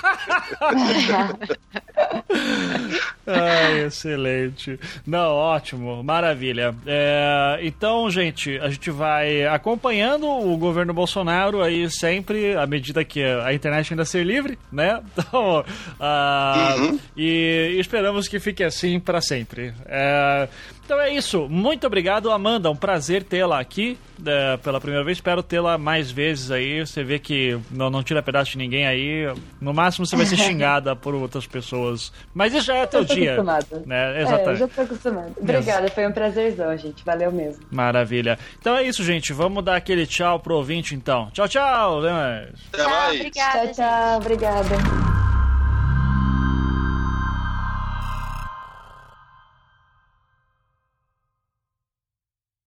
Ai, 3.26 3.84
excelente. 3.84 4.78
Não, 5.06 5.30
ótimo, 5.32 6.02
maravilha. 6.02 6.74
É, 6.86 7.60
então, 7.62 8.10
gente, 8.10 8.58
a 8.58 8.68
gente 8.68 8.90
vai 8.90 9.46
acompanhando 9.46 10.26
o 10.26 10.56
governo 10.56 10.92
Bolsonaro 10.92 11.62
aí 11.62 11.88
sempre, 11.90 12.56
à 12.56 12.66
medida 12.66 13.04
que 13.04 13.22
a 13.22 13.54
internet 13.54 13.92
ainda 13.92 14.04
ser 14.04 14.24
livre, 14.24 14.58
né? 14.70 15.00
Então, 15.22 15.60
uh, 15.60 16.80
uhum. 16.80 16.98
e 17.16 17.76
esperamos 17.78 18.26
que 18.26 18.40
fique 18.40 18.64
assim 18.64 18.98
para 18.98 19.20
sempre. 19.20 19.72
É, 19.86 20.48
então 20.92 21.00
é 21.02 21.14
isso. 21.14 21.48
Muito 21.48 21.86
obrigado, 21.86 22.30
Amanda. 22.30 22.70
Um 22.70 22.76
prazer 22.76 23.24
tê-la 23.24 23.58
aqui 23.58 23.98
é, 24.26 24.58
pela 24.58 24.78
primeira 24.78 25.02
vez. 25.02 25.16
Espero 25.16 25.42
tê-la 25.42 25.78
mais 25.78 26.10
vezes 26.10 26.50
aí. 26.50 26.80
Você 26.80 27.02
vê 27.02 27.18
que 27.18 27.58
não, 27.70 27.88
não 27.88 28.02
tira 28.02 28.22
pedaço 28.22 28.50
de 28.50 28.58
ninguém 28.58 28.86
aí. 28.86 29.24
No 29.58 29.72
máximo 29.72 30.04
você 30.04 30.14
vai 30.16 30.26
ser 30.26 30.36
xingada 30.44 30.94
por 30.94 31.14
outras 31.14 31.46
pessoas. 31.46 32.12
Mas 32.34 32.52
isso 32.52 32.66
já 32.66 32.76
é 32.76 32.86
teu 32.86 33.04
dia. 33.04 33.32
Acostumada. 33.32 33.82
Né? 33.86 34.20
Exatamente. 34.20 34.50
É, 34.50 34.56
já 34.56 34.68
tô 34.68 34.80
acostumada. 34.82 35.32
Obrigada, 35.40 35.88
foi 35.88 36.06
um 36.06 36.12
prazerzão, 36.12 36.76
gente. 36.76 37.02
Valeu 37.04 37.32
mesmo. 37.32 37.64
Maravilha. 37.70 38.38
Então 38.60 38.76
é 38.76 38.82
isso, 38.82 39.02
gente. 39.02 39.32
Vamos 39.32 39.64
dar 39.64 39.76
aquele 39.76 40.06
tchau 40.06 40.40
pro 40.40 40.56
ouvinte, 40.56 40.94
então. 40.94 41.30
Tchau, 41.32 41.48
tchau. 41.48 42.00
Até 42.00 42.12
mais. 42.12 42.48
Tchau, 42.70 43.14
obrigada. 43.14 43.58
Tchau, 43.60 43.74
tchau. 43.74 44.16
Obrigada. 44.18 45.41